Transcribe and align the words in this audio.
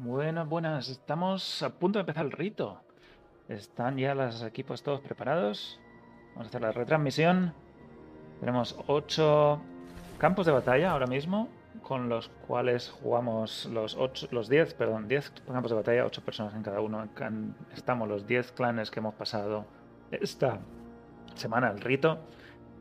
Buenas, 0.00 0.48
buenas. 0.48 0.88
Estamos 0.88 1.60
a 1.60 1.70
punto 1.70 1.98
de 1.98 2.02
empezar 2.02 2.24
el 2.24 2.30
rito. 2.30 2.80
Están 3.48 3.98
ya 3.98 4.14
los 4.14 4.44
equipos 4.44 4.84
todos 4.84 5.00
preparados. 5.00 5.80
Vamos 6.34 6.46
a 6.46 6.48
hacer 6.50 6.62
la 6.62 6.70
retransmisión. 6.70 7.52
Tenemos 8.38 8.76
8 8.86 9.60
campos 10.18 10.46
de 10.46 10.52
batalla 10.52 10.92
ahora 10.92 11.08
mismo, 11.08 11.48
con 11.82 12.08
los 12.08 12.28
cuales 12.46 12.90
jugamos 12.90 13.66
los 13.66 13.96
8, 13.96 14.28
los 14.30 14.48
10, 14.48 14.74
perdón, 14.74 15.08
10 15.08 15.32
campos 15.48 15.72
de 15.72 15.76
batalla, 15.78 16.06
8 16.06 16.22
personas 16.24 16.54
en 16.54 16.62
cada 16.62 16.80
uno. 16.80 17.08
Estamos 17.74 18.08
los 18.08 18.24
10 18.24 18.52
clanes 18.52 18.92
que 18.92 19.00
hemos 19.00 19.14
pasado 19.14 19.64
esta 20.12 20.60
semana 21.34 21.70
el 21.70 21.80
rito. 21.80 22.20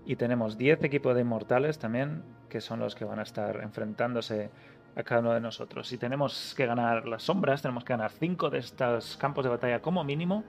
Y 0.06 0.18
tenemos 0.18 0.56
10 0.56 0.84
equipos 0.84 1.16
de 1.16 1.22
inmortales 1.22 1.80
también, 1.80 2.22
que 2.48 2.62
son 2.62 2.80
los 2.80 2.94
que 2.94 3.06
van 3.06 3.18
a 3.18 3.24
estar 3.24 3.60
enfrentándose 3.64 4.52
a 4.98 5.04
cada 5.04 5.22
uno 5.22 5.34
de 5.34 5.40
nosotros. 5.40 5.88
Si 5.88 5.98
tenemos 5.98 6.56
que 6.56 6.66
ganar 6.66 7.08
las 7.08 7.24
sombras, 7.24 7.62
tenemos 7.62 7.84
que 7.84 7.94
ganar 7.94 8.12
5 8.12 8.50
de 8.50 8.58
estos 8.58 9.16
campos 9.18 9.46
de 9.46 9.52
batalla 9.52 9.80
como 9.80 10.04
mínimo 10.04 10.44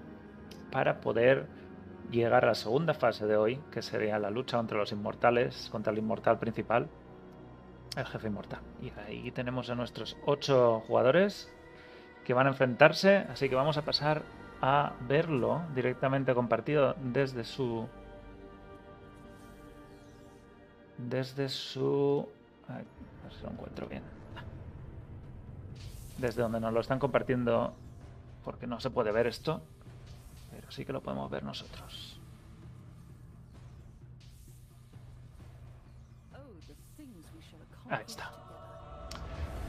para 0.72 1.00
poder 1.00 1.46
llegar 2.10 2.44
a 2.44 2.48
la 2.48 2.54
segunda 2.54 2.94
fase 2.94 3.26
de 3.26 3.36
hoy, 3.36 3.60
que 3.70 3.82
sería 3.82 4.18
la 4.18 4.30
lucha 4.30 4.56
contra 4.56 4.78
los 4.78 4.90
inmortales, 4.90 5.68
contra 5.70 5.92
el 5.92 5.98
inmortal 5.98 6.38
principal, 6.38 6.88
el 7.94 8.06
jefe 8.06 8.28
inmortal. 8.28 8.60
Y 8.80 8.90
ahí 9.06 9.30
tenemos 9.32 9.68
a 9.68 9.74
nuestros 9.74 10.16
8 10.24 10.84
jugadores 10.86 11.52
que 12.24 12.32
van 12.32 12.46
a 12.46 12.50
enfrentarse, 12.50 13.26
así 13.30 13.50
que 13.50 13.54
vamos 13.54 13.76
a 13.76 13.82
pasar 13.82 14.22
a 14.62 14.94
verlo 15.06 15.60
directamente 15.74 16.34
compartido 16.34 16.96
desde 17.00 17.44
su 17.44 17.86
desde 20.96 21.48
su... 21.48 22.28
A 22.66 22.76
ver 22.76 22.86
si 23.30 23.42
lo 23.44 23.50
encuentro 23.50 23.86
bien. 23.86 24.17
Desde 26.18 26.42
donde 26.42 26.60
nos 26.60 26.72
lo 26.72 26.80
están 26.80 26.98
compartiendo, 26.98 27.74
porque 28.44 28.66
no 28.66 28.80
se 28.80 28.90
puede 28.90 29.12
ver 29.12 29.26
esto, 29.26 29.62
pero 30.50 30.70
sí 30.70 30.84
que 30.84 30.92
lo 30.92 31.00
podemos 31.00 31.30
ver 31.30 31.44
nosotros. 31.44 32.18
Ahí 37.90 38.04
está. 38.06 38.30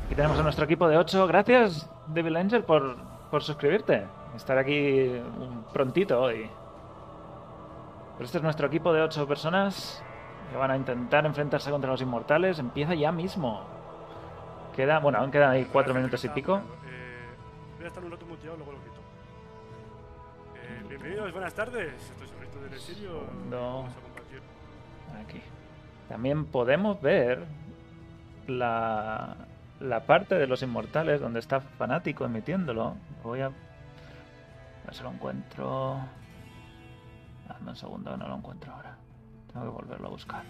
Y 0.09 0.15
tenemos 0.15 0.37
a 0.39 0.43
nuestro 0.43 0.65
equipo 0.65 0.87
de 0.87 0.97
8. 0.97 1.27
Gracias, 1.27 1.89
Devil 2.07 2.35
Angel, 2.35 2.63
por, 2.63 2.97
por 3.29 3.43
suscribirte. 3.43 4.05
Estar 4.35 4.57
aquí 4.57 5.21
prontito 5.71 6.19
hoy. 6.19 6.49
Pero 8.13 8.25
este 8.25 8.39
es 8.39 8.43
nuestro 8.43 8.67
equipo 8.67 8.91
de 8.91 9.01
8 9.01 9.27
personas 9.27 10.03
que 10.51 10.57
van 10.57 10.71
a 10.71 10.75
intentar 10.75 11.25
enfrentarse 11.25 11.71
contra 11.71 11.91
los 11.91 12.01
inmortales. 12.01 12.59
Empieza 12.59 12.93
ya 12.95 13.11
mismo. 13.11 13.78
Queda, 14.75 14.99
bueno, 14.99 15.17
aún 15.17 15.31
quedan 15.31 15.51
ahí 15.51 15.65
cuatro 15.65 15.93
minutos 15.93 16.23
y 16.23 16.29
pico. 16.29 16.57
Eh, 16.57 17.27
voy 17.75 17.85
a 17.85 17.87
estar 17.87 18.03
un 18.03 18.11
rato 18.11 18.25
muteado, 18.25 18.55
luego 18.55 18.71
lo 18.71 18.79
quito. 18.79 19.01
Eh, 20.55 20.85
bienvenidos, 20.87 21.31
buenas 21.33 21.53
tardes. 21.53 21.93
Esto 21.93 22.23
es 22.23 22.31
el 22.31 22.39
resto 22.39 22.61
del 22.61 22.73
exilio. 22.73 23.23
No. 23.49 23.83
Vamos 23.83 23.97
a 23.97 24.01
compartir. 24.01 24.41
Aquí. 25.21 25.41
También 26.07 26.45
podemos 26.45 27.01
ver 27.01 27.45
la, 28.47 29.35
la 29.81 30.05
parte 30.05 30.35
de 30.35 30.47
los 30.47 30.63
inmortales 30.63 31.19
donde 31.19 31.39
está 31.39 31.59
Fanático 31.59 32.23
emitiéndolo. 32.25 32.95
Voy 33.23 33.41
a... 33.41 33.47
A 33.47 33.51
ver 34.85 34.95
si 34.95 35.03
lo 35.03 35.11
encuentro... 35.11 35.99
Dame 37.49 37.71
un 37.71 37.75
segundo, 37.75 38.15
no 38.15 38.27
lo 38.27 38.35
encuentro 38.37 38.71
ahora. 38.71 38.95
Tengo 39.51 39.65
que 39.65 39.71
volverlo 39.71 40.07
a 40.07 40.11
buscar. 40.11 40.43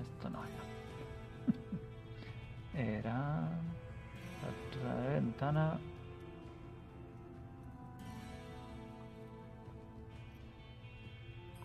Esto 0.00 0.30
no 0.30 0.38
era. 2.74 2.98
Era. 2.98 3.48
Captura 4.40 4.94
de 4.96 5.08
ventana. 5.14 5.78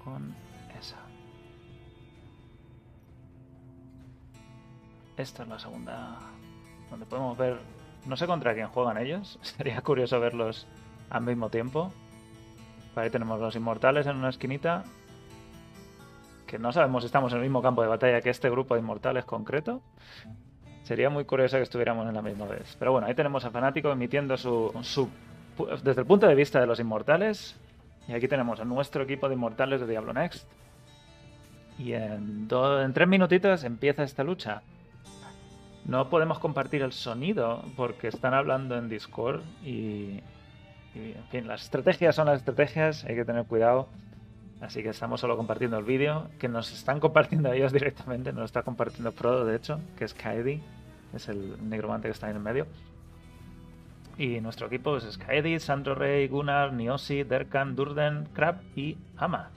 Con 0.03 0.33
esa. 0.79 0.97
Esta 5.17 5.43
es 5.43 5.49
la 5.49 5.59
segunda. 5.59 6.19
Donde 6.89 7.05
podemos 7.05 7.37
ver. 7.37 7.59
No 8.05 8.15
sé 8.15 8.27
contra 8.27 8.53
quién 8.53 8.67
juegan 8.67 8.97
ellos. 8.97 9.39
Sería 9.41 9.81
curioso 9.81 10.19
verlos 10.19 10.67
al 11.09 11.23
mismo 11.23 11.49
tiempo. 11.49 11.91
Ahí 12.95 13.09
tenemos 13.09 13.39
los 13.39 13.55
inmortales 13.55 14.07
en 14.07 14.17
una 14.17 14.29
esquinita. 14.29 14.83
Que 16.49 16.57
no 16.57 16.71
sabemos 16.71 17.03
si 17.03 17.05
estamos 17.05 17.31
en 17.31 17.37
el 17.37 17.43
mismo 17.43 17.61
campo 17.61 17.83
de 17.83 17.87
batalla 17.87 18.21
que 18.21 18.31
este 18.31 18.49
grupo 18.49 18.73
de 18.73 18.81
inmortales 18.81 19.23
concreto. 19.23 19.83
Sería 20.81 21.11
muy 21.11 21.23
curioso 21.23 21.57
que 21.57 21.63
estuviéramos 21.63 22.07
en 22.07 22.15
la 22.15 22.23
misma 22.23 22.47
vez. 22.47 22.75
Pero 22.79 22.91
bueno, 22.91 23.05
ahí 23.05 23.13
tenemos 23.13 23.45
a 23.45 23.51
Fanático 23.51 23.91
emitiendo 23.91 24.35
su, 24.35 24.73
su 24.81 25.07
desde 25.83 26.01
el 26.01 26.07
punto 26.07 26.25
de 26.25 26.33
vista 26.33 26.59
de 26.59 26.65
los 26.65 26.79
inmortales. 26.79 27.55
Y 28.07 28.13
aquí 28.13 28.27
tenemos 28.27 28.59
a 28.59 28.65
nuestro 28.65 29.03
equipo 29.03 29.29
de 29.29 29.35
inmortales 29.35 29.79
de 29.79 29.85
Diablo 29.85 30.11
Next. 30.11 30.49
Y 31.77 31.93
en, 31.93 32.47
tres 32.95 33.07
minutitos 33.07 33.63
empieza 33.63 34.01
esta 34.01 34.23
lucha. 34.23 34.63
No 35.85 36.09
podemos 36.09 36.39
compartir 36.39 36.81
el 36.81 36.93
sonido 36.93 37.63
porque 37.77 38.07
están 38.07 38.33
hablando 38.33 38.75
en 38.75 38.89
Discord 38.89 39.41
y, 39.63 40.23
en 40.95 41.23
fin, 41.29 41.47
las 41.47 41.61
estrategias 41.61 42.15
son 42.15 42.25
las 42.25 42.39
estrategias, 42.39 43.05
hay 43.05 43.13
que 43.13 43.23
tener 43.23 43.45
cuidado. 43.45 43.87
Así 44.61 44.83
que 44.83 44.89
estamos 44.89 45.21
solo 45.21 45.37
compartiendo 45.37 45.77
el 45.77 45.85
vídeo, 45.85 46.29
que 46.37 46.47
nos 46.47 46.71
están 46.73 46.99
compartiendo 46.99 47.51
ellos 47.53 47.71
directamente, 47.71 48.33
nos 48.33 48.45
está 48.45 48.63
compartiendo 48.63 49.11
Frodo, 49.11 49.45
de 49.45 49.55
hecho, 49.55 49.79
que 49.97 50.05
es 50.05 50.13
Kaedi, 50.13 50.61
es 51.13 51.29
el 51.29 51.69
negromante 51.69 52.07
que 52.07 52.11
está 52.11 52.29
en 52.29 52.37
el 52.37 52.41
medio. 52.41 52.67
Y 54.17 54.41
nuestro 54.41 54.67
equipo 54.67 54.97
es 54.97 55.17
Kaedi, 55.17 55.59
Sandro 55.59 55.95
Rey, 55.95 56.27
Gunnar, 56.27 56.73
Niosi, 56.73 57.23
Derkan, 57.23 57.75
Durden, 57.75 58.27
Krab 58.33 58.61
y 58.75 58.97
Ama. 59.15 59.49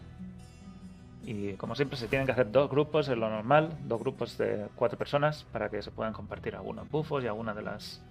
Y 1.24 1.54
como 1.54 1.74
siempre 1.74 1.96
se 1.96 2.06
tienen 2.06 2.26
que 2.26 2.32
hacer 2.32 2.50
dos 2.50 2.70
grupos, 2.70 3.08
es 3.08 3.16
lo 3.16 3.28
normal, 3.28 3.76
dos 3.84 4.00
grupos 4.00 4.38
de 4.38 4.68
cuatro 4.76 4.98
personas 4.98 5.44
para 5.52 5.68
que 5.68 5.82
se 5.82 5.90
puedan 5.90 6.12
compartir 6.12 6.54
algunos 6.54 6.88
buffos 6.88 7.24
y 7.24 7.26
algunas 7.26 7.56
de 7.56 7.62
las 7.62 8.02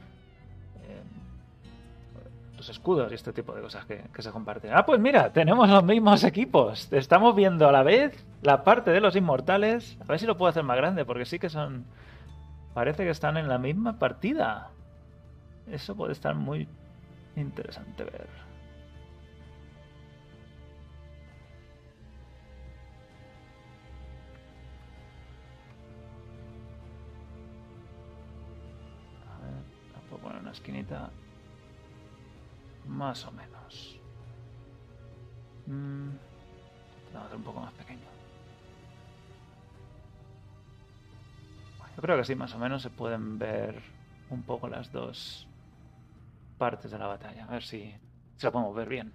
escudos 2.70 3.12
y 3.12 3.16
este 3.16 3.34
tipo 3.34 3.54
de 3.54 3.62
cosas 3.62 3.86
que, 3.86 4.04
que 4.14 4.22
se 4.22 4.32
comparten. 4.32 4.72
Ah, 4.74 4.86
pues 4.86 5.00
mira, 5.00 5.32
tenemos 5.32 5.70
los 5.70 5.84
mismos 5.84 6.24
equipos. 6.24 6.92
Estamos 6.92 7.36
viendo 7.36 7.68
a 7.68 7.72
la 7.72 7.84
vez 7.84 8.26
la 8.42 8.64
parte 8.64 8.92
de 8.92 9.02
los 9.02 9.16
inmortales. 9.16 9.98
A 10.02 10.06
ver 10.06 10.20
si 10.20 10.26
lo 10.26 10.38
puedo 10.38 10.50
hacer 10.50 10.64
más 10.64 10.78
grande, 10.78 11.06
porque 11.06 11.26
sí 11.26 11.40
que 11.40 11.50
son. 11.50 11.86
Parece 12.74 13.04
que 13.04 13.10
están 13.10 13.38
en 13.38 13.48
la 13.48 13.58
misma 13.58 14.00
partida. 14.00 14.70
Eso 15.70 15.96
puede 15.96 16.14
estar 16.14 16.36
muy 16.36 16.68
interesante 17.36 18.04
ver. 18.04 18.28
A 29.28 29.46
ver, 29.46 29.54
puedo 30.10 30.24
poner 30.24 30.42
una 30.42 30.52
esquinita. 30.52 31.10
Más 32.92 33.26
o 33.26 33.32
menos. 33.32 34.00
Mm, 35.66 36.10
un 37.36 37.44
poco 37.44 37.62
más 37.62 37.72
pequeño. 37.74 38.02
Yo 41.96 42.02
creo 42.02 42.18
que 42.18 42.26
sí, 42.26 42.36
más 42.36 42.54
o 42.54 42.60
menos 42.60 42.82
se 42.82 42.90
pueden 42.90 43.38
ver 43.40 43.82
un 44.30 44.44
poco 44.44 44.68
las 44.68 44.92
dos 44.92 45.48
partes 46.58 46.92
de 46.92 46.98
la 46.98 47.08
batalla. 47.08 47.46
A 47.46 47.52
ver 47.52 47.64
si, 47.64 47.96
si 48.36 48.46
la 48.46 48.52
podemos 48.52 48.76
ver 48.76 48.90
bien. 48.90 49.14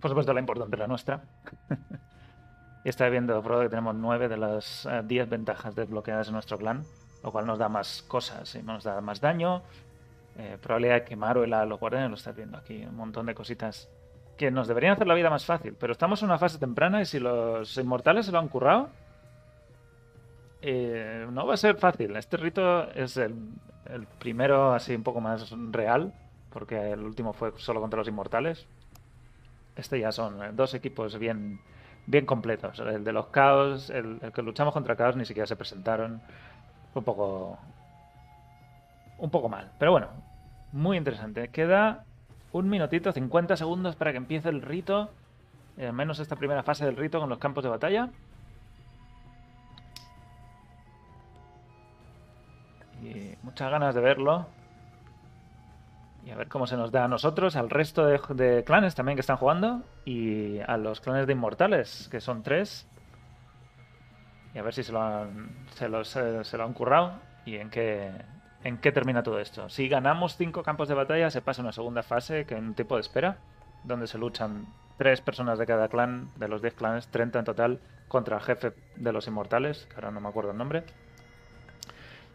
Por 0.00 0.10
supuesto, 0.10 0.32
la 0.32 0.40
importante 0.40 0.74
es 0.74 0.80
la 0.80 0.86
nuestra. 0.88 1.22
y 2.84 2.88
está 2.88 3.08
viendo, 3.08 3.40
Frodo, 3.42 3.62
que 3.62 3.68
tenemos 3.68 3.94
nueve 3.94 4.28
de 4.28 4.36
las 4.36 4.86
eh, 4.86 5.02
10 5.04 5.28
ventajas 5.28 5.74
desbloqueadas 5.74 6.28
en 6.28 6.34
nuestro 6.34 6.58
clan, 6.58 6.84
lo 7.22 7.30
cual 7.30 7.46
nos 7.46 7.58
da 7.58 7.68
más 7.68 8.02
cosas 8.02 8.54
y 8.54 8.62
nos 8.62 8.84
da 8.84 9.00
más 9.00 9.20
daño, 9.20 9.62
eh, 10.38 10.56
probabilidad 10.60 10.94
de 10.94 11.04
quemar 11.04 11.38
o 11.38 11.42
a 11.42 11.66
los 11.66 11.80
lo 11.80 12.14
estás 12.14 12.34
viendo 12.34 12.56
aquí, 12.56 12.84
un 12.84 12.96
montón 12.96 13.26
de 13.26 13.34
cositas 13.34 13.88
que 14.36 14.50
nos 14.50 14.66
deberían 14.66 14.94
hacer 14.94 15.06
la 15.06 15.14
vida 15.14 15.30
más 15.30 15.44
fácil, 15.44 15.76
pero 15.78 15.92
estamos 15.92 16.22
en 16.22 16.28
una 16.28 16.38
fase 16.38 16.58
temprana 16.58 17.02
y 17.02 17.04
si 17.04 17.20
los 17.20 17.76
inmortales 17.76 18.26
se 18.26 18.32
lo 18.32 18.38
han 18.38 18.48
currado, 18.48 18.88
eh, 20.62 21.26
no 21.30 21.46
va 21.46 21.54
a 21.54 21.56
ser 21.56 21.76
fácil. 21.76 22.16
Este 22.16 22.36
rito 22.36 22.90
es 22.92 23.16
el, 23.16 23.34
el 23.86 24.06
primero 24.06 24.72
así 24.72 24.94
un 24.94 25.02
poco 25.02 25.20
más 25.20 25.52
real, 25.70 26.12
porque 26.50 26.92
el 26.92 27.00
último 27.00 27.32
fue 27.32 27.52
solo 27.56 27.80
contra 27.80 27.98
los 27.98 28.08
inmortales. 28.08 28.66
Este 29.76 30.00
ya 30.00 30.12
son 30.12 30.42
eh, 30.42 30.50
dos 30.52 30.74
equipos 30.74 31.18
bien, 31.18 31.60
bien 32.06 32.26
completos. 32.26 32.78
El 32.78 33.04
de 33.04 33.12
los 33.12 33.26
caos, 33.26 33.90
el, 33.90 34.18
el 34.22 34.32
que 34.32 34.42
luchamos 34.42 34.72
contra 34.72 34.96
caos 34.96 35.16
ni 35.16 35.24
siquiera 35.24 35.46
se 35.46 35.56
presentaron. 35.56 36.22
Fue 36.92 37.00
un 37.00 37.04
poco 37.04 37.58
un 39.22 39.30
poco 39.30 39.48
mal. 39.48 39.70
Pero 39.78 39.92
bueno, 39.92 40.08
muy 40.72 40.96
interesante. 40.96 41.48
Queda 41.48 42.04
un 42.52 42.68
minutito, 42.68 43.12
50 43.12 43.56
segundos 43.56 43.96
para 43.96 44.10
que 44.10 44.18
empiece 44.18 44.48
el 44.48 44.60
rito. 44.62 45.10
eh, 45.78 45.86
Al 45.86 45.92
menos 45.92 46.18
esta 46.18 46.36
primera 46.36 46.62
fase 46.62 46.84
del 46.84 46.96
rito 46.96 47.20
con 47.20 47.28
los 47.30 47.38
campos 47.38 47.62
de 47.64 47.70
batalla. 47.70 48.10
Y 53.02 53.36
muchas 53.42 53.70
ganas 53.70 53.94
de 53.94 54.00
verlo. 54.00 54.46
Y 56.24 56.30
a 56.30 56.36
ver 56.36 56.48
cómo 56.48 56.66
se 56.68 56.76
nos 56.76 56.92
da 56.92 57.04
a 57.04 57.08
nosotros, 57.08 57.56
al 57.56 57.68
resto 57.68 58.06
de, 58.06 58.62
clanes 58.64 58.94
también 58.94 59.16
que 59.16 59.20
están 59.20 59.36
jugando. 59.36 59.82
Y 60.04 60.58
a 60.60 60.76
los 60.76 61.00
clanes 61.00 61.26
de 61.26 61.32
inmortales, 61.32 62.08
que 62.10 62.20
son 62.20 62.42
tres. 62.42 62.86
Y 64.54 64.58
a 64.58 64.62
ver 64.62 64.74
si 64.74 64.82
se 64.82 64.92
lo 64.92 65.00
han, 65.02 65.48
se 65.74 65.88
lo, 65.88 66.04
se- 66.04 66.44
se 66.44 66.56
lo 66.56 66.64
han 66.64 66.74
currado. 66.74 67.14
Y 67.44 67.56
en 67.56 67.70
qué, 67.70 68.12
en 68.64 68.78
qué 68.78 68.92
termina 68.92 69.22
todo 69.22 69.40
esto. 69.40 69.68
Si 69.68 69.88
ganamos 69.88 70.36
cinco 70.36 70.62
campos 70.62 70.88
de 70.88 70.94
batalla, 70.94 71.30
se 71.30 71.42
pasa 71.42 71.62
a 71.62 71.64
una 71.64 71.72
segunda 71.72 72.02
fase, 72.02 72.44
que 72.44 72.54
es 72.54 72.60
un 72.60 72.74
tipo 72.74 72.96
de 72.96 73.00
espera. 73.00 73.38
Donde 73.84 74.06
se 74.06 74.18
luchan 74.18 74.66
tres 74.96 75.20
personas 75.20 75.58
de 75.58 75.66
cada 75.66 75.88
clan, 75.88 76.30
de 76.36 76.46
los 76.46 76.62
10 76.62 76.74
clanes, 76.74 77.08
30 77.08 77.40
en 77.40 77.44
total, 77.44 77.80
contra 78.06 78.36
el 78.36 78.42
jefe 78.42 78.72
de 78.94 79.12
los 79.12 79.26
inmortales, 79.26 79.86
que 79.88 79.96
ahora 79.96 80.12
no 80.12 80.20
me 80.20 80.28
acuerdo 80.28 80.52
el 80.52 80.58
nombre. 80.58 80.84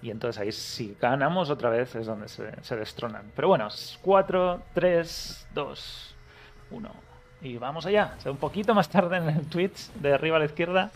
Y 0.02 0.12
entonces 0.12 0.42
ahí 0.42 0.52
si 0.52 0.96
ganamos 1.00 1.50
otra 1.50 1.70
vez 1.70 1.96
es 1.96 2.06
donde 2.06 2.28
se, 2.28 2.76
destronan. 2.76 3.32
Pero 3.36 3.48
bueno, 3.48 3.68
4, 4.02 4.62
3, 4.74 5.48
2, 5.54 6.16
1. 6.72 6.90
Y 7.42 7.58
vamos 7.58 7.86
allá. 7.86 8.16
Un 8.26 8.38
poquito 8.38 8.74
más 8.74 8.90
tarde 8.90 9.18
en 9.18 9.30
el 9.30 9.46
Twitch 9.48 9.92
de 9.94 10.14
arriba 10.14 10.36
a 10.38 10.40
la 10.40 10.46
izquierda. 10.46 10.92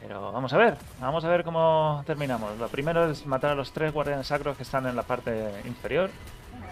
Pero 0.00 0.32
vamos 0.32 0.52
a 0.52 0.56
ver, 0.56 0.76
vamos 1.00 1.24
a 1.24 1.28
ver 1.28 1.44
cómo 1.44 2.02
terminamos. 2.06 2.56
Lo 2.58 2.68
primero 2.68 3.10
es 3.10 3.26
matar 3.26 3.50
a 3.52 3.54
los 3.54 3.72
tres 3.72 3.92
guardianes 3.92 4.26
sacros 4.26 4.56
que 4.56 4.62
están 4.62 4.86
en 4.86 4.96
la 4.96 5.02
parte 5.02 5.60
inferior. 5.66 6.10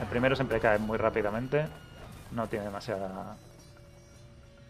El 0.00 0.06
primero 0.06 0.34
siempre 0.34 0.60
cae 0.60 0.78
muy 0.78 0.96
rápidamente. 0.96 1.66
No 2.32 2.46
tiene 2.46 2.64
demasiada 2.66 3.36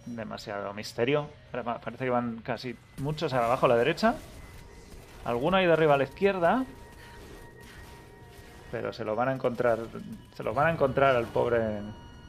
demasiado 0.07 0.73
misterio. 0.75 1.29
Pare- 1.53 1.63
Parece 1.65 2.05
que 2.05 2.11
van 2.11 2.39
casi 2.39 2.77
muchos 2.99 3.33
abajo 3.33 3.67
a 3.67 3.69
la 3.69 3.77
derecha. 3.77 4.15
Alguno 5.25 5.57
ahí 5.59 5.67
de 5.67 5.73
arriba 5.73 5.95
a 5.95 5.99
la 5.99 6.05
izquierda. 6.05 6.65
Pero 8.73 8.93
se 8.93 9.05
lo 9.05 9.15
van 9.15 9.29
a 9.29 9.33
encontrar. 9.33 9.79
Se 10.35 10.43
lo 10.43 10.53
van 10.55 10.67
a 10.67 10.71
encontrar 10.73 11.15
al 11.17 11.27
pobre. 11.27 11.81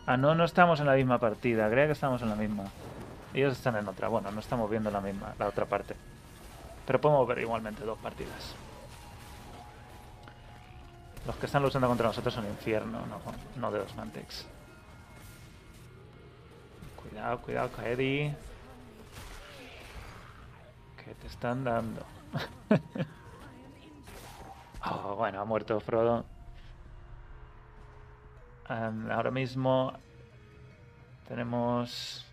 Ah, 0.05 0.17
no, 0.17 0.35
no 0.35 0.45
estamos 0.45 0.79
en 0.79 0.85
la 0.87 0.93
misma 0.93 1.17
partida. 1.19 1.69
Creía 1.69 1.87
que 1.87 1.93
estamos 1.93 2.21
en 2.21 2.29
la 2.29 2.35
misma. 2.35 2.65
Ellos 3.33 3.53
están 3.53 3.75
en 3.77 3.87
otra. 3.87 4.07
Bueno, 4.07 4.31
no 4.31 4.39
estamos 4.39 4.69
viendo 4.69 4.89
la 4.91 5.01
misma, 5.01 5.33
la 5.37 5.47
otra 5.47 5.65
parte. 5.65 5.95
Pero 6.89 6.99
podemos 6.99 7.27
ver 7.27 7.37
igualmente 7.37 7.85
dos 7.85 7.99
partidas. 7.99 8.55
Los 11.27 11.35
que 11.35 11.45
están 11.45 11.61
luchando 11.61 11.87
contra 11.87 12.07
nosotros 12.07 12.33
son 12.33 12.47
Infierno, 12.47 13.01
no, 13.57 13.71
de 13.71 13.85
Mantex. 13.95 14.47
Cuidado, 16.95 17.41
cuidado, 17.41 17.71
Kaedi. 17.73 18.33
Que 20.97 21.13
te 21.13 21.27
están 21.27 21.63
dando. 21.63 22.03
oh, 24.89 25.15
bueno, 25.15 25.41
ha 25.41 25.45
muerto 25.45 25.79
Frodo. 25.81 26.25
Ahora 28.65 29.29
mismo 29.29 29.93
tenemos... 31.27 32.25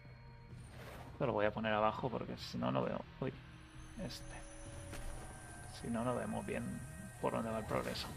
Lo 1.20 1.34
voy 1.34 1.44
a 1.44 1.52
poner 1.52 1.74
abajo 1.74 2.08
porque 2.08 2.38
si 2.38 2.56
no, 2.56 2.72
no 2.72 2.82
veo... 2.82 3.02
Uy, 3.20 3.34
este. 4.02 4.45
Si 5.86 5.92
no, 5.92 6.02
no 6.02 6.16
vemos 6.16 6.44
bien 6.44 6.64
por 7.20 7.32
dónde 7.32 7.48
va 7.48 7.60
el 7.60 7.64
progreso. 7.64 8.08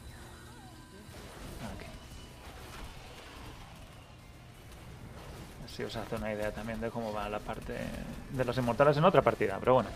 Aquí. 1.75 1.86
Así 5.63 5.83
os 5.83 5.95
hace 5.95 6.16
una 6.16 6.33
idea 6.33 6.51
también 6.51 6.81
de 6.81 6.89
cómo 6.89 7.13
va 7.13 7.30
la 7.30 7.38
parte 7.38 7.77
de 8.31 8.44
los 8.44 8.57
inmortales 8.57 8.98
en 8.98 9.06
otra 9.06 9.21
partida, 9.21 9.57
pero 9.60 9.75
bueno. 9.75 9.89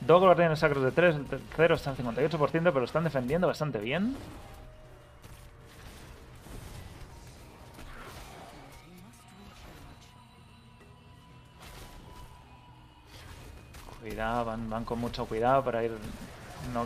Dos 0.00 0.22
guardianes 0.22 0.58
sacros 0.58 0.82
de 0.82 0.92
3, 0.92 1.16
el 1.16 1.26
tercero 1.26 1.74
está 1.74 1.90
en 1.90 1.98
58%, 1.98 2.50
pero 2.50 2.84
están 2.84 3.04
defendiendo 3.04 3.48
bastante 3.48 3.80
bien. 3.80 4.16
Van, 14.20 14.84
con 14.84 14.98
mucho 14.98 15.26
cuidado 15.26 15.64
para 15.64 15.82
ir. 15.82 15.96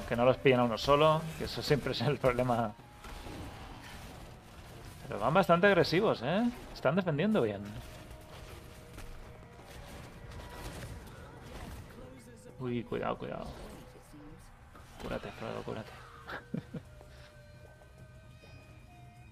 Que 0.09 0.15
no 0.15 0.25
los 0.25 0.37
pillen 0.37 0.61
a 0.61 0.65
uno 0.65 0.79
solo, 0.79 1.21
que 1.37 1.45
eso 1.45 1.61
siempre 1.61 1.93
es 1.93 2.01
el 2.03 2.19
problema. 2.19 2.73
Pero 5.07 5.19
van 5.19 5.35
bastante 5.35 5.67
agresivos, 5.67 6.23
¿eh? 6.23 6.49
Están 6.73 6.95
defendiendo 6.95 7.43
bien. 7.43 7.61
Uy, 12.61 12.85
cuidado, 12.85 13.19
cuidado. 13.19 13.47
Cúrate, 15.03 15.31
Frodo, 15.33 15.63
cúrate. 15.65 15.91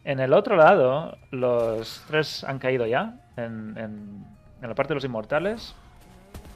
en 0.04 0.20
el 0.20 0.32
otro 0.32 0.56
lado, 0.56 1.16
los 1.30 2.02
tres 2.08 2.44
han 2.44 2.58
caído 2.58 2.86
ya. 2.86 3.14
En, 3.36 3.78
en 3.78 4.26
la 4.60 4.74
parte 4.74 4.90
de 4.90 4.96
los 4.96 5.04
inmortales 5.04 5.74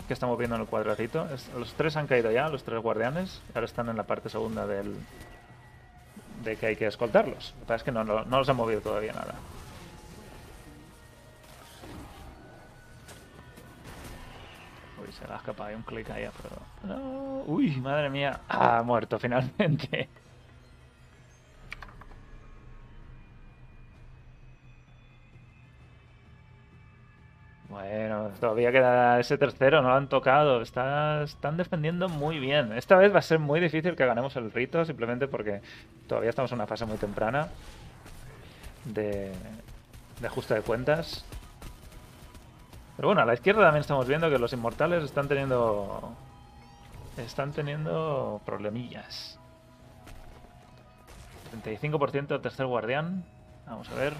que 0.06 0.14
estamos 0.14 0.38
viendo 0.38 0.56
en 0.56 0.62
el 0.62 0.68
cuadradito. 0.68 1.26
Los 1.58 1.74
tres 1.74 1.96
han 1.96 2.06
caído 2.06 2.30
ya, 2.30 2.48
los 2.48 2.64
tres 2.64 2.80
guardianes. 2.80 3.42
Ahora 3.54 3.66
están 3.66 3.88
en 3.88 3.96
la 3.96 4.04
parte 4.04 4.28
segunda 4.28 4.66
del. 4.66 4.96
de 6.44 6.56
que 6.56 6.66
hay 6.66 6.76
que 6.76 6.86
escoltarlos. 6.86 7.52
Lo 7.54 7.60
que 7.60 7.66
pasa 7.66 7.76
es 7.76 7.82
que 7.82 7.92
no, 7.92 8.04
no, 8.04 8.24
los 8.24 8.48
han 8.48 8.56
movido 8.56 8.80
todavía 8.80 9.12
nada. 9.12 9.34
Uy, 15.00 15.12
se 15.12 15.26
le 15.26 15.34
ha 15.34 15.36
escapado. 15.36 15.68
Hay 15.70 15.74
un 15.74 15.82
clic 15.82 16.08
ahí, 16.10 16.28
pero. 16.42 16.96
No. 16.96 17.42
Uy, 17.46 17.76
madre 17.76 18.08
mía. 18.08 18.40
Ha 18.48 18.82
muerto 18.82 19.18
finalmente. 19.18 20.08
Bueno, 27.76 28.30
todavía 28.40 28.72
queda 28.72 29.20
ese 29.20 29.36
tercero, 29.36 29.82
no 29.82 29.90
lo 29.90 29.96
han 29.96 30.08
tocado. 30.08 30.62
Está, 30.62 31.22
están 31.24 31.58
defendiendo 31.58 32.08
muy 32.08 32.38
bien. 32.38 32.72
Esta 32.72 32.96
vez 32.96 33.14
va 33.14 33.18
a 33.18 33.22
ser 33.22 33.38
muy 33.38 33.60
difícil 33.60 33.94
que 33.94 34.06
ganemos 34.06 34.34
el 34.36 34.50
rito, 34.50 34.82
simplemente 34.86 35.28
porque 35.28 35.60
todavía 36.08 36.30
estamos 36.30 36.50
en 36.52 36.56
una 36.56 36.66
fase 36.66 36.86
muy 36.86 36.96
temprana 36.96 37.48
de, 38.86 39.30
de 40.20 40.26
ajuste 40.26 40.54
de 40.54 40.62
cuentas. 40.62 41.26
Pero 42.96 43.08
bueno, 43.08 43.20
a 43.20 43.26
la 43.26 43.34
izquierda 43.34 43.64
también 43.64 43.82
estamos 43.82 44.08
viendo 44.08 44.30
que 44.30 44.38
los 44.38 44.54
inmortales 44.54 45.04
están 45.04 45.28
teniendo. 45.28 46.16
Están 47.18 47.52
teniendo 47.52 48.40
problemillas. 48.46 49.38
35% 51.62 52.40
tercer 52.40 52.64
guardián. 52.64 53.22
Vamos 53.66 53.90
a 53.90 53.94
ver. 53.96 54.14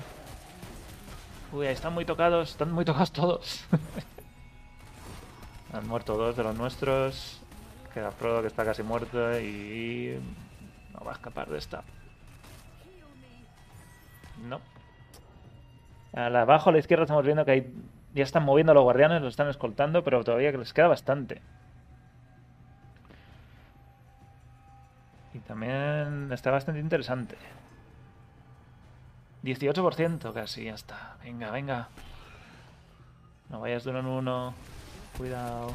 Uy, 1.53 1.67
están 1.67 1.95
muy 1.95 2.05
tocados, 2.05 2.51
están 2.51 2.73
muy 2.73 2.85
tocados 2.85 3.13
todos. 3.13 3.65
Han 5.73 5.87
muerto 5.89 6.17
dos 6.17 6.37
de 6.37 6.43
los 6.43 6.57
nuestros. 6.57 7.41
Queda 7.93 8.11
Frodo 8.11 8.41
que 8.43 8.47
está 8.49 8.65
casi 8.65 8.83
muerto 8.83 9.39
y 9.41 10.19
no 10.93 11.05
va 11.05 11.13
a 11.13 11.15
escapar 11.15 11.49
de 11.49 11.59
esta. 11.59 11.83
No. 14.49 14.61
La- 16.13 16.43
abajo 16.43 16.71
a 16.71 16.73
la 16.73 16.79
izquierda 16.79 17.05
estamos 17.05 17.25
viendo 17.25 17.45
que 17.45 17.51
hay, 17.51 17.75
ya 18.15 18.25
están 18.25 18.45
moviendo 18.45 18.73
a 18.73 18.75
los 18.75 18.85
guardianes, 18.85 19.23
los 19.23 19.33
están 19.33 19.49
escoltando, 19.49 20.05
pero 20.05 20.23
todavía 20.25 20.53
les 20.53 20.73
queda 20.73 20.89
bastante. 20.89 21.43
Y 25.35 25.39
también 25.41 26.31
está 26.33 26.51
bastante 26.51 26.81
interesante. 26.81 27.37
18% 29.43 30.33
casi, 30.33 30.65
ya 30.65 30.75
está. 30.75 31.17
Venga, 31.23 31.51
venga. 31.51 31.89
No 33.49 33.61
vayas 33.61 33.85
de 33.85 33.91
uno 33.91 34.01
en 34.01 34.07
uno. 34.07 34.55
Cuidado. 35.17 35.73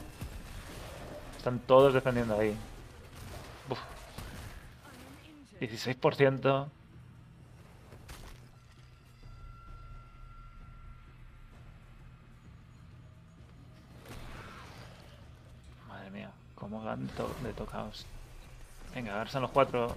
Están 1.38 1.60
todos 1.60 1.94
defendiendo 1.94 2.38
ahí. 2.38 2.56
Uf. 3.70 3.80
16%. 5.60 6.68
Madre 15.88 16.10
mía, 16.12 16.32
cómo 16.56 16.82
to- 17.18 17.36
de 17.44 17.54
tocados. 17.54 18.06
Venga, 18.94 19.16
a 19.16 19.20
ver, 19.20 19.30
son 19.30 19.42
los 19.44 19.52
cuatro. 19.52 19.96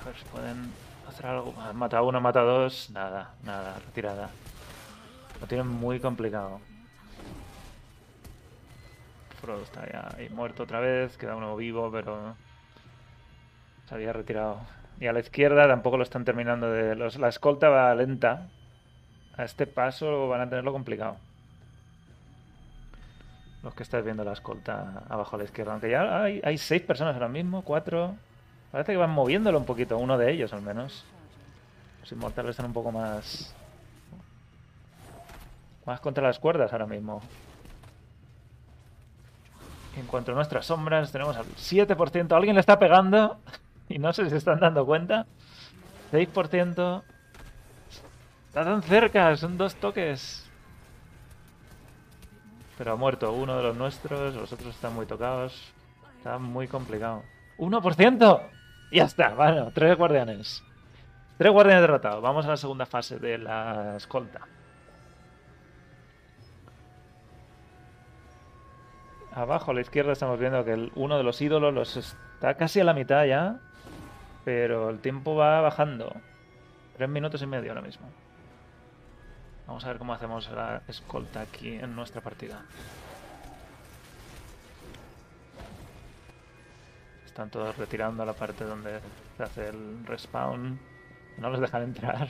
A 0.00 0.04
ver 0.04 0.16
si 0.16 0.24
pueden 0.26 0.72
hacer 1.08 1.26
algo. 1.26 1.54
Ah, 1.58 1.72
Mata 1.72 1.98
a 1.98 2.02
uno, 2.02 2.20
mata 2.20 2.40
a 2.40 2.44
dos. 2.44 2.90
Nada, 2.90 3.34
nada, 3.42 3.78
retirada. 3.86 4.30
Lo 5.40 5.46
tienen 5.46 5.68
muy 5.68 6.00
complicado. 6.00 6.60
Frodo 9.40 9.62
está 9.62 9.86
ya 9.90 10.08
ahí 10.16 10.28
muerto 10.30 10.62
otra 10.64 10.80
vez. 10.80 11.16
Queda 11.16 11.36
uno 11.36 11.56
vivo, 11.56 11.90
pero 11.90 12.36
se 13.88 13.94
había 13.94 14.12
retirado. 14.12 14.60
Y 14.98 15.06
a 15.06 15.12
la 15.12 15.20
izquierda 15.20 15.68
tampoco 15.68 15.98
lo 15.98 16.02
están 16.02 16.24
terminando 16.24 16.70
de... 16.70 16.94
Los, 16.94 17.18
la 17.18 17.28
escolta 17.28 17.68
va 17.68 17.94
lenta. 17.94 18.48
A 19.36 19.44
este 19.44 19.66
paso 19.66 20.28
van 20.28 20.40
a 20.40 20.48
tenerlo 20.48 20.72
complicado. 20.72 21.18
Los 23.62 23.74
que 23.74 23.82
estáis 23.82 24.04
viendo 24.04 24.24
la 24.24 24.32
escolta 24.32 25.02
abajo 25.08 25.36
a 25.36 25.38
la 25.40 25.44
izquierda. 25.44 25.72
Aunque 25.72 25.90
ya 25.90 26.22
hay 26.22 26.56
seis 26.56 26.80
personas 26.80 27.14
ahora 27.14 27.28
mismo, 27.28 27.62
cuatro. 27.62 28.16
Parece 28.76 28.92
que 28.92 28.98
van 28.98 29.08
moviéndolo 29.08 29.56
un 29.56 29.64
poquito, 29.64 29.96
uno 29.96 30.18
de 30.18 30.30
ellos 30.30 30.52
al 30.52 30.60
menos. 30.60 31.02
Los 32.02 32.12
inmortales 32.12 32.50
están 32.50 32.66
un 32.66 32.74
poco 32.74 32.92
más... 32.92 33.54
Más 35.86 35.98
contra 36.00 36.26
las 36.26 36.38
cuerdas 36.38 36.70
ahora 36.74 36.84
mismo. 36.84 37.22
En 39.96 40.06
cuanto 40.06 40.32
a 40.32 40.34
nuestras 40.34 40.66
sombras, 40.66 41.10
tenemos 41.10 41.34
al 41.38 41.46
7%. 41.46 42.36
Alguien 42.36 42.54
le 42.54 42.60
está 42.60 42.78
pegando. 42.78 43.38
Y 43.88 43.98
no 43.98 44.12
sé 44.12 44.24
si 44.24 44.30
se 44.30 44.36
están 44.36 44.60
dando 44.60 44.84
cuenta. 44.84 45.24
6%. 46.12 47.02
Está 48.48 48.62
tan 48.62 48.82
cerca, 48.82 49.34
son 49.38 49.56
dos 49.56 49.74
toques. 49.76 50.46
Pero 52.76 52.92
ha 52.92 52.96
muerto 52.96 53.32
uno 53.32 53.56
de 53.56 53.62
los 53.62 53.74
nuestros, 53.74 54.34
los 54.34 54.52
otros 54.52 54.74
están 54.74 54.92
muy 54.92 55.06
tocados. 55.06 55.72
Está 56.18 56.36
muy 56.36 56.68
complicado. 56.68 57.22
¡1%! 57.56 58.55
Ya 58.90 59.04
está, 59.04 59.34
bueno, 59.34 59.70
tres 59.74 59.96
guardianes. 59.96 60.62
Tres 61.38 61.52
guardianes 61.52 61.82
derrotados. 61.82 62.22
Vamos 62.22 62.46
a 62.46 62.50
la 62.50 62.56
segunda 62.56 62.86
fase 62.86 63.18
de 63.18 63.38
la 63.38 63.96
escolta. 63.96 64.40
Abajo 69.32 69.70
a 69.70 69.74
la 69.74 69.82
izquierda 69.82 70.12
estamos 70.12 70.38
viendo 70.38 70.64
que 70.64 70.90
uno 70.94 71.18
de 71.18 71.22
los 71.22 71.42
ídolos 71.42 71.74
los 71.74 71.96
está 71.96 72.54
casi 72.54 72.80
a 72.80 72.84
la 72.84 72.94
mitad 72.94 73.24
ya. 73.26 73.58
Pero 74.44 74.88
el 74.88 75.00
tiempo 75.00 75.34
va 75.34 75.60
bajando. 75.60 76.14
Tres 76.96 77.08
minutos 77.08 77.42
y 77.42 77.46
medio 77.46 77.72
ahora 77.72 77.82
mismo. 77.82 78.08
Vamos 79.66 79.84
a 79.84 79.88
ver 79.88 79.98
cómo 79.98 80.14
hacemos 80.14 80.48
la 80.52 80.80
escolta 80.86 81.40
aquí 81.40 81.74
en 81.74 81.94
nuestra 81.96 82.20
partida. 82.20 82.62
Están 87.36 87.50
todos 87.50 87.76
retirando 87.76 88.22
a 88.22 88.26
la 88.26 88.32
parte 88.32 88.64
donde 88.64 88.98
se 89.36 89.42
hace 89.42 89.68
el 89.68 90.06
respawn. 90.06 90.80
No 91.36 91.50
los 91.50 91.60
dejan 91.60 91.82
entrar. 91.82 92.28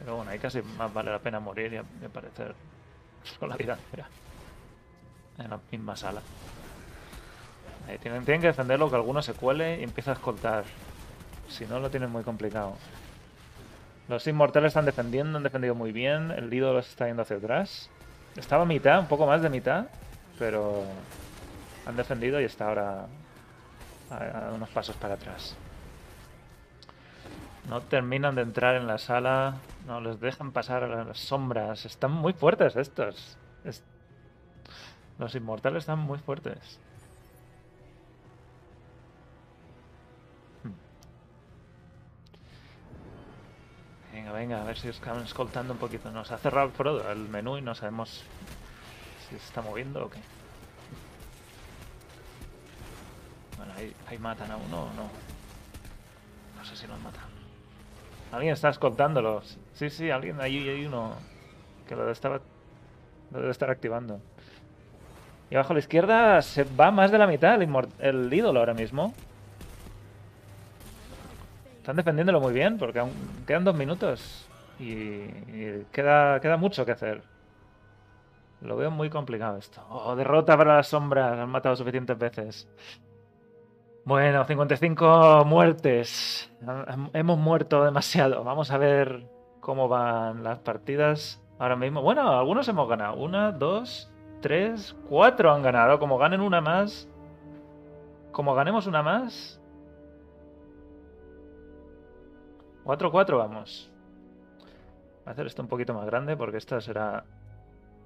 Pero 0.00 0.16
bueno, 0.16 0.32
ahí 0.32 0.40
casi 0.40 0.60
más 0.60 0.92
vale 0.92 1.12
la 1.12 1.20
pena 1.20 1.38
morir 1.38 1.72
y 1.72 2.04
aparecer 2.04 2.52
con 3.38 3.48
la 3.48 3.56
vida 3.56 3.74
entera. 3.74 4.08
En 5.38 5.50
la 5.50 5.60
misma 5.70 5.94
sala. 5.94 6.20
Ahí 7.86 7.98
tienen, 7.98 8.24
que 8.24 8.38
defenderlo 8.48 8.90
que 8.90 8.96
alguno 8.96 9.22
se 9.22 9.34
cuele 9.34 9.78
y 9.78 9.84
empieza 9.84 10.10
a 10.10 10.14
escoltar. 10.14 10.64
Si 11.48 11.64
no, 11.64 11.78
lo 11.78 11.90
tienen 11.90 12.10
muy 12.10 12.24
complicado. 12.24 12.76
Los 14.08 14.26
inmortales 14.26 14.70
están 14.70 14.84
defendiendo, 14.84 15.36
han 15.36 15.44
defendido 15.44 15.76
muy 15.76 15.92
bien. 15.92 16.32
El 16.32 16.52
ídolo 16.52 16.82
se 16.82 16.90
está 16.90 17.06
yendo 17.06 17.22
hacia 17.22 17.36
atrás. 17.36 17.88
Estaba 18.36 18.62
a 18.62 18.66
mitad, 18.66 18.98
un 19.00 19.06
poco 19.06 19.26
más 19.26 19.42
de 19.42 19.50
mitad. 19.50 19.86
Pero 20.38 20.84
han 21.86 21.96
defendido 21.96 22.40
y 22.40 22.44
está 22.44 22.68
ahora 22.68 23.06
a, 24.10 24.50
unos 24.54 24.68
pasos 24.70 24.96
para 24.96 25.14
atrás. 25.14 25.56
No 27.68 27.80
terminan 27.80 28.34
de 28.34 28.42
entrar 28.42 28.74
en 28.76 28.86
la 28.86 28.98
sala. 28.98 29.54
No 29.86 30.00
les 30.00 30.20
dejan 30.20 30.52
pasar 30.52 30.84
a 30.84 31.04
las 31.04 31.18
sombras. 31.18 31.84
Están 31.86 32.10
muy 32.10 32.32
fuertes 32.32 32.76
estos. 32.76 33.36
Es- 33.64 33.82
Los 35.18 35.34
inmortales 35.34 35.84
están 35.84 36.00
muy 36.00 36.18
fuertes. 36.18 36.80
Venga, 44.24 44.38
venga, 44.38 44.62
a 44.62 44.64
ver 44.64 44.78
si 44.78 44.88
os 44.88 44.98
acaban 45.02 45.22
escoltando 45.22 45.74
un 45.74 45.78
poquito. 45.78 46.10
Nos 46.10 46.32
ha 46.32 46.38
cerrado 46.38 46.68
el 46.68 46.72
Frodo 46.72 47.12
el 47.12 47.28
menú 47.28 47.58
y 47.58 47.60
no 47.60 47.74
sabemos 47.74 48.24
si 49.28 49.36
se 49.36 49.44
está 49.44 49.60
moviendo 49.60 50.02
o 50.02 50.08
qué. 50.08 50.18
Bueno, 53.58 53.74
ahí, 54.08 54.18
matan 54.18 54.50
a 54.50 54.56
uno 54.56 54.84
o 54.84 54.94
no. 54.94 55.10
No 56.56 56.64
sé 56.64 56.74
si 56.74 56.86
nos 56.86 56.98
matan. 57.02 57.20
Alguien 58.32 58.54
está 58.54 58.70
escoltándolos. 58.70 59.58
Sí, 59.74 59.90
sí, 59.90 60.10
alguien 60.10 60.40
ahí 60.40 60.70
hay 60.70 60.86
uno 60.86 61.16
que 61.86 61.94
lo 61.94 62.10
estaba 62.10 62.40
lo 63.30 63.40
debe 63.40 63.50
estar 63.50 63.68
activando. 63.68 64.22
Y 65.50 65.56
abajo 65.56 65.74
a 65.74 65.74
la 65.74 65.80
izquierda 65.80 66.40
se 66.40 66.64
va 66.64 66.90
más 66.90 67.10
de 67.10 67.18
la 67.18 67.26
mitad 67.26 67.60
el 67.60 68.32
ídolo 68.32 68.58
ahora 68.58 68.72
mismo. 68.72 69.12
Están 71.84 71.96
defendiéndolo 71.96 72.40
muy 72.40 72.54
bien 72.54 72.78
porque 72.78 73.04
quedan 73.46 73.62
dos 73.62 73.74
minutos 73.76 74.48
y, 74.80 75.26
queda, 75.92 76.40
queda 76.40 76.56
mucho 76.56 76.86
que 76.86 76.92
hacer. 76.92 77.22
Lo 78.62 78.74
veo 78.78 78.90
muy 78.90 79.10
complicado 79.10 79.58
esto. 79.58 79.82
Oh, 79.90 80.16
derrota 80.16 80.56
para 80.56 80.76
las 80.76 80.86
sombras. 80.88 81.38
Han 81.38 81.50
matado 81.50 81.76
suficientes 81.76 82.16
veces. 82.18 82.66
Bueno, 84.06 84.46
55 84.46 85.44
muertes. 85.44 86.50
Hem- 86.64 87.10
Hemos 87.12 87.36
muerto 87.36 87.84
demasiado. 87.84 88.42
Vamos 88.44 88.70
a 88.70 88.78
ver 88.78 89.26
cómo 89.60 89.86
van 89.86 90.42
las 90.42 90.60
partidas 90.60 91.38
ahora 91.58 91.76
mismo. 91.76 92.00
Bueno, 92.00 92.30
algunos 92.38 92.66
hemos 92.66 92.88
ganado. 92.88 93.16
Una, 93.16 93.52
dos, 93.52 94.10
tres, 94.40 94.96
cuatro 95.06 95.52
han 95.52 95.60
ganado. 95.62 95.98
Como 95.98 96.16
ganen 96.16 96.40
una 96.40 96.62
más. 96.62 97.06
Como 98.32 98.54
ganemos 98.54 98.86
una 98.86 99.02
más. 99.02 99.60
4-4 102.84 103.38
vamos. 103.38 103.90
Voy 105.24 105.30
a 105.30 105.30
hacer 105.30 105.46
esto 105.46 105.62
un 105.62 105.68
poquito 105.68 105.94
más 105.94 106.06
grande 106.06 106.36
porque 106.36 106.58
esta 106.58 106.80
será 106.80 107.24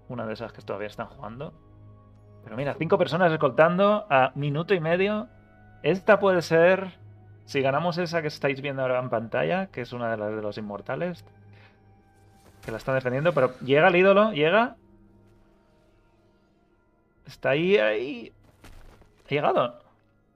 una 0.08 0.26
de 0.26 0.34
esas 0.34 0.52
que 0.52 0.62
todavía 0.62 0.88
están 0.88 1.08
jugando. 1.08 1.52
Pero 2.44 2.56
mira, 2.56 2.74
cinco 2.78 2.96
personas 2.96 3.32
escoltando 3.32 4.06
a 4.08 4.32
minuto 4.34 4.74
y 4.74 4.80
medio. 4.80 5.28
Esta 5.82 6.18
puede 6.18 6.42
ser, 6.42 6.92
si 7.44 7.60
ganamos 7.60 7.98
esa 7.98 8.22
que 8.22 8.28
estáis 8.28 8.60
viendo 8.60 8.82
ahora 8.82 9.00
en 9.00 9.10
pantalla, 9.10 9.66
que 9.66 9.82
es 9.82 9.92
una 9.92 10.10
de 10.10 10.16
las 10.16 10.34
de 10.34 10.42
los 10.42 10.56
inmortales, 10.58 11.24
que 12.64 12.70
la 12.70 12.78
están 12.78 12.94
defendiendo, 12.94 13.32
pero 13.32 13.58
llega 13.60 13.88
el 13.88 13.96
ídolo, 13.96 14.32
llega. 14.32 14.76
Está 17.26 17.50
ahí, 17.50 17.76
ahí. 17.76 18.32
¿Ha 19.26 19.28
llegado? 19.28 19.78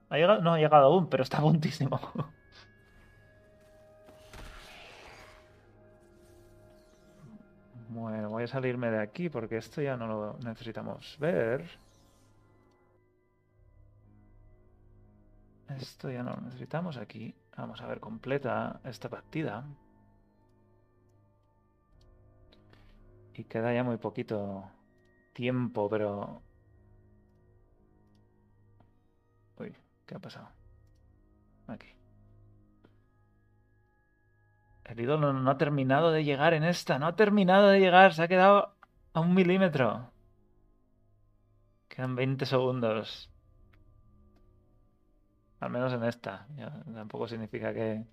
¿Ha 0.09 0.17
llegado? 0.17 0.41
No 0.41 0.53
ha 0.53 0.59
llegado 0.59 0.85
aún, 0.85 1.07
pero 1.07 1.23
está 1.23 1.39
puntísimo. 1.39 1.99
Bueno, 8.03 8.29
voy 8.29 8.43
a 8.43 8.47
salirme 8.47 8.91
de 8.91 8.99
aquí 8.99 9.29
porque 9.29 9.55
esto 9.55 9.81
ya 9.81 9.95
no 9.95 10.07
lo 10.07 10.37
necesitamos 10.39 11.17
ver. 11.21 11.63
Esto 15.69 16.11
ya 16.11 16.21
no 16.21 16.31
lo 16.31 16.41
necesitamos 16.41 16.97
aquí. 16.97 17.33
Vamos 17.55 17.79
a 17.79 17.87
ver 17.87 18.01
completa 18.01 18.81
esta 18.83 19.07
partida. 19.07 19.63
Y 23.35 23.45
queda 23.45 23.73
ya 23.73 23.85
muy 23.85 23.95
poquito 23.95 24.69
tiempo, 25.31 25.89
pero... 25.89 26.41
Uy, 29.59 29.73
¿qué 30.05 30.15
ha 30.15 30.19
pasado? 30.19 30.49
Aquí. 31.67 31.87
El 34.85 34.99
ídolo 34.99 35.33
no 35.33 35.49
ha 35.49 35.57
terminado 35.57 36.11
de 36.11 36.23
llegar 36.23 36.53
en 36.53 36.63
esta, 36.63 36.99
no 36.99 37.07
ha 37.07 37.15
terminado 37.15 37.69
de 37.69 37.79
llegar, 37.79 38.13
se 38.13 38.23
ha 38.23 38.27
quedado 38.27 38.73
a 39.13 39.19
un 39.21 39.33
milímetro. 39.33 40.11
Quedan 41.87 42.15
20 42.15 42.45
segundos. 42.45 43.29
Al 45.59 45.69
menos 45.69 45.93
en 45.93 46.03
esta. 46.03 46.47
Tampoco 46.93 47.27
significa 47.27 47.73
que. 47.73 48.03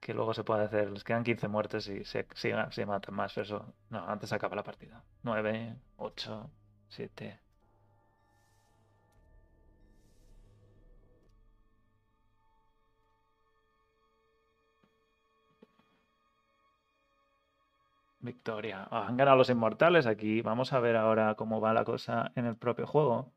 que 0.00 0.14
luego 0.14 0.34
se 0.34 0.44
pueda 0.44 0.64
hacer. 0.64 0.90
Les 0.90 1.02
quedan 1.02 1.24
15 1.24 1.48
muertes 1.48 1.88
y 1.88 2.04
se, 2.04 2.26
se, 2.34 2.86
matan 2.86 3.14
más. 3.14 3.32
Pero 3.34 3.44
eso. 3.44 3.74
No, 3.90 4.06
antes 4.06 4.32
acaba 4.32 4.54
la 4.54 4.62
partida. 4.62 5.02
9, 5.22 5.76
8, 5.96 6.50
7. 6.88 7.40
Victoria. 18.22 18.86
Ah, 18.90 19.06
han 19.08 19.16
ganado 19.16 19.36
los 19.36 19.50
inmortales 19.50 20.06
aquí. 20.06 20.40
Vamos 20.42 20.72
a 20.72 20.80
ver 20.80 20.96
ahora 20.96 21.34
cómo 21.34 21.60
va 21.60 21.74
la 21.74 21.84
cosa 21.84 22.30
en 22.36 22.46
el 22.46 22.56
propio 22.56 22.86
juego. 22.86 23.32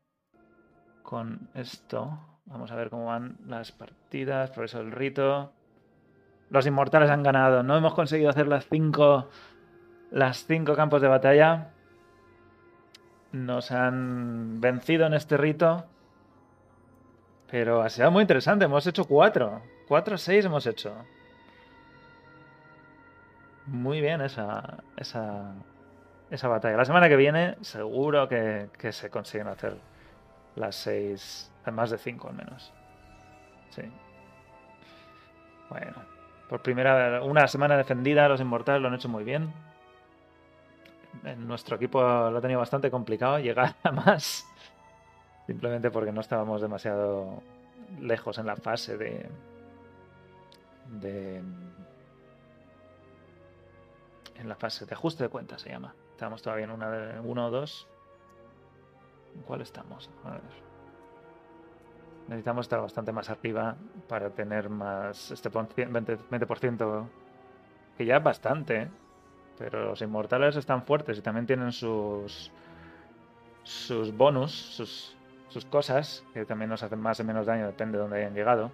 Con 1.02 1.50
esto. 1.54 2.18
Vamos 2.46 2.70
a 2.70 2.76
ver 2.76 2.88
cómo 2.88 3.06
van 3.06 3.36
las 3.46 3.72
partidas. 3.72 4.50
Por 4.52 4.64
eso 4.64 4.80
el 4.80 4.92
rito. 4.92 5.52
Los 6.50 6.66
inmortales 6.66 7.10
han 7.10 7.24
ganado. 7.24 7.64
No 7.64 7.76
hemos 7.76 7.94
conseguido 7.94 8.30
hacer 8.30 8.46
las 8.46 8.66
cinco. 8.68 9.28
Las 10.12 10.46
cinco 10.46 10.76
campos 10.76 11.02
de 11.02 11.08
batalla. 11.08 11.72
nos 13.32 13.72
han 13.72 14.60
vencido 14.60 15.06
en 15.06 15.14
este 15.14 15.36
rito. 15.36 15.84
Pero 17.50 17.82
ha 17.82 17.90
sido 17.90 18.10
muy 18.12 18.22
interesante. 18.22 18.64
Hemos 18.64 18.86
hecho 18.86 19.04
cuatro. 19.04 19.62
Cuatro 19.88 20.14
o 20.14 20.18
seis 20.18 20.44
hemos 20.44 20.66
hecho. 20.66 20.94
Muy 23.66 24.00
bien 24.00 24.20
esa, 24.20 24.78
esa, 24.96 25.54
esa 26.30 26.48
batalla. 26.48 26.76
La 26.76 26.84
semana 26.84 27.08
que 27.08 27.16
viene 27.16 27.56
seguro 27.62 28.28
que, 28.28 28.68
se 28.92 29.10
consiguen 29.10 29.48
hacer 29.48 29.76
las 30.54 30.76
seis, 30.76 31.52
más 31.72 31.90
de 31.90 31.98
cinco 31.98 32.28
al 32.28 32.36
menos. 32.36 32.72
Sí. 33.70 33.82
Bueno, 35.68 35.96
por 36.48 36.62
primera 36.62 37.22
una 37.22 37.48
semana 37.48 37.76
defendida, 37.76 38.28
los 38.28 38.40
inmortales 38.40 38.80
lo 38.80 38.88
han 38.88 38.94
hecho 38.94 39.08
muy 39.08 39.24
bien. 39.24 39.52
En 41.24 41.48
nuestro 41.48 41.76
equipo 41.76 42.00
lo 42.00 42.38
ha 42.38 42.40
tenido 42.40 42.60
bastante 42.60 42.90
complicado 42.90 43.38
llegar 43.38 43.74
a 43.82 43.90
más. 43.90 44.46
Simplemente 45.46 45.90
porque 45.90 46.12
no 46.12 46.20
estábamos 46.20 46.60
demasiado 46.60 47.42
lejos 48.00 48.38
en 48.38 48.46
la 48.46 48.56
fase 48.56 48.96
de. 48.96 49.28
de. 51.00 51.42
En 54.38 54.48
la 54.48 54.54
fase 54.54 54.86
de 54.86 54.94
ajuste 54.94 55.24
de 55.24 55.28
cuentas 55.28 55.62
se 55.62 55.70
llama. 55.70 55.94
Estamos 56.12 56.42
todavía 56.42 56.64
en 56.64 56.70
una 56.70 56.90
de 56.90 57.20
uno 57.20 57.46
o 57.46 57.50
dos. 57.50 57.88
¿En 59.34 59.42
cuál 59.42 59.60
estamos? 59.60 60.10
A 60.24 60.30
ver. 60.30 60.40
Necesitamos 62.28 62.66
estar 62.66 62.80
bastante 62.80 63.12
más 63.12 63.30
arriba 63.30 63.76
para 64.08 64.30
tener 64.30 64.68
más 64.68 65.30
este 65.30 65.50
20%, 65.50 66.18
20% 66.30 67.08
que 67.96 68.04
ya 68.04 68.16
es 68.16 68.22
bastante, 68.22 68.82
¿eh? 68.82 68.88
pero 69.58 69.84
los 69.84 70.02
inmortales 70.02 70.56
están 70.56 70.82
fuertes 70.82 71.18
y 71.18 71.22
también 71.22 71.46
tienen 71.46 71.72
sus 71.72 72.50
sus 73.62 74.16
bonus, 74.16 74.52
sus, 74.52 75.16
sus 75.48 75.64
cosas, 75.64 76.24
que 76.32 76.44
también 76.44 76.70
nos 76.70 76.82
hacen 76.82 77.00
más 77.00 77.18
o 77.18 77.24
menos 77.24 77.46
daño, 77.46 77.66
depende 77.66 77.98
de 77.98 78.02
dónde 78.02 78.18
hayan 78.18 78.34
llegado. 78.34 78.70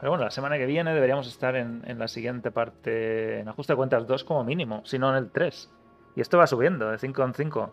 Pero 0.00 0.12
bueno, 0.12 0.24
la 0.24 0.30
semana 0.30 0.56
que 0.56 0.64
viene 0.64 0.94
deberíamos 0.94 1.26
estar 1.28 1.54
en, 1.56 1.82
la 1.98 2.08
siguiente 2.08 2.50
parte, 2.50 3.40
en 3.40 3.48
ajuste 3.48 3.74
de 3.74 3.76
cuentas 3.76 4.06
2 4.06 4.24
como 4.24 4.42
mínimo, 4.44 4.80
si 4.86 4.98
no 4.98 5.10
en 5.10 5.16
el 5.16 5.30
3. 5.30 5.70
Y 6.16 6.22
esto 6.22 6.38
va 6.38 6.46
subiendo 6.46 6.90
de 6.90 6.98
5 6.98 7.22
en 7.22 7.34
5. 7.34 7.72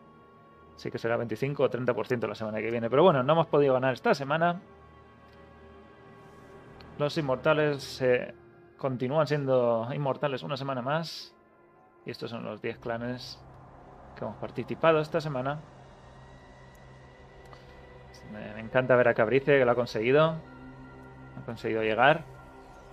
Así 0.76 0.92
que 0.92 0.98
será 0.98 1.16
25 1.16 1.64
o 1.64 1.70
30% 1.70 2.28
la 2.28 2.36
semana 2.36 2.60
que 2.60 2.70
viene. 2.70 2.90
Pero 2.90 3.04
bueno, 3.04 3.24
no 3.24 3.32
hemos 3.32 3.48
podido 3.48 3.74
ganar 3.74 3.94
esta 3.94 4.14
semana. 4.14 4.60
Los 7.00 7.18
inmortales 7.18 8.02
eh, 8.02 8.36
continúan 8.78 9.26
siendo 9.26 9.88
inmortales 9.94 10.44
una 10.44 10.58
semana 10.58 10.82
más. 10.82 11.34
Y 12.06 12.12
estos 12.12 12.30
son 12.30 12.44
los 12.44 12.62
10 12.62 12.78
clanes 12.80 13.42
que 14.18 14.26
hemos 14.26 14.36
participado 14.36 15.00
esta 15.00 15.22
semana. 15.22 15.62
Me 18.34 18.60
encanta 18.60 18.98
ver 18.98 19.08
a 19.08 19.14
Cabrice 19.14 19.58
que 19.58 19.64
lo 19.64 19.72
ha 19.72 19.76
conseguido. 19.76 20.36
Conseguido 21.48 21.82
llegar. 21.82 22.26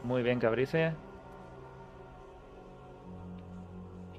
Muy 0.04 0.23
bien 0.23 0.38
Cabrice. 0.38 0.94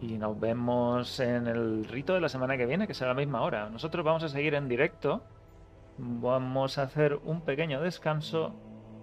Y 0.02 0.20
nos 0.20 0.40
vemos 0.40 1.20
en 1.20 1.48
el 1.48 1.86
rito 1.86 2.14
de 2.14 2.20
la 2.20 2.30
semana 2.30 2.58
que 2.58 2.68
viene, 2.68 2.86
que 2.86 2.94
será 2.94 3.12
la 3.12 3.18
misma 3.18 3.42
hora. 3.42 3.70
Nosotros 3.70 4.06
vamos 4.06 4.22
a 4.22 4.30
seguir 4.30 4.54
en 4.54 4.68
directo. 4.68 5.24
Vamos 5.98 6.78
a 6.78 6.84
hacer 6.84 7.20
un 7.24 7.42
pequeño 7.42 7.82
descanso 7.82 8.54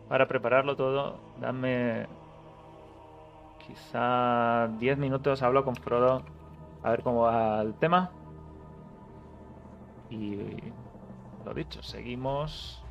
para 0.08 0.28
prepararlo 0.28 0.76
todo. 0.76 1.18
Dame 1.40 2.06
quizá 3.66 4.68
10 4.78 4.98
minutos, 4.98 5.42
hablo 5.42 5.64
con 5.64 5.74
Frodo 5.74 6.22
a 6.82 6.90
ver 6.90 7.02
cómo 7.02 7.22
va 7.22 7.60
el 7.62 7.74
tema. 7.74 8.10
Y 10.10 10.36
lo 11.44 11.54
dicho, 11.54 11.82
seguimos. 11.82 12.82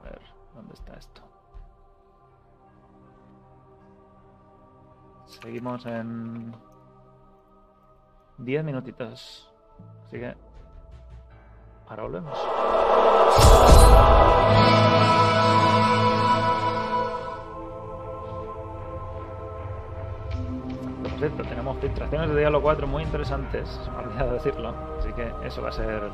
A 0.00 0.04
ver, 0.04 0.20
¿dónde 0.54 0.74
está 0.74 0.94
esto? 0.94 1.29
Seguimos 5.30 5.86
en 5.86 6.52
10 8.38 8.64
minutitos. 8.64 9.48
Así 10.06 10.18
que 10.18 10.34
ahora 11.88 12.02
volvemos. 12.02 12.38
Tenemos 21.20 21.76
filtraciones 21.78 22.30
de 22.30 22.38
Diablo 22.38 22.62
4 22.62 22.86
muy 22.86 23.02
interesantes, 23.02 23.68
se 23.68 23.90
me 23.90 23.96
ha 23.96 24.00
olvidado 24.00 24.32
decirlo, 24.32 24.74
así 24.98 25.12
que 25.12 25.30
eso 25.44 25.60
va 25.60 25.68
a 25.68 25.72
ser 25.72 26.10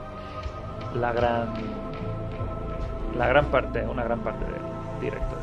la 0.95 1.13
gran 1.13 1.55
la 3.17 3.29
gran 3.29 3.47
parte, 3.47 3.87
una 3.87 4.03
gran 4.03 4.19
parte 4.19 4.45
del 4.45 4.63
directo 5.01 5.37
de 5.37 5.43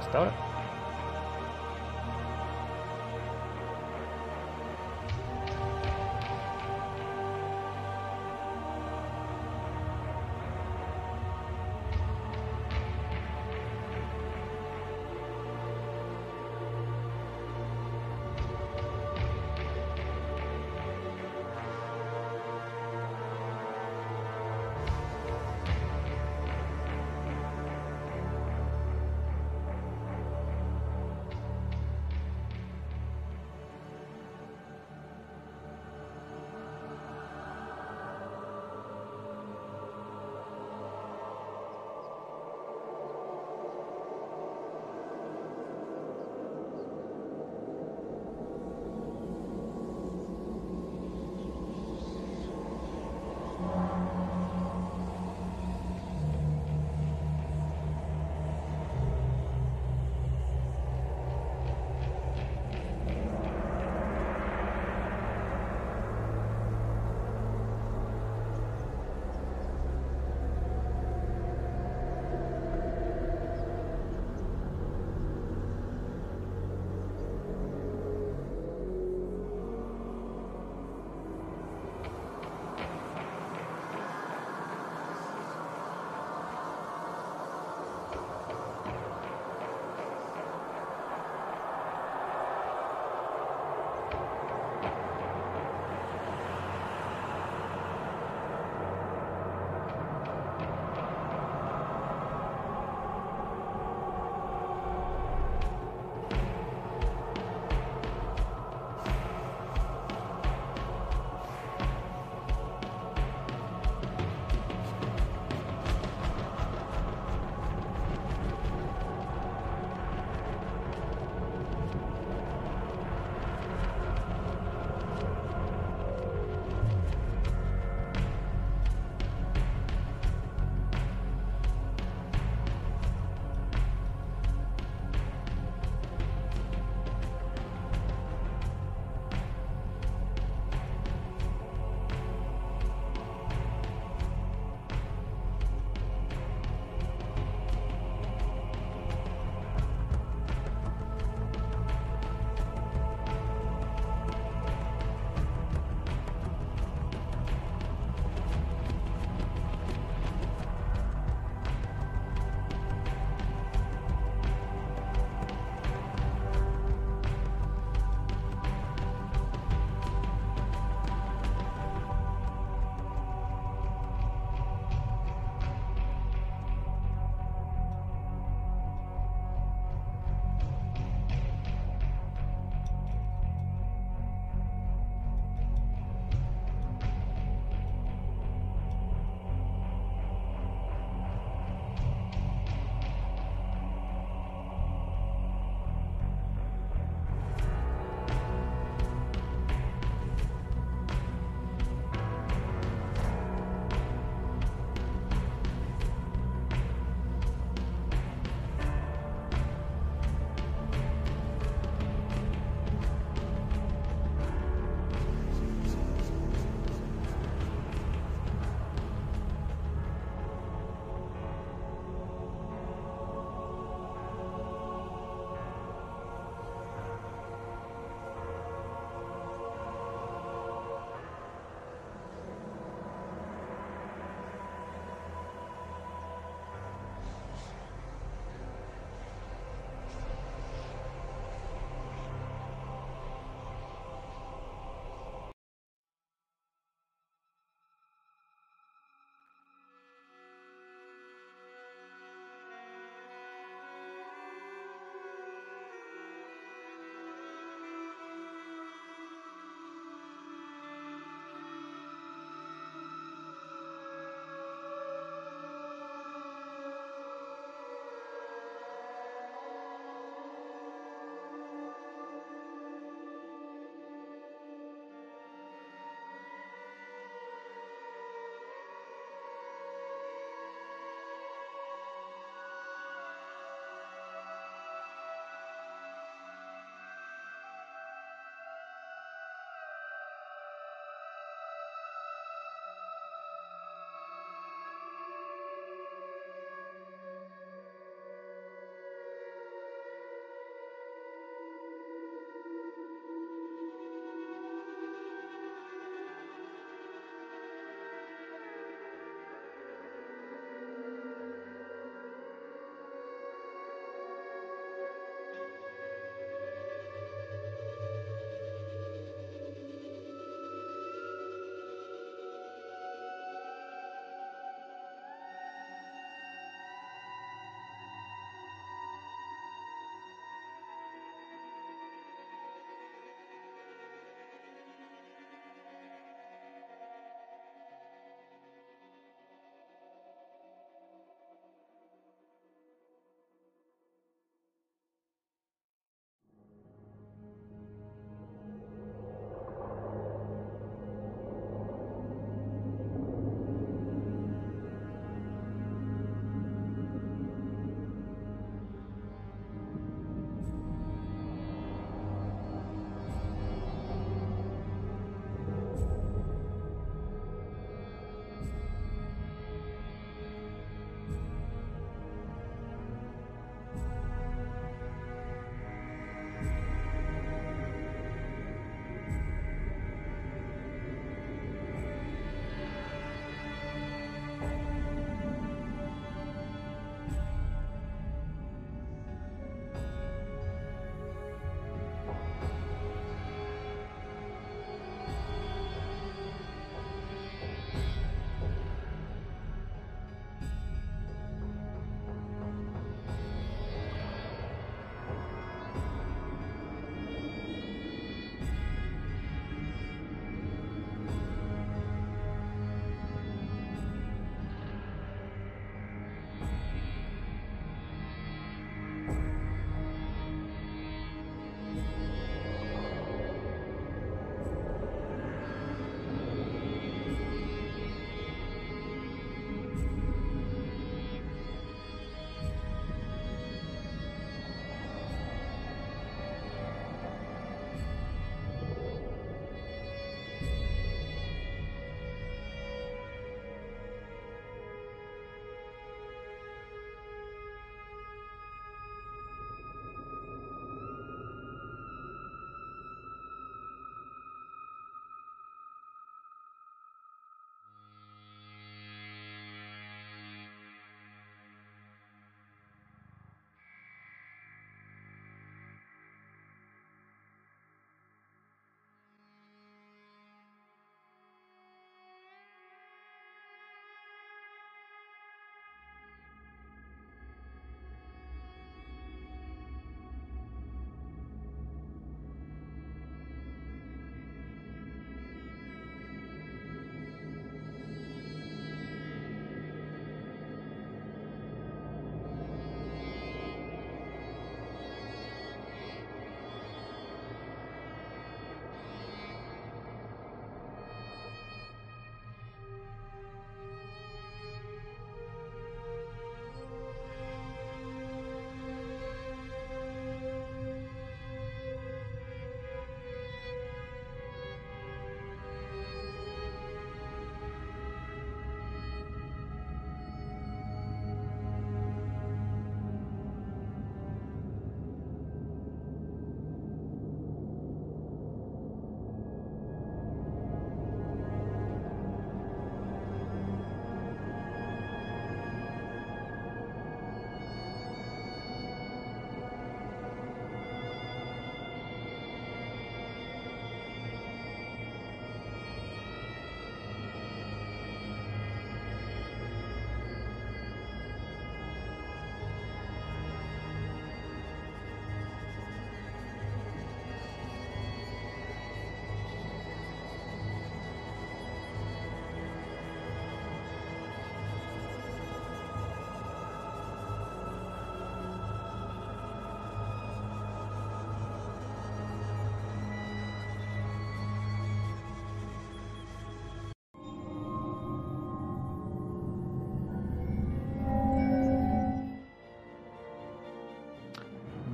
hasta 0.00 0.18
ahora. 0.18 0.45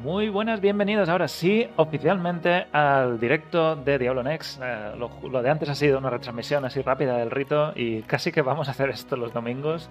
Muy 0.03 0.31
buenas, 0.31 0.61
bienvenidos 0.61 1.09
ahora 1.09 1.29
sí 1.29 1.69
oficialmente 1.77 2.67
al 2.73 3.21
directo 3.21 3.77
de 3.77 4.01
Diablo 4.01 4.25
Next. 4.25 4.61
Eh, 4.61 4.95
lo, 4.99 5.43
de 5.43 5.49
antes 5.49 5.69
ha 5.69 5.77
sido 5.77 5.99
una 5.99 6.11
retransmisión 6.11 6.65
así 6.65 6.83
rápida 6.83 7.19
del 7.19 7.31
rito 7.31 7.73
y 7.77 8.03
casi 8.09 8.33
que 8.33 8.43
vamos 8.43 8.67
a 8.67 8.73
hacer 8.73 8.91
esto 8.91 9.17
los 9.17 9.33
domingos 9.33 9.89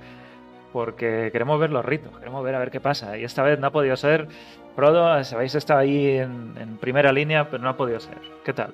porque 0.74 1.30
queremos 1.32 1.58
ver 1.62 1.69
los 1.69 1.86
ritos, 1.86 2.12
queremos 2.19 2.43
ver 2.43 2.56
a 2.56 2.60
ver 2.60 2.71
qué 2.71 2.82
pasa. 2.82 3.17
Y 3.17 3.24
esta 3.24 3.41
vez 3.41 3.58
no 3.58 3.67
ha 3.67 3.71
podido 3.71 3.95
ser. 3.95 4.28
Frodo, 4.76 5.08
habéis 5.08 5.56
estado 5.56 5.80
ahí 5.80 6.17
en, 6.17 6.56
en 6.60 6.78
primera 6.78 7.13
línea, 7.13 7.50
pero 7.50 7.63
no 7.63 7.69
ha 7.69 7.78
podido 7.78 8.02
ser. 8.02 8.17
¿Qué 8.43 8.52
tal? 8.52 8.74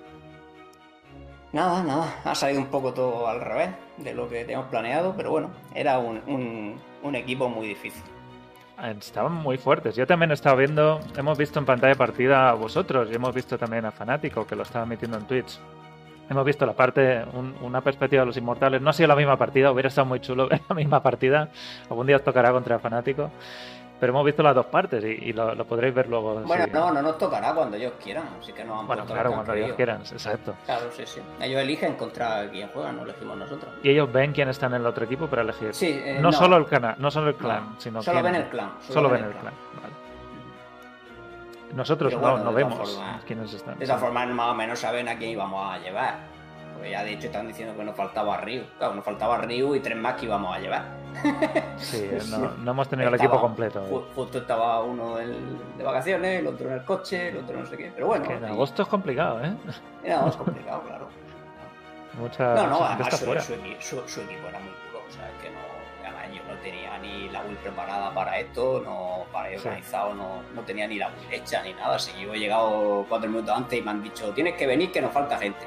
Nada, 1.53 1.83
nada, 1.83 2.15
ha 2.23 2.33
salido 2.33 2.61
un 2.61 2.67
poco 2.67 2.95
todo 2.95 3.27
al 3.27 3.41
revés 3.41 3.69
de 3.97 4.15
lo 4.15 4.27
que 4.27 4.41
teníamos 4.41 4.69
planeado, 4.69 5.13
pero 5.15 5.29
bueno, 5.29 5.51
era 5.75 5.99
un 5.99 6.79
equipo 7.13 7.47
muy 7.47 7.67
difícil. 7.67 8.16
Estaban 8.99 9.33
muy 9.33 9.57
fuertes. 9.57 9.95
Yo 9.95 10.05
también 10.05 10.29
he 10.31 10.35
estado 10.35 10.55
viendo, 10.55 10.99
hemos 11.17 11.37
visto 11.37 11.57
en 11.59 11.65
pantalla 11.65 11.95
partida 11.95 12.49
a 12.49 12.53
vosotros 12.53 13.09
y 13.11 13.15
hemos 13.15 13.33
visto 13.33 13.57
también 13.57 13.85
a 13.85 13.91
Fanático 13.91 14.45
que 14.45 14.55
lo 14.55 14.63
estaba 14.63 14.85
metiendo 14.85 15.17
en 15.17 15.25
Twitch. 15.25 15.59
Hemos 16.29 16.45
visto 16.45 16.65
la 16.65 16.73
parte, 16.73 17.23
un- 17.33 17.55
una 17.61 17.81
perspectiva 17.81 18.21
de 18.21 18.27
los 18.27 18.37
inmortales. 18.37 18.81
No 18.81 18.89
ha 18.91 18.93
sido 18.93 19.07
la 19.07 19.15
misma 19.15 19.37
partida, 19.37 19.71
hubiera 19.71 19.87
estado 19.89 20.05
muy 20.05 20.19
chulo 20.19 20.47
ver 20.49 20.61
la 20.69 20.75
misma 20.75 21.01
partida. 21.01 21.49
Algún 21.89 22.05
día 22.05 22.17
os 22.17 22.23
tocará 22.23 22.51
contra 22.51 22.77
Fanático. 22.79 23.31
Pero 23.99 24.11
hemos 24.11 24.23
visto 24.25 24.43
las 24.43 24.53
dos 24.53 24.67
partes 24.67 25.03
y, 25.03 25.07
y 25.29 25.33
lo, 25.33 25.55
lo 25.55 25.65
podréis 25.65 25.93
ver 25.95 26.07
luego. 26.07 26.35
Bueno, 26.41 26.65
sí. 26.65 26.71
no, 26.71 26.91
no 26.91 27.01
nos 27.01 27.17
tocará 27.17 27.53
cuando 27.53 27.77
ellos 27.77 27.93
quieran, 28.03 28.25
así 28.39 28.53
que 28.53 28.63
nos 28.63 28.81
han 28.81 28.87
Bueno, 28.87 29.05
claro, 29.05 29.31
cuando 29.33 29.53
ellos 29.55 29.75
quieran, 29.75 30.01
exacto. 30.01 30.53
Claro, 30.65 30.91
sí, 30.95 31.03
sí. 31.05 31.19
Ellos 31.41 31.61
eligen 31.61 31.95
contra 31.95 32.47
quién 32.51 32.69
juegan, 32.69 32.95
no 32.97 33.03
elegimos 33.03 33.35
nosotros. 33.37 33.73
Y 33.81 33.89
ellos 33.89 34.11
ven 34.13 34.33
quién 34.33 34.49
está 34.49 34.67
en 34.67 34.75
el 34.75 34.85
otro 34.85 35.05
equipo 35.05 35.25
para 35.27 35.41
elegir. 35.41 35.73
Sí, 35.73 35.99
eh, 36.03 36.19
no, 36.21 36.29
no. 36.29 36.31
solo 36.31 36.57
el 36.57 36.65
clan, 36.65 36.95
no 36.99 37.09
solo 37.09 37.29
el 37.29 37.35
clan, 37.35 37.71
No, 37.73 37.81
sino 37.81 38.03
solo 38.03 38.21
quién- 38.21 38.33
ven 38.33 38.41
el 38.43 38.49
clan. 38.49 38.71
Solo, 38.87 39.09
ven 39.09 39.23
el 39.23 39.31
clan. 39.31 39.53
vale. 39.81 39.93
Nosotros 41.73 42.13
Pero 42.13 42.21
no, 42.25 42.31
bueno, 42.33 42.45
no 42.45 42.53
vemos 42.53 42.89
formas- 42.91 43.23
quiénes 43.25 43.53
están. 43.53 43.77
De 43.77 43.83
esa 43.85 43.97
forma 43.97 44.25
más 44.27 44.51
o 44.51 44.53
menos 44.53 44.79
saben 44.79 45.07
a 45.09 45.17
quién 45.17 45.31
íbamos 45.31 45.73
a 45.73 45.79
llevar. 45.79 46.15
Porque 46.73 46.91
ya 46.91 47.03
de 47.03 47.13
hecho 47.13 47.25
están 47.27 47.47
diciendo 47.47 47.75
que 47.75 47.83
nos 47.83 47.95
faltaba 47.95 48.37
Ryu. 48.37 48.61
Claro, 48.77 48.93
nos 48.93 49.03
faltaba 49.03 49.37
Ryu 49.39 49.73
y 49.75 49.79
tres 49.79 49.97
más 49.97 50.13
que 50.15 50.25
íbamos 50.25 50.55
a 50.55 50.59
llevar. 50.59 50.83
Sí, 51.77 52.09
no, 52.29 52.51
no 52.57 52.71
hemos 52.71 52.87
tenido 52.89 53.09
el 53.09 53.15
equipo 53.15 53.39
completo. 53.39 53.83
ju- 53.89 54.05
Justo 54.15 54.39
estaba 54.39 54.81
uno 54.83 55.19
en- 55.19 55.77
de 55.77 55.83
vacaciones, 55.83 56.39
el 56.39 56.47
otro 56.47 56.67
en 56.67 56.73
el 56.75 56.83
coche, 56.85 57.29
el 57.29 57.37
otro 57.37 57.59
no 57.59 57.65
sé 57.65 57.77
qué. 57.77 57.91
Pero 57.93 58.07
bueno, 58.07 58.25
Que 58.27 58.33
en 58.33 58.43
y- 58.43 58.47
agosto 58.47 58.81
es 58.83 58.87
complicado, 58.87 59.43
¿eh? 59.43 59.53
era 60.03 60.21
más 60.21 60.35
complicado, 60.37 60.81
claro. 60.81 61.07
Mucha, 62.19 62.55
No, 62.55 62.67
no, 62.67 62.83
además 62.83 63.17
su, 63.19 63.25
fuera. 63.25 63.41
su 63.41 63.53
equi- 63.53 63.79
su- 63.79 64.07
su 64.07 64.21
equipo 64.21 64.47
era 64.47 64.59
muy 64.59 64.69
duro. 64.87 65.03
O 65.07 65.11
sea, 65.11 65.27
es 65.29 65.35
que 65.41 65.49
no, 65.51 65.59
además 66.03 66.35
yo 66.35 66.53
no 66.53 66.59
tenía 66.61 66.97
ni 66.97 67.29
la 67.29 67.43
build 67.43 67.57
preparada 67.59 68.11
para 68.13 68.39
esto, 68.39 68.81
no 68.83 69.25
para 69.31 69.51
ir 69.51 69.59
Sí. 69.59 69.67
organizado, 69.67 70.15
no, 70.15 70.41
no 70.55 70.61
tenía 70.63 70.87
ni 70.87 70.97
la 70.97 71.09
build 71.09 71.31
hecha 71.33 71.61
ni 71.61 71.73
nada. 71.73 71.95
Así 71.95 72.11
que 72.13 72.21
yo 72.25 72.33
he 72.33 72.39
llegado 72.39 73.05
cuatro 73.07 73.29
minutos 73.29 73.55
antes 73.55 73.77
y 73.77 73.81
me 73.83 73.91
han 73.91 74.01
dicho, 74.01 74.31
tienes 74.33 74.55
que 74.55 74.65
venir 74.65 74.91
que 74.91 75.01
nos 75.01 75.11
falta 75.11 75.37
gente. 75.37 75.65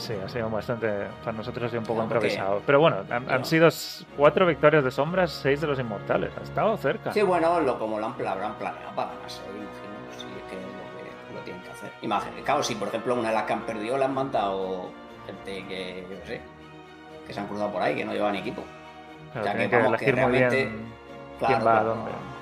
Sí, 0.00 0.14
ha 0.24 0.28
sido 0.28 0.48
bastante. 0.48 1.06
Para 1.22 1.36
nosotros 1.36 1.64
ha 1.64 1.68
sido 1.68 1.80
un 1.80 1.86
poco 1.86 2.02
No, 2.02 2.08
porque- 2.08 2.26
improvisado. 2.28 2.62
Pero 2.64 2.80
bueno, 2.80 2.96
han, 3.10 3.44
sido 3.44 3.68
cuatro 4.16 4.46
victorias 4.46 4.82
de 4.82 4.90
sombras, 4.90 5.30
seis 5.30 5.60
de 5.60 5.66
los 5.66 5.78
inmortales. 5.78 6.32
Ha 6.38 6.42
estado 6.42 6.76
cerca. 6.78 7.12
Sí, 7.12 7.22
bueno, 7.22 7.60
lo, 7.60 7.78
como 7.78 7.98
lo 8.00 8.06
han, 8.06 8.14
lo 8.18 8.28
habrán 8.28 8.54
planeado 8.54 8.94
para 8.94 9.12
ganarse, 9.12 9.42
imagino, 9.46 9.68
si 10.16 10.24
es 10.24 10.44
que 10.50 10.56
lo, 10.56 11.28
que 11.28 11.34
lo 11.34 11.40
tienen 11.44 11.62
que 11.62 11.70
hacer. 11.70 11.92
Imagino, 12.02 12.44
claro, 12.44 12.62
si 12.62 12.74
por 12.76 12.88
ejemplo 12.88 13.14
una 13.14 13.28
de 13.28 13.34
las 13.34 13.44
que 13.44 13.52
han 13.52 13.62
perdido 13.62 13.98
le 13.98 14.04
han 14.06 14.14
mandado 14.14 14.90
gente 15.26 15.66
que, 15.68 16.06
yo 16.10 16.20
qué 16.22 16.26
sé, 16.26 16.40
que 17.26 17.34
se 17.34 17.40
han 17.40 17.46
cruzado 17.46 17.70
por 17.70 17.82
ahí, 17.82 17.94
que 17.94 18.04
no 18.04 18.12
llevan 18.14 18.36
equipo. 18.36 18.62
Claro, 19.32 19.40
o 19.40 19.44
sea, 19.44 19.52
tienen 19.52 19.70
que 19.70 19.76
que 19.76 19.82
vamos, 19.82 19.98
que 19.98 20.04
elegir 20.06 20.22
muy 20.26 20.32
bien 20.38 20.50
realmente- 20.50 20.76
quién 20.78 20.90
Claro, 21.38 21.64
va 21.64 21.70
a 21.72 21.80
claro, 21.80 21.88
dónde. 21.94 22.10
no. 22.10 22.39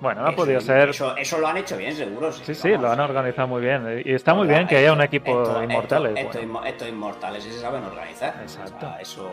Bueno, 0.00 0.22
ha 0.24 0.28
Eso- 0.28 0.36
podido 0.36 0.60
ser. 0.60 0.88
Eso, 0.88 1.16
eso 1.16 1.38
lo 1.38 1.46
han 1.48 1.58
hecho 1.58 1.76
bien, 1.76 1.94
seguro. 1.94 2.32
Sí, 2.32 2.54
sí, 2.54 2.68
lo 2.70 2.90
han 2.90 3.00
organizado 3.00 3.48
muy 3.48 3.60
bien. 3.60 4.02
Y 4.04 4.12
está 4.14 4.32
muy 4.34 4.48
bien 4.48 4.66
que 4.66 4.76
haya 4.78 4.92
un 4.92 5.02
equipo 5.02 5.42
esto- 5.42 5.58
de 5.58 5.64
inmortales. 5.66 6.16
Estos 6.16 6.46
bueno. 6.46 6.86
inmortales 6.88 7.44
sí 7.44 7.52
se 7.52 7.58
saben 7.60 7.84
organizar. 7.84 8.34
Exacto. 8.42 8.76
O 8.86 8.90
sea, 8.90 9.00
eso. 9.00 9.30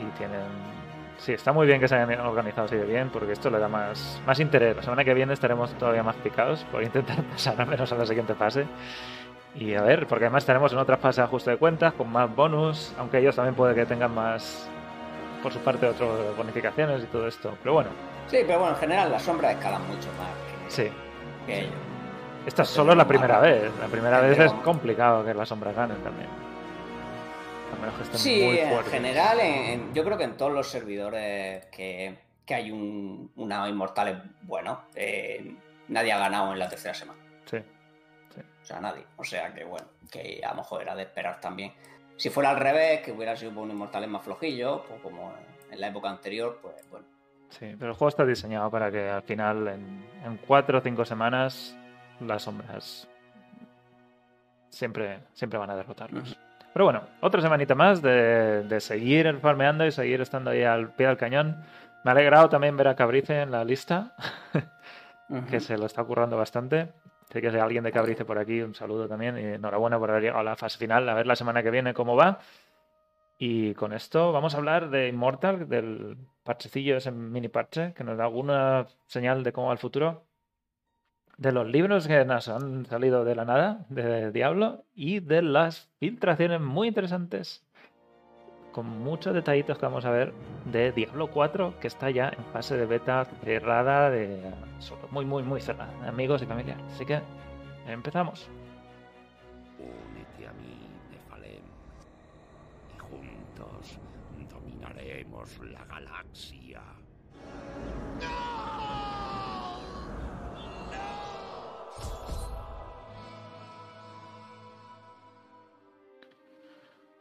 y 0.00 0.18
tienen 0.18 0.40
sí 1.18 1.32
está 1.32 1.52
muy 1.52 1.66
bien 1.68 1.80
que 1.80 1.86
se 1.86 1.94
hayan 1.94 2.18
organizado 2.20 2.66
así 2.66 2.74
de 2.76 2.84
bien 2.84 3.08
porque 3.10 3.32
esto 3.32 3.48
le 3.48 3.58
da 3.60 3.68
más 3.68 4.20
más 4.26 4.40
interés 4.40 4.74
la 4.76 4.82
semana 4.82 5.04
que 5.04 5.14
viene 5.14 5.32
estaremos 5.32 5.72
todavía 5.74 6.02
más 6.02 6.16
picados 6.16 6.64
por 6.72 6.82
intentar 6.82 7.22
pasar 7.32 7.58
al 7.60 7.68
menos 7.68 7.90
a 7.92 7.94
la 7.94 8.04
siguiente 8.04 8.34
fase 8.34 8.66
y 9.54 9.74
a 9.74 9.82
ver 9.82 10.06
porque 10.08 10.24
además 10.24 10.44
tenemos 10.44 10.72
en 10.72 10.78
otras 10.80 10.98
fases 10.98 11.20
ajuste 11.20 11.52
de 11.52 11.56
cuentas 11.58 11.92
con 11.94 12.10
más 12.10 12.34
bonus 12.34 12.92
aunque 12.98 13.18
ellos 13.18 13.36
también 13.36 13.54
puede 13.54 13.74
que 13.76 13.86
tengan 13.86 14.12
más 14.12 14.68
por 15.44 15.52
su 15.52 15.60
parte 15.60 15.86
otras 15.86 16.08
bonificaciones 16.36 17.04
y 17.04 17.06
todo 17.06 17.28
esto 17.28 17.56
pero 17.62 17.74
bueno 17.74 17.90
Sí, 18.26 18.38
pero 18.46 18.58
bueno, 18.60 18.74
en 18.74 18.80
general 18.80 19.12
las 19.12 19.22
sombras 19.22 19.52
escalan 19.54 19.86
mucho 19.86 20.08
más 20.18 20.30
que, 20.30 20.70
sí 20.70 20.90
que 21.46 21.58
ellos. 21.60 21.70
esta 22.46 22.48
Entonces, 22.62 22.74
solo 22.74 22.92
es 22.92 22.98
la 22.98 23.06
primera 23.06 23.38
vez 23.38 23.70
la 23.78 23.86
primera 23.86 24.16
Pero- 24.20 24.28
vez 24.30 24.38
es 24.40 24.52
complicado 24.64 25.24
que 25.24 25.34
las 25.34 25.48
sombras 25.48 25.76
ganen 25.76 25.98
también 26.02 26.28
a 27.72 27.80
menos 27.80 27.94
que 27.96 28.02
estén 28.04 28.18
Sí, 28.18 28.42
muy 28.42 28.58
en 28.58 28.84
general, 28.86 29.40
en- 29.40 29.92
yo 29.94 30.02
creo 30.04 30.16
que 30.16 30.24
en 30.24 30.36
todos 30.36 30.52
los 30.52 30.68
servidores 30.68 31.66
que, 31.66 32.18
que 32.46 32.54
hay 32.54 32.70
un, 32.70 33.30
una 33.36 33.68
inmortales 33.68 34.16
bueno, 34.42 34.82
eh, 34.94 35.54
nadie 35.88 36.12
ha 36.12 36.18
ganado 36.18 36.52
en 36.52 36.58
la 36.58 36.68
tercera 36.68 36.94
semana. 36.94 37.18
sí 37.44 37.58
O 38.62 38.66
sea, 38.66 38.80
nadie. 38.80 39.04
O 39.16 39.24
sea 39.24 39.52
que 39.52 39.64
bueno, 39.64 39.86
que 40.10 40.40
a 40.42 40.50
lo 40.50 40.56
mejor 40.56 40.80
era 40.82 40.94
de 40.94 41.02
esperar 41.02 41.38
también. 41.40 41.72
Si 42.16 42.30
fuera 42.30 42.50
al 42.50 42.58
revés, 42.58 43.00
que 43.00 43.12
hubiera 43.12 43.36
sido 43.36 43.52
por 43.52 43.64
un 43.64 43.70
inmortales 43.70 44.08
más 44.08 44.22
flojillo, 44.22 44.84
pues 44.86 45.00
como 45.00 45.34
en 45.70 45.80
la 45.80 45.88
época 45.88 46.08
anterior, 46.10 46.58
pues 46.62 46.74
bueno. 46.90 47.06
Sí, 47.50 47.74
pero 47.78 47.92
el 47.92 47.96
juego 47.96 48.08
está 48.08 48.24
diseñado 48.24 48.70
para 48.70 48.90
que 48.90 49.08
al 49.08 49.22
final, 49.22 49.68
en, 49.68 50.04
en 50.24 50.36
cuatro 50.38 50.78
o 50.78 50.80
cinco 50.80 51.04
semanas, 51.04 51.76
las 52.20 52.42
sombras 52.42 53.08
siempre, 54.70 55.20
siempre 55.32 55.58
van 55.58 55.70
a 55.70 55.76
derrotarlos. 55.76 56.32
Ujú. 56.32 56.40
Pero 56.72 56.84
bueno, 56.86 57.02
otra 57.20 57.40
semanita 57.40 57.74
más 57.76 58.02
de, 58.02 58.64
de 58.64 58.80
seguir 58.80 59.28
el 59.28 59.38
farmeando 59.38 59.86
y 59.86 59.92
seguir 59.92 60.20
estando 60.20 60.50
ahí 60.50 60.64
al 60.64 60.90
pie 60.92 61.06
del 61.06 61.16
cañón. 61.16 61.64
Me 62.02 62.10
ha 62.10 62.12
alegrado 62.12 62.48
también 62.48 62.76
ver 62.76 62.88
a 62.88 62.96
Cabrice 62.96 63.42
en 63.42 63.52
la 63.52 63.64
lista, 63.64 64.14
que 65.50 65.60
se 65.60 65.78
lo 65.78 65.86
está 65.86 66.02
currando 66.02 66.36
bastante. 66.36 66.88
Sé 67.30 67.40
que 67.40 67.48
hay 67.48 67.56
alguien 67.56 67.84
de 67.84 67.92
Cabrice 67.92 68.24
por 68.24 68.38
aquí, 68.38 68.60
un 68.60 68.74
saludo 68.74 69.08
también 69.08 69.36
y 69.38 69.42
enhorabuena 69.54 69.98
por 69.98 70.10
haber 70.10 70.22
llegado 70.22 70.40
a 70.40 70.44
la 70.44 70.56
fase 70.56 70.78
final. 70.78 71.08
A 71.08 71.14
ver 71.14 71.26
la 71.26 71.36
semana 71.36 71.62
que 71.62 71.70
viene 71.70 71.94
cómo 71.94 72.16
va. 72.16 72.40
Y 73.38 73.74
con 73.74 73.92
esto 73.92 74.32
vamos 74.32 74.54
a 74.54 74.58
hablar 74.58 74.90
de 74.90 75.08
Immortal, 75.08 75.68
del 75.68 76.16
parchecillo, 76.44 76.96
ese 76.96 77.10
mini 77.10 77.48
parche, 77.48 77.92
que 77.94 78.04
nos 78.04 78.16
da 78.16 78.24
alguna 78.24 78.86
señal 79.06 79.42
de 79.42 79.52
cómo 79.52 79.68
va 79.68 79.72
el 79.72 79.78
futuro. 79.78 80.24
De 81.36 81.50
los 81.50 81.66
libros 81.66 82.06
que 82.06 82.24
nos 82.24 82.48
han 82.48 82.86
salido 82.86 83.24
de 83.24 83.34
la 83.34 83.44
nada, 83.44 83.86
de 83.88 84.30
Diablo, 84.30 84.84
y 84.94 85.18
de 85.18 85.42
las 85.42 85.90
filtraciones 85.98 86.60
muy 86.60 86.86
interesantes, 86.86 87.66
con 88.74 88.88
muchos 89.04 89.32
detallitos 89.32 89.78
que 89.78 89.86
vamos 89.86 90.04
a 90.04 90.10
ver, 90.10 90.34
de 90.64 90.90
Diablo 90.90 91.28
4, 91.28 91.78
que 91.78 91.86
está 91.86 92.10
ya 92.10 92.30
en 92.36 92.44
fase 92.46 92.76
de 92.76 92.86
beta 92.86 93.24
cerrada, 93.44 94.10
de 94.10 94.52
muy, 95.12 95.24
muy, 95.24 95.44
muy 95.44 95.60
cerrada, 95.60 95.92
amigos 96.08 96.42
y 96.42 96.46
familiares. 96.46 96.84
Así 96.92 97.06
que 97.06 97.20
empezamos. 97.86 98.48
Únete 99.78 100.48
a 100.48 100.52
mí, 100.54 100.88
Nefalem, 101.12 101.62
y 102.94 102.98
juntos 102.98 104.00
dominaremos 104.50 105.56
la 105.60 105.84
galaxia. 105.84 106.82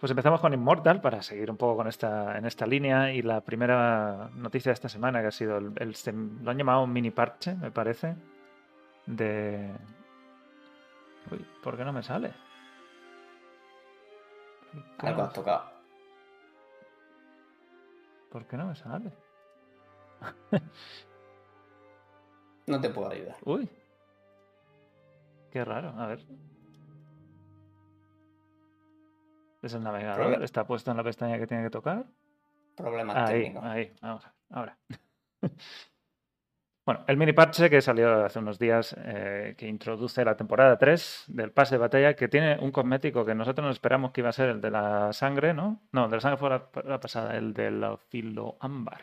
Pues 0.03 0.11
empezamos 0.11 0.41
con 0.41 0.53
Immortal 0.53 0.99
para 0.99 1.21
seguir 1.21 1.49
un 1.49 1.55
poco 1.55 1.77
con 1.77 1.87
esta, 1.87 2.37
en 2.37 2.45
esta 2.45 2.67
línea 2.67 3.13
y 3.13 3.21
la 3.21 3.39
primera 3.39 4.29
noticia 4.35 4.71
de 4.71 4.73
esta 4.73 4.89
semana 4.89 5.21
que 5.21 5.27
ha 5.27 5.31
sido 5.31 5.57
el, 5.59 5.95
lo 6.41 6.51
han 6.51 6.57
llamado 6.57 6.83
un 6.83 6.91
mini 6.91 7.09
parche, 7.09 7.55
me 7.55 7.71
parece, 7.71 8.13
de... 9.05 9.71
Uy, 11.31 11.47
¿por 11.63 11.77
qué 11.77 11.85
no 11.85 11.93
me 11.93 12.03
sale? 12.03 12.33
¿Por 14.73 14.97
qué 14.97 15.07
Algo 15.07 15.21
has 15.21 15.31
tocado. 15.31 15.71
¿Por 18.29 18.45
qué 18.45 18.57
no 18.57 18.65
me 18.67 18.75
sale? 18.75 19.09
No 22.67 22.81
te 22.81 22.89
puedo 22.89 23.09
ayudar. 23.09 23.37
Uy. 23.45 23.69
Qué 25.49 25.63
raro, 25.63 25.93
a 25.97 26.07
ver. 26.07 26.19
¿Es 29.63 29.73
el 29.73 29.82
navegador? 29.84 30.19
Problema. 30.21 30.45
¿Está 30.45 30.65
puesto 30.67 30.91
en 30.91 30.97
la 30.97 31.04
pestaña 31.04 31.39
que 31.39 31.47
tiene 31.47 31.63
que 31.63 31.69
tocar? 31.71 32.04
Problemas 32.76 33.15
Ahí, 33.17 33.41
técnicos. 33.43 33.63
ahí, 33.63 33.91
vamos, 34.02 34.28
ahora. 34.52 34.78
Bueno, 36.86 37.06
el 37.08 37.15
mini 37.15 37.32
parche 37.32 37.69
que 37.69 37.82
salió 37.82 38.26
hace 38.26 38.39
unos 38.39 38.60
días, 38.60 38.93
eh, 38.99 39.56
que 39.58 39.67
introduce 39.69 40.26
la 40.26 40.36
temporada 40.36 40.78
3 40.78 41.23
del 41.28 41.52
pase 41.54 41.76
de 41.76 41.80
batalla, 41.80 42.13
que 42.13 42.28
tiene 42.28 42.58
un 42.60 42.71
cosmético 42.73 43.23
que 43.23 43.34
nosotros 43.34 43.65
nos 43.65 43.78
esperamos 43.78 44.12
que 44.12 44.19
iba 44.19 44.30
a 44.30 44.34
ser 44.34 44.49
el 44.49 44.60
de 44.60 44.69
la 44.69 45.13
sangre, 45.13 45.54
¿no? 45.54 45.80
No, 45.93 46.04
el 46.06 46.10
de 46.12 46.17
la 46.17 46.21
sangre 46.21 46.38
fue 46.38 46.49
la, 46.49 46.63
la 46.84 46.99
pasada, 46.99 47.38
el 47.38 47.54
de 47.54 47.71
la 47.71 47.95
filo 47.95 48.58
ámbar. 48.60 48.99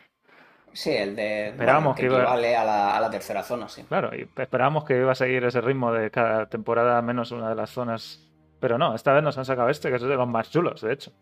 Sí, 0.75 0.91
el 0.91 1.17
de. 1.17 1.49
Esperábamos 1.49 1.85
bueno, 1.85 1.97
que 1.97 2.01
que 2.03 2.07
iba- 2.09 2.19
equivale 2.23 2.55
a 2.55 2.65
la, 2.65 2.97
a 2.99 3.01
la 3.01 3.11
tercera 3.11 3.43
zona, 3.43 3.67
sí. 3.67 3.83
Claro, 3.85 4.15
y 4.15 4.29
esperábamos 4.37 4.85
que 4.85 4.99
iba 4.99 5.13
a 5.13 5.15
seguir 5.15 5.43
ese 5.45 5.63
ritmo 5.63 5.91
de 5.91 6.11
cada 6.11 6.51
temporada 6.51 7.01
menos 7.01 7.33
una 7.33 7.49
de 7.49 7.55
las 7.55 7.71
zonas. 7.71 8.30
Pero 8.61 8.79
no, 8.79 8.95
esta 8.95 9.13
vez 9.13 9.23
nos 9.23 9.37
han 9.39 9.45
sacado 9.45 9.69
este, 9.71 9.89
que 9.89 9.97
es 9.97 10.03
de 10.03 10.15
los 10.15 10.29
más 10.29 10.51
chulos, 10.51 10.83
de 10.83 10.93
hecho. 10.93 11.13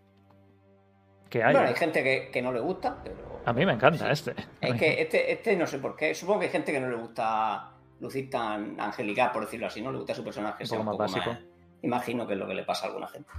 Que 1.30 1.42
hay. 1.42 1.54
Bueno, 1.54 1.68
hay 1.68 1.74
gente 1.74 2.02
que, 2.02 2.30
que 2.30 2.42
no 2.42 2.52
le 2.52 2.60
gusta, 2.60 2.96
pero. 3.02 3.40
A 3.44 3.52
mí 3.52 3.64
me 3.64 3.72
encanta 3.72 4.10
este. 4.10 4.34
Es 4.60 4.74
que 4.74 5.00
este, 5.00 5.32
este 5.32 5.56
no 5.56 5.66
sé 5.66 5.78
por 5.78 5.94
qué. 5.96 6.14
Supongo 6.14 6.40
que 6.40 6.46
hay 6.46 6.52
gente 6.52 6.72
que 6.72 6.80
no 6.80 6.88
le 6.88 6.96
gusta 6.96 7.70
lucir 8.00 8.28
tan 8.28 8.78
angelical, 8.80 9.30
por 9.32 9.44
decirlo 9.44 9.66
así, 9.66 9.80
¿no? 9.80 9.92
Le 9.92 9.98
gusta 9.98 10.14
su 10.14 10.24
personaje 10.24 10.64
Un 10.70 10.78
un 10.80 10.84
poco 10.86 10.98
básico. 10.98 11.30
más. 11.30 11.40
Imagino 11.82 12.26
que 12.26 12.32
es 12.32 12.38
lo 12.38 12.46
que 12.46 12.54
le 12.54 12.64
pasa 12.64 12.86
a 12.86 12.88
alguna 12.88 13.08
gente. 13.08 13.30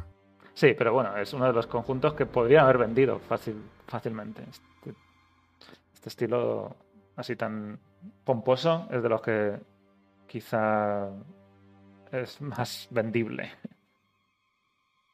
Sí, 0.53 0.73
pero 0.77 0.93
bueno, 0.93 1.15
es 1.17 1.33
uno 1.33 1.45
de 1.45 1.53
los 1.53 1.67
conjuntos 1.67 2.13
que 2.13 2.25
podrían 2.25 2.63
haber 2.63 2.77
vendido 2.79 3.19
fácil, 3.19 3.61
fácilmente. 3.87 4.43
Este, 4.49 4.93
este 5.93 6.09
estilo 6.09 6.75
así 7.15 7.35
tan 7.35 7.79
pomposo 8.23 8.87
es 8.91 9.03
de 9.03 9.09
los 9.09 9.21
que 9.21 9.57
quizá 10.27 11.09
es 12.11 12.41
más 12.41 12.87
vendible. 12.91 13.51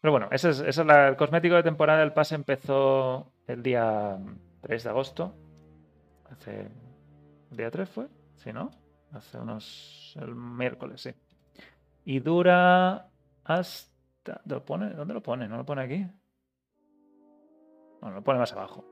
Pero 0.06 0.12
bueno, 0.12 0.28
ese 0.30 0.52
es, 0.52 0.78
el 0.78 1.16
cosmético 1.16 1.56
de 1.56 1.64
temporada 1.64 2.02
del 2.02 2.14
pase 2.14 2.36
empezó 2.36 3.32
el 3.48 3.64
día 3.64 4.20
3 4.62 4.84
de 4.84 4.90
agosto. 4.92 5.34
Hace. 6.30 6.70
¿El 7.50 7.58
día 7.58 7.72
3 7.72 7.90
fue? 7.90 8.08
Sí, 8.36 8.54
¿no? 8.54 8.70
Hace 9.14 9.40
unos. 9.40 10.16
el 10.22 10.36
miércoles, 10.36 11.02
sí. 11.02 11.10
Y 12.04 12.20
dura 12.20 13.10
hasta. 13.46 14.42
¿lo 14.46 14.64
pone? 14.64 14.92
¿Dónde 14.92 15.16
lo 15.16 15.24
pone? 15.24 15.48
¿No 15.48 15.58
lo 15.58 15.66
pone 15.66 15.82
aquí? 15.82 16.06
Bueno, 18.00 18.18
lo 18.18 18.24
pone 18.24 18.38
más 18.38 18.54
abajo. 18.54 18.86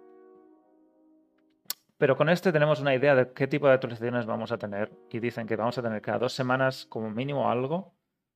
Pero 1.95 2.17
con 2.17 2.27
este 2.27 2.51
tenemos 2.51 2.79
una 2.79 2.95
idea 2.95 3.13
de 3.13 3.33
qué 3.33 3.45
tipo 3.45 3.67
de 3.67 3.73
actualizaciones 3.73 4.25
vamos 4.25 4.51
a 4.51 4.57
tener. 4.57 4.91
Y 5.11 5.19
dicen 5.19 5.45
que 5.45 5.57
vamos 5.57 5.77
a 5.77 5.83
tener 5.83 6.01
cada 6.01 6.17
dos 6.17 6.33
semanas 6.33 6.87
como 6.87 7.11
mínimo 7.11 7.51
algo. 7.51 7.93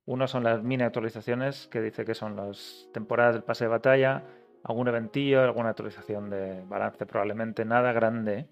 Uno 0.08 0.26
son 0.30 0.46
las 0.46 0.63
mini 0.63 0.84
actualizaciones, 0.84 1.67
que 1.67 1.82
dice 1.82 2.06
que 2.06 2.15
son 2.15 2.38
las 2.38 2.88
temporadas 2.93 3.36
del 3.36 3.43
pase 3.43 3.65
de 3.65 3.70
batalla, 3.70 4.24
algún 4.63 4.88
eventillo, 4.88 5.41
alguna 5.41 5.72
actualización 5.72 6.30
de 6.30 6.63
balance, 6.65 7.06
probablemente 7.06 7.65
nada 7.65 7.91
grande. 7.91 8.48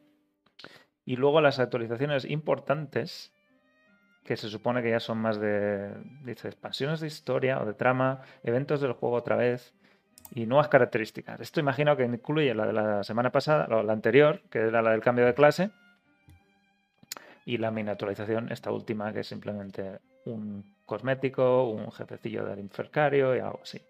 Y 1.05 1.15
luego 1.15 1.39
las 1.39 1.59
actualizaciones 1.59 2.25
importantes, 2.25 3.33
que 4.25 4.35
se 4.35 4.49
supone 4.49 4.83
que 4.83 4.89
ya 4.89 4.99
son 4.99 5.19
más 5.19 5.39
de, 5.39 5.93
dice, 6.25 6.49
expansiones 6.49 6.99
de 6.99 7.07
historia 7.07 7.61
o 7.61 7.65
de 7.65 7.73
trama, 7.73 8.19
eventos 8.43 8.81
del 8.81 8.91
juego 8.91 9.15
otra 9.15 9.37
vez 9.37 9.73
y 10.31 10.47
nuevas 10.47 10.67
características. 10.67 11.39
Esto 11.39 11.61
imagino 11.61 11.95
que 11.95 12.03
incluye 12.03 12.53
la 12.53 12.67
de 12.67 12.73
la 12.73 13.03
semana 13.05 13.31
pasada, 13.31 13.73
o 13.73 13.81
la 13.81 13.93
anterior, 13.93 14.41
que 14.49 14.59
era 14.59 14.81
la 14.81 14.91
del 14.91 14.99
cambio 14.99 15.25
de 15.25 15.33
clase, 15.33 15.71
y 17.45 17.59
la 17.59 17.71
miniaturización, 17.71 18.51
esta 18.51 18.71
última, 18.71 19.13
que 19.13 19.21
es 19.21 19.27
simplemente 19.27 19.99
un 20.25 20.75
cosmético, 20.85 21.69
un 21.69 21.91
jefecillo 21.91 22.45
del 22.45 22.59
infercario 22.59 23.35
y 23.35 23.39
algo 23.39 23.59
así. 23.63 23.81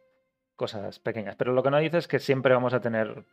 Cosas 0.56 1.00
pequeñas. 1.00 1.36
Pero 1.36 1.54
lo 1.54 1.64
que 1.64 1.72
no 1.72 1.80
dice 1.80 1.98
es 1.98 2.08
que 2.08 2.20
siempre 2.20 2.54
vamos 2.54 2.74
a 2.74 2.80
tener 2.80 3.26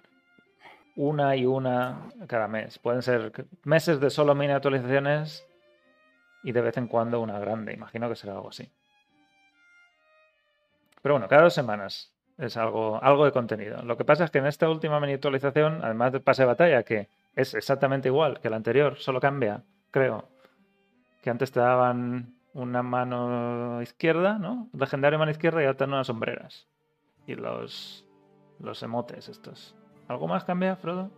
una 0.97 1.37
y 1.37 1.47
una 1.47 2.09
cada 2.27 2.49
mes. 2.49 2.79
Pueden 2.79 3.03
ser 3.03 3.33
meses 3.65 4.01
de 4.01 4.11
solo 4.11 4.35
mini 4.35 4.53
actualizaciones 4.53 5.47
y 6.43 6.53
de 6.53 6.61
vez 6.61 6.77
en 6.77 6.89
cuando 6.89 7.21
una 7.21 7.39
grande. 7.39 7.73
Imagino 7.73 8.09
que 8.09 8.17
será 8.17 8.35
algo 8.35 8.49
así. 8.49 8.69
Pero 11.01 11.15
bueno, 11.15 11.29
cada 11.29 11.43
dos 11.43 11.55
semanas 11.55 12.13
es 12.39 12.57
algo, 12.57 13.03
algo 13.03 13.25
de 13.25 13.33
contenido. 13.33 13.83
Lo 13.83 13.97
que 13.97 14.05
pasa 14.05 14.25
es 14.25 14.31
que 14.31 14.39
en 14.39 14.47
esta 14.47 14.69
última 14.69 15.01
mini 15.01 15.15
actualización, 15.15 15.81
además 15.83 16.13
del 16.13 16.23
pase 16.23 16.43
de 16.43 16.47
batalla, 16.47 16.83
que 16.83 17.09
es 17.37 17.55
exactamente 17.55 18.09
igual 18.09 18.41
que 18.41 18.51
la 18.51 18.57
anterior, 18.57 18.99
solo 18.99 19.21
cambia, 19.21 19.63
creo, 19.91 20.29
que 21.23 21.31
antes 21.31 21.53
te 21.53 21.61
daban 21.61 22.35
una 22.55 22.83
mano 22.83 23.81
izquierda, 23.83 24.39
¿no? 24.39 24.69
Legendario 24.73 25.19
mano 25.19 25.31
izquierda 25.31 25.63
y 25.63 25.67
ahora 25.67 25.87
unas 25.87 26.07
sombreras. 26.07 26.69
Y 27.27 27.35
los, 27.35 28.07
los 28.59 28.83
emotes 28.83 29.29
estos. 29.29 29.75
¿Algo 30.09 30.29
más 30.29 30.45
cambia, 30.45 30.77
Frodo? 30.77 31.11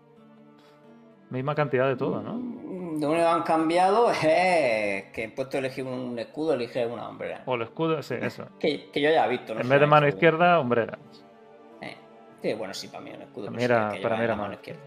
Misma 1.30 1.54
cantidad 1.54 1.88
de 1.88 1.96
todo, 1.96 2.22
¿no? 2.22 2.32
Lo 2.32 3.10
único 3.10 3.14
que 3.16 3.22
han 3.22 3.42
cambiado 3.42 4.10
es 4.10 4.18
que 5.12 5.24
en 5.24 5.34
puesto 5.34 5.52
de 5.52 5.66
elegir 5.66 5.84
un 5.84 6.18
escudo, 6.18 6.54
elige 6.54 6.86
una 6.86 7.08
hombrera. 7.08 7.42
O 7.46 7.54
el 7.54 7.62
escudo, 7.62 8.02
sí, 8.02 8.14
eso. 8.20 8.46
Que, 8.58 8.90
que 8.90 9.00
yo 9.00 9.10
ya 9.10 9.26
he 9.26 9.28
visto. 9.30 9.54
no 9.54 9.60
En 9.60 9.68
vez 9.68 9.80
de 9.80 9.86
mano 9.86 10.06
izquierda, 10.06 10.60
hombreras. 10.60 10.98
Sí, 12.44 12.52
bueno, 12.52 12.74
sí, 12.74 12.88
para 12.88 13.02
mí 13.02 13.10
un 13.10 13.22
escudo. 13.22 13.46
Para 13.46 13.56
mí 13.56 13.64
era, 13.64 13.90
que 13.92 14.00
para 14.00 14.16
mí 14.18 14.24
era 14.24 14.36
mano 14.36 14.52
izquierda. 14.52 14.82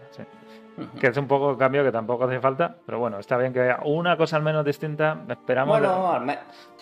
Que 1.00 1.08
es 1.08 1.16
un 1.16 1.26
poco 1.26 1.48
un 1.48 1.56
cambio 1.56 1.82
que 1.82 1.90
tampoco 1.90 2.22
hace 2.22 2.38
falta, 2.38 2.76
pero 2.86 3.00
bueno, 3.00 3.18
está 3.18 3.36
bien 3.36 3.52
que 3.52 3.62
haya 3.62 3.80
una 3.84 4.16
cosa 4.16 4.36
al 4.36 4.44
menos 4.44 4.64
distinta. 4.64 5.18
Esperamos. 5.28 5.76
Bueno, 5.80 6.22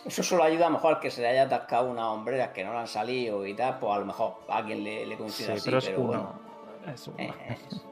eso 0.05 0.23
solo 0.23 0.43
ayuda 0.43 0.67
a 0.67 0.69
lo 0.69 0.75
mejor 0.75 0.97
al 0.97 1.01
que 1.01 1.11
se 1.11 1.23
le 1.23 1.29
haya 1.29 1.45
atascado 1.45 1.89
unas 1.91 2.05
hombreras 2.05 2.51
que 2.51 2.63
no 2.63 2.75
le 2.75 2.81
han 2.81 2.87
salido 2.89 3.47
y 3.47 3.55
tal, 3.55 3.79
pues 3.79 3.91
a 3.91 3.99
lo 4.01 4.05
mejor 4.05 4.35
a 4.51 4.59
alguien 4.59 4.85
le, 4.85 5.07
le 5.07 5.17
sí, 5.31 5.51
así, 5.51 5.63
pero 5.65 5.79
es 5.79 5.87
pero 5.87 6.01
uno. 6.03 6.09
bueno, 6.09 6.93
Es 6.93 7.09
uno. 7.09 7.17
eh, 7.21 7.33
es, 7.49 7.85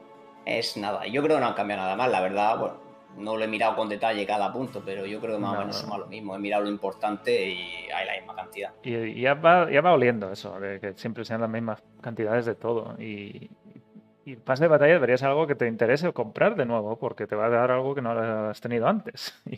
es 0.45 0.77
nada. 0.77 1.07
Yo 1.07 1.23
creo 1.23 1.37
que 1.37 1.41
no 1.41 1.47
han 1.47 1.55
cambiado 1.55 1.81
nada 1.81 1.95
más, 1.95 2.11
la 2.11 2.21
verdad, 2.21 2.59
bueno, 2.59 2.75
no 3.17 3.37
lo 3.37 3.43
he 3.43 3.47
mirado 3.47 3.75
con 3.75 3.87
detalle 3.89 4.25
cada 4.25 4.51
punto, 4.51 4.81
pero 4.85 5.05
yo 5.05 5.19
creo 5.19 5.35
que 5.35 5.41
más 5.41 5.51
No, 5.53 5.57
o 5.57 5.61
menos 5.61 5.75
no. 5.77 5.81
suma 5.81 5.97
lo 5.97 6.07
mismo. 6.07 6.35
He 6.35 6.39
mirado 6.39 6.63
lo 6.63 6.69
importante 6.69 7.49
y 7.49 7.87
hay 7.93 8.05
la 8.05 8.13
misma 8.13 8.35
cantidad. 8.35 8.71
Y, 8.83 9.21
ya, 9.21 9.33
va, 9.35 9.69
ya 9.71 9.81
va 9.81 9.93
oliendo 9.93 10.31
eso, 10.31 10.59
de 10.59 10.79
que 10.79 10.93
siempre 10.93 11.25
sean 11.25 11.41
las 11.41 11.49
mismas 11.49 11.81
cantidades 12.01 12.45
de 12.45 12.55
todo. 12.55 12.95
Y, 13.01 13.49
y 14.25 14.35
pase 14.37 14.63
de 14.63 14.67
batalla 14.69 14.93
debería 14.93 15.17
ser 15.17 15.29
algo 15.29 15.47
que 15.47 15.55
te 15.55 15.67
interese 15.67 16.11
comprar 16.13 16.55
de 16.55 16.65
nuevo, 16.65 16.97
porque 16.97 17.27
te 17.27 17.35
va 17.35 17.45
a 17.45 17.49
dar 17.49 17.71
algo 17.71 17.93
que 17.95 18.01
no 18.01 18.11
has 18.11 18.59
tenido 18.61 18.87
antes. 18.87 19.33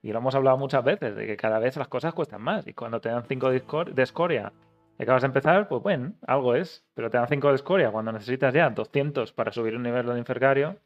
Y, 0.00 0.08
y 0.10 0.12
lo 0.12 0.20
hemos 0.20 0.34
hablado 0.36 0.56
muchas 0.56 0.84
veces, 0.84 1.16
de 1.16 1.26
que 1.26 1.36
cada 1.36 1.58
vez 1.58 1.76
las 1.76 1.88
cosas 1.88 2.14
cuestan 2.14 2.40
más. 2.40 2.64
Y 2.68 2.72
cuando 2.72 3.00
te 3.00 3.08
dan 3.08 3.24
5 3.26 3.50
de, 3.50 3.66
escor- 3.66 3.92
de 3.92 4.02
escoria 4.04 4.52
y 4.96 5.02
acabas 5.02 5.22
de 5.22 5.26
empezar, 5.26 5.66
pues 5.68 5.82
bueno, 5.82 6.12
algo 6.24 6.54
es. 6.54 6.84
Pero 6.94 7.10
te 7.10 7.18
dan 7.18 7.26
5 7.26 7.48
de 7.48 7.56
escoria 7.56 7.90
cuando 7.90 8.12
necesitas 8.12 8.54
ya 8.54 8.70
200 8.70 9.32
para 9.32 9.50
subir 9.50 9.74
un 9.74 9.82
nivel 9.82 10.06
de 10.06 10.16
infercario, 10.16 10.76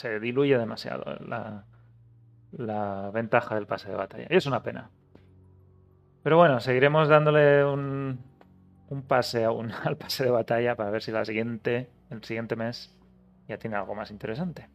se 0.00 0.18
diluye 0.18 0.56
demasiado 0.56 1.04
la, 1.20 3.10
ventaja 3.12 3.54
del 3.54 3.66
pase 3.66 3.90
de 3.90 3.96
batalla. 3.96 4.26
Y 4.30 4.36
es 4.36 4.46
una 4.46 4.62
pena. 4.62 4.90
Pero 6.22 6.38
bueno, 6.38 6.58
seguiremos 6.60 7.08
dándole 7.08 7.64
un, 7.64 8.18
pase 9.06 9.44
aún 9.44 9.70
al 9.84 9.96
pase 9.96 10.24
de 10.24 10.30
batalla 10.30 10.74
para 10.74 10.90
ver 10.90 11.02
si 11.02 11.12
la 11.12 11.24
siguiente, 11.24 11.90
el 12.08 12.24
siguiente 12.24 12.56
mes 12.56 12.96
ya 13.46 13.58
tiene 13.58 13.76
algo 13.76 13.94
más 13.94 14.10
interesante. 14.10 14.68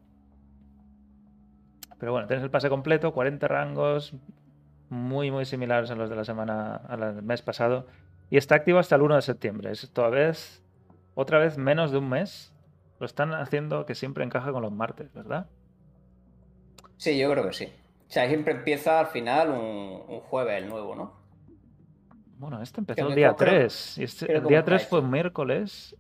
Pero 1.98 2.12
bueno, 2.12 2.28
tienes 2.28 2.44
el 2.44 2.52
pase 2.52 2.70
completo, 2.70 3.14
40 3.14 3.48
rangos, 3.48 4.14
muy 4.90 5.32
muy 5.32 5.46
similares 5.46 5.90
a 5.90 5.96
los 5.96 6.10
de 6.10 6.16
la 6.16 6.26
semana, 6.26 6.76
al 6.76 7.24
mes 7.24 7.42
pasado. 7.42 7.88
Y 8.30 8.38
está 8.38 8.56
activo 8.56 8.80
hasta 8.80 8.96
el 8.96 9.02
1 9.02 9.16
de 9.16 9.22
septiembre. 9.22 9.72
Es 9.72 9.90
toda 9.92 10.10
vez, 10.10 10.62
otra 11.16 11.40
vez 11.40 11.58
menos 11.58 11.92
de 11.92 11.98
un 11.98 12.10
mes. 12.10 12.55
Lo 13.00 13.06
están 13.06 13.34
haciendo 13.34 13.86
que 13.86 13.96
siempre 13.96 14.24
encaja 14.24 14.52
con 14.52 14.62
los 14.62 14.72
martes, 14.72 15.12
¿verdad? 15.14 15.48
Sí, 16.98 17.18
yo 17.18 17.30
creo 17.32 17.46
que 17.46 17.54
sí. 17.54 17.66
O 18.08 18.12
sea, 18.12 18.28
siempre 18.28 18.54
empieza 18.54 19.00
al 19.00 19.08
final 19.08 19.50
un, 19.50 20.04
un 20.08 20.20
jueves 20.22 20.62
el 20.64 20.70
nuevo, 20.70 20.96
¿no? 20.96 21.14
Bueno, 22.38 22.62
este 22.62 22.82
empezó 22.82 23.08
el 23.08 23.16
día 23.16 23.36
creo- 23.36 23.52
3. 23.52 23.98
Y 23.98 24.04
este- 24.04 24.32
el 24.32 24.44
día 24.46 24.60
está 24.60 24.72
3 24.72 24.88
fue 24.88 25.00
un 25.00 25.10
miércoles. 25.10 25.96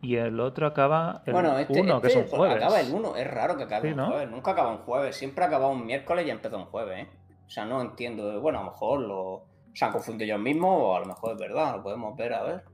Y 0.00 0.16
el 0.16 0.40
otro 0.40 0.66
acaba 0.66 1.22
el 1.26 1.32
bueno, 1.32 1.56
este, 1.58 1.80
1, 1.80 2.00
que 2.00 2.08
es 2.08 2.16
un 2.16 2.22
este 2.22 2.36
jueves. 2.36 2.56
acaba 2.56 2.80
el 2.80 2.92
1. 2.92 3.16
Es 3.16 3.30
raro 3.30 3.56
que 3.56 3.62
acabe 3.64 3.88
Sí, 3.88 3.92
un 3.92 3.96
¿no? 3.98 4.06
jueves. 4.08 4.30
Nunca 4.30 4.50
acaba 4.50 4.70
un 4.72 4.78
jueves. 4.78 5.16
Siempre 5.16 5.44
acaba 5.44 5.68
un 5.68 5.86
miércoles 5.86 6.26
y 6.26 6.30
empezó 6.30 6.56
un 6.56 6.64
jueves, 6.66 7.06
¿eh? 7.06 7.10
O 7.46 7.50
sea, 7.50 7.64
no 7.66 7.80
entiendo. 7.80 8.40
Bueno, 8.40 8.58
a 8.60 8.64
lo 8.64 8.70
mejor 8.72 9.00
lo, 9.00 9.44
se 9.74 9.84
han 9.84 9.92
confundido 9.92 10.24
ellos 10.34 10.40
mismos 10.44 10.76
o 10.76 10.96
a 10.96 11.00
lo 11.00 11.06
mejor 11.06 11.32
es 11.34 11.38
verdad. 11.38 11.76
Lo 11.76 11.82
podemos 11.84 12.16
ver, 12.16 12.34
a 12.34 12.42
ver. 12.42 12.64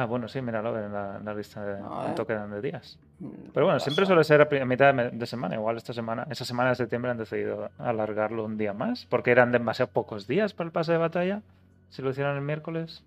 Ah, 0.00 0.06
bueno, 0.06 0.28
sí, 0.28 0.40
míralo 0.40 0.82
en 0.82 0.94
la, 0.94 1.18
en 1.18 1.24
la 1.26 1.34
lista 1.34 1.62
de 1.62 1.74
ver. 1.74 2.26
quedan 2.26 2.50
de 2.50 2.62
días. 2.62 2.98
Mm, 3.18 3.50
Pero 3.52 3.66
bueno, 3.66 3.78
siempre 3.80 4.06
suele 4.06 4.24
ser 4.24 4.40
a 4.40 4.64
mitad 4.64 4.94
de, 4.94 5.26
semana. 5.26 5.56
Igual 5.56 5.76
esta 5.76 5.92
semana, 5.92 6.26
esa 6.30 6.46
semana 6.46 6.70
de 6.70 6.76
septiembre 6.76 7.10
han 7.10 7.18
decidido 7.18 7.68
alargarlo 7.76 8.46
un 8.46 8.56
día 8.56 8.72
más. 8.72 9.04
Porque 9.10 9.30
eran 9.30 9.52
demasiado 9.52 9.92
pocos 9.92 10.26
días 10.26 10.54
para 10.54 10.68
el 10.68 10.72
pase 10.72 10.92
de 10.92 10.98
batalla. 10.98 11.42
Si 11.90 12.00
lo 12.00 12.12
hicieran 12.12 12.36
el 12.36 12.40
miércoles. 12.42 13.04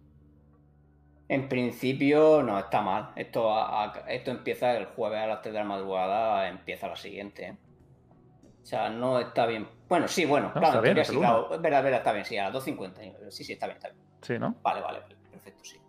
En 1.30 1.50
principio 1.50 2.44
no 2.44 2.60
está 2.60 2.84
mal. 2.84 3.10
Esto, 3.16 3.52
a- 3.52 3.86
a- 3.86 4.12
esto 4.12 4.30
empieza 4.30 4.78
el 4.78 4.86
jueves 4.86 5.20
a 5.20 5.26
las 5.26 5.42
3 5.42 5.54
de 5.54 5.60
la 5.62 5.66
madrugada, 5.66 6.48
empieza 6.48 6.88
la 6.90 6.96
siguiente. 6.96 7.48
¿eh? 7.48 7.58
O 8.44 8.66
sea, 8.66 8.92
no 8.92 9.20
está 9.20 9.48
bien. 9.48 9.68
Bueno, 9.90 10.08
sí, 10.08 10.26
bueno, 10.26 10.52
No, 10.54 10.62
claro, 10.62 10.80
bien, 10.84 11.04
sí, 11.04 11.18
claro, 11.18 11.56
es 11.56 11.60
verdad, 11.60 11.84
verdad, 11.84 12.00
está 12.02 12.14
bien, 12.14 12.26
sí, 12.26 12.38
a 12.38 12.44
las 12.52 12.54
2.50. 12.54 13.02
Sí, 13.32 13.44
sí, 13.44 13.54
está 13.54 13.66
bien, 13.66 13.78
está 13.78 13.90
bien. 13.90 14.00
Sí, 14.22 14.38
¿no? 14.38 14.54
Vale, 14.62 14.82
vale, 14.82 15.00
perfecto, 15.32 15.64
sí. 15.64 15.83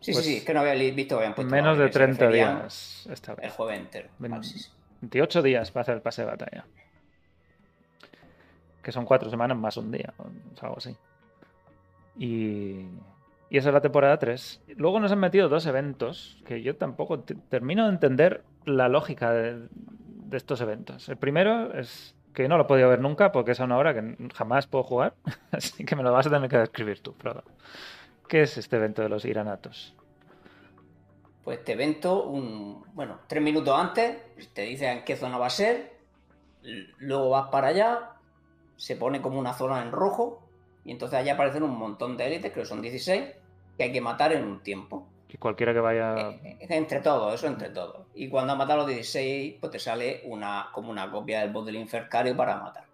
Sí, 0.00 0.12
Pues 0.12 0.24
sí, 0.24 0.30
sí, 0.32 0.36
es 0.38 0.44
que 0.44 0.54
no 0.54 0.60
había 0.60 0.74
visto 0.74 1.16
que 1.16 1.24
habían 1.24 1.34
puesto 1.34 1.50
Menos 1.54 1.76
de 1.78 1.86
que 1.86 1.92
se 1.92 1.98
30 1.98 2.20
referían 2.26 2.58
días 2.60 3.08
esta 3.10 3.34
El 3.40 3.50
jueves 3.50 3.80
entero. 3.80 4.08
Ven- 4.18 4.30
Vale, 4.30 4.44
sí, 4.44 4.58
sí. 4.58 4.70
28 5.00 5.42
días 5.42 5.70
para 5.70 5.82
hacer 5.82 5.94
el 5.96 6.02
pase 6.02 6.22
de 6.22 6.28
batalla. 6.28 6.64
Que 8.82 8.92
son 8.92 9.04
cuatro 9.04 9.28
semanas 9.28 9.56
más 9.58 9.76
un 9.76 9.90
día, 9.90 10.14
o 10.18 10.24
algo 10.64 10.76
así. 10.78 10.96
Y, 12.16 12.86
Y 13.50 13.56
esa 13.58 13.68
es 13.70 13.74
la 13.74 13.80
temporada 13.80 14.18
3. 14.18 14.60
Luego 14.76 15.00
nos 15.00 15.10
han 15.12 15.18
metido 15.20 15.48
dos 15.48 15.66
eventos 15.66 16.38
que 16.46 16.62
yo 16.62 16.76
tampoco 16.76 17.20
te- 17.20 17.34
termino 17.34 17.84
de 17.84 17.90
entender 17.90 18.44
la 18.66 18.88
lógica 18.88 19.32
de, 19.32 19.68
de 19.70 20.36
estos 20.36 20.60
eventos. 20.60 21.08
El 21.08 21.16
primero 21.16 21.72
es 21.74 22.14
que 22.34 22.46
no 22.48 22.56
lo 22.56 22.64
he 22.64 22.66
podido 22.66 22.88
ver 22.88 23.00
nunca 23.00 23.32
porque 23.32 23.52
es 23.52 23.60
a 23.60 23.64
una 23.64 23.78
hora 23.78 23.94
que 23.94 24.16
jamás 24.34 24.66
puedo 24.66 24.84
jugar, 24.84 25.14
así 25.52 25.84
que 25.84 25.96
me 25.96 26.02
lo 26.02 26.12
vas 26.12 26.26
a 26.26 26.30
tener 26.30 26.48
que 26.50 26.58
describir 26.58 27.00
tú, 27.00 27.14
Frodo. 27.18 27.42
¿Qué 28.28 28.42
es 28.42 28.58
este 28.58 28.76
evento 28.76 29.02
de 29.02 29.08
los 29.08 29.24
iranatos? 29.24 29.94
Pues 31.42 31.60
este 31.60 31.72
evento, 31.72 32.24
un, 32.24 32.84
bueno, 32.92 33.20
tres 33.26 33.42
minutos 33.42 33.74
antes, 33.78 34.18
te 34.52 34.62
dicen 34.62 34.98
en 34.98 35.04
qué 35.04 35.16
zona 35.16 35.38
va 35.38 35.46
a 35.46 35.50
ser, 35.50 35.96
luego 36.98 37.30
vas 37.30 37.48
para 37.48 37.68
allá, 37.68 38.10
se 38.76 38.96
pone 38.96 39.22
como 39.22 39.38
una 39.38 39.54
zona 39.54 39.82
en 39.82 39.92
rojo, 39.92 40.46
y 40.84 40.90
entonces 40.90 41.18
allá 41.18 41.34
aparecen 41.34 41.62
un 41.62 41.78
montón 41.78 42.18
de 42.18 42.26
élites, 42.26 42.52
creo 42.52 42.64
que 42.64 42.68
son 42.68 42.82
16, 42.82 43.24
que 43.78 43.82
hay 43.82 43.92
que 43.92 44.00
matar 44.02 44.34
en 44.34 44.44
un 44.44 44.62
tiempo. 44.62 45.08
Y 45.30 45.38
cualquiera 45.38 45.72
que 45.72 45.80
vaya... 45.80 46.14
Eh, 46.16 46.58
eh, 46.60 46.66
Entre 46.68 47.00
todos, 47.00 47.34
eso 47.34 47.46
entre 47.46 47.70
todos. 47.70 48.06
Y 48.14 48.28
cuando 48.28 48.52
has 48.52 48.58
matado 48.58 48.80
a 48.80 48.82
los 48.84 48.94
16, 48.94 49.56
pues 49.60 49.72
te 49.72 49.78
sale 49.78 50.22
una, 50.24 50.68
como 50.72 50.90
una 50.90 51.10
copia 51.10 51.40
del 51.40 51.52
boss 51.52 51.66
del 51.66 51.76
Infercario 51.76 52.36
para 52.36 52.58
matar. 52.58 52.87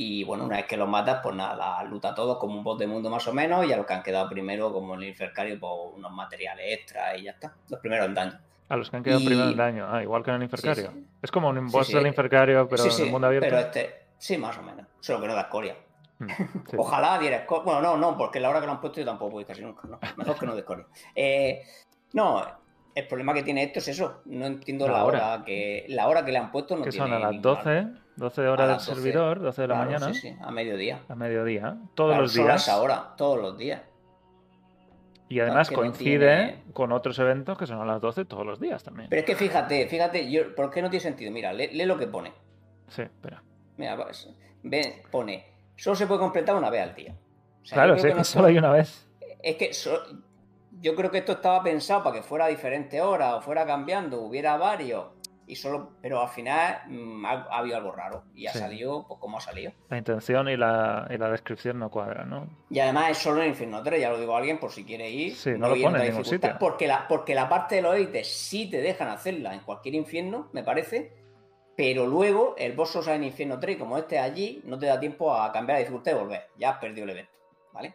Y 0.00 0.22
bueno, 0.22 0.44
una 0.44 0.58
vez 0.58 0.66
que 0.66 0.76
los 0.76 0.88
matas, 0.88 1.18
pues 1.20 1.34
nada, 1.34 1.56
la 1.56 1.82
luta 1.82 2.14
todos 2.14 2.38
como 2.38 2.54
un 2.56 2.62
boss 2.62 2.78
de 2.78 2.86
mundo 2.86 3.10
más 3.10 3.26
o 3.26 3.32
menos, 3.32 3.66
y 3.66 3.72
a 3.72 3.76
los 3.76 3.84
que 3.84 3.94
han 3.94 4.02
quedado 4.04 4.28
primero, 4.28 4.72
como 4.72 4.94
el 4.94 5.02
Infercario, 5.02 5.58
pues 5.58 5.72
unos 5.96 6.12
materiales 6.12 6.66
extras 6.68 7.18
y 7.18 7.24
ya 7.24 7.32
está. 7.32 7.52
Los 7.68 7.80
primeros 7.80 8.06
en 8.06 8.14
daño. 8.14 8.38
A 8.68 8.76
los 8.76 8.88
que 8.90 8.96
han 8.96 9.02
quedado 9.02 9.20
y- 9.22 9.26
primero 9.26 9.48
del 9.48 9.60
año. 9.60 9.88
Ah, 9.90 10.00
igual 10.00 10.22
que 10.22 10.30
en 10.30 10.36
el 10.36 10.42
Infercario. 10.44 10.92
sí. 10.92 11.06
Es 11.20 11.32
como 11.32 11.48
un 11.48 11.66
boss 11.66 11.88
sí. 11.88 11.94
del 11.94 12.06
Infercario, 12.06 12.68
pero 12.68 12.84
en 12.84 12.90
el 12.92 13.10
mundo 13.10 13.26
abierto. 13.26 13.48
pero 13.48 13.58
este, 13.58 14.06
sí, 14.18 14.38
más 14.38 14.56
o 14.56 14.62
menos. 14.62 14.86
Solo 15.00 15.20
que 15.20 15.26
no 15.26 15.34
da 15.34 15.40
escoria. 15.40 15.74
Mm. 16.20 16.26
Ojalá 16.78 17.18
diera 17.18 17.38
escoria. 17.38 17.64
Bueno, 17.64 17.80
no, 17.80 17.96
no, 17.96 18.16
porque 18.16 18.38
la 18.38 18.50
hora 18.50 18.60
que 18.60 18.66
lo 18.66 18.72
han 18.74 18.80
puesto 18.80 19.00
yo 19.00 19.06
tampoco 19.06 19.32
voy 19.32 19.44
casi 19.44 19.62
nunca. 19.62 19.88
No. 19.88 19.98
Mejor 20.16 20.38
que 20.38 20.46
no 20.46 20.54
de 20.54 20.60
escoria. 20.60 20.86
Eh, 21.12 21.62
no, 22.12 22.40
el 22.98 23.06
problema 23.06 23.32
que 23.34 23.42
tiene 23.42 23.62
esto 23.62 23.78
es 23.78 23.88
eso. 23.88 24.22
No 24.26 24.46
entiendo 24.46 24.86
La 24.86 24.92
la, 24.94 25.04
hora. 25.04 25.34
hora. 25.34 25.44
que 25.44 25.84
la 25.88 26.08
hora 26.08 26.24
que 26.24 26.32
le 26.32 26.38
han 26.38 26.50
puesto 26.50 26.76
no 26.76 26.84
que 26.84 26.92
son 26.92 27.12
a 27.12 27.18
las 27.18 27.32
ninguna- 27.32 27.54
12, 27.62 27.86
12 28.16 28.40
horas 28.48 28.66
del 28.66 28.76
las 28.76 28.86
12, 28.86 29.00
servidor, 29.00 29.40
12 29.40 29.62
de 29.62 29.68
la 29.68 29.74
Claro, 29.74 29.90
mañana, 29.90 30.14
Sí, 30.14 30.20
sí, 30.20 30.36
a 30.40 30.50
mediodía. 30.50 31.00
a 31.08 31.14
mediodía, 31.14 31.76
todos 31.94 32.10
Claro, 32.10 32.22
los 32.22 32.34
días. 32.34 32.62
esa 32.62 32.80
hora, 32.80 33.14
todos 33.16 33.40
los 33.40 33.56
días. 33.58 33.82
Y 35.30 35.40
además 35.40 35.70
no 35.70 35.76
coincide 35.76 36.18
tiene- 36.18 36.64
con 36.72 36.90
otros 36.92 37.18
eventos 37.18 37.58
que 37.58 37.66
son 37.66 37.80
a 37.80 37.84
las 37.84 38.00
12 38.00 38.24
todos 38.24 38.46
los 38.46 38.58
días 38.60 38.82
también. 38.82 39.10
Pero 39.10 39.20
es 39.20 39.26
que 39.26 39.36
fíjate, 39.36 39.86
fíjate, 39.86 40.30
yo, 40.30 40.54
¿por 40.54 40.70
qué 40.70 40.80
no 40.80 40.88
tiene 40.88 41.02
sentido? 41.02 41.30
Mira, 41.30 41.52
lee, 41.52 41.68
lee 41.72 41.84
lo 41.84 41.98
que 41.98 42.06
pone. 42.06 42.32
Sí, 42.88 43.02
espera. 43.02 43.42
Mira, 43.76 43.94
pues, 43.96 44.28
ve, 44.62 45.02
pone, 45.10 45.44
solo 45.76 45.94
se 45.96 46.06
puede 46.06 46.20
completar 46.20 46.56
una 46.56 46.70
vez 46.70 46.82
al 46.82 46.94
día. 46.94 47.14
O 47.62 47.64
sea, 47.66 47.76
claro, 47.76 47.94
sí, 47.96 48.00
creo 48.02 48.14
que 48.14 48.18
no 48.18 48.24
solo 48.24 48.46
hay 48.46 48.56
una 48.58 48.70
vez. 48.70 49.06
Es 49.42 49.56
que 49.56 49.74
so- 49.74 50.02
yo 50.80 50.94
creo 50.94 51.10
que 51.10 51.18
esto 51.18 51.32
estaba 51.32 51.62
pensado 51.62 52.02
para 52.02 52.16
que 52.16 52.22
fuera 52.22 52.44
a 52.46 52.48
diferentes 52.48 53.00
horas 53.00 53.34
o 53.34 53.40
fuera 53.40 53.66
cambiando, 53.66 54.20
hubiera 54.20 54.56
varios. 54.56 55.06
Y 55.46 55.56
solo, 55.56 55.92
pero 56.02 56.20
al 56.20 56.28
final 56.28 56.82
mm, 56.88 57.24
ha, 57.24 57.30
ha 57.50 57.58
habido 57.60 57.78
algo 57.78 57.90
raro. 57.92 58.24
Y 58.34 58.46
ha 58.46 58.52
Sí. 58.52 58.58
salido, 58.58 59.06
pues 59.08 59.18
como 59.18 59.38
ha 59.38 59.40
salido. 59.40 59.72
La 59.88 59.96
intención 59.96 60.46
y 60.50 60.58
la, 60.58 61.06
y 61.10 61.16
la 61.16 61.30
descripción 61.30 61.78
no 61.78 61.90
cuadran, 61.90 62.28
¿no? 62.28 62.46
Y 62.68 62.78
además 62.80 63.12
es 63.12 63.18
solo 63.18 63.40
en 63.42 63.48
Infierno 63.48 63.82
3, 63.82 63.98
ya 63.98 64.10
lo 64.10 64.20
digo 64.20 64.34
a 64.34 64.38
alguien 64.38 64.58
por 64.58 64.70
si 64.72 64.84
quiere 64.84 65.08
ir. 65.08 65.34
Sí, 65.34 65.52
no 65.56 65.68
lo 65.68 65.74
viene 65.74 65.90
pone 65.92 66.04
en 66.04 66.10
ningún 66.10 66.24
sitio. 66.26 66.54
Porque 66.60 66.86
la, 66.86 67.08
porque 67.08 67.34
la 67.34 67.48
parte 67.48 67.76
de 67.76 67.82
los 67.82 67.94
élites 67.96 68.28
sí 68.28 68.68
te 68.68 68.82
dejan 68.82 69.08
hacerla 69.08 69.54
en 69.54 69.60
cualquier 69.60 69.94
infierno, 69.94 70.50
me 70.52 70.62
parece. 70.62 71.16
Pero 71.74 72.06
luego 72.06 72.54
el 72.58 72.72
boss 72.74 72.90
solo 72.90 73.04
sale 73.04 73.16
en 73.16 73.24
Infierno 73.24 73.58
3 73.58 73.76
y 73.76 73.78
como 73.78 73.96
este 73.96 74.18
allí, 74.18 74.60
no 74.66 74.78
te 74.78 74.84
da 74.84 75.00
tiempo 75.00 75.32
a 75.34 75.50
cambiar 75.50 75.76
la 75.76 75.80
dificultad 75.80 76.12
y 76.12 76.14
volver. 76.16 76.42
Ya 76.58 76.70
has 76.72 76.78
perdido 76.78 77.04
el 77.04 77.10
evento, 77.10 77.32
¿vale? 77.72 77.94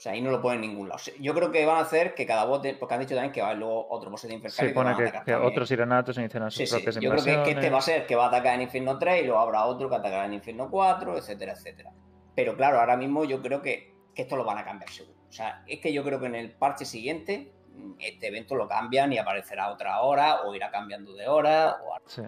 O 0.00 0.02
sea, 0.02 0.12
ahí 0.12 0.22
no 0.22 0.30
lo 0.30 0.40
pone 0.40 0.54
en 0.54 0.62
ningún 0.62 0.88
lado. 0.88 0.98
Yo 1.20 1.34
creo 1.34 1.52
que 1.52 1.66
van 1.66 1.76
a 1.76 1.80
hacer 1.80 2.14
que 2.14 2.24
cada 2.24 2.46
boss, 2.46 2.62
de- 2.62 2.72
porque 2.72 2.94
han 2.94 3.00
dicho 3.00 3.14
también 3.14 3.32
que 3.34 3.42
va 3.42 3.48
a 3.48 3.50
haber 3.50 3.58
luego 3.60 3.86
otro 3.90 4.10
boss 4.10 4.22
de 4.22 4.28
Sí, 4.28 4.34
Infercario 4.34 4.72
pone 4.72 4.96
que, 4.96 5.04
que 5.04 5.10
también. 5.12 5.42
otros 5.42 5.70
iranatos 5.70 6.16
iniciarán 6.16 6.50
sus 6.50 6.56
Sí, 6.56 6.66
sí. 6.66 6.72
propias 6.76 6.94
Yo 6.96 7.10
creo 7.10 7.22
que, 7.22 7.42
que 7.44 7.50
este 7.50 7.68
va 7.68 7.78
a 7.78 7.82
ser 7.82 8.06
que 8.06 8.16
va 8.16 8.24
a 8.24 8.28
atacar 8.28 8.54
en 8.54 8.62
Infierno 8.62 8.98
3 8.98 9.22
y 9.22 9.26
luego 9.26 9.38
habrá 9.40 9.66
otro 9.66 9.90
que 9.90 9.96
atacará 9.96 10.24
en 10.24 10.32
Infierno 10.32 10.70
4, 10.70 11.18
etcétera, 11.18 11.52
etcétera. 11.52 11.92
Pero 12.34 12.56
claro, 12.56 12.80
ahora 12.80 12.96
mismo 12.96 13.26
yo 13.26 13.42
creo 13.42 13.60
que, 13.60 13.94
que 14.14 14.22
esto 14.22 14.36
lo 14.36 14.44
van 14.44 14.56
a 14.56 14.64
cambiar 14.64 14.88
seguro. 14.90 15.18
O 15.28 15.32
sea, 15.32 15.62
es 15.66 15.80
que 15.80 15.92
yo 15.92 16.02
creo 16.02 16.18
que 16.18 16.26
en 16.28 16.34
el 16.34 16.50
parche 16.52 16.86
siguiente 16.86 17.52
este 17.98 18.28
evento 18.28 18.54
lo 18.54 18.66
cambian 18.66 19.12
y 19.12 19.18
aparecerá 19.18 19.68
otra 19.70 20.00
hora 20.00 20.44
o 20.44 20.54
irá 20.54 20.70
cambiando 20.70 21.12
de 21.12 21.28
hora 21.28 21.76
o 21.84 21.94
algo. 21.94 22.08
Sí. 22.08 22.22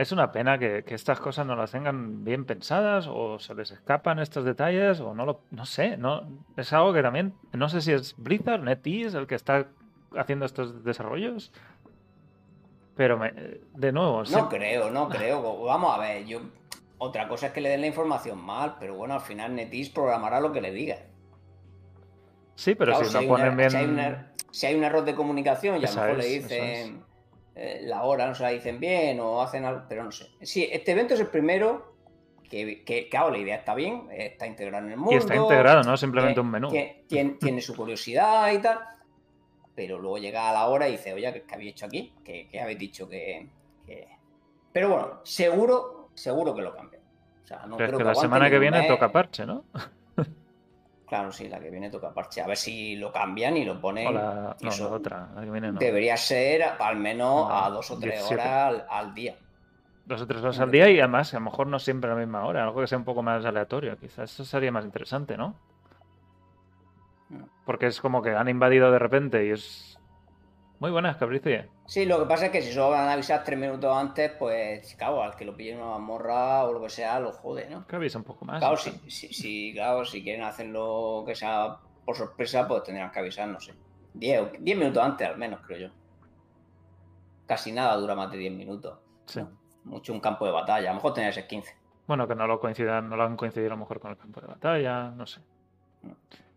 Es 0.00 0.12
una 0.12 0.32
pena 0.32 0.58
que, 0.58 0.82
que 0.82 0.94
estas 0.94 1.20
cosas 1.20 1.44
no 1.46 1.54
las 1.56 1.72
tengan 1.72 2.24
bien 2.24 2.46
pensadas 2.46 3.06
o 3.06 3.38
se 3.38 3.54
les 3.54 3.70
escapan 3.70 4.18
estos 4.18 4.46
detalles 4.46 4.98
o 4.98 5.12
no 5.12 5.26
lo 5.26 5.40
no 5.50 5.66
sé, 5.66 5.98
no 5.98 6.22
es 6.56 6.72
algo 6.72 6.94
que 6.94 7.02
también 7.02 7.34
no 7.52 7.68
sé 7.68 7.82
si 7.82 7.92
es 7.92 8.14
Blizzard, 8.16 8.62
NetEase 8.62 9.18
el 9.18 9.26
que 9.26 9.34
está 9.34 9.66
haciendo 10.16 10.46
estos 10.46 10.84
desarrollos. 10.84 11.52
Pero 12.96 13.18
me- 13.18 13.34
de 13.74 13.92
nuevo, 13.92 14.22
No 14.24 14.48
creo, 14.48 14.90
no 14.90 15.10
creo. 15.10 15.64
Vamos 15.66 15.94
a 15.94 16.00
ver, 16.00 16.24
yo 16.24 16.40
otra 16.96 17.28
cosa 17.28 17.48
es 17.48 17.52
que 17.52 17.60
le 17.60 17.68
den 17.68 17.82
la 17.82 17.88
información 17.88 18.42
mal, 18.42 18.76
pero 18.80 18.94
bueno, 18.94 19.12
al 19.12 19.20
final 19.20 19.54
Netis 19.54 19.90
programará 19.90 20.40
lo 20.40 20.50
que 20.50 20.62
le 20.62 20.70
diga. 20.70 20.96
sí, 22.54 22.74
pero 22.74 22.92
Claro, 22.92 23.04
si 23.04 23.18
si, 23.18 23.26
no 23.26 23.28
ponen 23.34 23.54
bien 23.54 23.68
si 23.68 23.76
hay 23.76 23.84
un 23.84 24.16
si 24.50 24.66
hay 24.66 24.74
un 24.76 24.84
error 24.84 25.04
de 25.04 25.14
comunicación 25.14 25.74
y 25.78 25.84
a 25.84 25.90
lo 25.92 26.00
mejor 26.00 26.16
le 26.16 26.36
es, 26.36 26.42
dicen 26.44 27.04
eh, 27.62 27.80
la 27.82 28.02
hora, 28.04 28.26
no 28.26 28.34
se 28.34 28.42
la 28.42 28.48
dicen 28.50 28.80
bien 28.80 29.20
o 29.20 29.42
hacen 29.42 29.64
algo, 29.66 29.82
pero 29.88 30.02
no 30.04 30.10
sé. 30.12 30.26
Sí, 30.40 30.66
este 30.72 30.92
evento 30.92 31.14
es 31.14 31.20
el 31.20 31.26
primero 31.26 31.94
que, 32.48 32.82
que 32.84 33.08
claro, 33.08 33.30
la 33.30 33.38
idea 33.38 33.56
está 33.56 33.74
bien, 33.74 34.08
está 34.10 34.46
integrado 34.46 34.86
en 34.86 34.92
el 34.92 34.96
mundo. 34.96 35.12
y 35.12 35.16
está 35.16 35.36
integrado, 35.36 35.82
no 35.82 35.96
simplemente 35.96 36.40
un 36.40 36.50
menú. 36.50 36.68
Tiene, 36.70 37.04
tiene- 37.06 37.30
tiene 37.40 37.60
su 37.60 37.76
curiosidad 37.76 38.50
y 38.52 38.58
tal, 38.58 38.78
pero 39.74 39.98
luego 39.98 40.18
llega 40.18 40.48
a 40.48 40.52
la 40.52 40.66
hora 40.68 40.88
y 40.88 40.92
dice, 40.92 41.12
oye, 41.12 41.32
¿qué, 41.32 41.42
qué 41.42 41.54
habéis 41.54 41.70
hecho 41.72 41.86
aquí? 41.86 42.14
¿Qué, 42.24 42.48
qué 42.50 42.60
habéis 42.60 42.78
dicho 42.78 43.08
que, 43.08 43.48
que-?". 43.86 44.08
Pero 44.72 44.88
bueno, 44.88 45.20
seguro, 45.24 46.10
seguro 46.14 46.54
que 46.54 46.62
lo 46.62 46.74
cambian. 46.74 47.02
O 47.42 47.46
sea, 47.46 47.66
no 47.66 47.76
creo 47.76 47.98
que 47.98 48.04
la 48.04 48.14
semana 48.14 48.48
que 48.50 48.58
viene 48.58 48.78
mes. 48.78 48.88
toca 48.88 49.10
parche, 49.12 49.44
¿no? 49.44 49.64
Claro, 51.10 51.32
sí, 51.32 51.48
la 51.48 51.58
que 51.58 51.70
viene 51.70 51.90
toca 51.90 52.14
parche. 52.14 52.40
A 52.40 52.46
ver 52.46 52.56
si 52.56 52.94
lo 52.94 53.10
cambian 53.10 53.56
y 53.56 53.64
lo 53.64 53.80
ponen. 53.80 54.06
O 54.06 54.12
la, 54.12 54.56
no, 54.60 54.68
eso 54.68 54.88
la 54.88 54.94
otra, 54.94 55.28
la 55.34 55.40
que 55.40 55.50
viene 55.50 55.72
no. 55.72 55.80
Debería 55.80 56.16
ser 56.16 56.62
al 56.62 56.96
menos 56.98 57.48
No, 57.48 57.52
a 57.52 57.68
dos 57.68 57.90
o 57.90 57.98
tres 57.98 58.20
17. 58.28 58.34
horas 58.40 58.48
al, 58.48 58.86
al 58.88 59.12
día. 59.12 59.34
Dos 60.04 60.22
o 60.22 60.26
tres 60.28 60.40
horas 60.40 60.60
al 60.60 60.70
día 60.70 60.88
y 60.88 61.00
además 61.00 61.34
a 61.34 61.40
lo 61.40 61.46
mejor 61.46 61.66
no 61.66 61.80
siempre 61.80 62.12
a 62.12 62.14
la 62.14 62.20
misma 62.20 62.44
hora, 62.44 62.62
algo 62.62 62.80
que 62.80 62.86
sea 62.86 62.96
un 62.96 63.02
poco 63.02 63.24
más 63.24 63.44
aleatorio, 63.44 63.98
quizás 63.98 64.32
eso 64.32 64.44
sería 64.44 64.70
más 64.70 64.84
interesante, 64.84 65.36
¿no? 65.36 65.56
Mm. 67.28 67.42
Porque 67.66 67.86
es 67.86 68.00
como 68.00 68.22
que 68.22 68.30
han 68.30 68.48
invadido 68.48 68.92
de 68.92 69.00
repente 69.00 69.46
y 69.46 69.50
es... 69.50 69.98
Muy 70.80 70.90
buenas, 70.90 71.16
Caprici. 71.18 71.56
Sí, 71.86 72.06
lo 72.06 72.18
que 72.18 72.24
pasa 72.26 72.46
es 72.46 72.52
que 72.52 72.62
si 72.62 72.72
solo 72.72 72.90
van 72.90 73.06
a 73.08 73.12
avisar 73.12 73.44
tres 73.44 73.58
minutos 73.58 73.94
antes, 73.94 74.32
pues, 74.38 74.94
claro, 74.96 75.22
al 75.22 75.36
que 75.36 75.44
lo 75.44 75.54
pille 75.54 75.76
una 75.76 75.84
mazmorra 75.90 76.64
o 76.64 76.72
lo 76.72 76.80
que 76.80 76.88
sea, 76.88 77.20
lo 77.20 77.32
jode, 77.32 77.68
¿no? 77.68 77.86
Que 77.86 77.96
avisa 77.96 78.16
un 78.18 78.24
poco 78.24 78.44
más. 78.46 78.60
Claro, 78.60 78.74
¿no? 78.76 78.80
si, 78.80 79.10
si, 79.10 79.28
si- 79.32 79.72
claro, 79.74 80.04
si 80.06 80.22
quieren 80.22 80.42
hacerlo 80.42 81.22
que 81.26 81.34
sea 81.34 81.76
por 82.04 82.16
sorpresa, 82.16 82.66
pues 82.66 82.82
tendrán 82.82 83.10
que 83.10 83.18
avisar, 83.18 83.46
no 83.48 83.60
sé. 83.60 83.74
10 84.14 84.40
o- 84.40 84.50
10 84.58 84.78
minutos 84.78 85.02
antes, 85.02 85.28
al 85.28 85.36
menos, 85.36 85.60
creo 85.66 85.88
yo. 85.88 85.94
Casi 87.46 87.72
nada 87.72 87.94
dura 87.96 88.14
más 88.14 88.30
de 88.30 88.38
10 88.38 88.52
minutos. 88.52 88.98
Sí. 89.26 89.42
Mucho 89.84 90.12
un 90.14 90.20
campo 90.20 90.46
de 90.46 90.52
batalla. 90.52 90.88
A 90.88 90.92
lo 90.92 90.96
mejor 90.96 91.12
tenía 91.12 91.28
que 91.30 91.34
ser 91.34 91.46
15. 91.46 91.76
Bueno, 92.06 92.26
que 92.26 92.34
no 92.34 92.46
lo 92.46 92.58
coincidan, 92.58 93.08
no 93.08 93.16
lo 93.16 93.24
han 93.24 93.36
coincidido 93.36 93.70
a 93.72 93.74
lo 93.76 93.80
mejor 93.80 94.00
con 94.00 94.12
el 94.12 94.16
campo 94.16 94.40
de 94.40 94.46
batalla, 94.46 95.10
no 95.10 95.26
sé. 95.26 95.40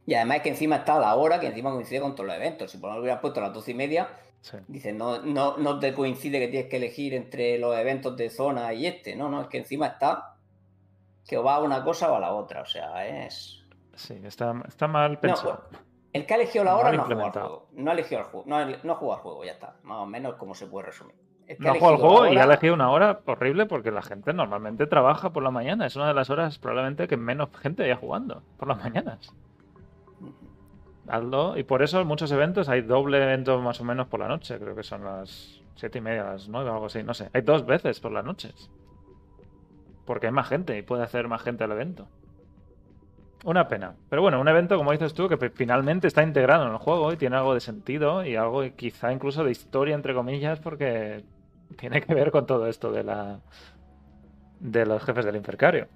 Y 0.05 0.13
además 0.15 0.37
es 0.37 0.43
que 0.43 0.49
encima 0.49 0.77
está 0.77 0.99
la 0.99 1.15
hora, 1.15 1.39
que 1.39 1.47
encima 1.47 1.71
coincide 1.71 2.01
con 2.01 2.13
todos 2.15 2.27
los 2.27 2.35
eventos. 2.35 2.71
Si 2.71 2.77
por 2.77 2.93
lo 2.93 2.99
hubieras 2.99 3.19
puesto 3.21 3.39
a 3.39 3.43
las 3.43 3.53
12 3.53 3.71
y 3.71 3.73
media, 3.75 4.09
Sí. 4.41 4.57
dices, 4.67 4.93
no, 4.93 5.21
no, 5.21 5.55
no 5.57 5.79
te 5.79 5.93
coincide 5.93 6.37
que 6.39 6.49
tienes 6.49 6.69
que 6.69 6.75
elegir 6.75 7.13
entre 7.13 7.57
los 7.57 7.77
eventos 7.77 8.17
de 8.17 8.29
zona 8.29 8.73
y 8.73 8.85
este. 8.85 9.15
No, 9.15 9.29
no, 9.29 9.41
es 9.41 9.47
que 9.47 9.59
encima 9.59 9.87
está 9.87 10.35
que 11.25 11.37
va 11.37 11.55
a 11.55 11.59
una 11.61 11.83
cosa 11.85 12.11
o 12.11 12.15
a 12.15 12.19
la 12.19 12.33
otra. 12.33 12.61
O 12.61 12.65
sea, 12.65 13.07
es. 13.07 13.63
Sí, 13.95 14.19
está, 14.25 14.53
está 14.67 14.87
mal 14.87 15.19
pensado. 15.19 15.69
El 16.11 16.25
que 16.25 16.33
ha 16.33 16.37
elegido 16.37 16.65
la 16.65 16.75
hora 16.75 16.91
no 16.91 17.03
ha 17.03 17.05
jugado 17.05 17.23
al 17.23 17.31
juego. 17.31 17.67
No 17.71 17.89
ha 17.89 17.93
elegido 17.93 18.19
el 18.19 18.25
juego. 18.27 18.45
No 18.47 18.65
no 18.83 18.93
ha 18.93 18.95
jugado 18.95 19.13
al 19.17 19.23
juego, 19.23 19.43
ya 19.45 19.51
está. 19.53 19.75
Más 19.83 19.99
o 19.99 20.05
menos 20.05 20.35
como 20.35 20.53
se 20.53 20.67
puede 20.67 20.87
resumir. 20.87 21.15
El 21.47 21.57
que 21.57 21.63
No 21.63 21.71
ha 21.71 21.75
jugado 21.75 21.93
al 21.95 22.01
juego 22.01 22.27
y 22.27 22.37
ha 22.37 22.43
elegido 22.43 22.73
una 22.73 22.91
hora 22.91 23.21
horrible 23.25 23.65
porque 23.65 23.91
la 23.91 24.01
gente 24.01 24.33
normalmente 24.33 24.85
trabaja 24.87 25.31
por 25.31 25.41
la 25.43 25.51
mañana. 25.51 25.85
Es 25.85 25.95
una 25.95 26.07
de 26.09 26.13
las 26.13 26.29
horas 26.29 26.59
probablemente 26.59 27.07
que 27.07 27.15
menos 27.17 27.49
gente 27.61 27.83
haya 27.85 27.95
jugando 27.95 28.43
por 28.57 28.67
las 28.67 28.77
mañanas. 28.77 29.33
Hazlo. 31.07 31.57
Y 31.57 31.63
por 31.63 31.83
eso 31.83 31.99
en 32.01 32.07
muchos 32.07 32.31
eventos 32.31 32.69
hay 32.69 32.81
doble 32.81 33.21
evento 33.21 33.59
más 33.61 33.79
o 33.81 33.83
menos 33.83 34.07
por 34.07 34.19
la 34.19 34.27
noche. 34.27 34.57
Creo 34.59 34.75
que 34.75 34.83
son 34.83 35.03
las 35.03 35.61
siete 35.75 35.97
y 35.97 36.01
media, 36.01 36.23
las 36.23 36.47
nueve, 36.47 36.69
algo 36.69 36.85
así. 36.85 37.03
No 37.03 37.13
sé. 37.13 37.29
Hay 37.33 37.41
dos 37.41 37.65
veces 37.65 37.99
por 37.99 38.11
las 38.11 38.23
noches. 38.23 38.69
Porque 40.05 40.27
hay 40.27 40.33
más 40.33 40.47
gente 40.47 40.77
y 40.77 40.81
puede 40.81 41.03
hacer 41.03 41.27
más 41.27 41.41
gente 41.41 41.63
al 41.63 41.71
evento. 41.71 42.07
Una 43.45 43.67
pena. 43.67 43.95
Pero 44.09 44.21
bueno, 44.21 44.39
un 44.39 44.47
evento, 44.47 44.77
como 44.77 44.93
dices 44.93 45.13
tú, 45.13 45.27
que 45.27 45.35
fi- 45.35 45.49
finalmente 45.49 46.07
está 46.07 46.23
integrado 46.23 46.65
en 46.65 46.71
el 46.71 46.77
juego 46.77 47.11
y 47.11 47.17
tiene 47.17 47.35
algo 47.35 47.53
de 47.53 47.59
sentido 47.59 48.25
y 48.25 48.37
algo 48.37 48.63
quizá 48.75 49.11
incluso 49.11 49.43
de 49.43 49.51
historia, 49.51 49.95
entre 49.95 50.13
comillas, 50.13 50.61
porque 50.61 51.25
tiene 51.77 52.01
que 52.01 52.13
ver 52.13 52.31
con 52.31 52.45
todo 52.45 52.67
esto 52.67 52.91
de 52.91 53.03
la 53.03 53.39
de 54.61 54.85
los 54.85 55.03
jefes 55.03 55.25
del 55.25 55.35
Infercario. 55.35 55.87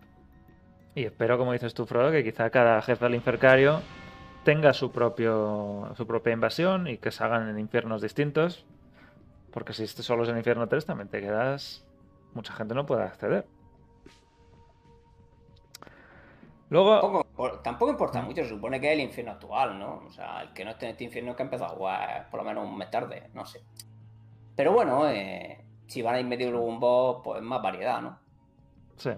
Y 0.93 1.05
espero, 1.05 1.37
como 1.37 1.53
dices 1.53 1.73
tú, 1.73 1.85
Frodo, 1.85 2.11
que 2.11 2.23
quizá 2.23 2.49
cada 2.49 2.81
jefe 2.81 3.05
del 3.05 3.15
Infercario 3.15 3.79
tenga 4.47 4.71
su 4.71 4.93
propio 4.93 5.91
su 5.97 6.07
propia 6.07 6.31
invasión 6.31 6.87
y 6.87 6.99
que 6.99 7.11
se 7.11 7.21
hagan 7.21 7.49
en 7.49 7.59
infiernos 7.59 8.01
distintos. 8.01 8.65
Porque 9.51 9.73
si 9.73 9.83
este 9.83 10.03
solo 10.03 10.23
es 10.23 10.29
el 10.29 10.37
infierno 10.37 10.69
3, 10.69 10.85
también 10.85 11.09
te 11.09 11.19
quedas. 11.19 11.85
Mucha 12.33 12.53
gente 12.53 12.73
no 12.73 12.85
puede 12.85 13.03
acceder. 13.03 13.45
Luego. 16.69 17.01
Tampoco, 17.01 17.59
tampoco 17.59 17.91
importa 17.91 18.21
mucho, 18.21 18.41
se 18.43 18.47
supone 18.47 18.79
que 18.79 18.87
es 18.87 18.93
el 18.93 19.01
infierno 19.01 19.33
actual, 19.33 19.77
¿no? 19.77 20.03
O 20.07 20.11
sea, 20.11 20.43
el 20.43 20.53
que 20.53 20.63
no 20.63 20.71
esté 20.71 20.85
en 20.85 20.91
este 20.93 21.03
infierno 21.03 21.35
que 21.35 21.43
ha 21.43 21.45
empezado 21.45 21.73
a 21.73 21.75
jugar 21.75 22.29
por 22.29 22.39
lo 22.39 22.45
menos 22.45 22.65
un 22.65 22.77
mes 22.77 22.89
tarde, 22.89 23.29
no 23.33 23.45
sé. 23.45 23.61
Pero 24.55 24.71
bueno, 24.71 25.09
eh, 25.09 25.61
si 25.87 26.01
van 26.01 26.15
a 26.15 26.19
ir 26.21 26.25
medio 26.25 26.51
luego 26.51 26.67
un 26.67 26.79
boss, 26.79 27.19
pues 27.21 27.41
más 27.41 27.61
variedad, 27.61 28.01
¿no? 28.01 28.17
Sí. 28.95 29.09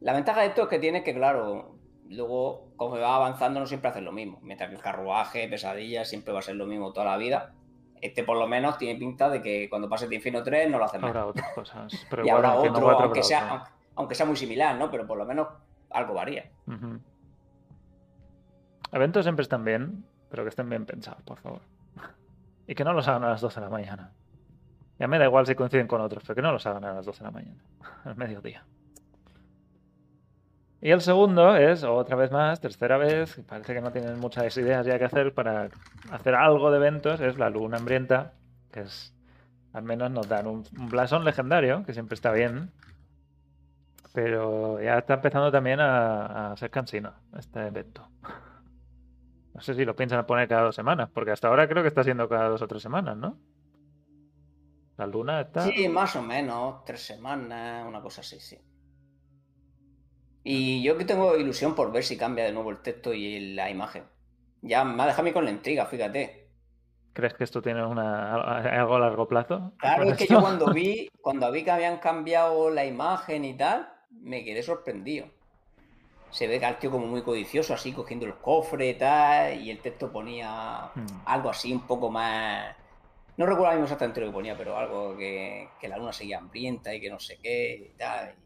La 0.00 0.14
ventaja 0.14 0.40
de 0.40 0.46
esto 0.46 0.62
es 0.62 0.68
que 0.68 0.78
tiene 0.78 1.04
que, 1.04 1.12
claro, 1.12 1.73
luego, 2.14 2.68
como 2.76 2.98
va 2.98 3.16
avanzando, 3.16 3.60
no 3.60 3.66
siempre 3.66 3.90
hace 3.90 4.00
lo 4.00 4.12
mismo. 4.12 4.38
Mientras 4.42 4.70
que 4.70 4.76
el 4.76 4.82
carruaje, 4.82 5.48
pesadilla, 5.48 6.04
siempre 6.04 6.32
va 6.32 6.40
a 6.40 6.42
ser 6.42 6.56
lo 6.56 6.66
mismo 6.66 6.92
toda 6.92 7.06
la 7.06 7.16
vida. 7.16 7.52
Este, 8.00 8.24
por 8.24 8.36
lo 8.36 8.46
menos, 8.46 8.78
tiene 8.78 8.98
pinta 8.98 9.30
de 9.30 9.40
que 9.40 9.68
cuando 9.70 9.88
pase 9.88 10.08
de 10.08 10.16
Infierno 10.16 10.42
3 10.42 10.70
no 10.70 10.78
lo 10.78 10.84
hacen 10.84 11.04
Habrá 11.04 11.26
otras 11.26 11.52
cosas. 11.54 12.06
Pero 12.10 12.24
y 12.24 12.28
habrá 12.28 12.54
otro, 12.54 12.72
4, 12.72 13.04
aunque, 13.04 13.22
sea, 13.22 13.48
aunque, 13.48 13.70
aunque 13.94 14.14
sea 14.14 14.26
muy 14.26 14.36
similar, 14.36 14.76
¿no? 14.76 14.90
Pero 14.90 15.06
por 15.06 15.18
lo 15.18 15.24
menos 15.24 15.48
algo 15.90 16.14
varía. 16.14 16.50
Eventos 18.92 19.24
siempre 19.24 19.42
están 19.42 19.64
bien, 19.64 20.04
pero 20.28 20.42
que 20.42 20.50
estén 20.50 20.68
bien 20.68 20.84
pensados, 20.84 21.22
por 21.22 21.38
favor. 21.38 21.60
Y 22.66 22.74
que 22.74 22.82
no 22.82 22.94
los 22.94 23.06
hagan 23.08 23.24
a 23.24 23.28
las 23.28 23.42
12 23.42 23.60
de 23.60 23.66
la 23.66 23.70
mañana. 23.70 24.12
Ya 24.98 25.06
me 25.06 25.18
da 25.18 25.26
igual 25.26 25.46
si 25.46 25.54
coinciden 25.54 25.86
con 25.86 26.00
otros, 26.00 26.22
pero 26.24 26.34
que 26.34 26.42
no 26.42 26.50
los 26.50 26.64
hagan 26.66 26.84
a 26.84 26.94
las 26.94 27.04
12 27.04 27.18
de 27.18 27.24
la 27.24 27.30
mañana, 27.30 27.62
al 28.04 28.16
mediodía. 28.16 28.64
Y 30.84 30.90
el 30.90 31.00
segundo 31.00 31.56
es, 31.56 31.82
otra 31.82 32.14
vez 32.14 32.30
más, 32.30 32.60
tercera 32.60 32.98
vez, 32.98 33.40
parece 33.48 33.72
que 33.72 33.80
no 33.80 33.90
tienen 33.90 34.20
muchas 34.20 34.54
ideas 34.58 34.84
ya 34.84 34.98
que 34.98 35.06
hacer 35.06 35.32
para 35.32 35.70
hacer 36.10 36.34
algo 36.34 36.70
de 36.70 36.76
eventos, 36.76 37.22
es 37.22 37.38
la 37.38 37.48
luna 37.48 37.78
hambrienta, 37.78 38.34
que 38.70 38.80
es, 38.80 39.16
al 39.72 39.82
menos 39.82 40.10
nos 40.10 40.28
dan 40.28 40.46
un, 40.46 40.62
un 40.78 40.88
blasón 40.90 41.24
legendario, 41.24 41.84
que 41.86 41.94
siempre 41.94 42.16
está 42.16 42.32
bien, 42.32 42.70
pero 44.12 44.78
ya 44.78 44.98
está 44.98 45.14
empezando 45.14 45.50
también 45.50 45.80
a, 45.80 46.52
a 46.52 46.56
ser 46.58 46.68
cansino 46.68 47.14
este 47.34 47.66
evento. 47.66 48.06
No 49.54 49.62
sé 49.62 49.72
si 49.72 49.86
lo 49.86 49.96
piensan 49.96 50.26
poner 50.26 50.48
cada 50.48 50.64
dos 50.64 50.74
semanas, 50.74 51.08
porque 51.14 51.30
hasta 51.30 51.48
ahora 51.48 51.66
creo 51.66 51.82
que 51.82 51.88
está 51.88 52.04
siendo 52.04 52.28
cada 52.28 52.50
dos 52.50 52.60
o 52.60 52.68
tres 52.68 52.82
semanas, 52.82 53.16
¿no? 53.16 53.38
La 54.98 55.06
luna 55.06 55.40
está... 55.40 55.62
Sí, 55.62 55.88
más 55.88 56.14
o 56.14 56.20
menos, 56.20 56.84
tres 56.84 57.06
semanas, 57.06 57.86
una 57.88 58.02
cosa 58.02 58.20
así, 58.20 58.38
sí. 58.38 58.58
Y 60.44 60.82
yo 60.82 60.96
que 60.98 61.04
tengo 61.06 61.36
ilusión 61.36 61.74
por 61.74 61.90
ver 61.90 62.04
si 62.04 62.16
cambia 62.18 62.44
de 62.44 62.52
nuevo 62.52 62.70
el 62.70 62.82
texto 62.82 63.12
y 63.14 63.54
la 63.54 63.70
imagen. 63.70 64.04
Ya 64.62 64.84
me 64.84 65.02
ha 65.02 65.06
dejado 65.06 65.22
a 65.22 65.24
mí 65.24 65.32
con 65.32 65.44
la 65.44 65.50
intriga, 65.50 65.86
fíjate. 65.86 66.52
¿Crees 67.12 67.34
que 67.34 67.44
esto 67.44 67.62
tiene 67.62 67.84
una, 67.86 68.34
algo 68.80 68.96
a 68.96 68.98
largo 68.98 69.28
plazo? 69.28 69.72
Claro, 69.78 70.04
es 70.04 70.16
que 70.16 70.26
yo 70.26 70.40
cuando 70.40 70.72
vi, 70.72 71.08
cuando 71.22 71.50
vi 71.52 71.64
que 71.64 71.70
habían 71.70 71.98
cambiado 71.98 72.70
la 72.70 72.84
imagen 72.84 73.44
y 73.44 73.56
tal, 73.56 73.88
me 74.10 74.44
quedé 74.44 74.62
sorprendido. 74.62 75.28
Se 76.30 76.46
ve 76.48 76.58
que 76.58 76.66
al 76.66 76.78
tío 76.78 76.90
como 76.90 77.06
muy 77.06 77.22
codicioso, 77.22 77.74
así 77.74 77.92
cogiendo 77.92 78.26
el 78.26 78.40
cofre 78.40 78.88
y 78.90 78.98
tal, 78.98 79.60
y 79.60 79.70
el 79.70 79.80
texto 79.80 80.10
ponía 80.12 80.92
Hmm. 80.94 81.22
algo 81.24 81.50
así 81.50 81.72
un 81.72 81.86
poco 81.86 82.10
más. 82.10 82.76
No 83.36 83.46
recuerdo 83.46 83.70
mismo 83.72 83.84
exactamente 83.84 84.20
lo 84.20 84.26
que 84.28 84.32
ponía, 84.32 84.56
pero 84.56 84.76
algo 84.78 85.16
que, 85.16 85.76
que 85.80 85.88
la 85.88 85.98
luna 85.98 86.12
seguía 86.12 86.38
hambrienta 86.38 86.94
y 86.94 87.00
que 87.00 87.10
no 87.10 87.18
sé 87.20 87.38
qué 87.42 87.92
y 87.94 87.96
tal. 87.96 88.43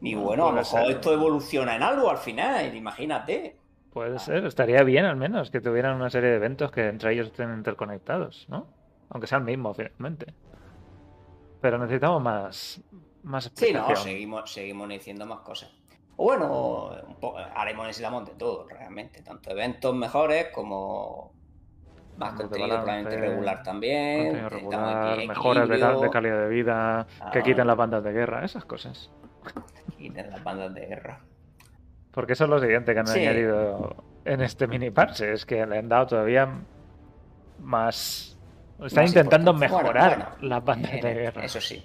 Y 0.00 0.14
Bueno, 0.14 0.48
a 0.48 0.50
lo 0.50 0.56
mejor 0.58 0.90
esto 0.90 1.12
evoluciona 1.12 1.76
en 1.76 1.82
algo 1.82 2.10
al 2.10 2.18
final, 2.18 2.74
imagínate. 2.74 3.56
Puede 3.92 4.18
ser, 4.18 4.44
estaría 4.44 4.82
bien 4.82 5.04
al 5.04 5.16
menos 5.16 5.50
que 5.50 5.60
tuvieran 5.60 5.94
una 5.94 6.10
serie 6.10 6.30
de 6.30 6.36
eventos 6.36 6.70
que 6.72 6.88
entre 6.88 7.12
ellos 7.12 7.28
estén 7.28 7.54
interconectados, 7.54 8.46
¿no? 8.48 8.66
Aunque 9.10 9.26
sea 9.28 9.38
el 9.38 9.44
mismo, 9.44 9.72
finalmente. 9.72 10.34
Pero 11.60 11.78
necesitamos 11.78 12.20
más, 12.20 12.82
más 13.22 13.50
Sí, 13.54 13.72
no, 13.72 13.94
seguimos, 13.94 14.52
seguimos 14.52 14.88
diciendo 14.88 15.24
más 15.26 15.40
cosas. 15.40 15.70
O 16.16 16.24
bueno, 16.24 16.90
un 17.22 17.32
haremos 17.54 17.86
necesitamos 17.86 18.26
de 18.26 18.32
todo, 18.34 18.66
realmente. 18.68 19.22
Tanto 19.22 19.50
eventos 19.50 19.94
mejores 19.94 20.48
como 20.52 21.32
más 22.16 22.36
de 22.36 22.44
contenido 22.44 22.68
probablemente 22.68 23.16
regular 23.16 23.62
también. 23.62 24.48
Regular, 24.48 25.18
mejoras 25.26 25.68
de, 25.68 26.10
calidad 26.10 26.40
de 26.42 26.48
vida, 26.48 27.06
que 27.32 27.38
Ah. 27.38 27.42
quiten 27.42 27.66
las 27.66 27.76
bandas 27.76 28.04
de 28.04 28.12
guerra, 28.12 28.44
esas 28.44 28.64
cosas. 28.64 29.10
quiten 29.98 30.30
las 30.30 30.42
bandas 30.42 30.74
de 30.74 30.86
guerra. 30.86 31.20
Porque 32.10 32.34
eso 32.34 32.44
es 32.44 32.50
lo 32.50 32.60
siguiente 32.60 32.94
que 32.94 33.00
han 33.00 33.06
Sí. 33.06 33.20
añadido 33.20 33.96
en 34.24 34.40
este 34.40 34.66
mini 34.66 34.90
parche, 34.90 35.32
es 35.32 35.44
que 35.44 35.66
le 35.66 35.78
han 35.78 35.88
dado 35.88 36.06
todavía 36.06 36.48
más... 37.60 38.38
Están 38.82 39.04
Más 39.04 39.10
intentando 39.10 39.54
mejorar 39.54 40.08
bueno, 40.16 40.26
las 40.40 40.64
bandas 40.64 40.92
de 40.92 41.14
guerra. 41.14 41.44
Eso 41.44 41.60
sí. 41.60 41.84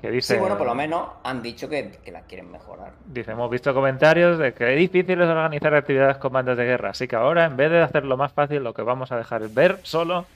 Que 0.00 0.10
dice, 0.10 0.34
Sí, 0.34 0.40
bueno, 0.40 0.58
por 0.58 0.66
lo 0.66 0.74
menos 0.74 1.08
han 1.24 1.42
dicho 1.42 1.68
que, 1.70 1.90
que 2.04 2.12
las 2.12 2.24
quieren 2.24 2.50
mejorar. 2.50 2.92
Dice, 3.06 3.32
hemos 3.32 3.50
visto 3.50 3.72
comentarios 3.72 4.38
de 4.38 4.52
que 4.52 4.74
es 4.74 4.78
difícil 4.78 5.20
es 5.22 5.28
organizar 5.28 5.74
actividades 5.74 6.18
con 6.18 6.32
bandas 6.34 6.58
de 6.58 6.64
guerra, 6.64 6.90
así 6.90 7.08
que 7.08 7.16
ahora 7.16 7.46
en 7.46 7.56
vez 7.56 7.70
de 7.70 7.80
hacerlo 7.80 8.18
más 8.18 8.32
fácil, 8.32 8.62
lo 8.62 8.74
que 8.74 8.82
vamos 8.82 9.10
a 9.10 9.16
dejar 9.16 9.42
es 9.42 9.54
ver 9.54 9.78
solo 9.84 10.26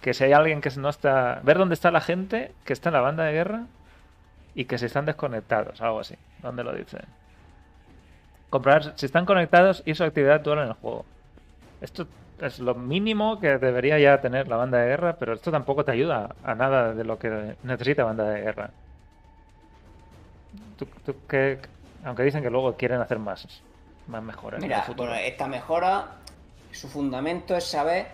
que 0.00 0.12
si 0.12 0.24
hay 0.24 0.32
alguien 0.32 0.60
que 0.60 0.70
no 0.76 0.88
está... 0.88 1.40
Ver 1.44 1.56
dónde 1.56 1.74
está 1.74 1.90
la 1.92 2.00
gente 2.00 2.52
que 2.64 2.72
está 2.72 2.88
en 2.88 2.94
la 2.94 3.00
banda 3.00 3.24
de 3.24 3.32
guerra 3.32 3.66
y 4.56 4.64
que 4.64 4.78
si 4.78 4.86
están 4.86 5.04
desconectados, 5.04 5.80
algo 5.82 6.00
así. 6.00 6.16
¿Dónde 6.42 6.64
lo 6.64 6.72
dice? 6.74 6.98
Comprobar 8.50 8.94
si 8.96 9.06
están 9.06 9.26
conectados 9.26 9.82
y 9.84 9.94
su 9.94 10.02
actividad 10.02 10.36
actual 10.36 10.60
en 10.60 10.68
el 10.68 10.72
juego. 10.72 11.04
Esto 11.82 12.06
es 12.40 12.58
lo 12.58 12.74
mínimo 12.74 13.38
que 13.38 13.58
debería 13.58 13.98
ya 13.98 14.20
tener 14.20 14.48
la 14.48 14.56
banda 14.56 14.78
de 14.78 14.88
guerra, 14.88 15.16
pero 15.18 15.34
esto 15.34 15.50
tampoco 15.50 15.84
te 15.84 15.92
ayuda 15.92 16.34
a 16.42 16.54
nada 16.54 16.94
de 16.94 17.04
lo 17.04 17.18
que 17.18 17.54
necesita 17.64 18.04
banda 18.04 18.24
de 18.24 18.40
guerra. 18.40 18.70
¿Tú, 20.78 20.86
tú 21.04 21.14
qué- 21.28 21.58
aunque 22.04 22.22
dicen 22.22 22.42
que 22.42 22.50
luego 22.50 22.74
quieren 22.76 23.00
hacer 23.00 23.18
más, 23.18 23.46
más 24.08 24.22
mejoras 24.22 24.62
Mira, 24.62 24.82
futuro. 24.82 25.08
bueno, 25.10 25.22
esta 25.22 25.46
mejora, 25.48 26.06
su 26.72 26.88
fundamento 26.88 27.54
es 27.54 27.64
saber 27.64 28.06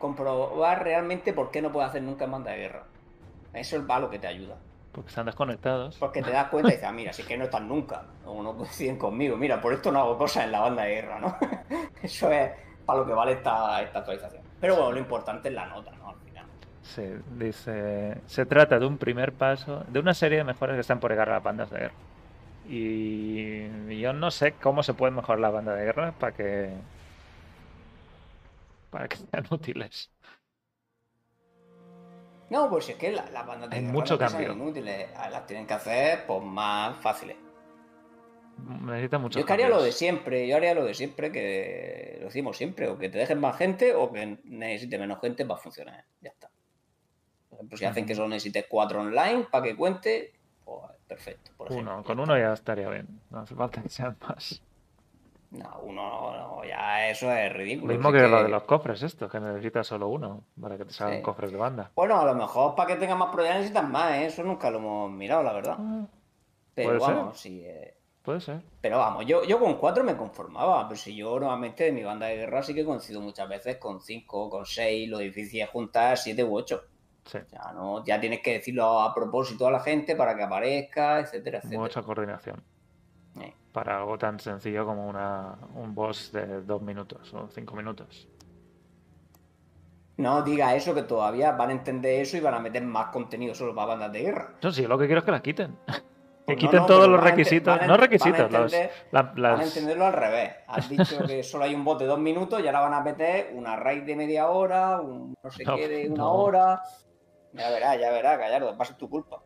comprobar 0.00 0.82
realmente 0.82 1.32
por 1.32 1.52
qué 1.52 1.62
no 1.62 1.70
puedes 1.70 1.90
hacer 1.90 2.02
nunca 2.02 2.24
en 2.24 2.32
banda 2.32 2.50
de 2.50 2.56
guerra. 2.58 2.82
Eso 3.52 3.76
es 3.76 3.82
lo 3.84 4.10
que 4.10 4.18
te 4.18 4.26
ayuda. 4.26 4.56
Porque 4.94 5.08
están 5.08 5.26
desconectados. 5.26 5.96
Porque 5.98 6.22
te 6.22 6.30
das 6.30 6.48
cuenta 6.48 6.68
y 6.68 6.72
dices, 6.72 6.88
ah, 6.88 6.92
mira, 6.92 7.12
si 7.12 7.22
es 7.22 7.28
que 7.28 7.36
no 7.36 7.44
están 7.44 7.66
nunca, 7.66 8.04
o 8.24 8.40
no 8.42 8.56
coinciden 8.56 8.96
conmigo, 8.96 9.36
mira, 9.36 9.60
por 9.60 9.72
esto 9.72 9.90
no 9.90 9.98
hago 9.98 10.16
cosas 10.16 10.44
en 10.44 10.52
la 10.52 10.60
banda 10.60 10.84
de 10.84 10.94
guerra, 10.94 11.18
¿no? 11.18 11.36
Eso 12.02 12.30
es 12.30 12.52
para 12.86 13.00
lo 13.00 13.06
que 13.06 13.12
vale 13.12 13.32
esta, 13.32 13.82
esta 13.82 13.98
actualización. 13.98 14.42
Pero 14.60 14.76
bueno, 14.76 14.92
lo 14.92 14.98
importante 14.98 15.48
es 15.48 15.54
la 15.54 15.66
nota, 15.66 15.90
¿no? 15.96 16.10
Al 16.10 16.16
final. 16.20 16.46
Sí, 16.82 17.02
dice. 17.36 18.20
Se 18.26 18.46
trata 18.46 18.78
de 18.78 18.86
un 18.86 18.98
primer 18.98 19.32
paso, 19.32 19.84
de 19.88 19.98
una 19.98 20.14
serie 20.14 20.38
de 20.38 20.44
mejoras 20.44 20.74
que 20.74 20.80
están 20.80 21.00
por 21.00 21.10
llegar 21.10 21.28
a 21.28 21.34
las 21.34 21.42
bandas 21.42 21.70
de 21.70 21.78
guerra. 21.78 21.94
Y 22.66 23.98
yo 24.00 24.12
no 24.12 24.30
sé 24.30 24.52
cómo 24.54 24.82
se 24.82 24.94
puede 24.94 25.12
mejorar 25.12 25.40
la 25.40 25.50
banda 25.50 25.74
de 25.74 25.84
guerra 25.84 26.12
para 26.12 26.32
que. 26.34 26.70
para 28.90 29.08
que 29.08 29.16
sean 29.16 29.46
útiles. 29.50 30.13
No, 32.54 32.70
pues 32.70 32.88
es 32.88 32.94
que 32.94 33.10
la- 33.10 33.28
las 33.32 33.44
bandas 33.44 33.68
de 33.68 33.76
Hay 33.78 33.82
mucho 33.82 34.16
cambio. 34.16 34.52
inútiles, 34.52 35.08
ah, 35.16 35.28
las 35.28 35.44
tienen 35.44 35.66
que 35.66 35.74
hacer 35.74 36.24
pues 36.24 36.40
más 36.44 36.96
fáciles. 37.02 37.36
Necesita 38.82 39.18
mucho. 39.18 39.40
Yo 39.40 39.44
que 39.44 39.52
haría 39.52 39.68
lo 39.68 39.82
de 39.82 39.90
siempre, 39.90 40.46
yo 40.46 40.54
haría 40.56 40.72
lo 40.72 40.84
de 40.84 40.94
siempre, 40.94 41.32
que 41.32 42.18
lo 42.20 42.26
decimos 42.26 42.56
siempre, 42.56 42.88
o 42.88 42.96
que 42.96 43.08
te 43.08 43.18
dejen 43.18 43.40
más 43.40 43.56
gente 43.56 43.92
o 43.92 44.12
que 44.12 44.38
necesite 44.44 44.98
menos 44.98 45.20
gente 45.20 45.44
para 45.44 45.60
funcionar. 45.60 46.04
Ya 46.20 46.30
está. 46.30 46.48
Por 47.50 47.58
ejemplo, 47.58 47.76
si 47.76 47.84
hacen 47.86 48.06
que 48.06 48.14
solo 48.14 48.28
necesites 48.28 48.66
cuatro 48.68 49.00
online 49.00 49.46
para 49.50 49.64
que 49.64 49.74
cuente, 49.76 50.34
pues 50.64 50.92
perfecto. 51.08 51.50
Por. 51.56 51.72
Uno, 51.72 52.04
con 52.04 52.20
uno 52.20 52.38
ya 52.38 52.52
estaría 52.52 52.88
bien. 52.88 53.20
No 53.30 53.40
hace 53.40 53.56
falta 53.56 53.82
que 53.82 53.88
sean 53.88 54.16
más. 54.20 54.62
No, 55.58 55.80
uno 55.84 56.32
no, 56.36 56.64
ya 56.64 57.08
eso 57.08 57.30
es 57.32 57.52
ridículo. 57.52 57.92
Mismo 57.94 58.10
si 58.10 58.16
que 58.16 58.28
lo 58.28 58.42
de 58.42 58.48
los 58.48 58.62
cofres, 58.64 59.02
esto, 59.02 59.28
que 59.28 59.38
necesitas 59.40 59.86
solo 59.86 60.08
uno 60.08 60.44
para 60.60 60.76
que 60.76 60.84
te 60.84 60.92
salgan 60.92 61.18
Sí. 61.18 61.22
cofres 61.22 61.52
de 61.52 61.56
banda. 61.58 61.90
Bueno, 61.94 62.20
a 62.20 62.24
lo 62.24 62.34
mejor 62.34 62.74
para 62.74 62.88
que 62.88 62.96
tengan 62.96 63.18
más 63.18 63.28
probabilidad 63.28 63.58
necesitan 63.58 63.90
más, 63.92 64.12
¿eh? 64.14 64.26
eso 64.26 64.42
nunca 64.42 64.70
lo 64.70 64.78
hemos 64.78 65.10
mirado, 65.12 65.42
la 65.42 65.52
verdad. 65.52 65.76
Ah, 65.78 66.06
Pero 66.74 66.88
puede 66.88 67.00
ser. 67.00 67.14
vamos, 67.14 67.38
sí. 67.40 67.62
eh, 67.64 67.96
puede 68.22 68.40
ser. 68.40 68.62
Pero 68.80 68.98
vamos, 68.98 69.26
yo, 69.26 69.44
yo 69.44 69.60
con 69.60 69.74
cuatro 69.74 70.02
me 70.02 70.16
conformaba. 70.16 70.88
Pero 70.88 70.98
si 71.00 71.14
yo 71.14 71.38
normalmente 71.38 71.84
de 71.84 71.92
mi 71.92 72.02
banda 72.02 72.26
de 72.26 72.36
guerra 72.36 72.62
sí 72.62 72.74
que 72.74 72.80
he 72.80 72.84
coincidido 72.84 73.20
muchas 73.20 73.48
veces 73.48 73.76
con 73.76 74.00
cinco, 74.00 74.50
con 74.50 74.66
seis. 74.66 75.08
Lo 75.08 75.18
difícil 75.18 75.60
es 75.60 75.68
juntar 75.70 76.16
siete 76.18 76.42
u 76.42 76.56
ocho. 76.56 76.82
Sí. 77.26 77.38
Sea, 77.46 77.72
no, 77.74 78.04
ya 78.04 78.20
tienes 78.20 78.40
que 78.40 78.54
decirlo 78.54 79.00
a 79.00 79.14
propósito 79.14 79.66
a 79.66 79.70
la 79.70 79.80
gente 79.80 80.14
para 80.16 80.36
que 80.36 80.42
aparezca, 80.42 81.20
etcétera, 81.20 81.58
etcétera. 81.58 81.80
Mucha 81.80 82.02
coordinación. 82.02 82.62
Para 83.74 83.96
algo 83.98 84.16
tan 84.16 84.38
sencillo 84.38 84.86
como 84.86 85.08
una, 85.08 85.58
un 85.74 85.96
boss 85.96 86.30
de 86.30 86.62
dos 86.62 86.80
minutos 86.80 87.34
o 87.34 87.48
cinco 87.48 87.74
minutos. 87.74 88.28
No 90.16 90.42
diga 90.42 90.76
eso, 90.76 90.94
que 90.94 91.02
todavía 91.02 91.50
van 91.52 91.70
a 91.70 91.72
entender 91.72 92.20
eso 92.20 92.36
y 92.36 92.40
van 92.40 92.54
a 92.54 92.60
meter 92.60 92.84
más 92.84 93.06
contenido 93.08 93.52
solo 93.52 93.74
para 93.74 93.88
bandas 93.88 94.12
de 94.12 94.20
guerra. 94.22 94.54
No, 94.62 94.70
sí, 94.70 94.82
yo 94.82 94.88
lo 94.88 94.96
que 94.96 95.06
quiero 95.06 95.18
es 95.18 95.24
que 95.24 95.32
la 95.32 95.42
quiten. 95.42 95.76
Pues 96.46 96.58
no, 96.58 96.60
quiten 96.60 96.80
no, 96.80 96.86
todos 96.86 97.08
los 97.08 97.24
requisitos, 97.24 97.86
no 97.86 97.96
requisitos, 97.96 98.38
van 98.38 98.54
a 98.54 98.58
los- 98.60 98.72
entender- 98.74 98.90
la- 99.12 99.22
Van 99.22 99.34
las- 99.42 99.60
a 99.60 99.64
entenderlo 99.64 100.04
al 100.04 100.12
revés. 100.12 100.52
Has 100.66 100.90
dicho 100.90 101.18
que 101.26 101.42
solo 101.42 101.64
hay 101.64 101.74
un 101.74 101.82
bot 101.86 101.98
de 101.98 102.04
dos 102.04 102.18
minutos 102.18 102.60
y 102.62 102.66
ahora 102.66 102.80
van 102.80 102.92
a 102.92 103.00
meter 103.00 103.50
una 103.54 103.76
raid 103.76 104.02
de 104.02 104.14
media 104.14 104.48
hora, 104.50 105.00
un 105.00 105.34
no 105.42 105.50
sé 105.50 105.64
No, 105.64 105.74
qué 105.76 105.88
de 105.88 106.08
una 106.10 106.28
hora. 106.28 106.82
Ya 107.54 107.70
verás, 107.70 107.98
ya 107.98 108.10
verás, 108.12 108.38
Gallardo, 108.38 108.76
va 108.76 108.82
a 108.82 108.84
ser 108.84 108.96
tu 108.98 109.08
culpa. 109.08 109.40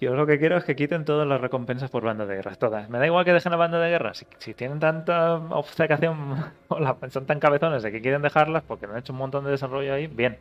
Yo 0.00 0.14
lo 0.14 0.26
que 0.26 0.38
quiero 0.38 0.56
es 0.56 0.64
que 0.64 0.74
quiten 0.74 1.04
todas 1.04 1.26
las 1.26 1.40
recompensas 1.40 1.90
por 1.90 2.02
banda 2.02 2.26
de 2.26 2.36
guerra, 2.36 2.54
todas. 2.56 2.90
Me 2.90 2.98
da 2.98 3.06
igual 3.06 3.24
que 3.24 3.32
dejen 3.32 3.52
la 3.52 3.56
banda 3.56 3.78
de 3.78 3.88
guerra. 3.88 4.12
Si, 4.14 4.54
tienen 4.54 4.80
tanta 4.80 5.34
obcecación 5.34 6.36
o 6.68 7.10
son 7.10 7.26
tan 7.26 7.40
cabezones 7.40 7.82
de 7.82 7.92
que 7.92 8.02
quieren 8.02 8.22
dejarlas 8.22 8.64
porque 8.64 8.86
han 8.86 8.96
hecho 8.96 9.12
un 9.12 9.20
montón 9.20 9.44
de 9.44 9.52
desarrollo 9.52 9.94
ahí, 9.94 10.06
bien. 10.06 10.38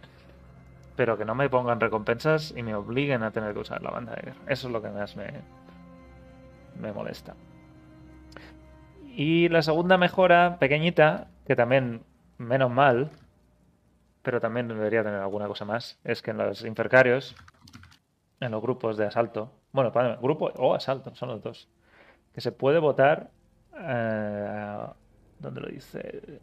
Pero 0.95 1.17
que 1.17 1.25
no 1.25 1.35
me 1.35 1.49
pongan 1.49 1.79
recompensas 1.79 2.53
y 2.55 2.63
me 2.63 2.75
obliguen 2.75 3.23
a 3.23 3.31
tener 3.31 3.53
que 3.53 3.59
usar 3.59 3.81
la 3.81 3.91
banda 3.91 4.13
de 4.15 4.21
guerra. 4.21 4.41
Eso 4.47 4.67
es 4.67 4.73
lo 4.73 4.81
que 4.81 4.89
más 4.89 5.15
me, 5.15 5.31
me 6.79 6.91
molesta. 6.91 7.35
Y 9.15 9.49
la 9.49 9.61
segunda 9.61 9.97
mejora, 9.97 10.57
pequeñita, 10.59 11.27
que 11.45 11.55
también, 11.55 12.01
menos 12.37 12.71
mal, 12.71 13.11
pero 14.23 14.39
también 14.41 14.67
debería 14.67 15.03
tener 15.03 15.19
alguna 15.19 15.47
cosa 15.47 15.65
más, 15.65 15.99
es 16.03 16.21
que 16.21 16.31
en 16.31 16.37
los 16.37 16.65
infercarios 16.65 17.35
en 18.43 18.51
los 18.51 18.61
grupos 18.61 18.97
de 18.97 19.05
asalto. 19.05 19.51
Bueno, 19.71 19.91
para- 19.91 20.15
grupo 20.17 20.51
o 20.57 20.73
asalto, 20.75 21.13
son 21.15 21.29
los 21.29 21.41
dos. 21.41 21.67
Que 22.33 22.41
se 22.41 22.51
puede 22.51 22.79
votar. 22.79 23.29
eh, 23.79 24.77
¿Dónde 25.39 25.61
lo 25.61 25.67
dice? 25.67 26.39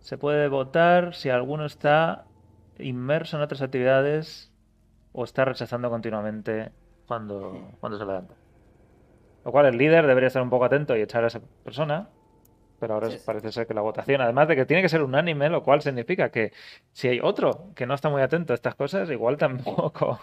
Se 0.00 0.18
puede 0.18 0.48
votar 0.48 1.14
si 1.14 1.30
alguno 1.30 1.64
está 1.64 2.24
inmerso 2.78 3.36
en 3.36 3.42
otras 3.44 3.62
actividades 3.62 4.50
o 5.12 5.24
está 5.24 5.44
rechazando 5.44 5.88
continuamente 5.90 6.72
cuando, 7.06 7.70
cuando 7.80 7.98
se 7.98 8.04
levanta. 8.04 8.34
Lo 9.44 9.52
cual 9.52 9.66
el 9.66 9.76
líder 9.78 10.06
debería 10.06 10.26
estar 10.28 10.42
un 10.42 10.50
poco 10.50 10.64
atento 10.64 10.96
y 10.96 11.02
echar 11.02 11.24
a 11.24 11.28
esa 11.28 11.40
persona. 11.64 12.08
Pero 12.80 12.94
ahora 12.94 13.10
Sí, 13.10 13.18
sí. 13.18 13.22
parece 13.24 13.52
ser 13.52 13.66
que 13.68 13.74
la 13.74 13.80
votación, 13.80 14.20
además 14.20 14.48
de 14.48 14.56
que 14.56 14.66
tiene 14.66 14.82
que 14.82 14.88
ser 14.88 15.02
unánime, 15.02 15.48
lo 15.48 15.62
cual 15.62 15.82
significa 15.82 16.30
que 16.30 16.52
si 16.92 17.06
hay 17.08 17.20
otro 17.20 17.68
que 17.76 17.86
no 17.86 17.94
está 17.94 18.08
muy 18.08 18.22
atento 18.22 18.52
a 18.52 18.56
estas 18.56 18.74
cosas, 18.74 19.08
igual 19.10 19.36
tampoco, 19.36 20.18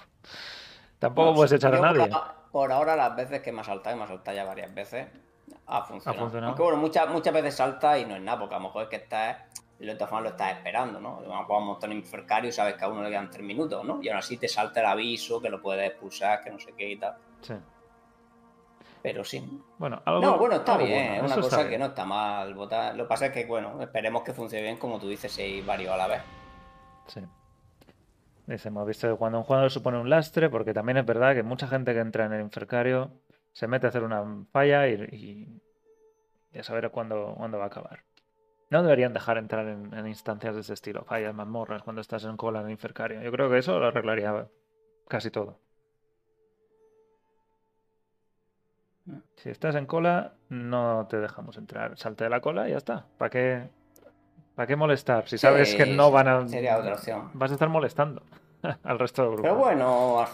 tampoco 0.99 1.29
No, 1.29 1.35
puedes 1.35 1.51
echar 1.53 1.73
a 1.73 1.77
por 1.77 1.85
nadie. 1.95 2.11
Por 2.51 2.71
ahora, 2.71 2.95
las 2.95 3.15
veces 3.15 3.41
que 3.41 3.51
me 3.51 3.61
ha 3.61 3.63
saltado, 3.63 3.95
y 3.95 3.99
me 3.99 4.05
ha 4.05 4.07
saltado 4.07 4.35
ya 4.35 4.43
varias 4.43 4.73
veces, 4.73 5.07
ha 5.67 5.83
funcionado. 5.83 6.19
funcionado. 6.21 6.47
Aunque 6.49 6.63
bueno, 6.63 6.77
muchas, 6.77 7.09
muchas 7.09 7.33
veces 7.33 7.55
salta 7.55 7.97
y 7.97 8.05
no 8.05 8.15
es 8.15 8.21
nada, 8.21 8.39
porque 8.39 8.55
a 8.55 8.57
lo 8.57 8.65
mejor 8.65 8.83
es 8.83 8.89
que 8.89 8.95
estás, 8.97 9.37
formas 9.99 10.23
lo 10.23 10.29
estás 10.29 10.51
esperando, 10.53 10.99
¿no? 10.99 11.21
Vamos 11.21 11.41
a 11.41 11.43
jugar 11.45 11.61
un 11.61 11.67
montón 11.67 11.91
Infercario 11.91 12.49
y 12.49 12.51
sabes 12.51 12.75
que 12.75 12.85
a 12.85 12.87
uno 12.89 13.03
le 13.03 13.09
quedan 13.09 13.29
tres 13.29 13.43
minutos, 13.45 13.83
¿no? 13.85 13.99
Y 14.01 14.09
aún 14.09 14.17
así 14.17 14.37
te 14.37 14.47
salta 14.47 14.79
el 14.81 14.87
aviso, 14.87 15.39
que 15.41 15.49
lo 15.49 15.61
puedes 15.61 15.89
expulsar, 15.89 16.41
que 16.41 16.49
no 16.51 16.59
sé 16.59 16.73
qué 16.75 16.89
y 16.91 16.97
tal. 16.97 17.15
Sí. 17.41 17.53
Pero 19.01 19.23
sí. 19.23 19.47
Bueno, 19.77 20.01
algo, 20.03 20.21
No, 20.21 20.37
bueno, 20.37 20.55
está 20.55 20.73
algo 20.73 20.85
bien, 20.85 21.07
bueno, 21.19 21.25
es 21.27 21.31
una 21.33 21.41
cosa 21.41 21.61
que 21.63 21.69
bien. 21.69 21.79
no 21.79 21.85
está 21.87 22.03
mal 22.03 22.53
votar. 22.53 22.95
Lo 22.95 23.03
que 23.05 23.07
pasa 23.09 23.27
es 23.27 23.31
que, 23.31 23.45
bueno, 23.45 23.81
esperemos 23.81 24.23
que 24.23 24.33
funcione 24.33 24.63
bien, 24.63 24.77
como 24.77 24.99
tú 24.99 25.07
dices, 25.07 25.31
si 25.31 25.41
hay 25.41 25.61
varios 25.61 25.93
a 25.93 25.97
la 25.97 26.07
vez. 26.07 26.21
Sí. 27.07 27.21
Dice, 28.49 28.69
hemos 28.69 28.87
visto 28.87 29.07
que 29.07 29.15
cuando 29.15 29.37
un 29.37 29.43
jugador 29.43 29.69
supone 29.69 29.99
un 29.99 30.09
lastre, 30.09 30.49
porque 30.49 30.73
también 30.73 30.97
es 30.97 31.05
verdad 31.05 31.35
que 31.35 31.43
mucha 31.43 31.67
gente 31.67 31.93
que 31.93 31.99
entra 31.99 32.25
en 32.25 32.33
el 32.33 32.41
Infercario 32.41 33.11
se 33.53 33.67
mete 33.67 33.85
a 33.85 33.89
hacer 33.89 34.03
una 34.03 34.23
falla 34.51 34.87
y, 34.87 34.93
y, 34.93 35.61
y 36.51 36.57
a 36.57 36.63
saber 36.63 36.89
cuándo, 36.89 37.35
cuándo 37.37 37.59
va 37.59 37.65
a 37.65 37.67
acabar. 37.67 37.99
No 38.71 38.81
deberían 38.81 39.13
dejar 39.13 39.37
entrar 39.37 39.67
en, 39.67 39.93
en 39.93 40.07
instancias 40.07 40.55
de 40.55 40.61
ese 40.61 40.73
estilo, 40.73 41.03
fallas, 41.03 41.35
mazmorras, 41.35 41.83
cuando 41.83 42.01
estás 42.01 42.23
en 42.23 42.37
cola 42.37 42.61
en 42.61 42.65
el 42.65 42.71
Infercario. 42.71 43.21
Yo 43.21 43.31
creo 43.31 43.51
que 43.51 43.59
eso 43.59 43.79
lo 43.79 43.85
arreglaría 43.85 44.47
casi 45.07 45.29
todo. 45.29 45.59
Si 49.35 49.51
estás 49.51 49.75
en 49.75 49.85
cola, 49.85 50.33
no 50.49 51.05
te 51.07 51.19
dejamos 51.19 51.55
entrar. 51.57 51.95
Salte 51.99 52.23
de 52.23 52.31
la 52.31 52.41
cola 52.41 52.67
y 52.67 52.71
ya 52.71 52.77
está. 52.77 53.05
¿Para 53.19 53.29
qué, 53.29 53.69
¿para 54.55 54.65
qué 54.65 54.75
molestar? 54.75 55.27
Si 55.27 55.37
sabes 55.37 55.75
que 55.75 55.85
no 55.85 56.09
van 56.09 56.27
a... 56.27 56.47
Sería 56.47 56.79
otra 56.79 56.93
opción. 56.93 57.29
Vas 57.35 57.51
a 57.51 57.53
estar 57.53 57.69
molestando 57.69 58.23
al 58.83 58.99
resto 58.99 59.21
del 59.23 59.31
grupo. 59.31 59.43
Pero 59.43 59.55
bueno, 59.55 60.25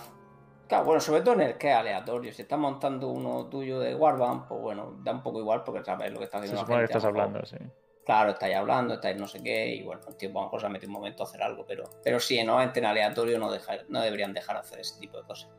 claro, 0.67 0.85
bueno, 0.85 0.99
sobre 1.01 1.21
todo 1.21 1.35
en 1.35 1.41
el 1.41 1.57
que 1.57 1.69
es 1.71 1.75
aleatorio. 1.75 2.33
Si 2.33 2.41
estás 2.43 2.59
montando 2.59 3.09
uno 3.09 3.47
tuyo 3.47 3.79
de 3.79 3.95
Warband, 3.95 4.47
pues 4.47 4.61
bueno, 4.61 4.95
da 5.03 5.11
un 5.13 5.23
poco 5.23 5.39
igual 5.39 5.63
porque 5.63 5.83
sabes 5.83 6.11
lo 6.11 6.19
que 6.19 6.25
está 6.25 6.39
Se 6.39 6.45
haciendo 6.45 6.61
la 6.61 6.65
supone 6.65 6.81
que 6.81 6.87
gente, 6.87 6.97
estás 6.97 7.03
lo 7.03 7.11
mejor. 7.11 7.27
hablando, 7.27 7.45
sí. 7.45 7.57
Claro, 8.05 8.31
estáis 8.31 8.55
hablando, 8.55 8.93
estáis 8.93 9.19
no 9.19 9.27
sé 9.27 9.41
qué, 9.41 9.67
y 9.75 9.83
bueno, 9.83 10.01
el 10.07 10.15
tiempo 10.15 10.39
a 10.39 10.41
lo 10.43 10.47
mejor 10.47 10.59
se 10.61 10.65
ha 10.67 10.69
metido 10.69 10.89
un 10.89 10.93
momento 10.93 11.23
a 11.23 11.25
hacer 11.25 11.41
algo, 11.41 11.65
pero, 11.65 11.85
pero 12.03 12.19
sí, 12.19 12.43
no 12.43 12.61
en 12.61 12.85
aleatorio 12.85 13.39
no, 13.39 13.51
dejar, 13.51 13.85
no 13.89 13.99
deberían 14.01 14.31
dejar 14.31 14.57
hacer 14.57 14.79
ese 14.79 14.99
tipo 14.99 15.17
de 15.17 15.23
cosas. 15.23 15.49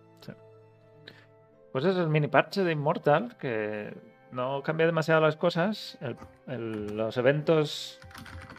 Pues 1.72 1.84
es 1.84 1.96
el 1.96 2.08
mini 2.08 2.28
parche 2.28 2.62
de 2.64 2.72
Immortal, 2.72 3.36
que 3.36 3.92
no 4.32 4.62
cambia 4.62 4.86
demasiado 4.86 5.20
las 5.20 5.36
cosas. 5.36 5.98
Los 6.46 7.16
eventos. 7.16 7.98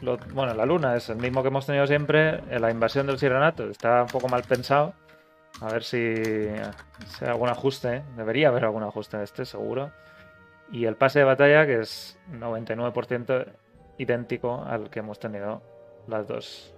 lo- 0.00 0.16
bueno, 0.32 0.54
la 0.54 0.64
luna 0.66 0.94
es 0.96 1.08
el 1.08 1.16
mismo 1.16 1.42
que 1.42 1.48
hemos 1.48 1.66
tenido 1.66 1.86
siempre. 1.86 2.40
La 2.58 2.70
invasión 2.70 3.06
del 3.06 3.18
Siranato 3.18 3.68
está 3.68 4.02
un 4.02 4.08
poco 4.08 4.28
mal 4.28 4.42
pensado. 4.42 4.94
A 5.60 5.72
ver 5.72 5.82
si, 5.82 6.14
si 6.16 7.24
hay 7.24 7.30
algún 7.30 7.48
ajuste. 7.48 8.02
Debería 8.16 8.48
haber 8.48 8.64
algún 8.64 8.82
ajuste 8.84 9.16
en 9.16 9.22
este, 9.24 9.44
seguro. 9.44 9.90
Y 10.70 10.84
el 10.84 10.96
pase 10.96 11.20
de 11.20 11.24
batalla, 11.24 11.66
que 11.66 11.80
es 11.80 12.18
99% 12.32 13.46
idéntico 13.98 14.62
al 14.64 14.90
que 14.90 15.00
hemos 15.00 15.18
tenido 15.18 15.62
las 16.06 16.28
dos, 16.28 16.74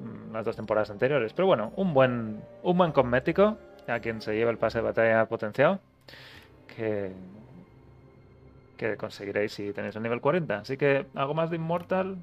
mm, 0.00 0.32
las 0.32 0.44
dos 0.44 0.56
temporadas 0.56 0.90
anteriores. 0.90 1.32
Pero 1.34 1.46
bueno, 1.46 1.72
un 1.76 1.92
buen, 1.92 2.42
un 2.62 2.78
buen 2.78 2.92
cosmético 2.92 3.58
a 3.88 3.98
quien 4.00 4.20
se 4.22 4.34
lleve 4.34 4.50
el 4.52 4.58
pase 4.58 4.78
de 4.78 4.84
batalla 4.84 5.26
potenciado 5.26 5.80
que, 6.74 7.12
que 8.76 8.96
conseguiréis 8.96 9.52
si 9.52 9.72
tenéis 9.72 9.96
el 9.96 10.02
nivel 10.02 10.20
40. 10.20 10.58
Así 10.58 10.76
que 10.76 11.06
algo 11.14 11.34
más 11.34 11.50
de 11.50 11.56
Immortal. 11.56 12.16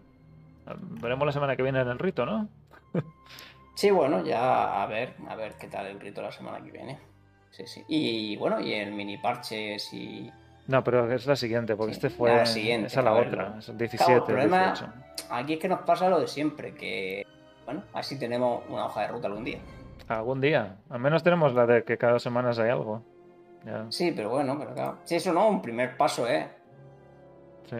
Veremos 1.01 1.25
la 1.25 1.31
semana 1.33 1.55
que 1.55 1.63
viene 1.63 1.81
en 1.81 1.87
el 1.89 1.99
rito, 1.99 2.25
¿no? 2.25 2.47
Sí, 3.75 3.89
bueno, 3.89 4.23
ya 4.23 4.83
a 4.83 4.85
ver, 4.85 5.15
a 5.27 5.35
ver 5.35 5.55
qué 5.59 5.67
tal 5.67 5.87
el 5.87 5.99
rito 5.99 6.21
la 6.21 6.31
semana 6.31 6.63
que 6.63 6.69
viene. 6.69 6.99
Sí, 7.49 7.65
sí. 7.65 7.83
Y 7.87 8.37
bueno, 8.37 8.59
y 8.61 8.71
el 8.71 8.91
mini 8.91 9.17
parche, 9.17 9.79
si. 9.79 10.29
No, 10.67 10.83
pero 10.83 11.11
es 11.11 11.25
la 11.25 11.35
siguiente, 11.35 11.75
porque 11.75 11.93
Sí, 11.95 11.97
este 11.97 12.09
fue. 12.11 12.29
la 12.35 12.45
siguiente, 12.45 12.85
esa 12.87 12.99
es 12.99 13.03
la 13.05 13.13
otra. 13.13 13.55
Es 13.57 13.69
el 13.69 13.77
17, 13.79 13.97
Claro, 14.05 14.19
el 14.19 14.23
problema 14.25 14.65
18. 14.73 14.93
aquí 15.31 15.53
es 15.53 15.59
que 15.59 15.67
nos 15.67 15.79
pasa 15.81 16.07
lo 16.07 16.19
de 16.19 16.27
siempre, 16.27 16.75
que 16.75 17.25
bueno, 17.65 17.81
así 17.93 18.19
tenemos 18.19 18.63
una 18.69 18.85
hoja 18.85 19.01
de 19.01 19.07
ruta 19.07 19.27
algún 19.27 19.43
día. 19.43 19.57
Algún 20.07 20.39
día. 20.39 20.75
Al 20.91 20.99
menos 20.99 21.23
tenemos 21.23 21.55
la 21.55 21.65
de 21.65 21.83
que 21.83 21.97
cada 21.97 22.13
dos 22.13 22.23
semanas 22.23 22.59
hay 22.59 22.69
algo. 22.69 23.01
Ya, 23.65 23.85
Sí, 23.89 24.11
pero 24.15 24.29
bueno, 24.29 24.57
pero 24.59 24.73
claro. 24.73 24.97
Si 25.03 25.15
eso 25.15 25.31
no, 25.33 25.47
un 25.47 25.61
primer 25.61 25.95
paso 25.97 26.27
es. 26.27 26.45
sí. 27.69 27.77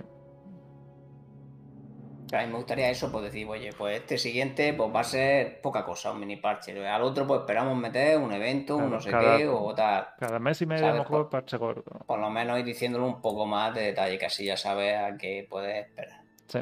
A 2.34 2.41
mí 2.41 2.47
me 2.47 2.55
gustaría 2.55 2.89
eso, 2.89 3.11
pues 3.11 3.25
decir, 3.25 3.47
oye, 3.47 3.69
pues 3.77 3.99
este 3.99 4.17
siguiente 4.17 4.73
pues 4.73 4.89
va 4.95 5.01
a 5.01 5.03
ser 5.03 5.61
poca 5.61 5.86
cosa, 5.86 6.11
un 6.11 6.19
mini 6.19 6.38
parche. 6.38 6.88
Al 6.88 7.03
otro 7.03 7.27
pues 7.27 7.41
esperamos 7.41 7.77
meter 7.77 8.17
un 8.17 8.31
evento, 8.34 8.73
un 8.75 8.81
Claro, 8.84 8.95
no 8.95 9.01
sé 9.01 9.11
cada- 9.11 9.38
qué, 9.38 9.47
o 9.47 9.75
tal. 9.75 10.07
Cada 10.17 10.39
mes 10.39 10.59
y 10.61 10.65
medio 10.65 10.86
a 10.88 10.93
lo 10.93 10.97
mejor 10.99 11.21
Por- 11.23 11.29
parche 11.29 11.57
gordo. 11.57 11.84
Por 12.07 12.17
lo 12.19 12.31
menos 12.31 12.57
ir 12.57 12.65
diciéndolo 12.65 13.05
un 13.05 13.21
poco 13.21 13.45
más 13.45 13.75
de 13.75 13.81
detalle, 13.81 14.17
que 14.17 14.25
así 14.25 14.45
ya 14.45 14.57
sabes 14.57 14.97
a 14.97 15.15
qué 15.15 15.45
puedes 15.47 15.86
esperar. 15.86 16.21
Sí, 16.47 16.59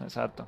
exacto. 0.00 0.46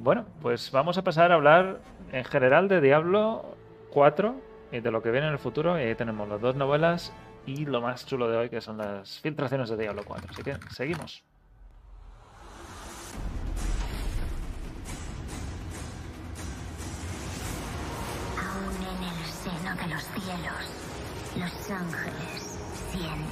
Bueno, 0.00 0.26
pues 0.40 0.72
vamos 0.72 0.98
a 0.98 1.04
pasar 1.04 1.30
a 1.30 1.36
hablar 1.36 1.80
en 2.10 2.24
general 2.24 2.66
de 2.66 2.80
Diablo 2.80 3.44
4 3.92 4.34
y 4.34 4.51
de 4.80 4.90
lo 4.90 5.02
que 5.02 5.10
viene 5.10 5.26
en 5.26 5.32
el 5.34 5.38
futuro. 5.38 5.78
Y 5.78 5.82
ahí 5.82 5.94
tenemos 5.94 6.28
las 6.28 6.40
dos 6.40 6.56
novelas 6.56 7.12
y 7.46 7.64
lo 7.66 7.80
más 7.80 8.06
chulo 8.06 8.28
de 8.28 8.36
hoy, 8.36 8.48
que 8.48 8.60
son 8.60 8.78
las 8.78 9.20
filtraciones 9.20 9.68
de 9.68 9.76
Diablo 9.76 10.02
4. 10.04 10.28
Así 10.30 10.42
que 10.42 10.56
seguimos. 10.70 11.22
Aún 18.38 18.74
en 18.76 19.02
el 19.08 19.24
seno 19.26 19.74
de 19.76 19.94
los 19.94 20.04
cielos, 20.04 20.64
los 21.36 21.70
ángeles 21.70 22.58
sienten 22.92 23.31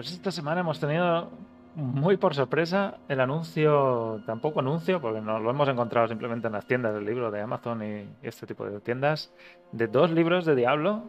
Pues 0.00 0.12
esta 0.12 0.30
semana 0.30 0.62
hemos 0.62 0.80
tenido 0.80 1.28
muy 1.74 2.16
por 2.16 2.34
sorpresa 2.34 2.96
el 3.06 3.20
anuncio, 3.20 4.22
tampoco 4.24 4.60
anuncio, 4.60 4.98
porque 4.98 5.20
no 5.20 5.38
lo 5.38 5.50
hemos 5.50 5.68
encontrado 5.68 6.08
simplemente 6.08 6.46
en 6.46 6.54
las 6.54 6.64
tiendas 6.64 6.94
del 6.94 7.04
libro 7.04 7.30
de 7.30 7.42
Amazon 7.42 7.82
y, 7.82 8.08
y 8.22 8.26
este 8.26 8.46
tipo 8.46 8.64
de 8.64 8.80
tiendas, 8.80 9.30
de 9.72 9.88
dos 9.88 10.10
libros 10.10 10.46
de 10.46 10.54
Diablo 10.54 11.04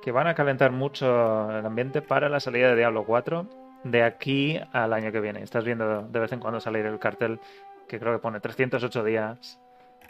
que 0.00 0.10
van 0.10 0.26
a 0.26 0.34
calentar 0.34 0.72
mucho 0.72 1.50
el 1.50 1.66
ambiente 1.66 2.00
para 2.00 2.30
la 2.30 2.40
salida 2.40 2.70
de 2.70 2.76
Diablo 2.76 3.04
4 3.04 3.46
de 3.84 4.04
aquí 4.04 4.58
al 4.72 4.94
año 4.94 5.12
que 5.12 5.20
viene. 5.20 5.42
Estás 5.42 5.66
viendo 5.66 6.08
de 6.08 6.18
vez 6.18 6.32
en 6.32 6.40
cuando 6.40 6.60
salir 6.60 6.86
el 6.86 6.98
cartel 6.98 7.40
que 7.88 8.00
creo 8.00 8.14
que 8.14 8.20
pone 8.20 8.40
308 8.40 9.04
días, 9.04 9.60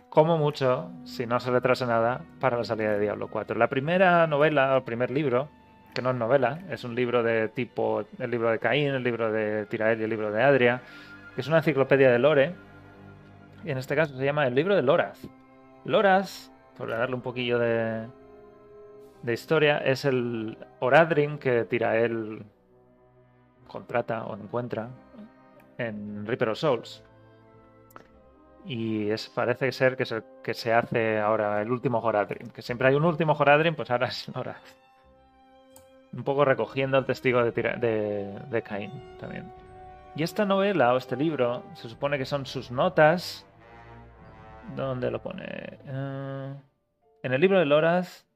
como 0.08 0.38
mucho, 0.38 0.88
si 1.02 1.26
no 1.26 1.40
se 1.40 1.50
retrasa 1.50 1.84
nada, 1.84 2.22
para 2.38 2.58
la 2.58 2.64
salida 2.64 2.92
de 2.92 3.00
Diablo 3.00 3.26
4. 3.26 3.58
La 3.58 3.66
primera 3.66 4.24
novela, 4.28 4.76
el 4.76 4.84
primer 4.84 5.10
libro, 5.10 5.48
que 5.94 6.02
no 6.02 6.10
es 6.10 6.16
novela, 6.16 6.60
es 6.70 6.84
un 6.84 6.94
libro 6.94 7.22
de 7.22 7.48
tipo 7.48 8.04
el 8.18 8.30
libro 8.30 8.50
de 8.50 8.58
Caín, 8.58 8.88
el 8.88 9.02
libro 9.02 9.32
de 9.32 9.66
Tirael 9.66 10.00
y 10.00 10.04
el 10.04 10.10
libro 10.10 10.30
de 10.30 10.42
Adria, 10.42 10.82
que 11.34 11.40
es 11.40 11.48
una 11.48 11.58
enciclopedia 11.58 12.10
de 12.10 12.18
lore, 12.18 12.54
y 13.64 13.70
en 13.70 13.78
este 13.78 13.96
caso 13.96 14.16
se 14.16 14.24
llama 14.24 14.46
el 14.46 14.54
libro 14.54 14.74
de 14.74 14.82
Loras. 14.82 15.20
Loras, 15.84 16.52
por 16.76 16.90
darle 16.90 17.14
un 17.14 17.22
poquillo 17.22 17.58
de, 17.58 18.06
de 19.22 19.32
historia, 19.32 19.78
es 19.78 20.04
el 20.04 20.56
Oradrim 20.80 21.38
que 21.38 21.64
Tirael 21.64 22.44
contrata 23.66 24.24
o 24.24 24.36
encuentra 24.36 24.88
en 25.78 26.26
Reaper 26.26 26.50
of 26.50 26.58
Souls. 26.58 27.04
Y 28.66 29.08
es, 29.10 29.28
parece 29.30 29.72
ser 29.72 29.96
que, 29.96 30.02
es 30.02 30.14
que 30.42 30.54
se 30.54 30.72
hace 30.72 31.18
ahora 31.18 31.62
el 31.62 31.70
último 31.70 31.98
Horadrim. 31.98 32.50
Que 32.50 32.62
siempre 32.62 32.88
hay 32.88 32.94
un 32.94 33.04
último 33.04 33.32
Horadrim, 33.32 33.74
pues 33.74 33.90
ahora 33.90 34.08
es 34.08 34.28
Loras. 34.34 34.60
Un 36.12 36.24
poco 36.24 36.44
recogiendo 36.44 36.98
el 36.98 37.04
testigo 37.04 37.42
de, 37.42 37.52
de, 38.50 38.62
Caín 38.62 38.90
también. 39.18 39.52
Y 40.16 40.22
esta 40.22 40.44
novela 40.44 40.92
o 40.92 40.96
este 40.96 41.16
libro 41.16 41.62
se 41.74 41.88
supone 41.88 42.18
que 42.18 42.24
son 42.24 42.46
sus 42.46 42.70
notas. 42.70 43.46
¿Dónde 44.74 45.10
lo 45.10 45.22
pone? 45.22 45.78
Uh, 45.86 46.54
en 47.22 47.32
el 47.32 47.40
libro 47.40 47.58
de 47.58 47.66
Loras, 47.66 48.26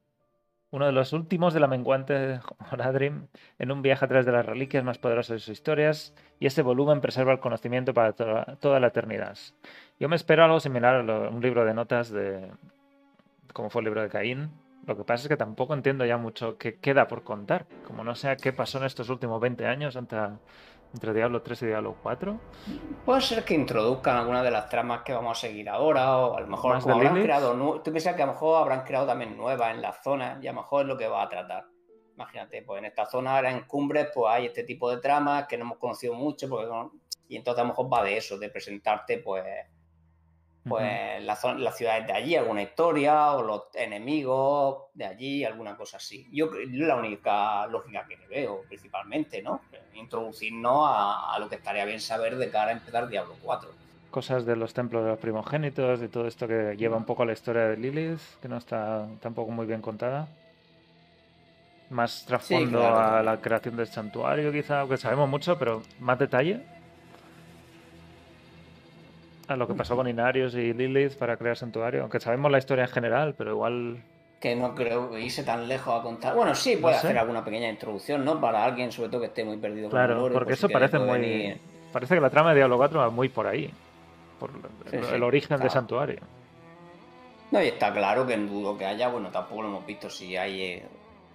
uno 0.71 0.87
de 0.87 0.93
los 0.93 1.13
últimos 1.13 1.55
de 1.55 1.61
la 1.61 1.69
menguante 1.69 2.41
Horadrim, 2.71 3.29
en 3.59 3.71
un 3.71 3.81
viaje 3.81 4.05
a 4.05 4.09
través 4.09 4.27
de 4.27 4.33
las 4.33 4.45
reliquias 4.45 4.83
más 4.83 4.99
poderosas 4.99 5.35
de 5.35 5.39
sus 5.39 5.51
historias, 5.51 6.15
y 6.41 6.47
este 6.47 6.63
volumen 6.63 7.01
preserva 7.01 7.33
el 7.33 7.39
conocimiento 7.39 7.95
para 7.95 8.13
toda 8.13 8.81
la 8.81 8.87
eternidad. 8.89 9.39
Yo 10.01 10.09
me 10.09 10.17
espero 10.17 10.45
algo 10.45 10.59
similar 10.59 11.09
a 11.09 11.29
un 11.29 11.41
libro 11.41 11.65
de 11.65 11.75
notas 11.75 12.11
de. 12.11 12.51
como 13.53 13.71
fue 13.71 13.83
el 13.83 13.85
libro 13.85 14.03
de 14.03 14.09
Caín, 14.09 14.51
lo 14.87 14.97
que 14.97 15.05
pasa 15.05 15.23
es 15.23 15.29
que 15.29 15.37
tampoco 15.37 15.75
entiendo 15.75 16.05
ya 16.05 16.17
mucho 16.17 16.59
qué 16.59 16.79
queda 16.79 17.07
por 17.07 17.23
contar. 17.23 17.67
Como 17.87 18.05
no 18.05 18.15
sé 18.15 18.37
qué 18.37 18.53
pasó 18.53 18.79
en 18.79 18.85
estos 18.85 19.09
últimos 19.09 19.41
20 19.41 19.67
años 19.67 19.97
entre, 19.97 20.19
entre 20.93 21.13
Diablo 21.15 21.43
3 21.43 21.63
y 21.63 21.67
Diablo 21.67 21.97
4. 22.03 22.41
Puede 23.05 23.21
ser 23.21 23.45
que 23.45 23.55
introduzcan 23.55 24.17
alguna 24.17 24.43
de 24.43 24.51
las 24.51 24.69
tramas 24.69 25.03
que 25.03 25.13
vamos 25.13 25.39
a 25.39 25.41
seguir 25.41 25.69
ahora, 25.69 26.19
o 26.19 26.37
a 26.37 26.41
lo 26.41 26.47
mejor 26.47 26.81
como 26.81 26.95
habrán 26.95 27.23
creado. 27.23 27.81
Tú 27.83 27.91
piensas 27.91 28.15
que 28.15 28.23
a 28.23 28.27
lo 28.27 28.33
mejor 28.33 28.63
habrán 28.63 28.85
creado 28.85 29.07
también 29.07 29.37
nuevas 29.37 29.75
en 29.75 29.83
la 29.83 29.93
zona, 29.93 30.39
y 30.43 30.47
a 30.47 30.53
lo 30.53 30.63
mejor 30.63 30.83
es 30.83 30.89
lo 30.89 30.97
que 30.97 31.09
va 31.09 31.23
a 31.23 31.29
tratar. 31.29 31.65
Imagínate, 32.15 32.63
pues 32.63 32.79
en 32.79 32.85
esta 32.85 33.07
zona, 33.07 33.37
ahora 33.37 33.51
en 33.51 33.65
Cumbres, 33.65 34.09
pues 34.15 34.33
hay 34.33 34.47
este 34.47 34.63
tipo 34.63 34.89
de 34.91 34.99
tramas 34.99 35.47
que 35.49 35.57
no 35.57 35.65
hemos 35.65 35.79
conocido 35.79 36.15
mucho, 36.15 36.49
porque 36.49 36.69
y 37.27 37.37
entonces 37.37 37.61
a 37.61 37.63
lo 37.65 37.69
mejor 37.69 37.93
va 37.93 38.05
de 38.05 38.17
eso, 38.17 38.39
de 38.39 38.51
presentarte, 38.51 39.19
pues 39.19 39.45
pues 40.69 41.23
las, 41.23 41.45
las, 41.59 41.77
ciudades 41.77 42.07
de 42.07 42.13
allí, 42.13 42.37
alguna 42.37 42.63
historia 42.63 43.33
o 43.33 43.43
los 43.43 43.63
enemigos 43.75 44.85
de 44.95 45.05
allí, 45.05 45.45
alguna 45.45 45.77
cosa 45.77 45.99
así. 45.99 46.27
Yo 46.33 46.51
es 46.55 46.71
la 46.73 46.97
única 46.97 47.67
lógica 47.67 48.07
que 48.09 48.17
veo, 48.29 48.63
principalmente, 48.67 49.43
¿no? 49.43 49.61
Introducirnos 49.95 50.87
a, 50.89 51.37
lo 51.39 51.49
que 51.49 51.57
estaría 51.57 51.85
bien 51.85 52.01
saber 52.01 52.37
de 52.37 52.51
cara 52.51 52.71
a 52.71 52.73
empezar 52.73 53.09
Diablo 53.09 53.35
4. 53.43 53.71
Cosas 54.11 54.47
de 54.47 54.57
los 54.57 54.73
templos 54.73 55.05
de 55.05 55.11
los 55.11 55.19
primogénitos, 55.19 56.01
y 56.03 56.09
todo 56.09 56.27
esto 56.27 56.49
que 56.49 56.77
lleva 56.79 56.97
un 56.97 57.05
poco 57.05 57.25
a 57.25 57.27
la 57.27 57.33
historia 57.33 57.63
de 57.63 57.77
Lilith, 57.77 58.21
que 58.41 58.49
no 58.49 58.57
está 58.57 59.07
tampoco 59.21 59.51
muy 59.51 59.67
bien 59.67 59.83
contada. 59.83 60.29
Más 61.91 62.25
trasfondo 62.25 62.87
a 62.87 63.23
la 63.23 63.41
creación 63.41 63.77
del 63.77 63.89
santuario, 63.89 64.51
quizá, 64.51 64.81
aunque 64.81 64.97
sabemos 64.97 65.29
mucho, 65.29 65.59
pero 65.59 65.83
más 66.01 66.19
detalle 66.19 66.74
a 69.49 69.57
lo 69.57 69.67
que 69.67 69.75
pasó 69.75 69.97
con 69.97 70.09
Inarius 70.09 70.55
y 70.55 70.73
Lilith 70.73 71.17
para 71.17 71.37
crear 71.37 71.57
santuario. 71.57 72.03
Aunque 72.03 72.21
sabemos 72.21 72.51
la 72.51 72.59
historia 72.59 72.85
en 72.85 72.91
general, 72.91 73.35
pero 73.37 73.53
igual. 73.53 74.03
Que 74.41 74.55
no 74.55 74.75
creo 74.75 75.17
irse 75.19 75.43
tan 75.43 75.69
lejos 75.69 75.99
a 75.99 76.03
contar. 76.03 76.35
Bueno, 76.35 76.55
sí, 76.55 76.77
puede 76.77 76.97
hacer 76.97 77.17
alguna 77.19 77.45
pequeña 77.45 77.69
introducción, 77.69 78.25
¿no? 78.25 78.41
Para 78.41 78.65
alguien, 78.65 78.93
sobre 78.93 79.09
todo 79.09 79.21
que 79.21 79.27
esté 79.29 79.45
muy 79.45 79.57
perdido 79.57 79.89
claro, 79.89 80.17
con 80.17 80.27
el 80.27 80.33
porque 80.33 80.55
eso 80.55 80.69
parece 80.69 80.99
muy. 80.99 81.59
Parece 81.93 82.15
que 82.15 82.21
la 82.21 82.31
trama 82.31 82.51
de 82.51 82.57
Diablo 82.57 82.77
4 82.77 82.99
va 82.99 83.11
muy 83.11 83.29
por 83.29 83.47
ahí. 83.47 83.71
Por 84.39 84.51
el, 84.91 85.23
origen 85.23 85.59
del 85.61 85.71
santuario. 85.71 86.21
No, 87.53 87.63
y 87.63 87.69
está 87.69 87.93
claro 87.93 88.27
que 88.27 88.35
en 88.35 88.49
dudo 88.49 88.77
que 88.77 88.85
haya, 88.85 89.09
bueno, 89.09 89.31
tampoco 89.31 89.63
lo 89.63 89.69
hemos 89.69 89.87
visto 89.87 90.11
si 90.11 90.37
hay. 90.37 90.61
Eh, 90.61 90.83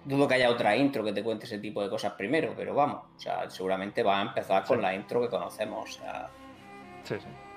dudo 0.04 0.28
que 0.28 0.34
haya 0.34 0.50
otra 0.50 0.76
intro 0.76 1.02
que 1.02 1.12
te 1.12 1.22
cuente 1.22 1.46
ese 1.46 1.58
tipo 1.58 1.82
de 1.82 1.88
cosas 1.88 2.12
primero, 2.12 2.52
pero 2.56 2.74
vamos, 2.74 3.02
o 3.16 3.20
sea, 3.20 3.48
seguramente 3.50 4.02
va 4.02 4.18
a 4.18 4.22
empezar 4.22 4.64
con 4.64 4.80
la 4.80 4.94
intro 4.94 5.20
que 5.22 5.28
conocemos, 5.28 5.96
o 5.96 6.00
sea. 6.00 6.28
Sí, 7.04 7.14
sí. 7.18 7.49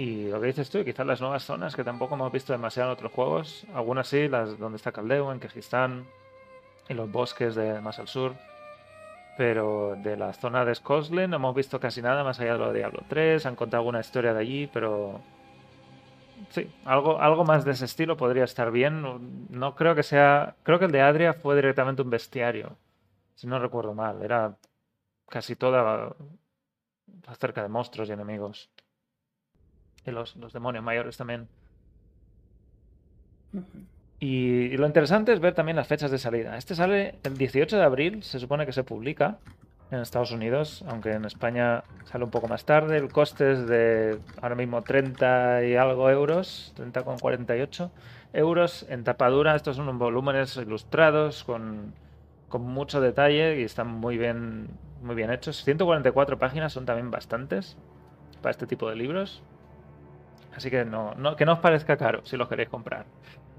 Y 0.00 0.30
lo 0.30 0.40
que 0.40 0.46
dices 0.46 0.70
tú, 0.70 0.82
quizás 0.82 1.06
las 1.06 1.20
nuevas 1.20 1.44
zonas 1.44 1.76
que 1.76 1.84
tampoco 1.84 2.14
hemos 2.14 2.32
visto 2.32 2.54
demasiado 2.54 2.88
en 2.88 2.94
otros 2.94 3.12
juegos, 3.12 3.66
algunas 3.74 4.08
sí, 4.08 4.28
las 4.28 4.58
donde 4.58 4.76
está 4.76 4.92
Caldeo, 4.92 5.30
en 5.30 5.40
Kyrgyzstan, 5.40 6.06
y 6.88 6.94
los 6.94 7.12
bosques 7.12 7.54
de 7.54 7.82
más 7.82 7.98
al 7.98 8.08
sur. 8.08 8.32
Pero 9.36 9.96
de 9.98 10.16
la 10.16 10.32
zona 10.32 10.64
de 10.64 10.74
Skoslen 10.74 11.28
no 11.28 11.36
hemos 11.36 11.54
visto 11.54 11.78
casi 11.78 12.00
nada 12.00 12.24
más 12.24 12.40
allá 12.40 12.54
de 12.54 12.58
lo 12.58 12.72
de 12.72 12.78
Diablo 12.78 13.02
3, 13.10 13.44
han 13.44 13.56
contado 13.56 13.82
alguna 13.82 14.00
historia 14.00 14.32
de 14.32 14.40
allí, 14.40 14.70
pero 14.72 15.20
sí, 16.48 16.72
algo, 16.86 17.20
algo 17.20 17.44
más 17.44 17.66
de 17.66 17.72
ese 17.72 17.84
estilo 17.84 18.16
podría 18.16 18.44
estar 18.44 18.70
bien. 18.70 19.02
No 19.50 19.74
creo 19.76 19.94
que 19.94 20.02
sea. 20.02 20.56
Creo 20.62 20.78
que 20.78 20.86
el 20.86 20.92
de 20.92 21.02
Adria 21.02 21.34
fue 21.34 21.56
directamente 21.56 22.00
un 22.00 22.08
bestiario. 22.08 22.78
Si 23.34 23.46
no 23.46 23.58
recuerdo 23.58 23.92
mal. 23.92 24.22
Era 24.22 24.56
casi 25.28 25.56
toda 25.56 26.16
acerca 27.26 27.62
de 27.62 27.68
monstruos 27.68 28.08
y 28.08 28.12
enemigos. 28.12 28.70
Y 30.10 30.12
los, 30.12 30.52
demonios 30.52 30.84
mayores 30.84 31.16
también. 31.16 31.48
Y, 34.18 34.76
lo 34.76 34.86
interesante 34.86 35.32
es 35.32 35.40
ver 35.40 35.54
también 35.54 35.76
las 35.76 35.88
fechas 35.88 36.10
de 36.10 36.18
salida. 36.18 36.56
Este 36.58 36.74
sale 36.74 37.16
el 37.22 37.36
18 37.36 37.76
de 37.76 37.82
abril, 37.82 38.22
se 38.22 38.38
supone 38.38 38.66
que 38.66 38.72
se 38.72 38.84
publica 38.84 39.38
en 39.90 40.00
Estados 40.00 40.30
Unidos, 40.30 40.84
aunque 40.86 41.12
en 41.12 41.24
España 41.24 41.82
sale 42.04 42.24
un 42.24 42.30
poco 42.30 42.46
más 42.46 42.64
tarde. 42.64 42.96
El 42.96 43.10
coste 43.10 43.52
es 43.52 43.66
de 43.66 44.18
ahora 44.40 44.54
mismo 44.54 44.82
30 44.82 45.64
y 45.64 45.74
algo 45.74 46.10
euros, 46.10 46.74
30,48 46.76 47.90
euros 48.32 48.86
en 48.88 49.04
tapadura. 49.04 49.56
Estos 49.56 49.76
son 49.76 49.98
volúmenes 49.98 50.56
ilustrados 50.56 51.42
con, 51.42 51.92
con 52.48 52.62
mucho 52.62 53.00
detalle 53.00 53.60
y 53.60 53.64
están 53.64 53.88
muy 53.88 54.18
bien, 54.18 54.68
muy 55.02 55.14
bien 55.14 55.30
hechos. 55.30 55.64
144 55.64 56.38
páginas 56.38 56.72
son 56.72 56.84
también 56.84 57.10
bastantes 57.10 57.76
para 58.42 58.50
este 58.50 58.66
tipo 58.66 58.88
de 58.88 58.96
libros. 58.96 59.42
Así 60.54 60.70
que 60.70 60.84
no, 60.84 61.14
que 61.36 61.44
no 61.44 61.54
os 61.54 61.58
parezca 61.60 61.96
caro 61.96 62.20
si 62.24 62.36
los 62.36 62.48
queréis 62.48 62.68
comprar. 62.68 63.06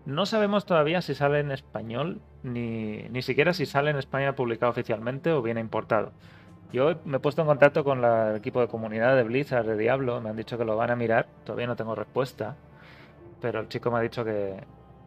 No 0.06 0.26
sabemos 0.26 0.66
todavía 0.66 1.02
si 1.02 1.14
sale 1.14 1.40
en 1.40 1.52
español, 1.52 2.22
ni, 2.44 3.04
ni 3.10 3.22
siquiera 3.22 3.54
si 3.54 3.66
sale 3.66 3.92
en 3.92 3.98
España 3.98 4.36
publicado 4.36 4.72
oficialmente 4.72 5.32
o 5.32 5.42
viene 5.42 5.62
importado. 5.62 6.12
Yo 6.74 6.96
me 7.06 7.18
he 7.18 7.20
puesto 7.20 7.42
en 7.42 7.48
contacto 7.48 7.84
con 7.84 8.04
el 8.04 8.36
equipo 8.36 8.62
de 8.62 8.68
comunidad 8.68 9.16
de 9.16 9.24
Blizzard, 9.24 9.66
de 9.66 9.78
Diablo, 9.78 10.22
me 10.22 10.30
han 10.30 10.38
dicho 10.38 10.58
que 10.58 10.66
lo 10.66 10.78
van 10.78 10.90
a 10.90 10.96
mirar, 10.96 11.28
todavía 11.44 11.68
no 11.68 11.76
tengo 11.76 11.96
respuesta, 11.96 12.56
pero 13.42 13.60
el 13.60 13.68
chico 13.68 13.92
me 13.92 13.98
ha 13.98 14.02
dicho 14.02 14.24
que, 14.24 14.56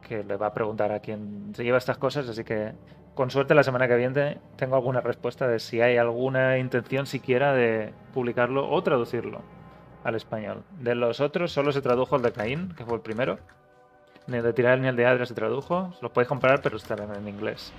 que 0.06 0.22
le 0.22 0.36
va 0.36 0.48
a 0.48 0.54
preguntar 0.54 0.92
a 0.92 1.00
quién 1.00 1.52
se 1.54 1.64
lleva 1.64 1.78
estas 1.78 1.96
cosas, 1.96 2.28
así 2.28 2.44
que 2.44 2.72
con 3.14 3.30
suerte 3.30 3.54
la 3.54 3.62
semana 3.62 3.88
que 3.88 3.96
viene 3.96 4.38
tengo 4.56 4.76
alguna 4.76 5.00
respuesta 5.00 5.48
de 5.48 5.58
si 5.58 5.80
hay 5.80 5.96
alguna 5.96 6.58
intención 6.58 7.06
siquiera 7.06 7.54
de 7.54 7.94
publicarlo 8.12 8.68
o 8.68 8.82
traducirlo 8.82 9.40
al 10.04 10.14
español. 10.14 10.62
De 10.78 10.94
los 10.94 11.20
otros 11.20 11.50
solo 11.50 11.72
se 11.72 11.80
tradujo 11.80 12.16
el 12.16 12.22
de 12.22 12.32
Caín, 12.32 12.74
que 12.76 12.84
fue 12.84 12.94
el 12.94 13.00
primero. 13.00 13.38
Ni 14.26 14.36
el 14.36 14.42
de 14.42 14.52
Tirar 14.52 14.78
ni 14.78 14.88
el 14.88 14.96
de 14.96 15.06
Adria 15.06 15.26
se 15.26 15.34
tradujo. 15.34 15.92
Los 16.00 16.12
podéis 16.12 16.28
comprar, 16.28 16.60
pero 16.62 16.76
estarán 16.76 17.14
en 17.14 17.26
inglés. 17.26 17.72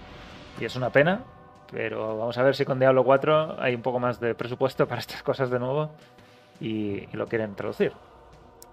Y 0.59 0.65
es 0.65 0.76
una 0.76 0.89
pena, 0.89 1.23
pero 1.71 2.17
vamos 2.17 2.38
a 2.38 2.43
ver 2.43 2.55
si 2.55 2.65
con 2.65 2.80
Diablo 2.80 3.03
4 3.03 3.57
hay 3.59 3.76
un 3.76 3.82
poco 3.82 3.99
más 3.99 4.19
de 4.19 4.36
presupuesto 4.36 4.88
para 4.88 4.99
estas 4.99 5.23
cosas 5.23 5.49
de 5.49 5.59
nuevo 5.59 5.91
y, 6.59 7.07
lo 7.15 7.28
quieren 7.28 7.55
traducir. 7.55 7.93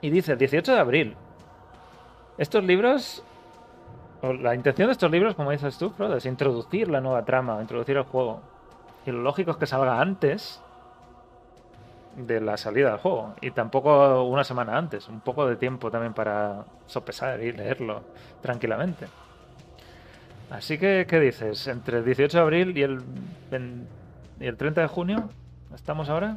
Y 0.00 0.10
dice, 0.10 0.32
el 0.32 0.38
18 0.38 0.72
de 0.72 0.78
abril. 0.78 1.16
Estos 2.38 2.64
libros 2.64 3.22
la 4.22 4.54
intención 4.54 4.86
de 4.86 4.92
estos 4.92 5.10
libros, 5.10 5.34
como 5.34 5.50
dices 5.50 5.76
tú, 5.76 5.90
Frodo, 5.90 6.16
es 6.16 6.26
introducir 6.26 6.88
la 6.88 7.00
nueva 7.00 7.24
trama, 7.24 7.60
introducir 7.60 7.96
el 7.96 8.04
juego. 8.04 8.40
Y 9.04 9.10
lo 9.10 9.20
lógico 9.20 9.50
es 9.50 9.56
que 9.56 9.66
salga 9.66 10.00
antes 10.00 10.62
de 12.16 12.40
la 12.40 12.56
salida 12.56 12.90
del 12.90 12.98
juego. 12.98 13.34
Y 13.40 13.50
tampoco 13.50 14.24
una 14.24 14.44
semana 14.44 14.76
antes. 14.76 15.08
Un 15.08 15.20
poco 15.20 15.46
de 15.46 15.56
tiempo 15.56 15.90
también 15.90 16.14
para 16.14 16.64
sopesar 16.86 17.42
y 17.42 17.52
leerlo 17.52 18.02
tranquilamente. 18.40 19.06
Así 20.50 20.78
que, 20.78 21.06
¿qué 21.08 21.18
dices? 21.18 21.66
Entre 21.66 21.98
el 21.98 22.04
18 22.04 22.36
de 22.36 22.42
abril 22.42 22.76
y 22.76 22.82
el, 22.82 23.02
y 24.40 24.46
el 24.46 24.56
30 24.56 24.82
de 24.82 24.86
junio, 24.86 25.30
¿estamos 25.74 26.08
ahora? 26.10 26.36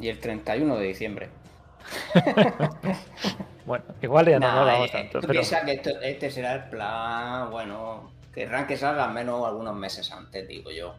Y 0.00 0.08
el 0.08 0.18
31 0.18 0.76
de 0.76 0.86
diciembre. 0.86 1.28
bueno, 3.66 3.84
igual 4.00 4.26
ya 4.26 4.38
no, 4.38 4.64
lo 4.64 4.84
eh, 4.84 4.88
tanto. 4.90 5.20
¿Tú 5.20 5.28
piensas 5.28 5.64
que 5.64 5.82
este 6.02 6.30
será 6.30 6.54
el 6.54 6.64
plan? 6.70 7.50
Bueno, 7.50 8.10
querrán 8.34 8.66
que 8.66 8.76
salga 8.76 9.04
al 9.04 9.12
menos 9.12 9.46
algunos 9.46 9.76
meses 9.76 10.10
antes, 10.10 10.48
digo 10.48 10.70
yo 10.70 10.94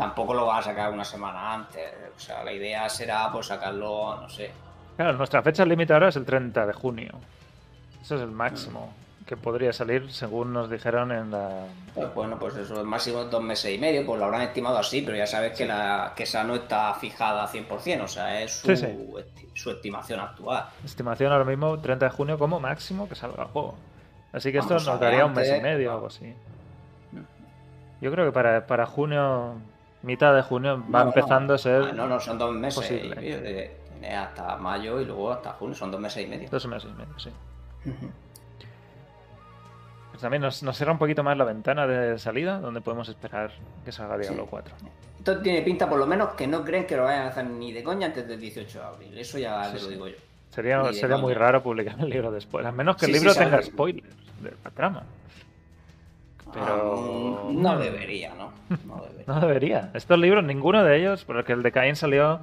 tampoco 0.00 0.32
lo 0.34 0.46
va 0.46 0.58
a 0.58 0.62
sacar 0.62 0.90
una 0.92 1.04
semana 1.04 1.52
antes. 1.54 1.92
O 2.16 2.18
sea, 2.18 2.42
la 2.42 2.52
idea 2.52 2.88
será 2.88 3.30
pues 3.30 3.46
sacarlo, 3.46 4.16
no 4.20 4.28
sé. 4.28 4.50
Claro, 4.96 5.12
nuestra 5.18 5.42
fecha 5.42 5.64
límite 5.64 5.92
ahora 5.92 6.08
es 6.08 6.16
el 6.16 6.24
30 6.24 6.66
de 6.66 6.72
junio. 6.72 7.12
Eso 8.02 8.16
es 8.16 8.22
el 8.22 8.30
máximo 8.30 8.92
que 9.26 9.36
podría 9.36 9.72
salir 9.72 10.10
según 10.10 10.52
nos 10.52 10.68
dijeron 10.68 11.12
en 11.12 11.30
la... 11.30 11.50
Pues 11.94 12.12
bueno, 12.14 12.36
pues 12.38 12.56
eso, 12.56 12.82
máximo 12.84 13.24
dos 13.24 13.42
meses 13.42 13.72
y 13.72 13.78
medio, 13.78 14.04
pues 14.04 14.18
lo 14.18 14.24
habrán 14.24 14.40
estimado 14.42 14.78
así, 14.78 15.02
pero 15.02 15.16
ya 15.16 15.26
sabes 15.26 15.56
que, 15.56 15.66
la, 15.66 16.14
que 16.16 16.24
esa 16.24 16.42
no 16.42 16.54
está 16.56 16.92
fijada 16.94 17.46
100%, 17.46 18.02
o 18.02 18.08
sea, 18.08 18.40
es 18.42 18.52
su, 18.60 18.66
Sí, 18.68 18.76
sí. 18.76 18.86
esti- 18.86 19.48
su 19.54 19.70
estimación 19.70 20.18
actual. 20.18 20.64
Estimación 20.84 21.30
ahora 21.30 21.44
mismo 21.44 21.78
30 21.78 22.06
de 22.06 22.10
junio 22.10 22.38
como 22.38 22.58
máximo 22.58 23.08
que 23.08 23.14
salga 23.14 23.44
el 23.44 23.48
juego. 23.50 23.74
Así 24.32 24.50
que 24.50 24.58
esto 24.58 24.74
nos 24.74 24.98
daría 24.98 25.26
un 25.26 25.34
mes 25.34 25.52
y 25.56 25.60
medio 25.60 25.90
o 25.90 25.94
algo 25.94 26.06
así. 26.08 26.34
Yo 28.00 28.10
creo 28.10 28.24
que 28.26 28.32
para, 28.32 28.66
para 28.66 28.86
junio, 28.86 29.54
mitad 30.02 30.34
de 30.34 30.42
junio, 30.42 30.78
va 30.92 31.00
No, 31.00 31.04
no, 31.04 31.10
empezando 31.10 31.54
a 31.54 31.58
ser 31.58 31.82
ah, 31.82 31.92
No, 31.92 32.06
no, 32.08 32.20
son 32.20 32.38
dos 32.38 32.54
meses 32.54 32.82
posible. 32.82 33.70
y 34.02 34.06
hasta 34.06 34.56
mayo 34.56 35.00
y 35.00 35.04
luego 35.04 35.32
hasta 35.32 35.52
junio, 35.52 35.74
son 35.74 35.90
dos 35.90 36.00
meses 36.00 36.24
y 36.24 36.26
medio. 36.26 36.48
dos 36.50 36.66
meses 36.66 36.90
y 36.90 36.98
medio, 36.98 37.18
sí. 37.18 37.30
Pues 40.10 40.20
también 40.22 40.42
nos, 40.42 40.62
nos 40.62 40.76
cierra 40.76 40.92
un 40.92 40.98
poquito 40.98 41.22
más 41.22 41.36
la 41.36 41.44
ventana 41.44 41.86
de 41.86 42.18
salida, 42.18 42.58
donde 42.60 42.80
podemos 42.80 43.08
esperar 43.08 43.52
que 43.84 43.92
salga 43.92 44.18
Diablo 44.18 44.42
Sí. 44.44 44.48
4. 44.50 44.74
Esto 45.18 45.38
tiene 45.40 45.62
pinta, 45.62 45.88
por 45.88 45.98
lo 45.98 46.06
menos, 46.06 46.30
que 46.30 46.46
no 46.46 46.64
creen 46.64 46.86
que 46.86 46.96
lo 46.96 47.04
vayan 47.04 47.26
a 47.26 47.28
hacer 47.28 47.44
ni 47.46 47.72
de 47.72 47.82
coña 47.82 48.06
antes 48.06 48.26
del 48.26 48.40
18 48.40 48.78
de 48.78 48.84
abril. 48.84 49.18
Eso 49.18 49.38
ya 49.38 49.64
Sí, 49.70 49.76
te 49.76 49.82
lo 49.82 49.88
digo 49.88 50.08
yo. 50.08 50.16
Sería, 50.50 50.92
sería 50.92 51.16
muy 51.16 51.32
raro 51.34 51.62
publicar 51.62 51.94
el 52.00 52.10
libro 52.10 52.32
después, 52.32 52.66
a 52.66 52.72
menos 52.72 52.96
que 52.96 53.06
el 53.06 53.12
libro 53.12 53.32
tenga 53.34 53.62
spoilers 53.62 54.08
de 54.42 54.52
la 54.64 54.70
trama. 54.70 55.04
Pero 56.52 57.44
Ah, 57.48 57.50
no 57.52 57.78
debería, 57.78 58.32
¿no? 58.34 58.52
No 58.86 59.02
debería. 59.02 59.24
No 59.26 59.40
debería. 59.40 59.90
Estos 59.94 60.18
libros, 60.18 60.44
ninguno 60.44 60.82
de 60.84 60.96
ellos, 60.98 61.24
porque 61.24 61.52
el 61.52 61.62
de 61.62 61.72
Cain 61.72 61.96
salió 61.96 62.40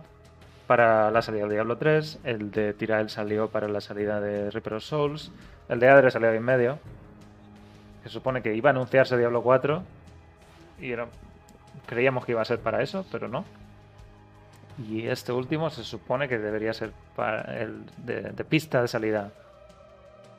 para 0.68 1.12
la 1.12 1.22
salida 1.22 1.46
de 1.48 1.54
Diablo 1.54 1.78
3, 1.78 2.20
el 2.24 2.52
de 2.52 2.74
Tirael 2.74 3.10
salió 3.10 3.50
para 3.50 3.68
la 3.68 3.80
salida 3.82 4.20
de 4.20 4.52
Reaper 4.52 4.76
of 4.76 4.84
Souls, 4.84 5.32
el 5.70 5.80
de 5.80 5.90
Adre 5.90 6.12
salió 6.12 6.30
ahí 6.30 6.38
en 6.38 6.44
medio, 6.44 6.80
que 8.04 8.10
supone 8.10 8.42
que 8.42 8.54
iba 8.54 8.70
a 8.70 8.72
anunciarse 8.72 9.18
Diablo 9.18 9.42
4, 9.42 9.84
y 10.80 10.92
era- 10.92 11.08
creíamos 11.86 12.26
que 12.26 12.34
iba 12.34 12.42
a 12.42 12.46
ser 12.46 12.60
para 12.60 12.82
eso, 12.82 13.06
pero 13.12 13.28
no. 13.28 13.46
Y 14.90 15.08
este 15.08 15.32
último 15.32 15.70
se 15.70 15.84
supone 15.84 16.28
que 16.28 16.38
debería 16.38 16.74
ser 16.74 16.92
para 17.16 17.58
el 17.62 17.84
de, 17.98 18.22
de 18.22 18.44
pista 18.44 18.82
de 18.82 18.88
salida 18.88 19.32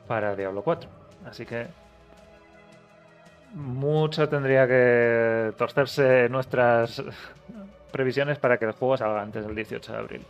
para 0.07 0.35
Diablo 0.35 0.61
4. 0.61 0.89
Así 1.29 1.45
que 1.45 1.67
mucho 3.53 4.29
tendría 4.29 4.67
que 4.67 5.53
torcerse 5.57 6.29
nuestras 6.29 7.03
previsiones 7.91 8.37
para 8.37 8.57
que 8.57 8.65
el 8.65 8.71
juego 8.71 8.97
salga 8.97 9.21
antes 9.21 9.45
del 9.45 9.55
18 9.55 9.91
de 9.91 9.97
abril. 9.97 10.25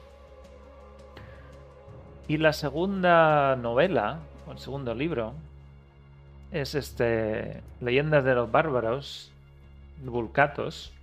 Y 2.27 2.37
la 2.37 2.53
segunda 2.53 3.55
novela, 3.55 4.19
o 4.47 4.51
el 4.51 4.59
segundo 4.59 4.93
libro, 4.93 5.33
es 6.51 6.75
este 6.75 7.61
Leyendas 7.81 8.23
de 8.23 8.35
los 8.35 8.51
Bárbaros, 8.51 9.31
Vulcatos, 10.03 10.93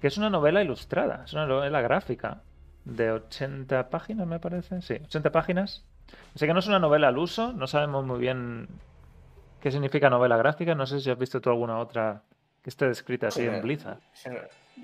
que 0.00 0.08
es 0.08 0.18
una 0.18 0.30
novela 0.30 0.62
ilustrada, 0.62 1.22
es 1.24 1.32
una 1.32 1.46
novela 1.46 1.80
gráfica 1.80 2.42
de 2.84 3.12
80 3.12 3.88
páginas, 3.88 4.26
me 4.26 4.38
parece. 4.38 4.82
Sí, 4.82 4.94
80 4.94 5.30
páginas. 5.30 5.84
Así 6.34 6.46
que 6.46 6.52
no 6.52 6.58
es 6.58 6.66
una 6.66 6.78
novela 6.78 7.08
al 7.08 7.18
uso, 7.18 7.52
no 7.52 7.66
sabemos 7.66 8.04
muy 8.04 8.18
bien 8.18 8.68
qué 9.64 9.70
significa 9.72 10.10
novela 10.10 10.36
gráfica. 10.36 10.74
No 10.74 10.86
sé 10.86 11.00
si 11.00 11.10
has 11.10 11.16
visto 11.18 11.40
tú 11.40 11.48
alguna 11.48 11.78
otra 11.78 12.20
que 12.62 12.68
esté 12.68 12.86
descrita 12.86 13.28
así 13.28 13.46
en 13.46 13.62
Blizzard. 13.62 13.98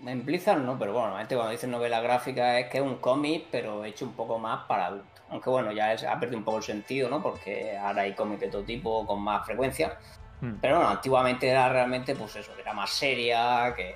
En 0.06 0.24
Blizzard 0.24 0.58
no, 0.60 0.78
pero 0.78 0.92
bueno, 0.92 1.08
normalmente 1.08 1.34
cuando 1.34 1.52
dicen 1.52 1.70
novela 1.70 2.00
gráfica 2.00 2.58
es 2.58 2.70
que 2.70 2.78
es 2.78 2.82
un 2.82 2.96
cómic, 2.96 3.48
pero 3.50 3.84
hecho 3.84 4.06
un 4.06 4.14
poco 4.14 4.38
más 4.38 4.64
para 4.66 4.86
adultos. 4.86 5.22
Aunque 5.28 5.50
bueno, 5.50 5.70
ya 5.72 5.92
es- 5.92 6.04
ha 6.04 6.18
perdido 6.18 6.38
un 6.38 6.44
poco 6.44 6.56
el 6.58 6.62
sentido, 6.62 7.10
¿no? 7.10 7.22
Porque 7.22 7.76
ahora 7.76 8.02
hay 8.02 8.14
cómics 8.14 8.40
de 8.40 8.48
todo 8.48 8.62
tipo 8.62 9.06
con 9.06 9.20
más 9.20 9.44
frecuencia. 9.44 9.98
Hmm. 10.40 10.54
Pero 10.62 10.76
bueno, 10.76 10.88
antiguamente 10.90 11.46
era 11.46 11.68
realmente, 11.68 12.14
pues 12.16 12.36
eso, 12.36 12.54
que 12.54 12.62
era 12.62 12.72
más 12.72 12.88
seria, 12.88 13.74
que. 13.76 13.94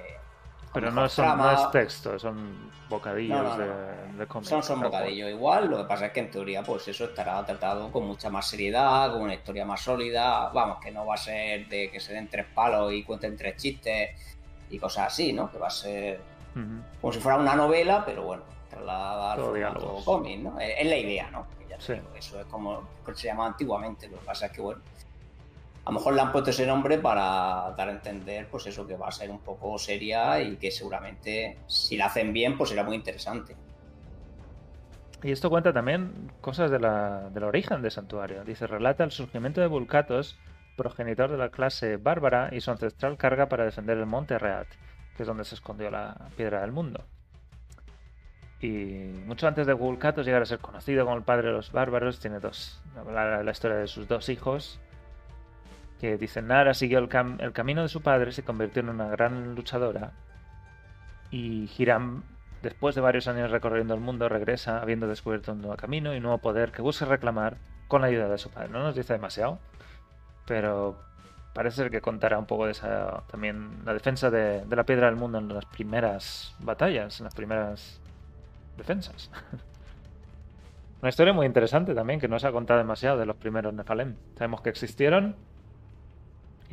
Pero 0.74 0.90
no, 0.90 1.08
son, 1.08 1.38
no 1.38 1.50
es 1.52 1.70
texto, 1.70 2.18
son 2.18 2.70
bocadillos 2.90 3.42
No, 3.42 3.42
no, 3.44 3.56
no. 3.56 3.64
de, 3.64 4.18
de 4.18 4.26
cómic. 4.26 4.48
Son, 4.62 4.80
bocadillos 4.80 5.30
igual, 5.30 5.70
lo 5.70 5.78
que 5.78 5.84
pasa 5.84 6.06
es 6.06 6.12
que 6.12 6.20
en 6.20 6.30
teoría 6.30 6.62
pues 6.62 6.86
eso 6.88 7.04
estará 7.04 7.44
tratado 7.46 7.90
con 7.92 8.04
mucha 8.06 8.28
más 8.28 8.46
seriedad, 8.48 9.12
con 9.12 9.22
una 9.22 9.34
historia 9.34 9.64
más 9.64 9.80
sólida, 9.80 10.50
vamos, 10.50 10.78
que 10.82 10.90
no 10.90 11.06
va 11.06 11.14
a 11.14 11.18
ser 11.18 11.68
de 11.68 11.90
que 11.90 12.00
se 12.00 12.12
den 12.12 12.28
tres 12.28 12.46
palos 12.52 12.92
y 12.92 13.04
cuenten 13.04 13.36
tres 13.36 13.56
chistes 13.56 14.10
y 14.68 14.78
cosas 14.78 15.06
así, 15.06 15.32
¿no? 15.32 15.50
Que 15.50 15.58
va 15.58 15.68
a 15.68 15.70
ser 15.70 16.20
como 17.00 17.12
si 17.12 17.20
fuera 17.20 17.38
una 17.38 17.54
novela, 17.54 18.02
pero 18.04 18.24
bueno, 18.24 18.42
trasladada 18.68 19.32
al 19.34 20.04
cómic, 20.04 20.38
¿no? 20.40 20.58
Es, 20.60 20.74
es 20.78 20.86
la 20.86 20.96
idea, 20.96 21.30
¿no? 21.30 21.46
Ya 21.68 21.80
Sí. 21.80 21.94
digo, 21.94 22.08
eso 22.16 22.40
es 22.40 22.46
como 22.46 22.82
se 23.14 23.26
llamaba 23.28 23.48
antiguamente, 23.48 24.08
lo 24.08 24.18
que 24.18 24.26
pasa 24.26 24.46
es 24.46 24.52
que 24.52 24.60
bueno, 24.60 24.80
a 25.84 25.90
lo 25.90 25.98
mejor 25.98 26.14
le 26.14 26.22
han 26.22 26.32
puesto 26.32 26.50
ese 26.50 26.66
nombre 26.66 26.98
para 26.98 27.74
dar 27.76 27.88
a 27.88 27.92
entender 27.92 28.48
pues 28.50 28.66
eso 28.66 28.86
que 28.86 28.96
va 28.96 29.08
a 29.08 29.12
ser 29.12 29.30
un 29.30 29.40
poco 29.40 29.78
seria 29.78 30.40
y 30.40 30.56
que 30.56 30.70
seguramente 30.70 31.58
si 31.66 31.96
la 31.96 32.06
hacen 32.06 32.32
bien 32.32 32.56
pues 32.56 32.70
será 32.70 32.84
muy 32.84 32.96
interesante. 32.96 33.54
Y 35.22 35.32
esto 35.32 35.48
cuenta 35.48 35.72
también 35.72 36.32
cosas 36.40 36.70
de 36.70 36.78
la- 36.78 37.30
del 37.30 37.44
origen 37.44 37.80
de 37.82 37.90
Santuario. 37.90 38.44
Dice, 38.44 38.66
relata 38.66 39.04
el 39.04 39.10
surgimiento 39.10 39.60
de 39.60 39.66
Vulcatos, 39.66 40.38
progenitor 40.76 41.30
de 41.30 41.38
la 41.38 41.48
clase 41.50 41.96
bárbara, 41.96 42.50
y 42.52 42.60
su 42.60 42.70
ancestral 42.70 43.16
carga 43.16 43.48
para 43.48 43.64
defender 43.64 43.96
el 43.96 44.06
monte 44.06 44.38
Reat, 44.38 44.66
que 45.16 45.22
es 45.22 45.26
donde 45.26 45.44
se 45.44 45.54
escondió 45.54 45.90
la 45.90 46.14
piedra 46.36 46.60
del 46.60 46.72
mundo. 46.72 47.04
Y 48.60 49.12
mucho 49.26 49.46
antes 49.48 49.66
de 49.66 49.72
Vulcatos 49.72 50.26
llegar 50.26 50.42
a 50.42 50.46
ser 50.46 50.58
conocido 50.58 51.04
como 51.04 51.16
el 51.16 51.22
padre 51.22 51.48
de 51.48 51.54
los 51.54 51.72
bárbaros, 51.72 52.20
tiene 52.20 52.38
dos. 52.40 52.82
La 53.10 53.50
historia 53.50 53.78
de 53.78 53.86
sus 53.86 54.06
dos 54.08 54.28
hijos, 54.28 54.78
que 56.04 56.18
dicen, 56.18 56.48
Nara 56.48 56.74
siguió 56.74 56.98
el 56.98 57.52
camino 57.54 57.80
de 57.80 57.88
su 57.88 58.02
padre, 58.02 58.30
se 58.30 58.42
convirtió 58.42 58.82
en 58.82 58.90
una 58.90 59.08
gran 59.08 59.54
luchadora, 59.54 60.12
y 61.30 61.70
Hiram, 61.78 62.24
después 62.60 62.94
de 62.94 63.00
varios 63.00 63.26
años 63.26 63.50
recorriendo 63.50 63.94
el 63.94 64.00
mundo, 64.00 64.28
regresa 64.28 64.82
habiendo 64.82 65.08
descubierto 65.08 65.52
un 65.52 65.62
nuevo 65.62 65.78
camino 65.78 66.12
y 66.12 66.18
un 66.18 66.24
nuevo 66.24 66.36
poder 66.36 66.72
que 66.72 66.82
busca 66.82 67.06
reclamar 67.06 67.56
con 67.88 68.02
la 68.02 68.08
ayuda 68.08 68.28
de 68.28 68.36
su 68.36 68.50
padre. 68.50 68.68
No 68.68 68.82
nos 68.82 68.94
dice 68.94 69.14
demasiado, 69.14 69.58
pero 70.46 71.00
parece 71.54 71.76
ser 71.76 71.90
que 71.90 72.02
contará 72.02 72.38
un 72.38 72.44
poco 72.44 72.66
de 72.66 72.72
esa 72.72 73.22
también 73.30 73.80
la 73.86 73.94
defensa 73.94 74.30
de, 74.30 74.62
de 74.62 74.76
la 74.76 74.84
piedra 74.84 75.06
del 75.06 75.16
mundo 75.16 75.38
en 75.38 75.48
las 75.48 75.64
primeras 75.64 76.54
batallas, 76.58 77.18
en 77.18 77.24
las 77.24 77.34
primeras 77.34 77.98
defensas. 78.76 79.30
Una 81.00 81.08
historia 81.08 81.32
muy 81.32 81.46
interesante 81.46 81.94
también, 81.94 82.20
que 82.20 82.28
no 82.28 82.38
se 82.38 82.46
ha 82.46 82.52
contado 82.52 82.76
demasiado 82.76 83.16
de 83.16 83.24
los 83.24 83.36
primeros 83.36 83.72
Nefalem. 83.72 84.16
Sabemos 84.36 84.60
que 84.60 84.68
existieron 84.68 85.34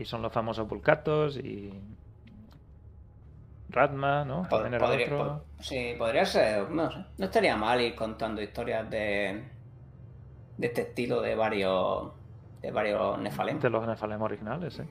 y 0.02 0.06
son 0.06 0.22
los 0.22 0.32
famosos 0.34 0.68
Vulcatos 0.68 1.38
y 1.38 1.74
Radma, 3.70 4.26
¿no? 4.26 4.44
Pod- 4.44 4.50
También 4.50 4.74
era 4.76 4.86
podría, 4.86 5.06
otro. 5.06 5.18
pod- 5.20 5.42
sí, 5.62 5.96
podría 5.98 6.26
ser, 6.26 6.70
no 6.70 6.92
sé, 6.92 6.98
no 7.18 7.26
estaría 7.26 7.56
mal 7.56 7.80
ir 7.80 7.96
contando 7.96 8.42
historias 8.42 8.90
de, 8.90 9.44
de 10.58 10.68
este 10.68 10.82
estilo 10.82 11.22
de 11.22 11.36
varios 11.36 12.12
de 12.62 12.70
varios 12.72 13.18
Nefalem. 13.20 13.60
De 13.60 13.70
los 13.70 13.88
Nephalem 13.88 14.22
originales, 14.22 14.80
¿eh? 14.80 14.86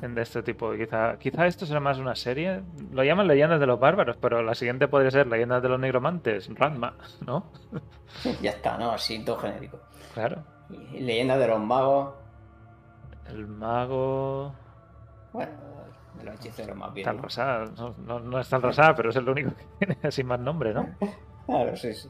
De 0.00 0.20
este 0.22 0.42
tipo. 0.42 0.72
Quizá, 0.74 1.16
quizá 1.18 1.46
esto 1.46 1.64
será 1.64 1.80
más 1.80 1.98
una 1.98 2.14
serie. 2.14 2.60
Lo 2.92 3.02
llaman 3.04 3.26
Leyendas 3.26 3.58
de 3.58 3.64
los 3.66 3.80
Bárbaros, 3.80 4.16
pero 4.20 4.42
la 4.42 4.54
siguiente 4.54 4.86
podría 4.86 5.10
ser 5.10 5.26
Leyendas 5.26 5.62
de 5.62 5.68
los 5.70 5.80
Nigromantes, 5.80 6.50
Ranma, 6.54 6.94
¿no? 7.26 7.46
Ya 8.42 8.50
está, 8.50 8.76
¿no? 8.76 8.90
Así 8.92 9.24
todo 9.24 9.38
genérico. 9.38 9.80
Claro. 10.12 10.42
Y 10.92 11.00
leyendas 11.00 11.38
de 11.38 11.48
los 11.48 11.58
magos, 11.60 12.14
El 13.28 13.46
mago. 13.46 14.54
bueno, 15.32 15.52
de 16.18 16.24
los 16.24 16.34
hechiceros 16.36 16.76
más 16.76 16.92
bien. 16.92 17.04
Tal 17.04 17.16
¿no? 17.16 17.22
Rosada. 17.22 17.64
No, 17.76 17.94
no, 17.98 18.20
no 18.20 18.40
es 18.40 18.48
Tal 18.48 18.62
Rosada, 18.62 18.94
pero 18.94 19.10
es 19.10 19.16
el 19.16 19.28
único 19.28 19.50
que 19.54 19.64
tiene 19.78 19.98
así 20.02 20.22
más 20.24 20.40
nombre, 20.40 20.74
¿no? 20.74 20.88
Claro, 21.46 21.76
sí, 21.76 21.92
sí. 21.92 22.08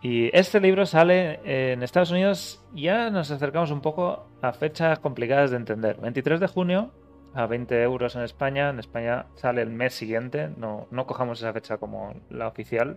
Y 0.00 0.36
este 0.36 0.60
libro 0.60 0.86
sale 0.86 1.40
en 1.44 1.82
Estados 1.82 2.10
Unidos. 2.10 2.64
Ya 2.72 3.10
nos 3.10 3.30
acercamos 3.30 3.70
un 3.70 3.82
poco 3.82 4.26
a 4.40 4.52
fechas 4.54 4.98
complicadas 4.98 5.50
de 5.50 5.58
entender. 5.58 6.00
23 6.00 6.40
de 6.40 6.46
junio 6.46 6.90
a 7.34 7.46
20 7.46 7.82
euros 7.82 8.16
en 8.16 8.22
España. 8.22 8.70
En 8.70 8.78
España 8.78 9.26
sale 9.34 9.60
el 9.60 9.68
mes 9.68 9.92
siguiente. 9.92 10.48
No, 10.56 10.86
no 10.90 11.06
cojamos 11.06 11.38
esa 11.40 11.52
fecha 11.52 11.76
como 11.76 12.14
la 12.30 12.48
oficial. 12.48 12.96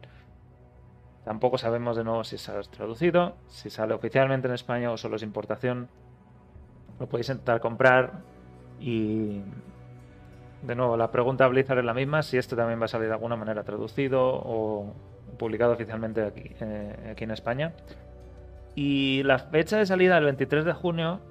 Tampoco 1.26 1.58
sabemos 1.58 1.98
de 1.98 2.04
nuevo 2.04 2.24
si 2.24 2.38
se 2.38 2.52
ha 2.52 2.62
traducido, 2.62 3.36
si 3.48 3.70
sale 3.70 3.94
oficialmente 3.94 4.48
en 4.48 4.54
España 4.54 4.92
o 4.92 4.98
solo 4.98 5.18
es 5.18 5.24
importación. 5.24 5.90
Lo 7.00 7.08
podéis 7.08 7.30
intentar 7.30 7.60
comprar. 7.60 8.22
Y 8.80 9.42
de 10.62 10.76
nuevo, 10.76 10.98
la 10.98 11.12
pregunta 11.12 11.46
a 11.46 11.48
Blizzard 11.48 11.80
es 11.80 11.86
la 11.86 11.94
misma: 11.94 12.24
si 12.24 12.38
esto 12.38 12.56
también 12.56 12.80
va 12.80 12.86
a 12.86 12.90
salir 12.90 13.08
de 13.08 13.14
alguna 13.14 13.36
manera 13.36 13.64
traducido 13.64 14.24
o 14.24 14.94
publicado 15.38 15.74
oficialmente 15.74 16.24
aquí, 16.24 16.52
eh, 16.60 17.12
aquí 17.12 17.24
en 17.24 17.32
España. 17.32 17.74
Y 18.76 19.24
la 19.24 19.40
fecha 19.40 19.78
de 19.78 19.86
salida 19.86 20.16
del 20.16 20.26
23 20.26 20.66
de 20.66 20.74
junio, 20.74 21.22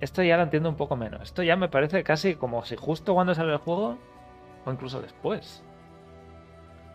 esto 0.00 0.22
ya 0.22 0.36
la 0.36 0.44
entiendo 0.44 0.68
un 0.68 0.76
poco 0.76 0.96
menos. 0.96 1.22
Esto 1.22 1.42
ya 1.42 1.56
me 1.56 1.68
parece 1.68 2.02
casi 2.02 2.34
como 2.34 2.64
si 2.64 2.76
justo 2.76 3.14
cuando 3.14 3.34
sale 3.34 3.52
el 3.52 3.58
juego 3.58 3.98
o 4.64 4.72
incluso 4.72 5.00
después. 5.00 5.62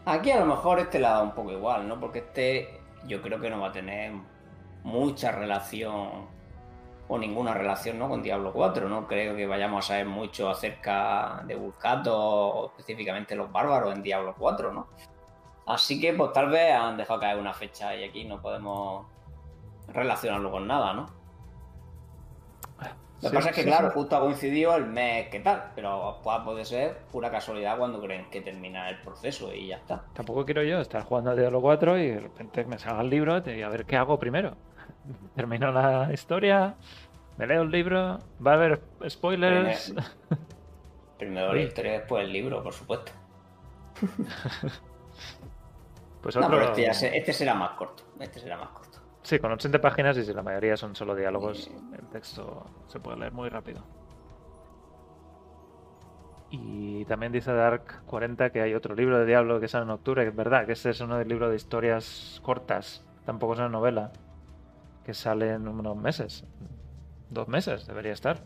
Aquí 0.05 0.31
a 0.31 0.39
lo 0.39 0.45
mejor 0.45 0.79
este 0.79 0.99
le 0.99 1.07
ha 1.07 1.11
dado 1.11 1.23
un 1.23 1.31
poco 1.33 1.51
igual, 1.51 1.87
¿no? 1.87 1.99
Porque 1.99 2.19
este 2.19 2.79
yo 3.07 3.21
creo 3.21 3.39
que 3.39 3.49
no 3.49 3.59
va 3.59 3.69
a 3.69 3.71
tener 3.71 4.13
mucha 4.83 5.31
relación 5.31 6.27
o 7.07 7.17
ninguna 7.17 7.53
relación 7.53 7.99
¿no? 7.99 8.09
con 8.09 8.23
Diablo 8.23 8.51
4. 8.51 8.89
No 8.89 9.07
creo 9.07 9.35
que 9.35 9.45
vayamos 9.45 9.85
a 9.85 9.87
saber 9.89 10.05
mucho 10.05 10.49
acerca 10.49 11.43
de 11.45 11.55
Vulcato 11.55 12.17
o 12.17 12.65
específicamente 12.67 13.35
los 13.35 13.51
bárbaros 13.51 13.93
en 13.93 14.01
Diablo 14.01 14.35
4, 14.37 14.73
¿no? 14.73 14.87
Así 15.67 15.99
que 15.99 16.13
pues 16.13 16.31
tal 16.31 16.49
vez 16.49 16.73
han 16.73 16.97
dejado 16.97 17.19
caer 17.19 17.37
una 17.37 17.53
fecha 17.53 17.95
y 17.95 18.03
aquí 18.03 18.25
no 18.25 18.41
podemos 18.41 19.07
relacionarlo 19.87 20.51
con 20.51 20.67
nada, 20.67 20.93
¿no? 20.93 21.25
Lo 23.21 23.31
que 23.31 23.37
pasa 23.37 23.49
es 23.49 23.55
que, 23.55 23.63
claro, 23.63 23.89
justo 23.91 24.15
ha 24.17 24.19
coincidido 24.19 24.75
el 24.75 24.85
mes 24.85 25.29
que 25.29 25.39
tal, 25.39 25.71
pero 25.73 26.19
puede 26.21 26.65
ser 26.65 26.97
pura 27.11 27.31
casualidad 27.31 27.77
cuando 27.77 27.99
creen 27.99 28.29
que 28.29 28.41
termina 28.41 28.89
el 28.89 28.99
proceso 28.99 29.51
y 29.53 29.67
ya 29.67 29.77
está. 29.77 30.03
Tampoco 30.13 30.45
quiero 30.45 30.61
yo 30.61 30.79
estar 30.79 31.01
jugando 31.03 31.31
a 31.31 31.35
Diablo 31.35 31.61
4 31.61 31.97
y 31.97 32.07
de 32.09 32.19
repente 32.19 32.65
me 32.65 32.77
salga 32.77 33.01
el 33.01 33.09
libro 33.09 33.41
y 33.49 33.61
a 33.63 33.69
ver 33.69 33.85
qué 33.85 33.95
hago 33.95 34.19
primero. 34.19 34.55
Termino 35.35 35.71
la 35.71 36.11
historia, 36.13 36.75
me 37.37 37.47
leo 37.47 37.63
el 37.63 37.71
libro, 37.71 38.19
va 38.45 38.51
a 38.51 38.53
haber 38.55 38.81
spoilers. 39.07 39.93
Primero, 41.17 41.53
la 41.53 41.61
historia, 41.61 41.91
después 41.93 42.23
el 42.23 42.31
libro, 42.31 42.63
por 42.63 42.73
supuesto. 42.73 43.11
pues 46.21 46.35
otro... 46.35 46.49
no, 46.49 46.73
pero 46.73 46.73
este, 46.91 47.17
este 47.17 47.33
será 47.33 47.53
más 47.53 47.71
corto. 47.71 48.03
Este 48.19 48.39
será 48.39 48.57
más 48.57 48.69
corto. 48.69 48.99
Sí, 49.21 49.39
con 49.39 49.51
80 49.51 49.81
páginas 49.81 50.17
y 50.17 50.23
si 50.23 50.33
la 50.33 50.43
mayoría 50.43 50.77
son 50.77 50.95
solo 50.95 51.15
diálogos, 51.15 51.71
el 51.97 52.07
texto 52.09 52.67
se 52.87 52.99
puede 52.99 53.17
leer 53.17 53.31
muy 53.31 53.49
rápido. 53.49 53.83
Y 56.51 57.05
también 57.05 57.31
dice 57.31 57.51
Dark40 57.51 58.51
que 58.51 58.61
hay 58.61 58.75
otro 58.75 58.95
libro 58.95 59.17
de 59.19 59.25
Diablo 59.25 59.59
que 59.59 59.67
sale 59.67 59.85
en 59.85 59.89
octubre, 59.89 60.23
que 60.23 60.29
es 60.29 60.35
verdad, 60.35 60.65
que 60.65 60.73
este 60.73 60.91
es 60.91 61.01
uno 61.01 61.17
de 61.17 61.25
libros 61.25 61.49
de 61.49 61.55
historias 61.55 62.39
cortas, 62.43 63.03
tampoco 63.25 63.53
es 63.53 63.59
una 63.59 63.69
novela, 63.69 64.13
que 65.05 65.13
sale 65.13 65.53
en 65.53 65.67
unos 65.67 65.95
meses, 65.95 66.43
dos 67.29 67.47
meses 67.47 67.85
debería 67.85 68.13
estar, 68.13 68.37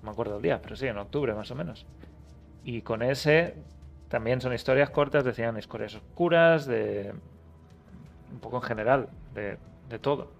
no 0.00 0.06
me 0.06 0.10
acuerdo 0.10 0.36
el 0.36 0.42
día, 0.42 0.60
pero 0.62 0.74
sí, 0.74 0.86
en 0.86 0.98
octubre 0.98 1.34
más 1.34 1.50
o 1.50 1.54
menos. 1.54 1.86
Y 2.64 2.82
con 2.82 3.02
ese 3.02 3.54
también 4.08 4.40
son 4.40 4.52
historias 4.52 4.90
cortas, 4.90 5.24
decían 5.24 5.58
historias 5.58 5.94
oscuras, 5.94 6.66
de 6.66 7.12
un 8.32 8.40
poco 8.40 8.56
en 8.56 8.62
general, 8.62 9.08
de 9.34 9.98
todo. 10.00 10.30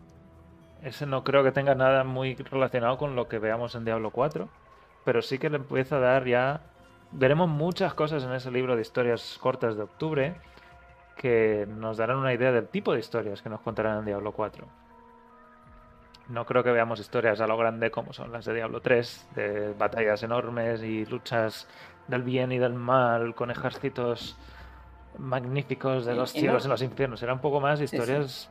Ese 0.83 1.07
no 1.07 1.23
creo 1.23 1.45
que 1.45 1.53
tenga 1.53 1.75
nada 1.75 2.03
muy 2.03 2.35
relacionado 2.35 2.97
con 2.99 3.15
lo 3.15 3.29
que 3.29 3.39
veamos 3.39 3.75
en 3.75 3.85
Diablo 3.85 4.11
4, 4.11 4.49
pero 5.05 5.23
sí 5.23 5.39
que 5.39 5.51
le 5.51 5.57
empieza 5.57 5.97
a 5.97 6.01
dar 6.01 6.25
ya... 6.27 6.63
Veremos 7.13 7.49
muchas 7.49 7.93
cosas 7.93 8.25
en 8.25 8.33
ese 8.33 8.51
libro 8.51 8.75
de 8.75 8.83
historias 8.83 9.39
cortas 9.41 9.77
de 9.77 9.83
octubre 9.83 10.35
que 11.17 11.69
nos 11.69 11.99
darán 11.99 12.17
una 12.17 12.33
idea 12.33 12.53
del 12.53 12.69
tipo 12.69 12.95
de 12.95 13.01
historias 13.01 13.43
que 13.43 13.51
nos 13.51 13.61
contarán 13.61 13.99
en 13.99 14.07
Diablo 14.07 14.33
4. 14.33 14.67
No 16.29 16.47
creo 16.47 16.63
que 16.63 16.71
veamos 16.71 17.01
historias 17.01 17.41
a 17.41 17.47
lo 17.47 17.57
grande 17.57 17.91
como 17.91 18.13
son 18.13 18.33
las 18.33 18.45
de 18.45 18.55
Diablo 18.55 18.81
3, 18.81 19.29
de 19.35 19.75
batallas 19.75 20.23
enormes 20.23 20.83
y 20.83 21.05
luchas 21.07 21.69
del 22.09 22.23
bien 22.23 22.53
y 22.53 22.59
del 22.59 22.75
mal 22.75 23.35
con 23.35 23.51
ejércitos 23.51 24.37
magníficos 25.19 26.07
de 26.07 26.15
los 26.15 26.31
cielos 26.31 26.65
y 26.65 26.69
los 26.69 26.83
infiernos. 26.83 27.21
Será 27.21 27.33
un 27.33 27.41
poco 27.41 27.61
más 27.61 27.81
historias 27.81 28.51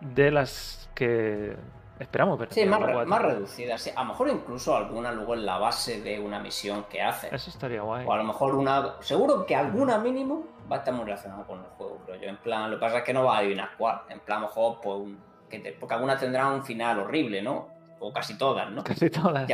de 0.00 0.30
las 0.30 0.90
que 0.94 1.56
esperamos 1.98 2.38
ver. 2.38 2.52
Sí, 2.52 2.64
más, 2.64 3.06
más 3.06 3.22
reducidas. 3.22 3.92
a 3.94 4.02
lo 4.02 4.08
mejor 4.08 4.28
incluso 4.28 4.76
alguna 4.76 5.12
luego 5.12 5.34
en 5.34 5.44
la 5.44 5.58
base 5.58 6.00
de 6.00 6.18
una 6.18 6.40
misión 6.40 6.84
que 6.84 7.02
hace. 7.02 7.34
Eso 7.34 7.50
estaría 7.50 7.82
guay. 7.82 8.06
O 8.06 8.12
a 8.12 8.16
lo 8.16 8.24
mejor 8.24 8.54
una. 8.54 8.94
Seguro 9.00 9.44
que 9.44 9.54
alguna 9.54 9.98
mínimo 9.98 10.46
va 10.70 10.76
a 10.76 10.78
estar 10.80 10.94
muy 10.94 11.04
relacionada 11.04 11.44
con 11.44 11.58
el 11.58 11.66
juego, 11.76 12.00
pero 12.06 12.18
yo 12.18 12.28
en 12.28 12.38
plan, 12.38 12.70
lo 12.70 12.76
que 12.76 12.80
pasa 12.80 12.98
es 12.98 13.04
que 13.04 13.12
no 13.12 13.24
va 13.24 13.36
a 13.36 13.38
adivinar 13.40 13.70
cuál. 13.76 14.02
En 14.08 14.20
plan, 14.20 14.38
a 14.38 14.40
lo 14.42 14.46
mejor, 14.48 14.80
pues, 14.82 15.16
que 15.50 15.76
porque 15.78 15.94
algunas 15.94 16.18
tendrán 16.18 16.52
un 16.52 16.64
final 16.64 17.00
horrible, 17.00 17.42
¿no? 17.42 17.80
o 18.00 18.12
casi 18.12 18.36
todas, 18.36 18.70
¿no? 18.70 18.82
Casi 18.82 19.10
todas. 19.10 19.48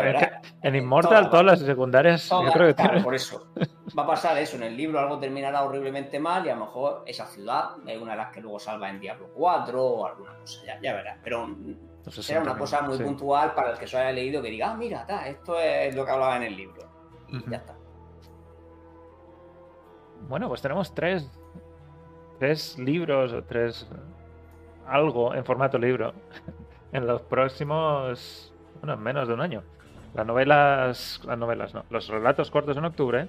en 0.62 0.74
Immortal 0.74 1.28
todas, 1.30 1.44
las 1.44 1.60
secundarias, 1.60 2.28
yo 2.28 2.52
creo 2.52 2.68
que 2.68 2.74
claro, 2.74 3.02
por 3.02 3.14
eso. 3.14 3.48
Va 3.98 4.04
a 4.04 4.06
pasar 4.06 4.38
eso, 4.38 4.56
en 4.56 4.62
el 4.62 4.76
libro 4.76 5.00
algo 5.00 5.18
terminará 5.18 5.64
horriblemente 5.64 6.18
mal 6.20 6.46
y 6.46 6.50
a 6.50 6.54
lo 6.54 6.66
mejor 6.66 7.02
esa 7.06 7.26
ciudad 7.26 7.70
es 7.86 8.00
una 8.00 8.12
de 8.12 8.18
las 8.18 8.32
que 8.32 8.40
luego 8.40 8.58
salva 8.58 8.88
en 8.88 9.00
Diablo 9.00 9.30
4 9.34 9.84
o 9.84 10.06
alguna 10.06 10.34
cosa, 10.38 10.64
ya, 10.64 10.80
ya 10.80 10.94
verás. 10.94 11.18
Pero 11.22 11.48
será 12.08 12.40
una 12.40 12.56
cosa 12.56 12.82
muy 12.82 12.98
puntual 12.98 13.52
para 13.54 13.72
el 13.72 13.78
que 13.78 13.88
se 13.88 13.98
haya 13.98 14.12
leído 14.12 14.40
que 14.40 14.50
diga, 14.50 14.70
ah, 14.70 14.76
mira, 14.76 15.04
esto 15.26 15.58
es 15.58 15.94
lo 15.94 16.04
que 16.04 16.10
hablaba 16.12 16.36
en 16.36 16.44
el 16.44 16.56
libro. 16.56 16.88
Y 17.28 17.50
ya 17.50 17.56
está. 17.56 17.74
Bueno, 20.28 20.48
pues 20.48 20.62
tenemos 20.62 20.94
tres, 20.94 21.28
tres 22.38 22.78
libros 22.78 23.32
o 23.32 23.42
tres 23.42 23.88
algo 24.86 25.34
en 25.34 25.44
formato 25.44 25.78
libro 25.78 26.12
en 26.92 27.06
los 27.06 27.22
próximos, 27.22 28.52
bueno, 28.80 28.94
en 28.94 29.00
menos 29.00 29.28
de 29.28 29.34
un 29.34 29.40
año. 29.40 29.62
Las 30.14 30.26
novelas, 30.26 31.20
las 31.26 31.38
novelas 31.38 31.74
no, 31.74 31.84
los 31.90 32.08
relatos 32.08 32.50
cortos 32.50 32.76
en 32.76 32.84
octubre, 32.84 33.28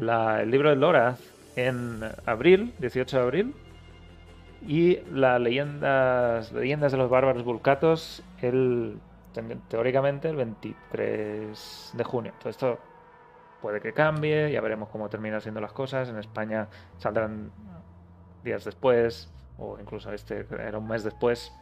el 0.00 0.50
libro 0.50 0.70
de 0.70 0.76
Loraz 0.76 1.20
en 1.56 2.00
abril, 2.24 2.74
18 2.78 3.16
de 3.18 3.22
abril, 3.22 3.54
y 4.66 5.00
las 5.12 5.40
leyendas, 5.40 6.52
leyendas 6.52 6.92
de 6.92 6.98
los 6.98 7.10
bárbaros 7.10 7.44
vulcatos 7.44 8.22
el, 8.40 8.98
teóricamente 9.68 10.28
el 10.28 10.36
23 10.36 11.92
de 11.94 12.04
junio. 12.04 12.32
Todo 12.38 12.50
esto 12.50 12.78
puede 13.60 13.80
que 13.80 13.92
cambie, 13.92 14.50
ya 14.52 14.60
veremos 14.60 14.88
cómo 14.88 15.08
terminan 15.08 15.40
siendo 15.40 15.60
las 15.60 15.72
cosas. 15.72 16.08
En 16.08 16.18
España 16.18 16.68
saldrán 16.98 17.50
días 18.44 18.64
después, 18.64 19.31
o 19.58 19.78
incluso 19.80 20.12
este 20.12 20.46
era 20.50 20.78
un 20.78 20.88
mes 20.88 21.04
después. 21.04 21.52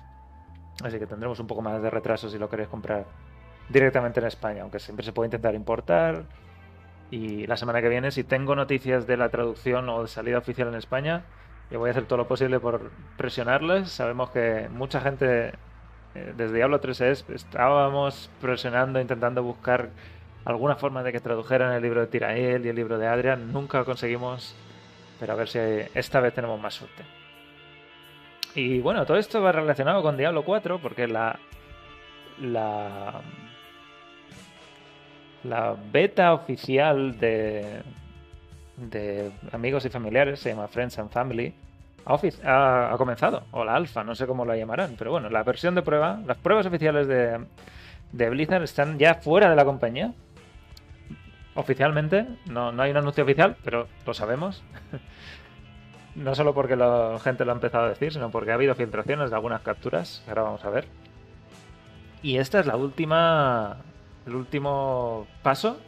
Así 0.82 0.98
que 0.98 1.06
tendremos 1.06 1.38
un 1.40 1.46
poco 1.46 1.62
más 1.62 1.80
de 1.82 1.90
retraso 1.90 2.28
si 2.28 2.38
lo 2.38 2.48
queréis 2.48 2.68
comprar 2.68 3.06
directamente 3.68 4.20
en 4.20 4.26
España, 4.26 4.62
aunque 4.62 4.78
siempre 4.78 5.04
se 5.04 5.12
puede 5.12 5.28
intentar 5.28 5.54
importar. 5.54 6.24
Y 7.10 7.46
la 7.46 7.56
semana 7.56 7.80
que 7.80 7.88
viene, 7.88 8.10
si 8.10 8.24
tengo 8.24 8.54
noticias 8.54 9.06
de 9.06 9.16
la 9.16 9.28
traducción 9.28 9.88
o 9.88 10.02
de 10.02 10.08
salida 10.08 10.38
oficial 10.38 10.68
en 10.68 10.74
España, 10.74 11.24
yo 11.70 11.78
voy 11.78 11.88
a 11.88 11.92
hacer 11.92 12.06
todo 12.06 12.18
lo 12.18 12.28
posible 12.28 12.60
por 12.60 12.90
presionarles. 13.16 13.90
Sabemos 13.90 14.30
que 14.30 14.68
mucha 14.70 15.00
gente 15.00 15.52
eh, 16.14 16.34
desde 16.36 16.54
Diablo 16.54 16.80
3S 16.80 17.24
estábamos 17.34 18.30
presionando, 18.40 19.00
intentando 19.00 19.42
buscar 19.42 19.90
alguna 20.44 20.76
forma 20.76 21.02
de 21.02 21.12
que 21.12 21.20
tradujeran 21.20 21.72
el 21.72 21.82
libro 21.82 22.00
de 22.00 22.06
Tirael 22.06 22.64
y 22.64 22.68
el 22.68 22.76
libro 22.76 22.98
de 22.98 23.06
Adrian. 23.06 23.52
Nunca 23.52 23.78
lo 23.78 23.84
conseguimos, 23.84 24.54
pero 25.18 25.32
a 25.32 25.36
ver 25.36 25.48
si 25.48 25.58
esta 25.94 26.20
vez 26.20 26.32
tenemos 26.32 26.60
más 26.60 26.74
suerte. 26.74 27.19
Y 28.54 28.80
bueno, 28.80 29.06
todo 29.06 29.16
esto 29.16 29.40
va 29.40 29.52
relacionado 29.52 30.02
con 30.02 30.16
Diablo 30.16 30.44
4 30.44 30.78
porque 30.80 31.06
la. 31.06 31.38
La. 32.40 33.20
La 35.44 35.76
beta 35.92 36.34
oficial 36.34 37.18
de. 37.18 37.82
de 38.76 39.30
amigos 39.52 39.84
y 39.84 39.88
familiares, 39.88 40.40
se 40.40 40.50
llama 40.50 40.68
Friends 40.68 40.98
and 40.98 41.10
Family, 41.10 41.54
ha, 42.04 42.92
ha, 42.92 42.96
comenzado. 42.96 43.44
O 43.52 43.64
la 43.64 43.74
alfa, 43.74 44.04
no 44.04 44.14
sé 44.14 44.26
cómo 44.26 44.44
la 44.44 44.56
llamarán. 44.56 44.96
Pero 44.98 45.12
bueno, 45.12 45.30
la 45.30 45.42
versión 45.42 45.74
de 45.74 45.82
prueba, 45.82 46.20
las 46.26 46.38
pruebas 46.38 46.66
oficiales 46.66 47.06
de, 47.06 47.40
de 48.12 48.30
Blizzard 48.30 48.62
están 48.62 48.98
ya 48.98 49.14
fuera 49.14 49.50
de 49.50 49.56
la 49.56 49.64
compañía. 49.64 50.12
Oficialmente, 51.54 52.26
no, 52.46 52.72
no 52.72 52.82
hay 52.82 52.90
un 52.90 52.96
anuncio 52.96 53.24
oficial, 53.24 53.56
pero 53.64 53.88
lo 54.06 54.14
sabemos. 54.14 54.62
No 56.14 56.34
solo 56.34 56.54
porque 56.54 56.76
la 56.76 57.18
gente 57.22 57.44
lo 57.44 57.52
ha 57.52 57.54
empezado 57.54 57.84
a 57.84 57.88
decir, 57.90 58.12
sino 58.12 58.30
porque 58.30 58.50
ha 58.50 58.54
habido 58.54 58.74
filtraciones 58.74 59.30
de 59.30 59.36
algunas 59.36 59.62
capturas, 59.62 60.22
ahora 60.28 60.42
vamos 60.42 60.64
a 60.64 60.70
ver. 60.70 60.86
Y 62.22 62.38
esta 62.38 62.60
es 62.60 62.66
la 62.66 62.76
última. 62.76 63.78
El 64.26 64.34
último 64.34 65.26
paso 65.42 65.78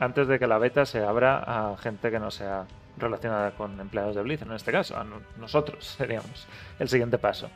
antes 0.00 0.26
de 0.26 0.38
que 0.38 0.46
la 0.46 0.58
beta 0.58 0.86
se 0.86 1.04
abra 1.04 1.38
a 1.46 1.76
gente 1.76 2.10
que 2.10 2.18
no 2.18 2.30
sea 2.30 2.64
relacionada 2.96 3.52
con 3.52 3.78
empleados 3.78 4.16
de 4.16 4.22
Blizzard, 4.22 4.48
en 4.48 4.56
este 4.56 4.72
caso, 4.72 4.96
a 4.96 5.06
nosotros 5.38 5.84
seríamos 5.98 6.48
el 6.78 6.88
siguiente 6.88 7.18
paso. 7.18 7.50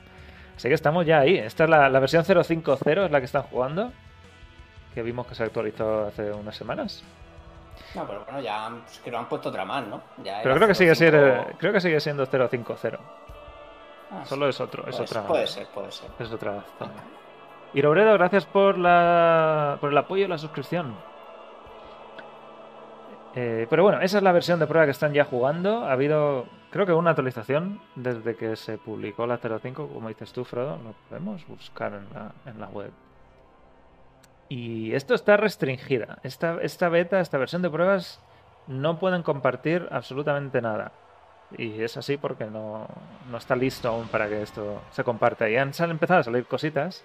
Así 0.56 0.68
que 0.68 0.74
estamos 0.74 1.04
ya 1.04 1.20
ahí. 1.20 1.36
Esta 1.36 1.64
es 1.64 1.70
la, 1.70 1.88
la 1.88 1.98
versión 1.98 2.24
050, 2.24 3.04
es 3.04 3.10
la 3.10 3.18
que 3.18 3.24
están 3.24 3.42
jugando, 3.42 3.92
que 4.94 5.02
vimos 5.02 5.26
que 5.26 5.34
se 5.34 5.42
actualizó 5.42 6.06
hace 6.06 6.30
unas 6.30 6.54
semanas. 6.54 7.02
No, 7.94 8.06
pero 8.06 8.24
bueno, 8.24 8.40
ya 8.40 8.70
pues, 8.84 8.98
que 9.00 9.10
lo 9.10 9.18
han 9.18 9.28
puesto 9.28 9.48
otra 9.48 9.64
más, 9.64 9.86
¿no? 9.86 10.00
pero 10.42 10.54
creo 10.56 10.68
que, 10.68 10.74
sigue 10.74 10.94
siendo, 10.94 11.46
creo 11.58 11.72
que 11.72 11.80
sigue 11.80 12.00
siendo 12.00 12.26
050. 12.26 12.98
Ah, 14.10 14.24
Solo 14.24 14.48
es 14.48 14.60
otro, 14.60 14.86
es 14.88 14.98
otra. 14.98 15.22
Puede 15.22 15.46
ser, 15.46 15.66
puede 15.68 15.90
ser. 15.90 16.10
Es 16.18 16.30
otra 16.30 16.62
zona. 16.78 16.92
Y 17.72 17.82
Robredo, 17.82 18.12
gracias 18.14 18.46
por 18.46 18.78
la 18.78 19.78
por 19.80 19.90
el 19.90 19.98
apoyo 19.98 20.24
y 20.24 20.28
la 20.28 20.38
suscripción. 20.38 20.94
Eh, 23.36 23.66
pero 23.68 23.82
bueno, 23.82 24.00
esa 24.00 24.18
es 24.18 24.22
la 24.22 24.30
versión 24.30 24.60
de 24.60 24.66
prueba 24.66 24.84
que 24.84 24.92
están 24.92 25.12
ya 25.12 25.24
jugando. 25.24 25.84
Ha 25.84 25.92
habido, 25.92 26.46
creo 26.70 26.86
que 26.86 26.92
una 26.92 27.10
actualización 27.10 27.80
desde 27.96 28.36
que 28.36 28.54
se 28.54 28.78
publicó 28.78 29.26
la 29.26 29.38
05, 29.38 29.88
como 29.88 30.08
dices 30.08 30.32
tú, 30.32 30.44
Frodo. 30.44 30.78
Lo 30.84 30.94
podemos 31.08 31.44
buscar 31.48 31.94
en 31.94 32.06
la, 32.14 32.32
en 32.46 32.60
la 32.60 32.68
web. 32.68 32.92
Y 34.48 34.94
esto 34.94 35.14
está 35.14 35.36
restringida. 35.36 36.18
Esta, 36.22 36.58
esta 36.62 36.88
beta, 36.88 37.20
esta 37.20 37.38
versión 37.38 37.62
de 37.62 37.70
pruebas, 37.70 38.20
no 38.66 38.98
pueden 38.98 39.22
compartir 39.22 39.88
absolutamente 39.90 40.60
nada. 40.62 40.92
y 41.56 41.82
es 41.82 41.96
así 41.96 42.16
porque 42.16 42.46
no, 42.46 42.86
no 43.30 43.38
está 43.38 43.54
listo 43.56 43.88
aún 43.88 44.08
para 44.08 44.28
que 44.28 44.42
esto 44.42 44.80
se 44.92 45.04
comparta. 45.04 45.48
Y 45.48 45.56
han 45.56 45.72
sal- 45.74 45.90
empezado 45.90 46.20
a 46.20 46.24
salir 46.24 46.44
cositas. 46.46 47.04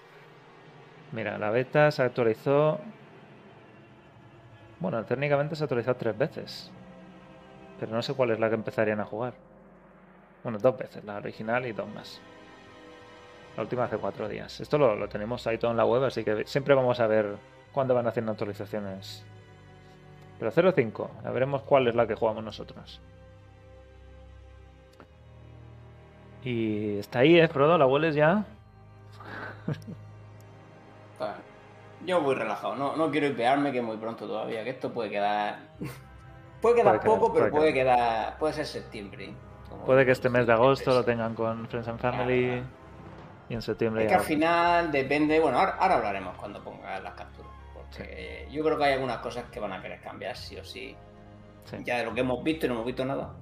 Mira, 1.11 1.37
la 1.37 1.49
beta 1.49 1.91
se 1.91 2.03
actualizó. 2.03 2.79
Bueno, 4.79 5.03
técnicamente 5.03 5.55
se 5.55 5.63
ha 5.63 5.65
actualizado 5.65 5.97
tres 5.97 6.17
veces. 6.17 6.71
Pero 7.79 7.93
no 7.93 8.01
sé 8.01 8.13
cuál 8.13 8.31
es 8.31 8.39
la 8.39 8.49
que 8.49 8.55
empezarían 8.55 8.99
a 8.99 9.05
jugar. 9.05 9.33
Bueno, 10.43 10.57
dos 10.59 10.77
veces, 10.77 11.03
la 11.03 11.17
original 11.17 11.65
y 11.65 11.73
dos 11.73 11.87
más. 11.93 12.21
La 13.55 13.63
última 13.63 13.83
hace 13.85 13.97
cuatro 13.97 14.27
días. 14.27 14.59
Esto 14.61 14.77
lo, 14.77 14.95
lo 14.95 15.09
tenemos 15.09 15.45
ahí 15.47 15.57
todo 15.57 15.71
en 15.71 15.77
la 15.77 15.85
web, 15.85 16.03
así 16.03 16.23
que 16.23 16.45
siempre 16.45 16.75
vamos 16.75 16.99
a 16.99 17.07
ver 17.07 17.35
cuándo 17.71 17.93
van 17.93 18.07
haciendo 18.07 18.31
actualizaciones. 18.31 19.25
Pero 20.39 20.51
0.5, 20.51 21.09
a 21.25 21.31
veremos 21.31 21.63
cuál 21.63 21.87
es 21.87 21.95
la 21.95 22.07
que 22.07 22.15
jugamos 22.15 22.43
nosotros. 22.43 23.01
Y 26.43 26.97
está 26.99 27.19
ahí, 27.19 27.37
¿eh, 27.37 27.47
Frodo? 27.49 27.77
¿La 27.77 27.85
hueles 27.85 28.15
ya? 28.15 28.45
Pues, 29.65 29.79
Yo 32.05 32.21
voy 32.21 32.35
relajado, 32.35 32.75
no, 32.77 32.95
no 32.95 33.11
quiero 33.11 33.27
hipearme 33.27 33.73
que 33.73 33.81
muy 33.81 33.97
pronto 33.97 34.25
todavía, 34.25 34.63
que 34.63 34.69
esto 34.69 34.93
puede 34.93 35.09
quedar. 35.09 35.59
Puede 36.61 36.75
quedar 36.75 36.99
Puede 36.99 37.03
quedar, 37.03 37.19
poco, 37.19 37.33
pero 37.33 37.49
puede 37.49 37.61
puede 37.61 37.73
quedar. 37.73 38.37
Puede 38.37 38.53
ser 38.53 38.65
septiembre. 38.65 39.33
como 39.69 39.85
Puede 39.85 40.05
que 40.05 40.11
este 40.11 40.27
mes 40.29 40.45
de 40.45 40.51
agosto 40.51 40.93
lo 40.93 41.05
tengan 41.05 41.33
con 41.33 41.65
Friends 41.69 41.87
and 41.87 41.99
Family 42.01 42.61
y 43.49 43.55
en 43.55 43.61
septiembre 43.61 44.03
Es 44.03 44.09
que 44.09 44.15
al 44.15 44.21
final 44.21 44.91
depende, 44.91 45.39
bueno, 45.39 45.57
ahora, 45.59 45.75
ahora 45.79 45.95
hablaremos 45.97 46.37
cuando 46.37 46.63
ponga 46.63 46.99
las 46.99 47.13
capturas. 47.13 47.51
Porque 47.73 48.47
yo 48.51 48.63
creo 48.63 48.77
que 48.77 48.83
hay 48.85 48.93
algunas 48.93 49.17
cosas 49.17 49.45
que 49.51 49.59
van 49.59 49.73
a 49.73 49.81
querer 49.81 49.99
cambiar 50.01 50.37
sí 50.37 50.55
o 50.57 50.63
sí. 50.63 50.95
Sí, 51.65 51.77
Ya 51.83 51.97
de 51.97 52.05
lo 52.05 52.13
que 52.13 52.21
hemos 52.21 52.43
visto 52.43 52.65
y 52.65 52.69
no 52.69 52.75
hemos 52.75 52.85
visto 52.85 53.03
nada. 53.05 53.33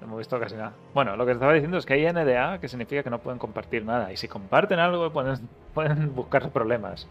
no 0.00 0.06
hemos 0.06 0.18
visto 0.18 0.38
casi 0.38 0.54
nada. 0.56 0.72
Bueno, 0.92 1.16
lo 1.16 1.24
que 1.26 1.32
estaba 1.32 1.52
diciendo 1.54 1.78
es 1.78 1.86
que 1.86 1.94
hay 1.94 2.12
NDA, 2.12 2.58
que 2.60 2.68
significa 2.68 3.02
que 3.02 3.10
no 3.10 3.18
pueden 3.20 3.38
compartir 3.38 3.84
nada. 3.84 4.12
Y 4.12 4.16
si 4.16 4.28
comparten 4.28 4.78
algo, 4.78 5.10
pueden, 5.12 5.48
pueden 5.74 6.14
buscar 6.14 6.50
problemas. 6.50 7.08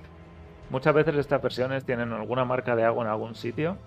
Muchas 0.69 0.93
veces 0.93 1.15
estas 1.15 1.41
versiones 1.41 1.85
tienen 1.85 2.11
alguna 2.13 2.45
marca 2.45 2.75
de 2.75 2.83
agua 2.85 3.03
en 3.05 3.09
algún 3.11 3.35
sitio, 3.35 3.77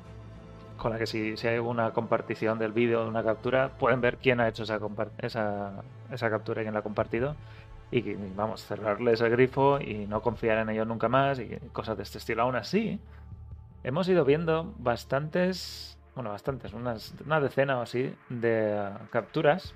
con 0.76 0.92
la 0.92 0.98
que 0.98 1.06
si, 1.06 1.36
si 1.36 1.48
hay 1.48 1.58
una 1.58 1.92
compartición 1.92 2.58
del 2.58 2.72
vídeo 2.72 3.02
de 3.02 3.08
una 3.08 3.24
captura, 3.24 3.70
pueden 3.78 4.00
ver 4.00 4.18
quién 4.18 4.40
ha 4.40 4.48
hecho 4.48 4.62
esa, 4.64 4.78
esa, 5.18 5.72
esa 6.12 6.30
captura 6.30 6.60
y 6.60 6.64
quién 6.64 6.74
la 6.74 6.80
ha 6.80 6.82
compartido. 6.82 7.34
Y, 7.90 7.98
y 7.98 8.32
vamos, 8.34 8.64
cerrarles 8.64 9.20
el 9.20 9.30
grifo 9.30 9.80
y 9.80 10.06
no 10.06 10.20
confiar 10.22 10.58
en 10.58 10.70
ellos 10.70 10.86
nunca 10.86 11.08
más 11.08 11.38
y 11.38 11.56
cosas 11.72 11.96
de 11.96 12.02
este 12.02 12.18
estilo. 12.18 12.42
Aún 12.42 12.56
así, 12.56 13.00
hemos 13.84 14.08
ido 14.08 14.24
viendo 14.24 14.74
bastantes, 14.78 15.96
bueno, 16.14 16.30
bastantes, 16.30 16.72
unas, 16.72 17.14
una 17.24 17.40
decena 17.40 17.78
o 17.78 17.82
así 17.82 18.14
de 18.28 18.90
capturas. 19.10 19.74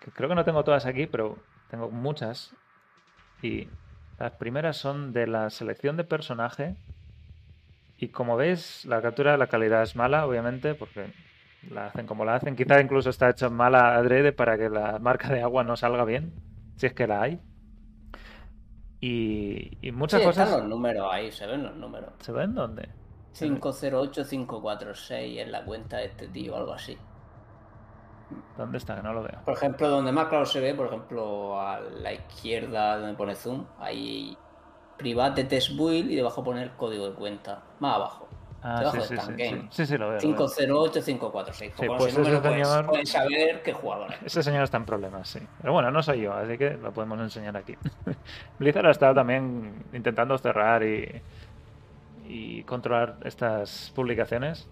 Que 0.00 0.10
creo 0.12 0.28
que 0.28 0.34
no 0.34 0.44
tengo 0.44 0.62
todas 0.64 0.86
aquí, 0.86 1.06
pero 1.06 1.36
tengo 1.70 1.90
muchas. 1.90 2.54
Y 3.42 3.68
las 4.18 4.32
primeras 4.32 4.76
son 4.76 5.12
de 5.12 5.26
la 5.26 5.50
selección 5.50 5.96
de 5.96 6.04
personaje. 6.04 6.76
Y 7.98 8.08
como 8.08 8.36
veis, 8.36 8.84
la 8.84 9.02
captura, 9.02 9.36
la 9.36 9.48
calidad 9.48 9.82
es 9.82 9.96
mala, 9.96 10.26
obviamente, 10.26 10.74
porque 10.74 11.12
la 11.70 11.86
hacen 11.86 12.06
como 12.06 12.24
la 12.24 12.34
hacen. 12.36 12.56
Quizá 12.56 12.80
incluso 12.80 13.10
está 13.10 13.30
hecha 13.30 13.48
mala 13.50 13.94
adrede 13.96 14.32
para 14.32 14.56
que 14.58 14.68
la 14.68 14.98
marca 14.98 15.28
de 15.28 15.42
agua 15.42 15.64
no 15.64 15.76
salga 15.76 16.04
bien, 16.04 16.32
si 16.76 16.86
es 16.86 16.94
que 16.94 17.06
la 17.06 17.22
hay. 17.22 17.40
Y, 19.00 19.78
y 19.86 19.92
muchas 19.92 20.20
sí, 20.20 20.22
cosas. 20.22 20.48
están 20.48 20.60
los 20.60 20.68
números 20.68 21.08
ahí, 21.10 21.32
se 21.32 21.46
ven 21.46 21.62
los 21.64 21.74
números. 21.76 22.12
¿Se 22.20 22.32
ven 22.32 22.54
dónde? 22.54 22.88
508546 23.32 25.40
es 25.40 25.48
la 25.48 25.64
cuenta 25.64 25.96
de 25.98 26.06
este 26.06 26.28
tío, 26.28 26.56
algo 26.56 26.72
así. 26.74 26.96
¿Dónde 28.56 28.78
está? 28.78 28.96
Que 28.96 29.02
no 29.02 29.12
lo 29.12 29.22
veo. 29.22 29.40
Por 29.44 29.54
ejemplo, 29.54 29.88
donde 29.88 30.12
más 30.12 30.26
claro 30.28 30.46
se 30.46 30.60
ve, 30.60 30.74
por 30.74 30.86
ejemplo, 30.86 31.60
a 31.60 31.80
la 31.80 32.12
izquierda 32.12 32.98
donde 32.98 33.14
pone 33.16 33.34
zoom, 33.34 33.66
hay 33.78 34.36
private 34.98 35.44
test 35.44 35.70
build 35.76 36.10
y 36.10 36.16
debajo 36.16 36.44
pone 36.44 36.62
el 36.62 36.72
código 36.76 37.08
de 37.10 37.14
cuenta. 37.14 37.64
Más 37.80 37.96
abajo. 37.96 38.28
Ah, 38.64 38.90
sí, 38.92 39.00
sí, 39.00 39.16
sí, 39.16 39.32
game. 39.32 39.62
sí. 39.62 39.66
Sí, 39.70 39.86
sí, 39.86 39.98
lo 39.98 40.06
veo. 40.08 40.08
lo 40.08 40.10
veo. 40.10 40.20
508546. 40.20 41.72
Sí, 41.78 41.86
con 41.86 41.96
pues 41.98 42.12
ese 42.12 42.20
número 42.22 42.42
señor- 42.42 42.86
puedes 42.86 43.08
saber 43.10 43.62
qué 43.62 43.72
jugador 43.72 44.12
es. 44.14 44.22
Ese 44.26 44.42
señor 44.44 44.62
está 44.62 44.76
en 44.76 44.84
problemas, 44.84 45.28
sí. 45.28 45.40
Pero 45.60 45.72
bueno, 45.72 45.90
no 45.90 46.02
soy 46.02 46.20
yo, 46.20 46.32
así 46.32 46.56
que 46.58 46.70
lo 46.76 46.92
podemos 46.92 47.18
enseñar 47.20 47.56
aquí. 47.56 47.74
Blizzard 48.60 48.86
ha 48.86 48.90
estado 48.92 49.14
también 49.14 49.84
intentando 49.92 50.38
cerrar 50.38 50.82
y, 50.84 51.20
y 52.28 52.62
controlar 52.64 53.16
estas 53.24 53.92
publicaciones. 53.96 54.68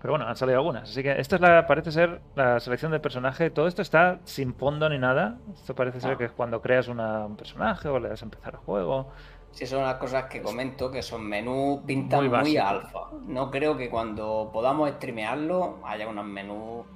Pero 0.00 0.12
bueno, 0.14 0.26
han 0.26 0.34
salido 0.36 0.58
algunas. 0.58 0.90
Así 0.90 1.00
que 1.02 1.12
esta 1.20 1.36
es 1.36 1.42
la, 1.42 1.66
parece 1.68 1.92
ser 1.92 2.20
la 2.34 2.58
selección 2.58 2.90
de 2.90 2.98
personaje. 2.98 3.50
Todo 3.50 3.68
esto 3.68 3.82
está 3.82 4.18
sin 4.24 4.52
fondo 4.54 4.88
ni 4.88 4.98
nada. 4.98 5.38
Esto 5.54 5.76
parece 5.76 6.00
ser 6.00 6.12
Ah. 6.12 6.16
que 6.18 6.24
es 6.24 6.32
cuando 6.32 6.60
creas 6.60 6.88
una- 6.88 7.24
un 7.24 7.36
personaje 7.36 7.88
o 7.88 8.00
le 8.00 8.08
das 8.08 8.20
a 8.22 8.24
empezar 8.24 8.54
el 8.54 8.58
juego. 8.60 9.10
Si 9.52 9.66
son 9.66 9.82
las 9.82 9.96
cosas 9.96 10.24
que 10.24 10.42
comento, 10.42 10.90
que 10.90 11.02
son 11.02 11.26
menús 11.26 11.80
pintan 11.86 12.28
Muy 12.28 12.56
alfa. 12.56 13.10
No 13.26 13.50
creo 13.50 13.76
que 13.76 13.88
cuando 13.90 14.50
podamos 14.52 14.90
streamearlo 14.92 15.78
haya 15.84 16.08
unos 16.08 16.24
menús 16.24 16.86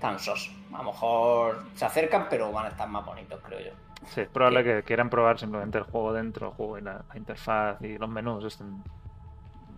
tan 0.00 0.18
sosos. 0.18 0.54
A 0.72 0.78
lo 0.78 0.84
mejor 0.84 1.64
se 1.74 1.84
acercan, 1.84 2.26
pero 2.28 2.50
van 2.50 2.66
a 2.66 2.68
estar 2.70 2.88
más 2.88 3.04
bonitos, 3.04 3.40
creo 3.44 3.60
yo. 3.60 3.72
Sí, 4.06 4.22
es 4.22 4.28
probable 4.28 4.64
que 4.64 4.82
quieran 4.82 5.10
probar 5.10 5.38
simplemente 5.38 5.78
el 5.78 5.84
juego 5.84 6.12
dentro, 6.12 6.48
el 6.48 6.52
juego 6.54 6.78
y 6.78 6.82
la, 6.82 7.04
la 7.08 7.16
interfaz 7.16 7.80
y 7.82 7.98
los 7.98 8.08
menús 8.08 8.44
estén 8.44 8.82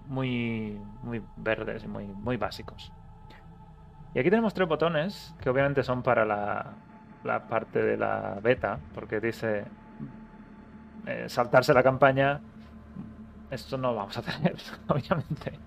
muy, 0.07 0.81
muy 1.03 1.23
verdes 1.37 1.85
y 1.85 1.89
muy, 1.89 2.07
muy 2.07 2.37
básicos. 2.37 2.93
Y 4.15 4.19
aquí 4.19 4.31
tenemos 4.31 4.55
tres 4.55 4.69
botones 4.69 5.35
que 5.41 5.51
obviamente 5.51 5.83
son 5.83 6.03
para 6.03 6.25
la, 6.25 6.75
la 7.25 7.47
parte 7.47 7.83
de 7.83 7.97
la 7.97 8.39
beta, 8.43 8.79
porque 8.95 9.21
dice 9.21 9.65
eh, 11.09 11.29
saltarse 11.29 11.73
la 11.75 11.83
campaña. 11.83 12.41
Esto 13.51 13.77
no 13.79 13.91
lo 13.93 13.97
vamos 13.99 14.17
a 14.19 14.23
tener, 14.23 14.57
obviamente. 14.89 15.61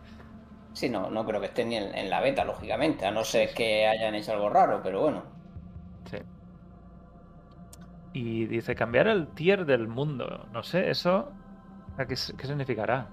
Sí, 0.73 0.89
no, 0.89 1.09
no 1.09 1.25
creo 1.25 1.39
que 1.39 1.47
estén 1.47 1.69
ni 1.69 1.75
en, 1.77 1.95
en 1.95 2.09
la 2.09 2.19
beta, 2.21 2.43
lógicamente, 2.45 3.05
a 3.05 3.11
no 3.11 3.23
ser 3.23 3.53
que 3.53 3.87
hayan 3.87 4.15
hecho 4.15 4.33
algo 4.33 4.49
raro, 4.49 4.81
pero 4.83 5.01
bueno. 5.01 5.23
Sí. 6.05 6.17
Y 8.13 8.45
dice 8.45 8.75
cambiar 8.75 9.07
el 9.07 9.27
tier 9.33 9.65
del 9.65 9.87
mundo. 9.87 10.47
No 10.51 10.63
sé, 10.63 10.89
eso. 10.89 11.31
¿a 11.97 12.05
qué, 12.07 12.15
qué 12.37 12.47
significará? 12.47 13.07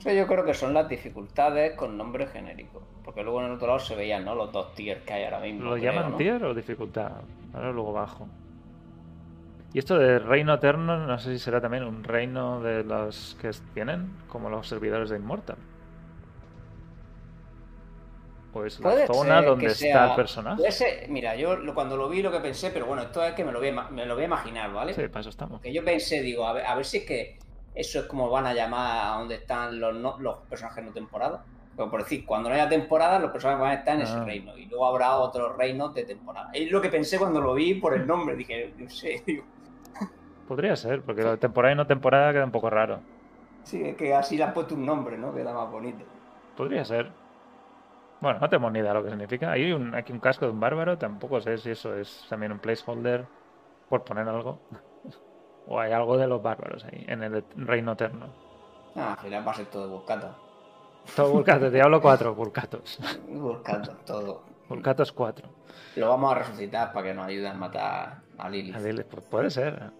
Yo 0.00 0.26
creo 0.26 0.44
que 0.44 0.54
son 0.54 0.74
las 0.74 0.88
dificultades 0.88 1.76
con 1.76 1.96
nombre 1.96 2.26
genérico. 2.26 2.88
Porque 3.04 3.22
luego 3.22 3.40
en 3.40 3.46
el 3.46 3.52
otro 3.52 3.68
lado 3.68 3.78
se 3.80 3.94
veían, 3.96 4.24
¿no? 4.24 4.34
Los 4.34 4.52
dos 4.52 4.74
tiers 4.74 5.02
que 5.04 5.12
hay 5.12 5.24
ahora 5.24 5.40
mismo. 5.40 5.70
¿Lo 5.70 5.76
creo, 5.76 5.92
llaman 5.92 6.10
¿no? 6.10 6.16
tier 6.16 6.44
o 6.44 6.54
dificultad? 6.54 7.26
Ahora 7.52 7.72
luego 7.72 7.92
bajo. 7.92 8.28
Y 9.74 9.78
esto 9.78 9.98
de 9.98 10.18
reino 10.18 10.54
eterno, 10.54 10.96
no 11.06 11.18
sé 11.18 11.32
si 11.32 11.38
será 11.38 11.60
también 11.60 11.84
un 11.84 12.02
reino 12.02 12.60
de 12.62 12.84
los 12.84 13.36
que 13.40 13.50
tienen, 13.74 14.12
como 14.28 14.48
los 14.48 14.66
servidores 14.66 15.10
de 15.10 15.16
Immortal. 15.16 15.56
O 18.54 18.64
es 18.64 18.80
la 18.80 19.06
zona 19.06 19.42
donde 19.42 19.66
que 19.66 19.72
está 19.72 19.84
sea- 19.84 20.06
el 20.10 20.16
personaje. 20.16 21.06
mira, 21.10 21.36
yo 21.36 21.58
cuando 21.74 21.96
lo 21.96 22.08
vi 22.08 22.22
lo 22.22 22.32
que 22.32 22.40
pensé, 22.40 22.70
pero 22.70 22.86
bueno, 22.86 23.02
esto 23.02 23.22
es 23.22 23.34
que 23.34 23.44
me 23.44 23.52
lo 23.52 23.58
voy 23.58 23.68
a, 23.68 23.72
ima- 23.72 23.90
me 23.90 24.06
lo 24.06 24.14
voy 24.14 24.22
a 24.24 24.26
imaginar, 24.26 24.72
¿vale? 24.72 24.94
Sí, 24.94 25.06
para 25.08 25.20
eso 25.20 25.28
estamos. 25.30 25.60
Que 25.60 25.72
yo 25.72 25.84
pensé, 25.84 26.22
digo, 26.22 26.46
a 26.46 26.54
ver, 26.54 26.64
a 26.64 26.74
ver 26.74 26.84
si 26.84 26.98
es 26.98 27.04
que 27.04 27.38
eso 27.74 28.00
es 28.00 28.06
como 28.06 28.30
van 28.30 28.46
a 28.46 28.54
llamar 28.54 29.06
a 29.14 29.18
donde 29.18 29.34
están 29.36 29.78
los, 29.78 29.94
no- 29.94 30.18
los 30.18 30.38
personajes 30.48 30.82
no 30.82 30.92
temporada. 30.92 31.44
Pero 31.76 31.90
por 31.90 32.02
decir, 32.02 32.24
cuando 32.26 32.48
no 32.48 32.54
haya 32.56 32.68
temporada, 32.68 33.20
los 33.20 33.30
personajes 33.30 33.60
van 33.60 33.70
a 33.70 33.74
estar 33.74 33.94
en 33.94 34.00
ese 34.02 34.14
Ah. 34.14 34.24
reino. 34.24 34.56
Y 34.56 34.64
luego 34.66 34.86
habrá 34.86 35.16
otros 35.18 35.56
reinos 35.56 35.94
de 35.94 36.04
temporada. 36.04 36.50
Es 36.52 36.70
lo 36.72 36.80
que 36.80 36.88
pensé 36.88 37.18
cuando 37.18 37.40
lo 37.40 37.54
vi 37.54 37.74
por 37.74 37.94
el 37.94 38.04
nombre. 38.06 38.34
Dije, 38.34 38.72
no 38.78 38.88
sé, 38.90 39.22
digo, 39.26 39.44
Podría 40.48 40.74
ser, 40.76 41.02
porque 41.02 41.22
lo 41.22 41.32
de 41.32 41.36
temporada 41.36 41.74
y 41.74 41.76
no 41.76 41.86
temporada 41.86 42.32
queda 42.32 42.44
un 42.44 42.50
poco 42.50 42.70
raro. 42.70 43.00
sí, 43.64 43.82
es 43.84 43.96
que 43.96 44.14
así 44.14 44.38
le 44.38 44.44
han 44.44 44.54
puesto 44.54 44.74
un 44.74 44.86
nombre, 44.86 45.18
¿no? 45.18 45.34
Queda 45.34 45.52
más 45.52 45.70
bonito. 45.70 46.02
Podría 46.56 46.84
ser. 46.86 47.12
Bueno, 48.20 48.40
no 48.40 48.48
tenemos 48.48 48.72
ni 48.72 48.78
idea 48.78 48.88
de 48.88 48.98
lo 48.98 49.04
que 49.04 49.10
significa. 49.10 49.52
Hay 49.52 49.70
un, 49.70 49.94
aquí 49.94 50.10
un 50.10 50.20
casco 50.20 50.46
de 50.46 50.52
un 50.52 50.58
bárbaro, 50.58 50.96
tampoco 50.96 51.38
sé 51.42 51.58
si 51.58 51.70
eso 51.70 51.94
es 51.94 52.24
también 52.30 52.50
un 52.50 52.58
placeholder 52.58 53.26
por 53.90 54.04
poner 54.04 54.26
algo. 54.26 54.58
o 55.68 55.78
hay 55.78 55.92
algo 55.92 56.16
de 56.16 56.26
los 56.26 56.42
bárbaros 56.42 56.82
ahí, 56.86 57.04
en 57.06 57.22
el 57.22 57.44
reino 57.54 57.92
eterno. 57.92 58.28
Ah, 58.96 59.12
al 59.12 59.18
final 59.18 59.46
va 59.46 59.52
a 59.52 59.54
ser 59.54 59.66
todo 59.66 59.86
Vulcato. 59.88 60.34
Todo 61.14 61.30
Vulcatos, 61.30 61.72
Diablo 61.74 62.00
4, 62.00 62.34
Vulcatos. 62.34 62.98
Vulcato, 63.28 63.92
todo. 64.06 64.42
Vulcatos 64.66 65.12
4. 65.12 65.48
Lo 65.96 66.08
vamos 66.08 66.32
a 66.32 66.36
resucitar 66.36 66.92
para 66.92 67.08
que 67.08 67.14
nos 67.14 67.26
ayude 67.26 67.48
a 67.48 67.54
matar 67.54 68.22
a 68.38 68.48
Lilith. 68.48 68.76
A 68.76 68.80
Lilith, 68.80 69.06
pues 69.06 69.24
puede 69.26 69.50
ser. 69.50 69.92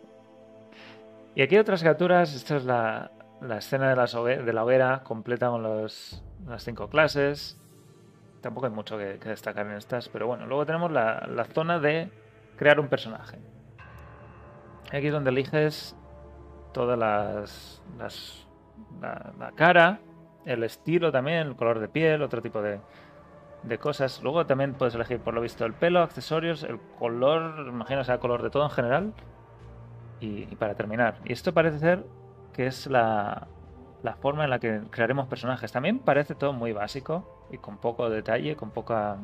Y 1.38 1.42
aquí 1.42 1.56
otras 1.56 1.84
capturas. 1.84 2.34
Esta 2.34 2.56
es 2.56 2.64
la, 2.64 3.12
la 3.40 3.58
escena 3.58 3.90
de, 3.90 4.52
la 4.52 4.64
hoguera 4.64 5.04
completa 5.04 5.48
con 5.50 5.62
los, 5.62 6.20
las 6.48 6.64
cinco 6.64 6.88
clases. 6.88 7.56
Tampoco 8.40 8.66
hay 8.66 8.72
mucho 8.72 8.98
que, 8.98 9.18
destacar 9.18 9.64
en 9.66 9.76
estas, 9.76 10.08
pero 10.08 10.26
bueno. 10.26 10.46
Luego 10.46 10.66
tenemos 10.66 10.90
la, 10.90 11.28
la 11.32 11.44
zona 11.44 11.78
de 11.78 12.10
crear 12.56 12.80
un 12.80 12.88
personaje. 12.88 13.38
Aquí 14.90 15.06
es 15.06 15.12
donde 15.12 15.30
eliges 15.30 15.94
todas 16.74 16.98
las. 16.98 17.84
las- 17.96 18.44
la, 19.00 19.32
la 19.38 19.52
cara, 19.52 20.00
el 20.44 20.64
estilo 20.64 21.12
también, 21.12 21.46
el 21.46 21.54
color 21.54 21.78
de 21.78 21.86
piel, 21.88 22.20
otro 22.22 22.42
tipo 22.42 22.60
de, 22.62 22.80
de 23.62 23.78
cosas. 23.78 24.20
Luego 24.24 24.44
también 24.44 24.74
puedes 24.74 24.96
elegir, 24.96 25.20
por 25.20 25.34
lo 25.34 25.40
visto, 25.40 25.64
el 25.64 25.72
pelo, 25.72 26.00
accesorios, 26.02 26.64
el 26.64 26.80
color, 26.98 27.64
imagino 27.68 28.02
sea 28.02 28.14
el 28.14 28.20
color 28.20 28.42
de 28.42 28.50
todo 28.50 28.64
en 28.64 28.70
general. 28.70 29.12
Y, 30.20 30.42
y 30.50 30.56
para 30.56 30.74
terminar, 30.74 31.18
y 31.24 31.32
esto 31.32 31.52
parece 31.54 31.78
ser 31.78 32.04
que 32.52 32.66
es 32.66 32.86
la, 32.88 33.46
la 34.02 34.14
forma 34.14 34.44
en 34.44 34.50
la 34.50 34.58
que 34.58 34.80
crearemos 34.90 35.28
personajes. 35.28 35.70
También 35.70 36.00
parece 36.00 36.34
todo 36.34 36.52
muy 36.52 36.72
básico 36.72 37.46
y 37.52 37.58
con 37.58 37.78
poco 37.78 38.10
detalle, 38.10 38.56
con 38.56 38.70
poca... 38.70 39.16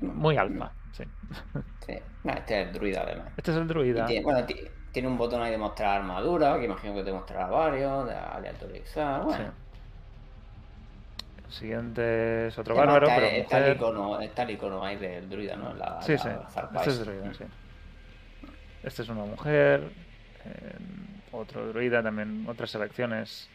Muy 0.00 0.36
alfa, 0.36 0.72
sí. 0.92 1.04
Sí. 1.86 1.94
No, 2.24 2.32
este 2.32 2.60
es 2.62 2.66
el 2.68 2.72
druida 2.74 3.02
además. 3.02 3.26
Este 3.36 3.50
es 3.50 3.56
el 3.56 3.66
druida. 3.66 4.06
tiene, 4.06 4.24
bueno, 4.24 4.44
ti- 4.46 4.60
tiene 4.92 5.08
un 5.08 5.18
botón 5.18 5.42
ahí 5.42 5.50
de 5.50 5.58
mostrar 5.58 6.00
armadura, 6.00 6.58
que 6.58 6.66
imagino 6.66 6.94
que 6.94 7.02
te 7.02 7.12
mostrará 7.12 7.48
varios, 7.48 8.06
de 8.06 8.14
aleatorizar. 8.14 9.22
Bueno, 9.24 9.44
Sí. 9.44 9.50
El 11.46 11.52
siguiente 11.52 12.46
es 12.46 12.58
otro 12.58 12.74
Además, 12.78 12.94
bárbaro, 12.94 13.08
está, 13.08 13.20
pero 13.28 13.42
está 13.42 13.58
el 13.66 13.76
icono, 13.76 14.20
está 14.20 14.42
el 14.44 14.50
icono 14.50 14.84
ahí 14.84 14.96
del 14.96 15.28
druida, 15.28 15.56
¿no? 15.56 15.74
La, 15.74 16.00
Sí, 16.00 16.12
la 16.12 16.18
sí. 16.18 16.28
zarpa 16.50 16.78
Este 16.78 16.90
es 16.90 17.00
druida, 17.00 17.34
sí. 17.34 17.44
Este 18.82 19.02
es 19.02 19.08
una 19.08 19.24
mujer. 19.24 19.92
eh, 20.44 20.76
otro 21.32 21.68
druida, 21.68 22.02
también 22.02 22.44
otras 22.48 22.70
selecciones 22.70 23.48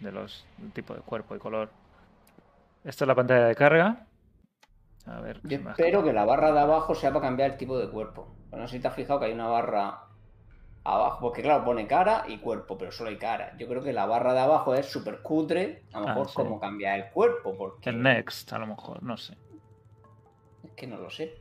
de 0.00 0.12
los 0.12 0.46
del 0.58 0.72
tipo 0.72 0.92
de 0.94 1.00
cuerpo 1.00 1.34
y 1.36 1.38
color. 1.38 1.70
Esta 2.84 3.04
es 3.04 3.08
la 3.08 3.14
pantalla 3.14 3.46
de 3.46 3.54
carga. 3.54 4.06
A 5.06 5.20
ver. 5.20 5.40
Yo 5.44 5.58
espero 5.58 6.02
que 6.04 6.12
la 6.12 6.24
barra 6.24 6.52
de 6.52 6.60
abajo 6.60 6.94
sea 6.94 7.10
para 7.12 7.26
cambiar 7.26 7.52
el 7.52 7.56
tipo 7.56 7.78
de 7.78 7.88
cuerpo. 7.88 8.34
Pero 8.50 8.62
no 8.62 8.68
sé 8.68 8.76
si 8.76 8.82
te 8.82 8.88
has 8.88 8.94
fijado 8.94 9.20
que 9.20 9.26
hay 9.26 9.32
una 9.32 9.46
barra 9.48 10.00
abajo, 10.84 11.18
porque 11.20 11.40
claro, 11.42 11.64
pone 11.64 11.86
cara 11.86 12.24
y 12.28 12.38
cuerpo, 12.38 12.76
pero 12.76 12.92
solo 12.92 13.08
hay 13.10 13.16
cara. 13.16 13.56
Yo 13.56 13.66
creo 13.68 13.82
que 13.82 13.92
la 13.94 14.04
barra 14.06 14.34
de 14.34 14.40
abajo 14.40 14.74
es 14.74 14.86
súper 14.86 15.22
cutre, 15.22 15.84
a 15.92 16.00
lo 16.00 16.08
Ah, 16.08 16.08
mejor 16.08 16.28
sí. 16.28 16.34
como 16.34 16.60
cambiar 16.60 16.98
el 16.98 17.10
cuerpo, 17.10 17.56
porque 17.56 17.88
El 17.90 18.02
next, 18.02 18.52
a 18.52 18.58
lo 18.58 18.66
mejor, 18.66 19.02
no 19.02 19.16
sé. 19.16 19.34
es 20.62 20.72
que 20.72 20.86
no 20.86 20.98
lo 20.98 21.08
sé. 21.10 21.34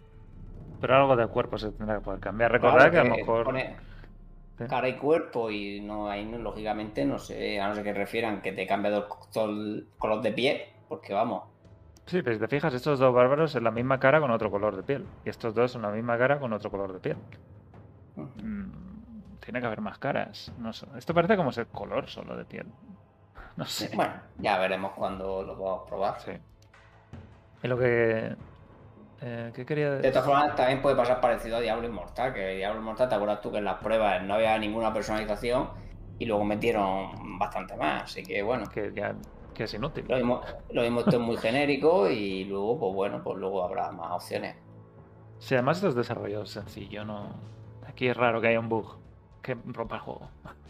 Pero 0.83 0.97
algo 0.97 1.15
del 1.15 1.29
cuerpo 1.29 1.57
se 1.57 1.71
tendrá 1.71 1.95
que 1.95 2.01
poder 2.01 2.19
cambiar. 2.19 2.51
Claro, 2.59 2.65
Recordad 2.77 2.91
que 2.91 2.97
a 2.99 3.03
lo 3.05 3.15
mejor. 3.15 3.45
pone 3.45 3.75
cara 4.67 4.89
y 4.89 4.97
cuerpo 4.97 5.49
y 5.49 5.79
no 5.79 6.09
hay, 6.09 6.25
no, 6.25 6.37
lógicamente, 6.39 7.05
no 7.05 7.17
sé, 7.19 7.61
a 7.61 7.69
no 7.69 7.75
ser 7.75 7.85
que 7.85 7.93
refieran 7.93 8.41
que 8.41 8.51
te 8.51 8.67
cambie 8.67 8.91
todo 9.31 9.45
el- 9.45 9.87
color 9.97 10.21
de 10.21 10.33
piel, 10.33 10.61
porque 10.89 11.13
vamos, 11.13 11.43
Sí, 12.05 12.21
pero 12.21 12.35
si 12.35 12.41
te 12.41 12.49
fijas, 12.49 12.73
estos 12.73 12.99
dos 12.99 13.13
bárbaros 13.13 13.55
es 13.55 13.61
la 13.63 13.71
misma 13.71 13.97
cara 13.97 14.19
con 14.19 14.29
otro 14.29 14.51
color 14.51 14.75
de 14.75 14.83
piel. 14.83 15.05
Y 15.23 15.29
estos 15.29 15.55
dos 15.55 15.71
son 15.71 15.83
la 15.83 15.89
misma 15.89 16.17
cara 16.17 16.37
con 16.37 16.51
otro 16.51 16.69
color 16.69 16.91
de 16.91 16.99
piel. 16.99 17.15
Mm, 18.17 19.39
tiene 19.39 19.61
que 19.61 19.65
haber 19.67 19.79
más 19.79 19.99
caras. 19.99 20.51
No 20.59 20.73
sé. 20.73 20.85
Esto 20.97 21.13
parece 21.13 21.37
como 21.37 21.53
ser 21.53 21.67
color 21.67 22.07
solo 22.09 22.35
de 22.35 22.43
piel. 22.43 22.67
No 23.55 23.63
sé. 23.65 23.89
bueno, 23.95 24.15
ya 24.37 24.57
veremos 24.59 24.91
cuando 24.91 25.43
lo 25.43 25.55
podamos 25.57 25.87
probar. 25.87 26.19
Sí. 26.19 26.31
Y 27.63 27.67
lo 27.69 27.77
que. 27.77 28.35
Eh, 29.25 29.51
¿Qué 29.55 29.65
quería 29.65 29.89
De 30.01 30.09
decir? 30.09 30.11
todas 30.11 30.25
formas, 30.27 30.55
también 30.55 30.81
puede 30.81 30.95
pasar 30.97 31.21
parecido 31.21 31.57
a 31.57 31.61
Diablo 31.61 31.87
Inmortal, 31.87 32.33
que 32.33 32.55
Diablo 32.55 32.79
Inmortal, 32.81 33.07
¿te 33.09 33.15
acuerdas 33.15 33.41
tú 33.41 33.51
que 33.51 33.59
en 33.59 33.65
las 33.65 33.77
pruebas 33.81 34.21
no 34.23 34.33
había 34.33 34.57
ninguna 34.59 34.93
personalización 34.93 35.69
y 36.19 36.25
luego 36.25 36.43
metieron 36.43 37.39
bastante 37.39 37.75
más? 37.77 38.03
Así 38.03 38.23
que 38.23 38.41
bueno, 38.43 38.69
Que 38.69 38.91
ya 38.93 39.15
que 39.53 39.63
es 39.65 39.73
inútil. 39.73 40.05
lo 40.07 40.15
mismo, 40.17 40.41
lo 40.71 40.81
mismo 40.81 41.01
esto 41.01 41.17
es 41.17 41.21
muy 41.21 41.37
genérico 41.37 42.09
y 42.09 42.43
luego, 42.45 42.79
pues 42.79 42.93
bueno, 42.95 43.23
pues 43.23 43.37
luego 43.37 43.63
habrá 43.63 43.91
más 43.91 44.11
opciones. 44.11 44.55
Sí, 45.39 45.55
además 45.55 45.77
esto 45.77 45.89
es 45.89 45.95
desarrollo 45.95 46.45
sencillo, 46.45 47.05
no. 47.05 47.29
Aquí 47.87 48.07
es 48.07 48.15
raro 48.17 48.41
que 48.41 48.47
haya 48.47 48.59
un 48.59 48.69
bug 48.69 48.97
que 49.41 49.55
rompa 49.65 49.95
el 49.97 50.01
juego. 50.01 50.29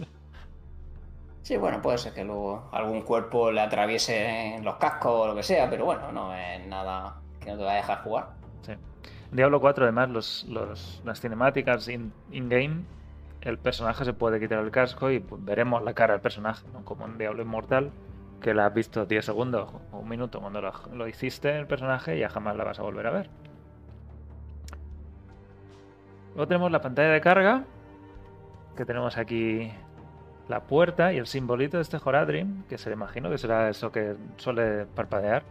Sí, 1.41 1.57
bueno, 1.57 1.81
puede 1.81 1.97
ser 1.97 2.13
que 2.13 2.23
luego 2.23 2.69
algún 2.71 3.01
cuerpo 3.01 3.51
le 3.51 3.59
atraviese 3.61 4.59
los 4.63 4.75
cascos 4.77 5.11
o 5.11 5.27
lo 5.27 5.35
que 5.35 5.43
sea, 5.43 5.69
pero 5.69 5.83
bueno, 5.85 6.11
no 6.11 6.33
es 6.33 6.65
nada 6.67 7.21
que 7.39 7.51
no 7.51 7.57
te 7.57 7.63
va 7.65 7.73
a 7.73 7.75
dejar 7.75 8.01
jugar. 8.03 8.42
Sí. 8.65 8.73
Diablo 9.31 9.59
4, 9.59 9.85
además, 9.85 10.09
los, 10.09 11.01
las 11.03 11.19
cinemáticas 11.21 11.87
in- 11.87 12.13
in-game, 12.31 12.83
el 13.41 13.57
personaje 13.57 14.05
se 14.05 14.13
puede 14.13 14.39
quitar 14.39 14.59
el 14.59 14.71
casco 14.71 15.09
y 15.11 15.19
pues, 15.19 15.43
veremos 15.43 15.83
la 15.83 15.93
cara 15.93 16.13
del 16.13 16.21
personaje, 16.21 16.65
¿no? 16.73 16.85
como 16.85 17.05
en 17.05 17.17
Diablo 17.17 17.41
Inmortal, 17.41 17.91
que 18.41 18.53
la 18.53 18.67
has 18.67 18.73
visto 18.73 19.05
10 19.05 19.25
segundos 19.25 19.69
o 19.91 19.97
un 19.99 20.07
minuto 20.09 20.39
cuando 20.39 20.61
lo, 20.61 20.71
lo 20.93 21.07
hiciste 21.07 21.57
el 21.57 21.65
personaje 21.67 22.15
y 22.17 22.19
ya 22.19 22.29
jamás 22.29 22.55
la 22.55 22.63
vas 22.63 22.79
a 22.79 22.83
volver 22.83 23.07
a 23.07 23.11
ver. 23.11 23.29
Luego 26.35 26.47
tenemos 26.47 26.71
la 26.71 26.81
pantalla 26.81 27.09
de 27.09 27.21
carga, 27.21 27.63
que 28.75 28.85
tenemos 28.85 29.17
aquí 29.17 29.71
la 30.47 30.61
puerta 30.61 31.13
y 31.13 31.17
el 31.17 31.27
simbolito 31.27 31.77
de 31.77 31.83
este 31.83 31.97
Horadrim, 32.03 32.63
que 32.63 32.77
se 32.77 32.89
le 32.89 32.95
imagino 32.95 33.29
que 33.29 33.37
será 33.37 33.69
eso 33.69 33.91
que 33.91 34.15
suele 34.37 34.85
parpadear 34.85 35.43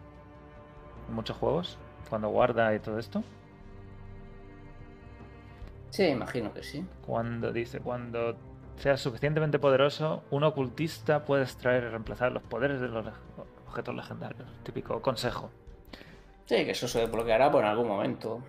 en 1.08 1.14
muchos 1.14 1.36
juegos, 1.36 1.78
cuando 2.12 2.28
guarda 2.28 2.74
y 2.74 2.78
todo 2.78 2.98
esto. 2.98 3.22
Sí, 5.88 6.04
imagino 6.08 6.52
que 6.52 6.62
sí. 6.62 6.84
Cuando 7.06 7.52
dice, 7.54 7.80
cuando 7.80 8.36
seas 8.76 9.00
suficientemente 9.00 9.58
poderoso, 9.58 10.24
un 10.30 10.44
ocultista 10.44 11.24
puede 11.24 11.44
extraer 11.44 11.84
y 11.84 11.88
reemplazar 11.88 12.30
los 12.32 12.42
poderes 12.42 12.82
de 12.82 12.88
los 12.88 13.06
objetos 13.66 13.94
legendarios. 13.94 14.46
Típico 14.62 15.00
consejo. 15.00 15.50
Sí, 16.44 16.56
que 16.66 16.72
eso 16.72 16.86
se 16.86 17.00
desbloqueará 17.00 17.50
por 17.50 17.62
en 17.64 17.70
algún 17.70 17.88
momento. 17.88 18.42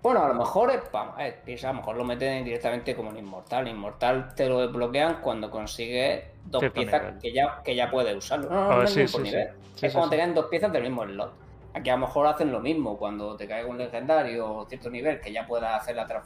Bueno, 0.00 0.22
a 0.24 0.28
lo 0.28 0.34
mejor 0.34 0.70
es, 0.70 0.80
eh, 1.18 1.40
piensa, 1.44 1.70
a 1.70 1.72
lo 1.72 1.78
mejor 1.80 1.96
lo 1.96 2.04
meten 2.04 2.44
directamente 2.44 2.94
como 2.94 3.10
en 3.10 3.16
Inmortal. 3.18 3.66
Inmortal 3.66 4.32
te 4.36 4.48
lo 4.48 4.60
desbloquean 4.60 5.20
cuando 5.22 5.50
consigues 5.50 6.22
dos 6.44 6.60
Cierto 6.60 6.74
piezas 6.74 7.02
nivel. 7.02 7.18
que 7.18 7.32
ya, 7.32 7.62
que 7.64 7.74
ya 7.74 7.90
puedes 7.90 8.14
usarlo. 8.16 8.48
No, 8.48 8.54
no, 8.54 8.70
Ah, 8.70 8.76
no 8.76 8.82
es 8.84 8.92
sí, 8.92 9.08
sí, 9.08 9.86
es 9.86 9.92
cuando 9.92 10.10
te 10.10 10.18
caen 10.18 10.34
dos 10.34 10.46
piezas 10.46 10.72
del 10.72 10.84
mismo 10.84 11.04
slot. 11.04 11.45
Aquí 11.76 11.90
a 11.90 11.96
lo 11.96 12.06
mejor 12.06 12.26
hacen 12.26 12.50
lo 12.50 12.60
mismo. 12.60 12.96
Cuando 12.96 13.36
te 13.36 13.46
caiga 13.46 13.68
un 13.68 13.76
legendario 13.76 14.50
o 14.50 14.66
cierto 14.66 14.88
nivel 14.88 15.20
que 15.20 15.30
ya 15.30 15.46
puedas 15.46 15.78
hacer 15.78 15.94
la 15.94 16.22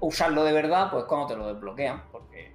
usarlo 0.00 0.44
de 0.44 0.52
verdad, 0.52 0.90
pues 0.90 1.04
cuando 1.04 1.26
te 1.26 1.36
lo 1.36 1.52
desbloquean. 1.52 2.04
Porque 2.10 2.54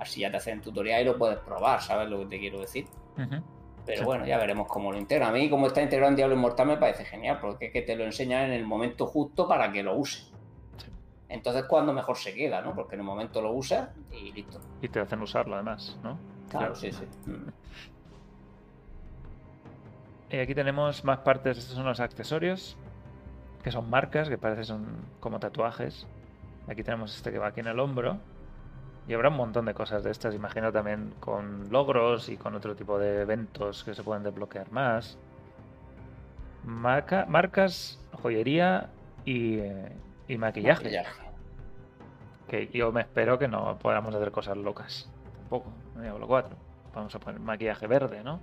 así 0.00 0.22
ya 0.22 0.30
te 0.30 0.38
hacen 0.38 0.60
tutorial 0.60 1.02
y 1.02 1.04
lo 1.04 1.16
puedes 1.16 1.38
probar, 1.38 1.80
¿sabes 1.80 2.08
lo 2.08 2.18
que 2.18 2.26
te 2.26 2.40
quiero 2.40 2.60
decir? 2.60 2.86
Pero 3.86 4.04
bueno, 4.04 4.26
ya 4.26 4.38
veremos 4.38 4.66
cómo 4.66 4.90
lo 4.90 4.98
integra. 4.98 5.28
A 5.28 5.30
mí, 5.32 5.48
como 5.48 5.68
está 5.68 5.80
integrado 5.80 6.10
en 6.10 6.16
Diablo 6.16 6.34
Inmortal, 6.34 6.66
me 6.66 6.78
parece 6.78 7.04
genial, 7.04 7.38
porque 7.40 7.66
es 7.66 7.72
que 7.72 7.82
te 7.82 7.94
lo 7.94 8.02
enseñan 8.02 8.46
en 8.46 8.52
el 8.52 8.64
momento 8.64 9.06
justo 9.06 9.46
para 9.46 9.70
que 9.70 9.84
lo 9.84 9.94
uses. 9.94 10.32
Sí. 10.78 10.90
Entonces, 11.28 11.64
cuando 11.68 11.92
mejor 11.92 12.16
se 12.16 12.34
queda, 12.34 12.60
¿no? 12.60 12.74
Porque 12.74 12.96
en 12.96 13.02
un 13.02 13.06
momento 13.06 13.40
lo 13.40 13.52
usas 13.52 13.90
y 14.10 14.32
listo. 14.32 14.58
Y 14.82 14.88
te 14.88 14.98
hacen 14.98 15.22
usarlo 15.22 15.54
además, 15.54 15.96
¿no? 16.02 16.18
Claro, 16.50 16.74
sí, 16.74 16.90
sí. 16.90 17.04
Mm. 17.30 17.50
Y 20.30 20.38
aquí 20.38 20.54
tenemos 20.54 21.04
más 21.04 21.18
partes, 21.20 21.58
estos 21.58 21.74
son 21.76 21.84
los 21.86 22.00
accesorios, 22.00 22.76
que 23.62 23.70
son 23.70 23.88
marcas, 23.88 24.28
que 24.28 24.38
parece 24.38 24.64
son 24.64 24.86
como 25.20 25.38
tatuajes. 25.38 26.06
Aquí 26.68 26.82
tenemos 26.82 27.14
este 27.16 27.30
que 27.30 27.38
va 27.38 27.48
aquí 27.48 27.60
en 27.60 27.68
el 27.68 27.78
hombro. 27.78 28.18
Y 29.08 29.14
habrá 29.14 29.28
un 29.28 29.36
montón 29.36 29.66
de 29.66 29.74
cosas 29.74 30.02
de 30.02 30.10
estas, 30.10 30.34
imagino 30.34 30.72
también 30.72 31.14
con 31.20 31.70
logros 31.70 32.28
y 32.28 32.36
con 32.36 32.56
otro 32.56 32.74
tipo 32.74 32.98
de 32.98 33.22
eventos 33.22 33.84
que 33.84 33.94
se 33.94 34.02
pueden 34.02 34.24
desbloquear 34.24 34.72
más. 34.72 35.16
Marca- 36.64 37.24
marcas, 37.28 38.00
joyería 38.20 38.90
y, 39.24 39.58
eh, 39.60 39.92
y 40.26 40.36
maquillaje. 40.38 40.82
Maquillaje. 40.84 41.22
Que 42.48 42.66
yo 42.72 42.90
me 42.90 43.02
espero 43.02 43.38
que 43.38 43.46
no 43.46 43.78
podamos 43.78 44.12
hacer 44.12 44.32
cosas 44.32 44.56
locas. 44.56 45.08
Tampoco, 45.38 45.70
en 45.94 46.02
Diablo 46.02 46.26
4. 46.26 46.56
Vamos 46.92 47.14
a 47.14 47.20
poner 47.20 47.38
maquillaje 47.40 47.86
verde, 47.86 48.24
¿no? 48.24 48.40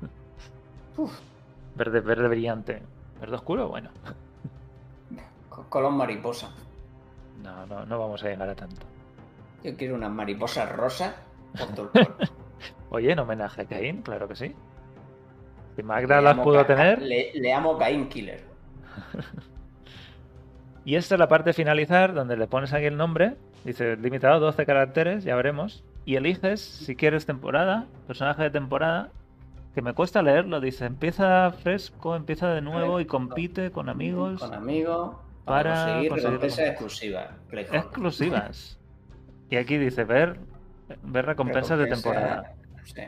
Verde, 1.74 2.00
verde 2.00 2.28
brillante. 2.28 2.82
¿Verde 3.20 3.36
oscuro? 3.36 3.68
Bueno. 3.68 3.90
Color 5.68 5.92
mariposa. 5.92 6.50
No, 7.42 7.66
no, 7.66 7.84
no 7.86 7.98
vamos 7.98 8.22
a 8.22 8.28
llegar 8.28 8.48
a 8.48 8.54
tanto. 8.54 8.86
Yo 9.62 9.76
quiero 9.76 9.94
unas 9.94 10.10
mariposas 10.10 10.70
rosas 10.72 11.14
por. 11.74 11.90
Oye, 12.90 13.12
en 13.12 13.18
homenaje 13.18 13.62
a 13.62 13.64
Caín, 13.66 14.02
claro 14.02 14.28
que 14.28 14.36
sí. 14.36 14.54
Si 15.74 15.82
Magda 15.82 16.20
las 16.20 16.38
pudo 16.38 16.64
tener. 16.64 17.02
Le, 17.02 17.32
le 17.34 17.52
amo 17.52 17.76
Cain 17.76 18.08
Killer. 18.08 18.44
Y 20.86 20.94
esta 20.94 21.16
es 21.16 21.18
la 21.18 21.26
parte 21.26 21.52
finalizar, 21.52 22.14
donde 22.14 22.36
le 22.36 22.46
pones 22.46 22.72
aquí 22.72 22.84
el 22.84 22.96
nombre. 22.96 23.34
Dice 23.64 23.96
limitado 23.96 24.38
12 24.38 24.64
caracteres, 24.66 25.24
ya 25.24 25.34
veremos. 25.34 25.82
Y 26.04 26.14
eliges 26.14 26.60
si 26.60 26.94
quieres 26.94 27.26
temporada, 27.26 27.86
personaje 28.06 28.44
de 28.44 28.50
temporada. 28.50 29.10
Que 29.76 29.82
me 29.82 29.92
cuesta 29.92 30.22
leerlo, 30.22 30.58
dice 30.58 30.86
empieza 30.86 31.52
fresco, 31.52 32.16
empieza 32.16 32.48
de 32.48 32.62
nuevo 32.62 32.98
y 32.98 33.04
compite 33.04 33.70
con 33.70 33.90
amigos 33.90 34.40
Con 34.40 34.54
amigos. 34.54 35.16
para 35.44 35.74
Para 35.74 35.74
conseguir 35.74 36.08
conseguir 36.08 36.40
recompensas 36.40 36.58
recompensa. 36.58 36.66
exclusivas. 36.66 37.30
Exclusivas. 37.84 38.80
Y 39.50 39.56
aquí 39.56 39.76
dice 39.76 40.04
ver, 40.04 40.40
ver 41.02 41.26
recompensas 41.26 41.78
de 41.78 41.88
temporada. 41.88 42.54
Sí. 42.84 43.02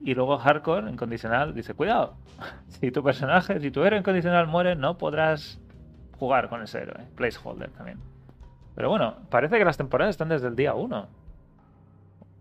Y 0.00 0.14
luego 0.16 0.36
hardcore, 0.36 0.90
incondicional, 0.90 1.54
dice, 1.54 1.74
cuidado, 1.74 2.14
si 2.66 2.90
tu 2.90 3.04
personaje, 3.04 3.60
si 3.60 3.70
tu 3.70 3.84
héroe 3.84 4.00
incondicional 4.00 4.48
muere, 4.48 4.74
no 4.74 4.98
podrás 4.98 5.60
jugar 6.18 6.48
con 6.48 6.60
ese 6.60 6.78
héroe. 6.80 7.06
Placeholder 7.14 7.70
también. 7.70 8.00
Pero 8.74 8.88
bueno, 8.88 9.14
parece 9.30 9.58
que 9.58 9.64
las 9.64 9.76
temporadas 9.76 10.10
están 10.14 10.28
desde 10.28 10.48
el 10.48 10.56
día 10.56 10.74
1. 10.74 11.06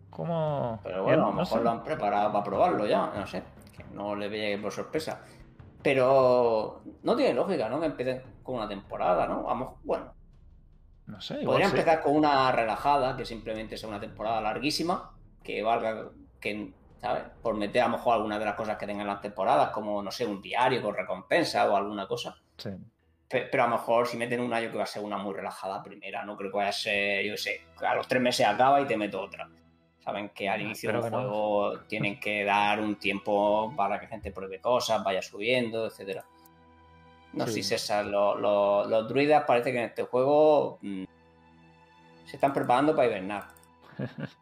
¿Cómo? 0.10 0.80
Pero 0.84 1.04
bueno, 1.04 1.28
a 1.28 1.30
lo 1.30 1.34
mejor 1.34 1.60
sé. 1.60 1.64
lo 1.64 1.70
han 1.70 1.84
preparado 1.84 2.32
para 2.32 2.44
probarlo 2.44 2.88
ya, 2.88 3.12
no 3.16 3.28
sé. 3.28 3.44
No 3.92 4.16
le 4.16 4.30
llegue 4.30 4.58
por 4.58 4.72
sorpresa. 4.72 5.22
Pero 5.82 6.82
no 7.04 7.16
tiene 7.16 7.34
lógica, 7.34 7.70
¿no? 7.70 7.80
Que 7.80 7.86
empiecen 7.88 8.22
con 8.44 8.56
una 8.56 8.68
temporada, 8.68 9.28
¿no? 9.28 9.44
Vamos, 9.44 9.76
bueno, 9.84 10.14
No 11.06 11.22
sé, 11.22 11.36
podría 11.46 11.68
sí. 11.68 11.72
empezar 11.76 12.02
con 12.02 12.16
una 12.16 12.52
relajada, 12.52 13.16
que 13.16 13.26
simplemente 13.26 13.78
sea 13.78 13.88
una 13.90 14.00
temporada 14.00 14.42
larguísima, 14.42 15.12
que 15.42 15.64
valga, 15.64 16.10
que, 16.42 16.74
¿sabes? 17.00 17.24
Por 17.42 17.56
meter 17.56 17.82
a 17.82 17.86
lo 17.88 17.94
mejor 17.94 18.16
algunas 18.16 18.40
de 18.40 18.46
las 18.46 18.56
cosas 18.56 18.78
que 18.78 18.86
tengan 18.86 19.08
las 19.08 19.22
temporadas, 19.22 19.70
como, 19.70 20.04
no 20.04 20.12
sé, 20.12 20.26
un 20.26 20.42
diario 20.42 20.82
con 20.82 20.96
recompensa 20.96 21.70
o 21.70 21.76
alguna 21.78 22.08
cosa. 22.08 22.36
Sí. 22.58 22.72
Pe- 23.30 23.48
Pero 23.50 23.64
a 23.64 23.68
lo 23.68 23.78
mejor 23.78 24.06
si 24.08 24.18
meten 24.18 24.42
una, 24.42 24.58
yo 24.60 24.64
creo 24.66 24.72
que 24.74 24.78
va 24.80 24.84
a 24.84 24.88
ser 24.88 25.04
una 25.04 25.18
muy 25.18 25.34
relajada 25.34 25.82
primera, 25.82 26.26
no 26.26 26.36
creo 26.36 26.52
que 26.52 26.58
vaya 26.58 26.70
a 26.70 26.74
ser, 26.74 27.24
yo 27.26 27.34
qué 27.34 27.38
sé, 27.38 27.62
a 27.86 27.96
los 27.96 28.08
tres 28.08 28.22
meses 28.22 28.46
acaba 28.46 28.82
y 28.82 28.86
te 28.86 28.98
meto 28.98 29.22
otra. 29.22 29.48
Saben 30.00 30.30
que 30.30 30.48
al 30.50 30.60
Ah, 30.60 30.64
inicio 30.64 30.92
del 30.92 31.02
no. 31.02 31.10
juego 31.10 31.80
tienen 31.88 32.20
que 32.20 32.44
dar 32.46 32.80
un 32.80 32.96
tiempo 32.96 33.74
para 33.76 34.00
que 34.00 34.08
gente 34.08 34.32
pruebe 34.32 34.60
cosas, 34.62 35.04
vaya 35.04 35.22
subiendo, 35.22 35.86
etcétera. 35.88 36.26
No 37.34 37.46
Sí. 37.46 37.52
sé 37.52 37.64
si 37.64 37.70
César, 37.70 38.06
lo- 38.06 38.36
lo- 38.38 38.86
los 38.88 39.08
druidas 39.08 39.44
parece 39.46 39.72
que 39.72 39.78
en 39.80 39.86
este 39.86 40.04
juego 40.04 40.80
mm, 40.82 41.04
se 42.26 42.36
están 42.38 42.54
preparando 42.54 42.96
para 42.96 43.08
hibernar. 43.08 43.44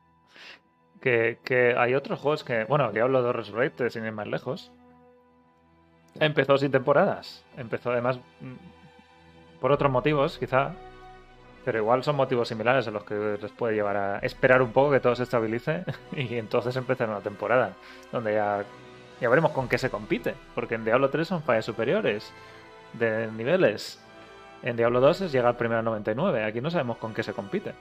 Que, 0.99 1.37
que 1.43 1.75
hay 1.77 1.93
otros 1.93 2.19
juegos 2.19 2.43
que. 2.43 2.63
Bueno, 2.65 2.91
Diablo 2.91 3.21
2 3.21 3.35
Resurrected, 3.35 3.89
sin 3.89 4.03
ir 4.03 4.11
más 4.11 4.25
lejos. 4.27 4.71
Empezó 6.19 6.57
sin 6.57 6.71
temporadas. 6.71 7.45
Empezó 7.55 7.91
además. 7.91 8.17
mm, 8.41 9.59
Por 9.61 9.71
otros 9.71 9.91
motivos, 9.91 10.39
quizá. 10.39 10.73
Pero 11.67 11.79
igual 11.79 12.01
son 12.01 12.15
motivos 12.15 12.47
similares 12.47 12.87
a 12.87 12.91
los 12.91 13.03
que 13.03 13.37
les 13.41 13.51
puede 13.51 13.75
llevar 13.75 13.97
a 13.97 14.19
esperar 14.19 14.61
un 14.61 14.71
poco 14.71 14.89
que 14.89 15.01
todo 15.01 15.13
se 15.15 15.23
estabilice 15.23 15.83
y 16.13 16.37
entonces 16.37 16.73
empezar 16.77 17.09
una 17.09 17.19
temporada. 17.19 17.73
Donde 18.09 18.35
ya. 18.35 18.63
Ya 19.19 19.27
veremos 19.27 19.51
con 19.51 19.67
qué 19.67 19.77
se 19.77 19.89
compite. 19.89 20.33
Porque 20.55 20.75
en 20.75 20.85
Diablo 20.85 21.09
3 21.09 21.27
son 21.27 21.43
fallas 21.43 21.65
superiores 21.65 22.31
de 22.93 23.29
niveles. 23.33 24.01
En 24.63 24.77
Diablo 24.77 25.01
2 25.01 25.19
es 25.21 25.31
llegar 25.33 25.57
primero 25.57 25.79
al 25.79 25.83
99. 25.85 26.45
Aquí 26.45 26.61
no 26.61 26.69
sabemos 26.71 26.99
con 26.99 27.13
qué 27.13 27.21
se 27.21 27.33
compite. 27.33 27.73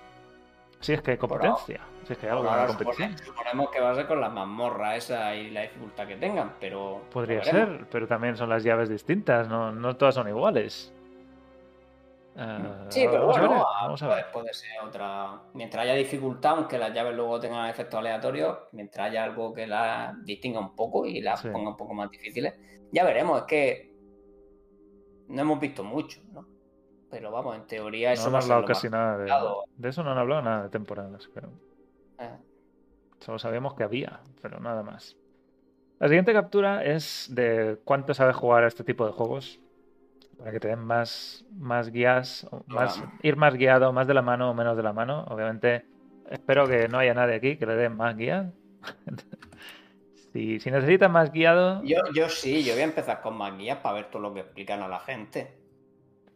Si 0.81 0.93
es 0.93 1.01
que 1.01 1.13
hay 1.13 1.17
competencia. 1.17 1.79
Si 2.09 2.13
es 2.15 2.19
que 2.19 2.27
hay 2.27 2.33
algo 2.33 2.43
de 2.43 2.67
competición. 2.67 3.13
supone- 3.13 3.25
suponemos 3.25 3.71
que 3.71 3.81
va 3.81 3.91
a 3.93 3.95
ser 3.95 4.07
con 4.09 4.21
las 4.21 4.33
mazmorras 4.33 4.97
esa 4.97 5.33
y 5.37 5.51
la 5.51 5.63
dificultad 5.63 6.09
que 6.09 6.17
tengan, 6.17 6.55
pero... 6.61 7.03
Podría 7.13 7.45
ser, 7.45 7.87
pero 7.93 8.09
también 8.09 8.37
son 8.37 8.49
las 8.49 8.65
llaves 8.65 8.89
distintas, 8.89 9.47
no, 9.49 9.71
no 9.71 9.95
todas 9.95 10.17
son 10.17 10.27
iguales. 10.29 10.93
Eh, 12.39 12.87
Sí, 12.91 13.07
pero 13.11 13.21
vamos 13.27 13.37
a 13.37 13.41
bueno, 13.41 13.55
ver, 13.55 13.63
ah, 13.67 13.83
vamos 13.85 14.03
a 14.03 14.07
puede, 14.07 14.23
ver. 14.23 14.33
puede 14.33 14.55
ser 14.55 14.71
otra. 14.85 15.43
Mientras 15.55 15.83
haya 15.85 15.95
dificultad, 15.95 16.53
aunque 16.59 16.79
las 16.79 16.93
llaves 16.93 17.15
luego 17.15 17.41
tengan 17.41 17.69
efectos 17.71 17.99
aleatorios, 17.99 18.59
mientras 18.73 19.07
haya 19.09 19.25
algo 19.25 19.55
que 19.55 19.67
las 19.67 20.23
distinga 20.25 20.61
un 20.61 20.75
poco 20.77 21.07
y 21.07 21.21
las 21.23 21.41
Sí. 21.41 21.49
ponga 21.51 21.71
un 21.71 21.77
poco 21.77 21.95
más 21.95 22.11
difíciles, 22.11 22.55
ya 22.93 23.05
veremos. 23.05 23.39
Es 23.41 23.45
que 23.47 23.95
no 25.29 25.43
hemos 25.43 25.61
visto 25.61 25.83
mucho, 25.83 26.21
¿no? 26.33 26.47
Pero 27.11 27.31
vamos, 27.31 27.57
en 27.57 27.67
teoría 27.67 28.13
eso 28.13 28.25
No 28.25 28.29
han 28.29 28.35
va 28.35 28.39
a 28.39 28.43
ser 28.43 28.53
hablado 28.53 28.67
casi 28.67 28.89
nada 28.91 29.17
de, 29.19 29.33
de 29.77 29.89
eso, 29.89 30.03
no 30.03 30.11
han 30.13 30.19
hablado 30.19 30.43
nada 30.43 30.63
de 30.65 30.69
temporadas, 30.71 31.29
pero 31.33 31.49
Eh, 32.19 32.37
solo 33.21 33.39
sabíamos 33.39 33.75
que 33.75 33.85
había, 33.85 34.21
pero 34.43 34.61
nada 34.61 34.83
más. 34.83 35.17
La 35.99 36.09
siguiente 36.09 36.33
captura 36.35 36.85
es 36.85 37.29
de 37.31 37.79
cuánto 37.85 38.13
sabes 38.13 38.37
jugar 38.37 38.65
a 38.65 38.67
este 38.67 38.85
tipo 38.85 39.07
de 39.07 39.13
juegos. 39.13 39.61
Para 40.37 40.53
que 40.53 40.61
te 40.61 40.69
den 40.69 40.81
más, 40.81 41.45
más 41.51 41.91
guías, 41.91 42.47
más, 42.67 43.03
ir 43.23 43.37
más 43.37 43.55
guiado, 43.55 43.93
más 43.93 44.07
de 44.07 44.15
la 44.15 44.23
mano 44.23 44.51
o 44.51 44.55
menos 44.55 44.77
de 44.77 44.83
la 44.83 44.93
mano. 44.93 45.25
Obviamente, 45.29 45.87
espero 46.25 46.69
que 46.69 46.89
no 46.89 46.99
haya 46.99 47.15
nadie 47.15 47.37
aquí 47.37 47.57
que 47.59 47.67
le 47.67 47.75
dé 47.77 47.89
más 47.89 48.17
guías. 48.17 48.53
si, 50.33 50.61
si 50.61 50.71
necesitas 50.71 51.11
más 51.11 51.31
guiado, 51.33 51.91
Yo, 51.91 51.97
yo 52.13 52.29
sí, 52.29 52.63
yo 52.65 52.75
voy 52.75 52.83
a 52.83 52.85
empezar 52.85 53.23
con 53.23 53.35
más 53.39 53.57
guías 53.57 53.79
para 53.79 53.95
ver 53.95 54.11
todo 54.11 54.21
lo 54.21 54.35
que 54.35 54.41
explican 54.41 54.83
a 54.83 54.89
la 54.89 55.01
gente. 55.01 55.57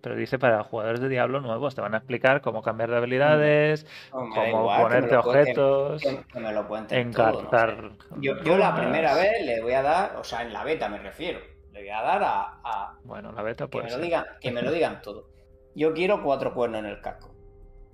pero 0.00 0.16
dice 0.16 0.38
para 0.38 0.64
jugadores 0.64 1.00
de 1.00 1.08
Diablo 1.08 1.40
nuevos, 1.40 1.74
te 1.74 1.80
van 1.82 1.94
a 1.94 1.98
explicar 1.98 2.40
cómo 2.40 2.62
cambiar 2.62 2.90
de 2.90 2.96
habilidades, 2.96 3.86
No, 4.12 4.24
me 4.26 4.38
da 4.40 4.50
cómo 4.50 4.58
igual, 4.58 4.88
ponerte 4.90 5.16
objetos, 5.16 6.02
que- 6.02 6.24
que 6.30 6.40
me 6.40 6.52
lo 6.52 6.66
cuenten 6.68 7.10
todo, 7.10 7.42
no 7.42 7.56
sé. 7.56 7.72
encartar. 7.72 7.96
Yo, 8.14 8.32
yo 8.42 8.56
la 8.58 8.74
primera 8.74 9.14
vez 9.14 9.32
le 9.44 9.60
voy 9.62 9.72
a 9.72 9.82
dar, 9.82 10.16
o 10.16 10.24
sea, 10.24 10.42
en 10.42 10.52
la 10.52 10.64
beta 10.64 10.88
me 10.88 10.98
refiero, 10.98 11.40
le 11.72 11.80
voy 11.80 11.88
a 11.90 12.02
dar 12.02 12.22
a, 12.22 12.60
a- 12.64 12.98
Bueno, 13.04 13.32
la 13.32 13.42
beta 13.42 13.64
que, 13.66 13.70
puede 13.70 13.86
me 13.86 13.90
lo 13.92 13.98
digan, 13.98 14.26
que 14.40 14.50
me 14.50 14.62
lo 14.62 14.70
digan 14.72 15.00
todo. 15.02 15.26
Yo 15.74 15.92
quiero 15.94 16.22
cuatro 16.22 16.52
cuernos 16.54 16.80
en 16.80 16.86
el 16.86 17.00
casco. 17.00 17.34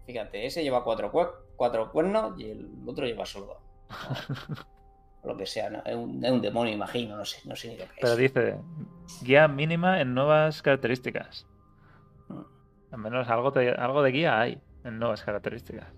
Fíjate, 0.07 0.47
ese 0.47 0.63
lleva 0.63 0.85
cuatro, 0.85 1.11
cuatro 1.57 1.91
cuernos 1.93 2.39
y 2.39 2.51
el 2.51 2.69
otro 2.87 3.05
lleva 3.07 3.27
solo 3.27 3.47
dos. 3.47 3.59
Lo 5.25 5.37
que 5.37 5.45
sea, 5.47 5.69
¿no? 5.71 5.83
es, 5.85 5.95
un, 5.97 6.25
es 6.25 6.31
un 6.31 6.41
demonio, 6.41 6.73
imagino, 6.73 7.17
no 7.17 7.25
sé, 7.25 7.39
no 7.49 7.57
sé 7.57 7.69
ni 7.69 7.77
lo 7.77 7.85
que 7.87 7.91
Pero 8.01 8.13
es. 8.13 8.19
dice, 8.19 8.57
guía 9.23 9.49
mínima 9.49 10.01
en 10.01 10.15
nuevas 10.15 10.63
características. 10.63 11.45
Mm. 12.29 12.43
Al 12.93 12.99
menos 12.99 13.29
algo, 13.29 13.53
te- 13.53 13.71
algo 13.71 14.03
de 14.05 14.13
guía 14.13 14.41
hay 14.41 14.61
en 14.85 15.01
nuevas 15.01 15.23
características. 15.25 15.89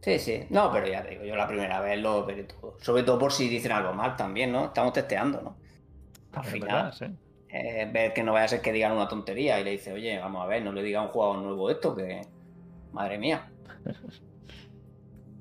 Sí, 0.00 0.18
sí, 0.18 0.46
no, 0.48 0.70
pero 0.72 0.86
ya 0.86 1.02
te 1.02 1.10
digo, 1.10 1.24
yo 1.24 1.36
la 1.36 1.46
primera 1.46 1.80
vez 1.80 1.98
lo 2.00 2.24
veré 2.24 2.44
todo. 2.44 2.76
Sobre 2.80 3.02
todo 3.02 3.18
por 3.18 3.32
si 3.32 3.48
dicen 3.48 3.72
algo 3.72 3.92
mal 3.92 4.16
también, 4.16 4.50
¿no? 4.52 4.66
Estamos 4.66 4.94
testeando, 4.94 5.42
¿no? 5.42 5.56
Al 6.34 6.44
final, 6.44 6.60
¿verdad? 6.60 6.92
Sí. 6.92 7.06
eh, 7.48 7.90
ver 7.92 8.12
que 8.12 8.22
no 8.22 8.32
vaya 8.32 8.44
a 8.46 8.48
ser 8.48 8.60
que 8.62 8.72
digan 8.72 8.92
una 8.92 9.08
tontería 9.08 9.60
y 9.60 9.64
le 9.64 9.72
dice, 9.72 9.92
oye, 9.92 10.18
vamos 10.18 10.42
a 10.44 10.46
ver, 10.46 10.62
no 10.62 10.72
le 10.72 10.82
diga 10.82 11.00
a 11.00 11.02
un 11.04 11.08
jugador 11.08 11.38
nuevo 11.38 11.70
esto, 11.70 11.94
que 11.94 12.22
madre 12.92 13.18
mía. 13.18 13.50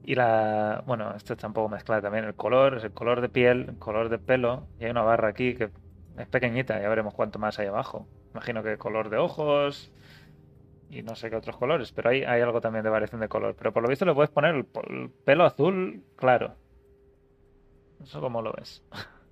Y 0.03 0.15
la. 0.15 0.83
Bueno, 0.85 1.13
esto 1.15 1.33
está 1.33 1.47
un 1.47 1.53
poco 1.53 1.69
mezclado 1.69 2.01
también. 2.01 2.25
El 2.25 2.35
color, 2.35 2.75
es 2.77 2.83
el 2.83 2.91
color 2.93 3.21
de 3.21 3.29
piel, 3.29 3.69
el 3.69 3.79
color 3.79 4.09
de 4.09 4.19
pelo. 4.19 4.67
Y 4.79 4.85
hay 4.85 4.91
una 4.91 5.01
barra 5.01 5.29
aquí 5.29 5.55
que 5.55 5.71
es 6.17 6.27
pequeñita, 6.27 6.81
ya 6.81 6.89
veremos 6.89 7.13
cuánto 7.13 7.39
más 7.39 7.57
hay 7.59 7.67
abajo. 7.67 8.07
Imagino 8.33 8.63
que 8.63 8.77
color 8.77 9.09
de 9.09 9.17
ojos 9.17 9.91
y 10.89 11.03
no 11.03 11.15
sé 11.15 11.29
qué 11.29 11.35
otros 11.37 11.57
colores, 11.57 11.91
pero 11.93 12.09
hay, 12.09 12.23
hay 12.23 12.41
algo 12.41 12.61
también 12.61 12.83
de 12.83 12.89
variación 12.89 13.21
de 13.21 13.29
color. 13.29 13.55
Pero 13.57 13.73
por 13.73 13.83
lo 13.83 13.89
visto 13.89 14.05
le 14.05 14.13
puedes 14.13 14.29
poner 14.31 14.55
el, 14.55 14.65
po- 14.65 14.83
el 14.87 15.09
pelo 15.25 15.45
azul 15.45 16.03
claro. 16.15 16.55
¿Eso 18.01 18.21
cómo 18.21 18.41
lo 18.41 18.53
ves? 18.53 18.83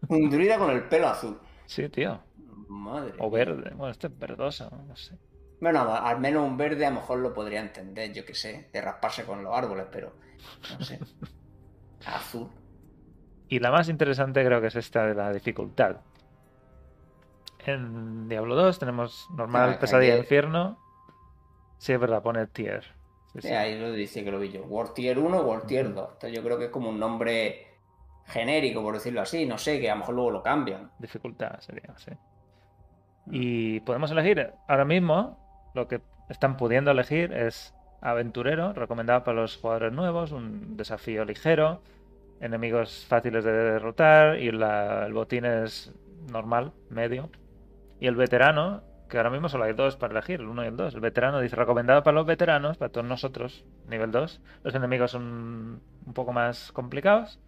Un 0.07 0.29
druida 0.29 0.57
con 0.57 0.71
el 0.71 0.83
pelo 0.87 1.07
azul. 1.07 1.39
Sí, 1.71 1.87
tío. 1.87 2.19
Madre. 2.67 3.13
O 3.19 3.29
verde. 3.31 3.71
Bueno, 3.75 3.91
este 3.91 4.07
es 4.07 4.19
verdoso, 4.19 4.69
no 4.87 4.95
sé. 4.97 5.17
Bueno, 5.61 5.93
al 5.95 6.19
menos 6.19 6.45
un 6.45 6.57
verde 6.57 6.85
a 6.85 6.89
lo 6.89 6.95
mejor 6.97 7.19
lo 7.19 7.33
podría 7.33 7.61
entender, 7.61 8.11
yo 8.11 8.25
qué 8.25 8.33
sé, 8.33 8.69
de 8.73 8.81
rasparse 8.81 9.23
con 9.23 9.41
los 9.41 9.55
árboles, 9.55 9.85
pero 9.89 10.11
no 10.77 10.83
sé. 10.83 10.99
Azul. 12.05 12.49
Y 13.47 13.59
la 13.59 13.71
más 13.71 13.87
interesante 13.87 14.43
creo 14.43 14.59
que 14.59 14.67
es 14.67 14.75
esta 14.75 15.05
de 15.05 15.15
la 15.15 15.31
dificultad. 15.31 16.01
En 17.65 18.27
Diablo 18.27 18.55
2 18.55 18.79
tenemos 18.79 19.27
normal, 19.35 19.73
Ah, 19.75 19.79
pesadilla, 19.79 20.13
aquí- 20.15 20.21
infierno. 20.23 20.77
Sí, 21.77 21.93
es 21.93 21.99
verdad, 22.01 22.21
pone 22.21 22.47
tier. 22.47 22.83
Sí, 23.33 23.41
Sí, 23.43 23.47
sí. 23.47 23.53
ahí 23.53 23.79
lo 23.79 23.93
dice 23.93 24.25
que 24.25 24.31
lo 24.31 24.39
vi 24.39 24.51
yo. 24.51 24.63
World 24.63 24.93
Tier 24.93 25.17
1, 25.19 25.41
World 25.41 25.67
Tier 25.67 25.93
2. 25.93 26.09
Entonces 26.13 26.33
yo 26.33 26.43
creo 26.43 26.57
que 26.57 26.65
es 26.65 26.69
como 26.71 26.89
un 26.89 26.99
nombre 26.99 27.70
genérico, 28.25 28.81
por 28.81 28.93
decirlo 28.95 29.21
así. 29.21 29.45
No 29.45 29.57
sé, 29.57 29.79
que 29.79 29.89
a 29.89 29.93
lo 29.95 29.99
mejor 29.99 30.15
luego 30.15 30.31
lo 30.31 30.43
cambian. 30.43 30.91
Dificultad 30.99 31.59
sería, 31.59 31.93
sí. 31.97 32.11
Mm. 33.25 33.29
Y 33.33 33.79
podemos 33.81 34.11
elegir, 34.11 34.51
ahora 34.67 34.85
mismo, 34.85 35.37
lo 35.73 35.87
que 35.87 36.01
están 36.29 36.57
pudiendo 36.57 36.91
elegir 36.91 37.33
es 37.33 37.73
aventurero, 38.01 38.73
recomendado 38.73 39.23
para 39.23 39.41
los 39.41 39.57
jugadores 39.57 39.93
nuevos, 39.93 40.31
un 40.31 40.75
desafío 40.75 41.23
ligero, 41.25 41.81
enemigos 42.39 43.05
fáciles 43.07 43.43
de 43.43 43.51
derrotar 43.51 44.39
y 44.39 44.51
la- 44.51 45.05
el 45.05 45.13
botín 45.13 45.45
es 45.45 45.93
normal, 46.31 46.71
medio. 46.89 47.29
Y 47.99 48.07
el 48.07 48.15
veterano, 48.15 48.81
que 49.07 49.17
ahora 49.17 49.29
mismo 49.29 49.49
solo 49.49 49.65
hay 49.65 49.73
dos 49.73 49.95
para 49.97 50.13
elegir, 50.13 50.39
el 50.39 50.47
1 50.47 50.63
y 50.63 50.67
el 50.67 50.77
2. 50.77 50.95
El 50.95 51.01
veterano 51.01 51.39
dice 51.39 51.55
recomendado 51.55 52.01
para 52.01 52.15
los 52.15 52.25
veteranos, 52.25 52.77
para 52.77 52.91
todos 52.91 53.05
nosotros, 53.05 53.63
nivel 53.87 54.09
2. 54.11 54.41
Los 54.63 54.73
enemigos 54.73 55.11
son 55.11 55.81
un 56.05 56.13
poco 56.15 56.33
más 56.33 56.71
complicados, 56.71 57.39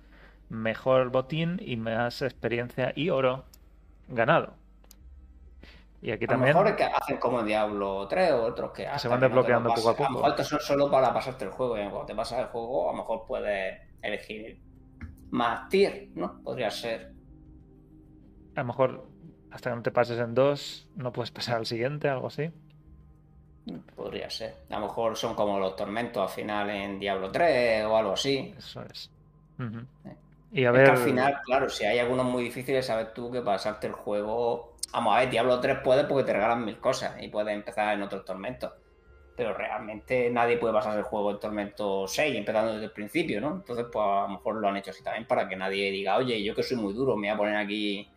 mejor 0.54 1.10
botín 1.10 1.60
y 1.64 1.76
más 1.78 2.22
experiencia 2.22 2.94
y 2.96 3.10
oro 3.10 3.44
ganado. 4.08 4.54
Y 6.02 6.12
aquí 6.12 6.26
A 6.26 6.28
lo 6.28 6.34
también 6.34 6.56
mejor 6.56 6.68
es 6.68 6.76
que 6.76 6.84
hacen 6.84 7.18
como 7.18 7.40
en 7.40 7.46
Diablo 7.46 8.08
3 8.10 8.32
o 8.34 8.44
otros 8.44 8.72
que 8.72 8.86
hasta 8.88 9.08
van 9.10 9.20
no 9.22 9.28
lo 9.28 9.30
desbloqueando 9.30 9.70
poco 9.74 9.90
a 9.90 9.94
pases- 9.94 10.00
A 10.00 10.10
lo 10.10 10.16
poco. 10.20 10.28
mejor 10.28 10.46
son 10.46 10.60
solo 10.60 10.92
para 10.92 11.14
pasarte 11.14 11.46
el 11.46 11.52
juego. 11.52 11.78
Y 11.78 11.82
cuando 11.82 12.06
te 12.06 12.16
pasas 12.16 12.40
el 12.40 12.46
juego, 12.48 12.90
a 12.90 12.92
lo 12.92 12.98
mejor 12.98 13.26
puedes 13.26 13.82
elegir 14.02 14.60
más 15.32 15.70
tier, 15.70 16.10
¿no? 16.16 16.42
Podría 16.44 16.70
ser. 16.72 17.12
a 18.56 18.60
lo 18.60 18.66
mejor 18.68 19.08
hasta 19.50 19.70
que 19.72 19.76
no 19.78 19.82
te 19.82 19.92
pases 19.92 20.20
en 20.20 20.36
dos 20.36 20.88
no 20.96 21.12
puedes 21.12 21.32
pasar 21.32 21.56
al 21.58 21.66
siguiente, 21.66 22.08
algo 22.10 22.28
así. 22.28 22.52
Podría 23.96 24.30
ser. 24.30 24.56
A 24.70 24.76
lo 24.80 24.88
mejor 24.88 25.16
son 25.16 25.34
como 25.36 25.58
los 25.58 25.76
tormentos 25.76 26.22
al 26.22 26.30
final 26.30 26.70
en 26.70 27.00
Diablo 27.00 27.32
3 27.32 27.86
o 27.86 27.96
algo 27.98 28.12
así. 28.12 28.54
Eso 28.58 28.82
es. 28.84 29.10
Eh. 29.60 30.16
Y 30.54 30.66
a 30.66 30.72
Es 30.72 30.82
ver, 30.82 30.84
que 30.84 30.92
al 30.92 30.98
final, 30.98 31.42
claro, 31.46 31.70
si 31.70 31.86
hay 31.86 32.00
algunos 32.00 32.26
muy 32.26 32.44
difíciles, 32.44 32.86
sabes 32.86 33.14
tú 33.14 33.32
que 33.32 33.42
pasarte 33.42 33.88
el 33.88 33.94
juego. 33.94 34.76
Vamos 34.92 35.16
a 35.16 35.20
ver, 35.20 35.30
Diablo 35.30 35.60
3 35.60 35.80
puedes 35.84 36.06
porque 36.06 36.24
te 36.26 36.34
regalan 36.34 36.66
mil 36.66 36.80
cosas 36.80 37.22
y 37.22 37.28
puedes 37.30 37.54
empezar 37.54 37.94
en 37.96 38.04
otros 38.04 38.26
tormentos. 38.26 38.72
pero 39.36 39.54
realmente 39.56 40.30
nadie 40.32 40.58
puede 40.58 40.74
pasarse 40.74 41.00
el 41.00 41.06
juego 41.06 41.32
en 41.32 41.40
Tormento 41.40 42.08
6 42.08 42.36
empezando 42.38 42.74
desde 42.74 42.86
el 42.86 42.92
principio, 42.94 43.42
¿no? 43.42 43.56
Entonces, 43.58 43.88
pues 43.92 44.06
a 44.06 44.24
lo 44.24 44.30
mejor 44.30 44.56
lo 44.58 44.68
han 44.70 44.78
hecho 44.78 44.92
así 44.92 45.04
también 45.04 45.28
para 45.28 45.48
que 45.50 45.56
nadie 45.58 45.92
diga, 45.92 46.18
oye, 46.18 46.44
yo 46.44 46.56
que 46.56 46.64
soy 46.64 46.78
muy 46.78 46.94
duro, 46.94 47.16
me 47.18 47.30
voy 47.30 47.36
a 47.36 47.38
poner 47.38 47.56
aquí 47.58 48.14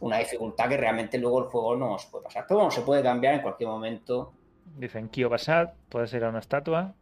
una 0.00 0.18
dificultad 0.18 0.68
que 0.68 0.76
realmente 0.78 1.18
luego 1.18 1.40
el 1.40 1.46
juego 1.46 1.76
no 1.76 1.98
se 1.98 2.08
puede 2.10 2.24
pasar. 2.24 2.46
Pero 2.48 2.58
bueno, 2.58 2.70
se 2.72 2.82
puede 2.82 3.02
cambiar 3.02 3.34
en 3.34 3.42
cualquier 3.42 3.68
momento. 3.70 4.34
Dicen 4.64 5.10
Kyo 5.10 5.28
Basad, 5.28 5.74
puedes 5.90 6.14
ir 6.14 6.24
a 6.24 6.30
una 6.30 6.38
estatua. 6.40 6.96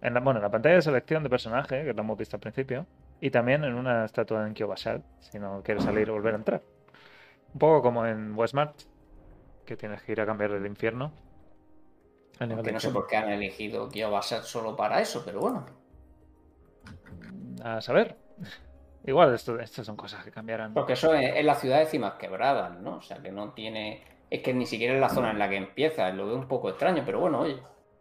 En 0.00 0.14
la, 0.14 0.20
bueno, 0.20 0.38
en 0.38 0.42
la 0.42 0.50
pantalla 0.50 0.74
de 0.76 0.82
selección 0.82 1.22
de 1.22 1.30
personaje, 1.30 1.84
que 1.84 1.92
lo 1.94 2.00
hemos 2.02 2.18
visto 2.18 2.36
al 2.36 2.40
principio. 2.40 2.88
Y 3.20 3.30
también 3.30 3.64
en 3.64 3.74
una 3.74 4.04
estatua 4.04 4.46
en 4.46 4.54
Kyo 4.54 4.68
Basad, 4.68 5.00
si 5.20 5.38
no 5.38 5.62
quieres 5.62 5.84
salir 5.84 6.08
o 6.10 6.14
volver 6.14 6.34
a 6.34 6.36
entrar. 6.38 6.62
Un 7.52 7.58
poco 7.58 7.82
como 7.82 8.06
en 8.06 8.36
Westmart, 8.36 8.82
que 9.64 9.76
tienes 9.76 10.02
que 10.02 10.12
ir 10.12 10.20
a 10.20 10.26
cambiar 10.26 10.52
el 10.52 10.64
infierno. 10.66 11.12
El 12.38 12.50
nivel 12.50 12.62
Que 12.64 12.68
de 12.70 12.74
no 12.74 12.80
sé 12.80 12.90
por 12.90 13.06
qué 13.06 13.16
han 13.16 13.30
elegido 13.30 13.88
a 14.16 14.22
ser 14.22 14.42
solo 14.42 14.76
para 14.76 15.00
eso, 15.00 15.22
pero 15.24 15.40
bueno. 15.40 15.66
A 17.64 17.80
saber. 17.80 18.16
Igual, 19.04 19.34
esto, 19.34 19.58
estas 19.58 19.86
son 19.86 19.96
cosas 19.96 20.24
que 20.24 20.30
cambiarán. 20.30 20.74
Porque 20.74 20.92
eso 20.92 21.14
es, 21.14 21.34
es 21.34 21.44
la 21.44 21.54
ciudad 21.54 21.78
de 21.80 21.86
cimas 21.86 22.14
quebradas, 22.14 22.78
¿no? 22.80 22.96
O 22.96 23.02
sea, 23.02 23.18
que 23.18 23.32
no 23.32 23.52
tiene... 23.52 24.04
Es 24.30 24.42
que 24.42 24.52
ni 24.52 24.66
siquiera 24.66 24.94
es 24.94 25.00
la 25.00 25.08
zona 25.08 25.30
en 25.30 25.38
la 25.38 25.48
que 25.48 25.56
empieza, 25.56 26.10
lo 26.12 26.26
veo 26.26 26.36
un 26.36 26.46
poco 26.46 26.68
extraño, 26.68 27.02
pero 27.04 27.18
bueno, 27.18 27.40
oye. 27.40 27.60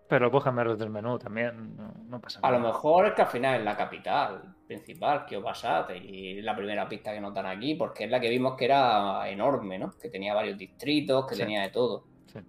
Pero 0.10 0.30
puedes 0.30 0.44
cambiarlos 0.44 0.78
del 0.78 0.90
menú 0.90 1.18
también, 1.18 1.76
no, 1.76 1.94
no 2.08 2.20
pasa 2.22 2.40
A 2.44 2.52
nada. 2.52 2.60
lo 2.60 2.68
mejor 2.68 3.08
es 3.08 3.14
que 3.14 3.22
al 3.22 3.28
final 3.30 3.60
es 3.60 3.66
la 3.66 3.78
capital 3.78 4.57
principal, 4.68 5.26
Kiobasat, 5.26 5.92
y 5.96 6.40
es 6.40 6.44
la 6.44 6.56
primera 6.56 6.88
pista 6.90 7.14
que 7.14 7.22
notan 7.22 7.46
aquí, 7.46 7.76
porque 7.76 8.04
es 8.04 8.12
la 8.12 8.20
que 8.20 8.30
vimos 8.30 8.56
que 8.58 8.66
era 8.66 9.28
enorme, 9.30 9.80
¿no? 9.80 9.92
Que 10.02 10.10
tenía 10.10 10.34
varios 10.34 10.58
distritos, 10.58 11.26
que 11.26 11.36
Sí. 11.36 11.42
tenía 11.42 11.62
de 11.62 11.70
todo. 11.70 12.04
Sí. 12.28 12.40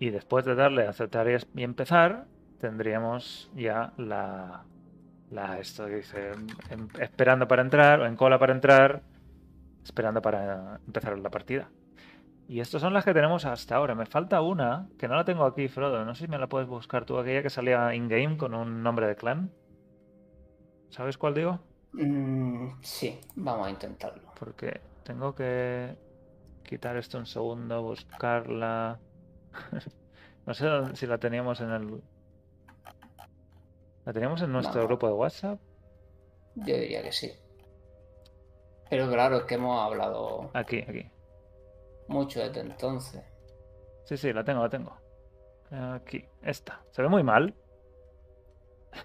Y 0.00 0.10
después 0.10 0.44
de 0.44 0.54
darle 0.54 0.86
a 0.86 0.90
aceptar 0.90 1.28
y 1.28 1.36
y 1.60 1.64
empezar, 1.64 2.26
tendríamos 2.60 3.50
ya 3.54 3.92
la, 3.96 4.64
la 5.30 5.58
esto 5.58 5.86
que 5.86 5.96
dice 5.96 6.32
em- 6.70 6.88
esperando 7.00 7.46
para 7.48 7.62
entrar 7.62 8.00
o 8.00 8.06
en 8.06 8.16
cola 8.16 8.38
para 8.38 8.52
entrar, 8.52 9.02
esperando 9.84 10.20
para 10.22 10.80
empezar 10.86 11.18
la 11.18 11.30
partida. 11.30 11.68
Y 12.48 12.60
estas 12.60 12.80
son 12.80 12.94
las 12.94 13.04
que 13.04 13.12
tenemos 13.12 13.44
hasta 13.44 13.76
ahora. 13.76 13.94
Me 13.94 14.06
falta 14.06 14.40
una 14.40 14.88
que 14.98 15.06
no 15.06 15.16
la 15.16 15.24
tengo 15.24 15.44
aquí, 15.44 15.68
Frodo. 15.68 16.04
No 16.04 16.14
sé 16.14 16.24
si 16.24 16.30
me 16.30 16.38
la 16.38 16.46
puedes 16.48 16.66
buscar 16.66 17.04
tú, 17.04 17.18
aquella 17.18 17.42
que 17.42 17.50
salía 17.50 17.94
in-game 17.94 18.38
con 18.38 18.54
un 18.54 18.82
nombre 18.82 19.06
de 19.06 19.16
clan. 19.16 19.50
¿Sabes 20.90 21.18
cuál 21.18 21.34
digo? 21.34 21.58
Mm, 21.92 22.80
sí, 22.82 23.20
vamos 23.36 23.66
a 23.66 23.70
intentarlo. 23.70 24.30
Porque 24.38 24.80
tengo 25.04 25.34
que 25.34 25.96
quitar 26.62 26.96
esto 26.96 27.18
un 27.18 27.26
segundo, 27.26 27.82
buscarla. 27.82 28.98
No 30.46 30.54
sé 30.54 30.66
si 30.94 31.06
la 31.06 31.18
teníamos 31.18 31.60
en 31.60 31.70
el. 31.72 32.02
¿La 34.06 34.14
teníamos 34.14 34.40
en 34.40 34.50
nuestro 34.50 34.76
Vamos. 34.76 34.88
grupo 34.88 35.06
de 35.06 35.12
WhatsApp? 35.12 35.60
Yo 36.54 36.74
diría 36.74 37.02
que 37.02 37.12
sí. 37.12 37.30
Pero 38.88 39.10
claro, 39.10 39.36
es 39.36 39.42
que 39.44 39.56
hemos 39.56 39.78
hablado 39.78 40.48
Aquí, 40.54 40.78
aquí. 40.88 41.06
mucho 42.06 42.40
desde 42.40 42.60
entonces. 42.60 43.22
Sí, 44.06 44.16
sí, 44.16 44.32
la 44.32 44.42
tengo, 44.42 44.62
la 44.62 44.70
tengo. 44.70 44.96
Aquí, 45.70 46.24
esta. 46.40 46.80
Se 46.92 47.02
ve 47.02 47.08
muy 47.10 47.22
mal. 47.22 47.54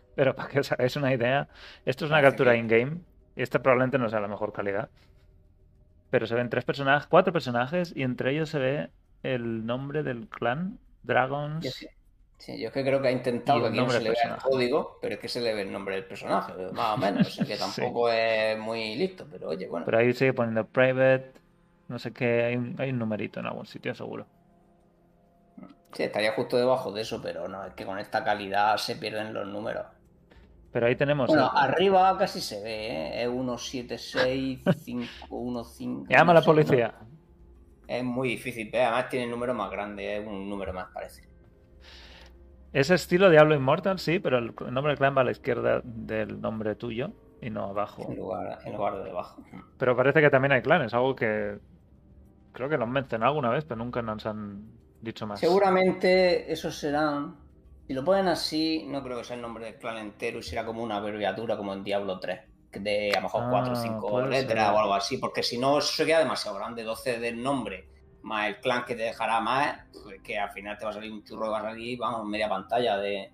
Pero 0.15 0.35
para 0.35 0.49
que 0.49 0.59
os 0.59 0.71
hagáis 0.71 0.95
una 0.95 1.13
idea, 1.13 1.47
esto 1.85 2.05
es 2.05 2.11
una 2.11 2.21
captura 2.21 2.55
in-game. 2.55 2.99
Y 3.35 3.41
esta 3.41 3.61
probablemente 3.61 3.97
no 3.97 4.09
sea 4.09 4.19
la 4.19 4.27
mejor 4.27 4.53
calidad. 4.53 4.89
Pero 6.09 6.27
se 6.27 6.35
ven 6.35 6.49
tres 6.49 6.63
personajes, 6.65 7.07
cuatro 7.07 7.33
personajes, 7.33 7.91
y 7.95 8.03
entre 8.03 8.31
ellos 8.31 8.49
se 8.49 8.59
ve 8.59 8.89
el 9.23 9.65
nombre 9.65 10.03
del 10.03 10.27
clan, 10.27 10.77
Dragons. 11.01 11.63
Yo 11.65 11.71
sí. 11.71 11.87
Sí, 12.37 12.59
yo 12.59 12.67
es 12.67 12.73
que 12.73 12.83
creo 12.83 13.01
que 13.01 13.07
ha 13.07 13.11
intentado 13.11 13.61
que 13.61 13.67
aquí 13.69 13.77
no 13.77 13.89
se 13.89 14.01
le 14.01 14.09
vea 14.09 14.35
el 14.35 14.41
código, 14.41 14.97
pero 15.01 15.15
es 15.15 15.21
que 15.21 15.29
se 15.29 15.39
le 15.39 15.53
ve 15.53 15.61
el 15.61 15.71
nombre 15.71 15.95
del 15.95 16.03
personaje, 16.05 16.53
más 16.73 16.95
o 16.95 16.97
menos. 16.97 17.27
O 17.27 17.29
sea 17.31 17.45
que 17.45 17.55
Sí. 17.57 17.59
tampoco 17.59 18.09
es 18.09 18.57
muy 18.59 18.95
listo, 18.95 19.25
pero 19.31 19.49
oye, 19.49 19.67
bueno. 19.67 19.85
Pero 19.85 19.97
ahí 19.97 20.11
sigue 20.13 20.33
poniendo 20.33 20.67
private, 20.67 21.31
no 21.87 21.99
sé 21.99 22.11
qué, 22.11 22.43
hay 22.43 22.57
un, 22.57 22.75
hay 22.79 22.89
un 22.89 22.99
numerito 22.99 23.39
en 23.39 23.45
algún 23.45 23.65
sitio 23.65 23.95
seguro. 23.95 24.27
Sí, 25.93 26.03
estaría 26.03 26.33
justo 26.33 26.57
debajo 26.57 26.91
de 26.91 27.01
eso, 27.01 27.21
pero 27.21 27.47
no, 27.47 27.63
es 27.65 27.73
que 27.73 27.85
con 27.85 27.99
esta 27.99 28.23
calidad 28.23 28.77
se 28.77 28.95
pierden 28.95 29.33
los 29.33 29.47
números. 29.47 29.85
Pero 30.71 30.87
ahí 30.87 30.95
tenemos. 30.95 31.27
Bueno, 31.27 31.51
el- 31.51 31.57
arriba 31.57 32.17
casi 32.17 32.41
se 32.41 32.61
ve, 32.63 32.87
¿eh? 32.87 33.23
Es 33.23 33.29
176-515. 33.29 36.07
Llama 36.09 36.31
a 36.31 36.35
la 36.35 36.41
policía. 36.41 36.93
Es 37.87 38.03
muy 38.03 38.29
difícil, 38.29 38.69
pero 38.71 38.85
además 38.85 39.09
tiene 39.09 39.25
el 39.25 39.31
número 39.31 39.53
más 39.53 39.69
grande, 39.69 40.17
es 40.17 40.25
un 40.25 40.49
número 40.49 40.73
más 40.73 40.87
parece. 40.93 41.27
Ese 42.71 42.95
estilo 42.95 43.29
Diablo 43.29 43.53
Immortal, 43.53 43.99
sí, 43.99 44.17
pero 44.19 44.39
el 44.39 44.55
nombre 44.71 44.93
del 44.93 44.97
clan 44.97 45.15
va 45.15 45.21
a 45.21 45.25
la 45.25 45.31
izquierda 45.31 45.81
del 45.83 46.41
nombre 46.41 46.73
tuyo 46.75 47.11
y 47.39 47.51
no 47.51 47.65
abajo. 47.65 48.07
En 48.09 48.17
lugar, 48.17 48.57
en 48.65 48.73
lugar 48.73 48.97
de 48.97 49.03
debajo. 49.03 49.43
Pero 49.77 49.95
parece 49.95 50.21
que 50.21 50.31
también 50.31 50.53
hay 50.53 50.63
clanes, 50.63 50.93
algo 50.95 51.15
que 51.15 51.59
creo 52.53 52.69
que 52.69 52.77
lo 52.77 52.85
han 52.85 52.91
mencionado 52.91 53.29
alguna 53.31 53.51
vez, 53.51 53.63
pero 53.63 53.75
nunca 53.83 54.01
nos 54.01 54.25
han 54.25 54.63
dicho 55.03 55.27
más. 55.27 55.39
Seguramente 55.39 56.51
esos 56.51 56.75
serán. 56.77 57.38
Si 57.88 57.93
lo 57.93 58.03
ponen 58.03 58.27
así, 58.30 58.85
no 58.88 59.03
creo 59.03 59.17
que 59.17 59.23
sea 59.25 59.35
el 59.35 59.41
nombre 59.41 59.65
del 59.65 59.75
clan 59.75 59.97
entero 59.97 60.39
y 60.39 60.43
será 60.43 60.65
como 60.65 60.81
una 60.84 60.97
abreviatura 60.97 61.57
como 61.57 61.73
en 61.73 61.84
Diablo 61.84 62.19
3. 62.19 62.39
que 62.71 62.80
De 62.80 63.11
a 63.11 63.17
lo 63.17 63.23
mejor 63.23 63.43
Ah, 63.43 63.47
4 63.51 63.73
o 63.73 63.75
5 63.75 64.07
puede 64.09 64.30
letras 64.30 64.65
ser. 64.67 64.75
o 64.75 64.80
algo 64.80 64.93
así. 64.93 65.17
Porque 65.17 65.43
si 65.43 65.57
no, 65.57 65.77
eso 65.80 66.05
queda 66.05 66.19
demasiado 66.19 66.57
grande. 66.57 66.84
12 66.84 67.19
del 67.19 67.43
nombre 67.43 67.89
más 68.23 68.47
el 68.47 68.61
clan 68.61 68.85
que 68.85 68.95
te 68.95 69.03
dejará 69.03 69.41
más. 69.41 69.80
pues 70.03 70.21
que 70.21 70.39
al 70.39 70.49
final 70.51 70.77
te 70.77 70.85
va 70.85 70.91
a 70.91 70.93
salir 70.93 71.11
un 71.11 71.23
churro, 71.23 71.51
va 71.51 71.59
a 71.59 71.63
salir, 71.63 71.99
vamos, 71.99 72.25
media 72.25 72.47
pantalla 72.49 72.97
de. 72.97 73.31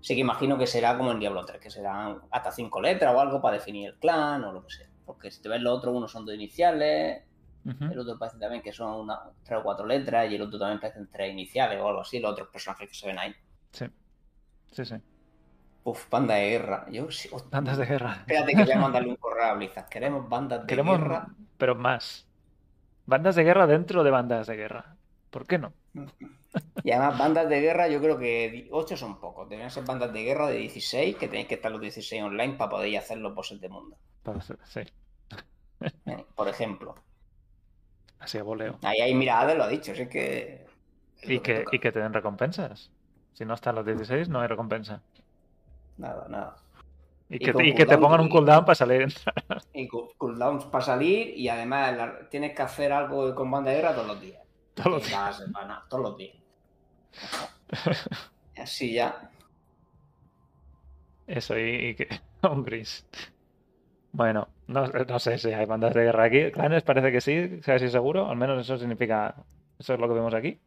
Sí 0.00 0.14
que 0.14 0.20
imagino 0.22 0.58
que 0.58 0.66
será 0.66 0.96
como 0.96 1.12
en 1.12 1.20
Diablo 1.20 1.44
3, 1.44 1.60
que 1.60 1.70
serán 1.70 2.22
hasta 2.30 2.50
5 2.50 2.80
letras 2.80 3.14
o 3.14 3.20
algo 3.20 3.40
para 3.40 3.58
definir 3.58 3.90
el 3.90 3.94
clan 3.98 4.42
o 4.42 4.52
lo 4.52 4.66
que 4.66 4.72
sea. 4.74 4.88
Porque 5.06 5.30
si 5.30 5.40
te 5.42 5.48
ves 5.48 5.60
los 5.60 5.76
otros, 5.78 5.94
unos 5.94 6.10
son 6.10 6.24
dos 6.26 6.34
iniciales, 6.34 7.22
El 7.64 7.98
otro 7.98 8.18
parece 8.18 8.38
también 8.38 8.62
que 8.62 8.72
son 8.72 9.00
una, 9.00 9.20
tres 9.44 9.60
o 9.60 9.62
cuatro 9.62 9.86
letras 9.86 10.30
y 10.30 10.34
el 10.34 10.42
otro 10.42 10.58
también 10.58 10.80
parecen 10.80 11.08
tres 11.08 11.32
iniciales 11.32 11.80
o 11.80 11.88
algo 11.88 12.00
así, 12.00 12.18
los 12.18 12.32
otros 12.32 12.48
personajes 12.48 12.88
que 12.88 12.94
se 12.94 13.06
ven 13.06 13.18
ahí. 13.18 13.34
Sí, 13.70 13.86
sí, 14.72 14.84
sí. 14.84 14.96
Uf, 15.84 16.08
banda 16.10 16.34
de 16.34 16.50
guerra. 16.50 16.86
Yo 16.90 17.10
sí. 17.10 17.28
Bandas 17.50 17.78
de 17.78 17.86
guerra. 17.86 18.16
Espérate 18.20 18.54
que 18.54 18.64
voy 18.64 18.72
a 18.72 18.78
mandarle 18.80 19.08
un 19.10 19.16
correo 19.16 19.44
a 19.44 19.54
Blizzard. 19.54 19.88
Queremos 19.88 20.28
bandas 20.28 20.60
de 20.62 20.66
Queremos, 20.66 20.98
guerra. 20.98 21.28
pero 21.58 21.74
más. 21.74 22.26
Bandas 23.06 23.34
de 23.36 23.44
guerra 23.44 23.66
dentro 23.66 24.04
de 24.04 24.10
bandas 24.10 24.46
de 24.46 24.56
guerra. 24.56 24.96
¿Por 25.30 25.46
qué 25.46 25.58
no? 25.58 25.72
Y 26.84 26.90
además, 26.90 27.18
bandas 27.18 27.48
de 27.48 27.60
guerra, 27.60 27.88
yo 27.88 28.00
creo 28.00 28.18
que 28.18 28.68
8 28.70 28.96
son 28.96 29.18
pocos. 29.18 29.48
Deberían 29.48 29.70
ser 29.70 29.84
bandas 29.84 30.12
de 30.12 30.22
guerra 30.22 30.48
de 30.48 30.58
16, 30.58 31.16
que 31.16 31.28
tenéis 31.28 31.48
que 31.48 31.54
estar 31.54 31.70
los 31.72 31.80
16 31.80 32.22
online 32.22 32.54
para 32.54 32.70
poder 32.70 32.96
hacer 32.96 33.18
los 33.18 33.34
bosses 33.34 33.60
de 33.60 33.68
mundo. 33.68 33.96
Sí, 34.64 34.80
¿eh? 36.06 36.24
Por 36.34 36.48
ejemplo. 36.48 36.94
Así 38.22 38.38
a 38.38 38.42
voleo. 38.42 38.78
Ahí 38.82 39.00
hay 39.00 39.14
miradas, 39.14 39.56
lo 39.56 39.64
ha 39.64 39.68
dicho. 39.68 39.92
Es 39.92 40.08
que. 40.08 40.66
Y 41.22 41.40
que, 41.40 41.64
y 41.70 41.78
que 41.78 41.92
te 41.92 42.00
den 42.00 42.12
recompensas. 42.12 42.90
Si 43.34 43.44
no 43.44 43.54
están 43.54 43.74
los 43.76 43.86
16, 43.86 44.28
no 44.28 44.40
hay 44.40 44.48
recompensa. 44.48 45.02
Nada, 45.96 46.26
nada. 46.28 46.56
Y 47.28 47.36
Y 47.36 47.38
que, 47.38 47.52
te, 47.54 47.66
y 47.66 47.74
que 47.74 47.86
te 47.86 47.96
pongan 47.96 48.20
un 48.20 48.26
y- 48.26 48.30
cooldown 48.30 48.64
para 48.64 48.74
salir. 48.74 49.12
Y 49.74 49.88
cool- 49.88 50.10
cooldowns 50.18 50.64
para 50.66 50.84
salir 50.84 51.28
y 51.38 51.48
además 51.48 51.96
la- 51.96 52.28
tienes 52.28 52.54
que 52.54 52.62
hacer 52.62 52.92
algo 52.92 53.34
con 53.34 53.50
banda 53.50 53.70
de 53.70 53.76
guerra 53.78 53.94
todos 53.94 54.06
los 54.08 54.20
días. 54.20 54.42
Todos 54.74 54.90
los 54.92 55.08
Cada 55.08 55.32
semana, 55.32 55.84
todos 55.88 56.02
los 56.02 56.16
días. 56.16 56.36
Así 58.56 58.92
ya. 58.94 59.30
Eso, 61.26 61.58
y, 61.58 61.88
y 61.88 61.94
que. 61.94 62.08
Un 62.42 62.64
gris. 62.64 63.06
Bueno, 64.12 64.48
no, 64.66 64.86
no 64.86 65.18
sé 65.18 65.38
si 65.38 65.52
hay 65.52 65.64
bandas 65.66 65.94
de 65.94 66.04
guerra 66.04 66.24
aquí. 66.24 66.50
Clanes 66.52 66.82
parece 66.82 67.10
que 67.10 67.20
sí, 67.20 67.60
casi 67.64 67.88
seguro. 67.88 68.28
Al 68.28 68.36
menos 68.36 68.60
eso 68.60 68.76
significa. 68.76 69.34
Eso 69.78 69.94
es 69.94 70.00
lo 70.00 70.06
que 70.08 70.14
vemos 70.14 70.34
aquí. 70.34 70.60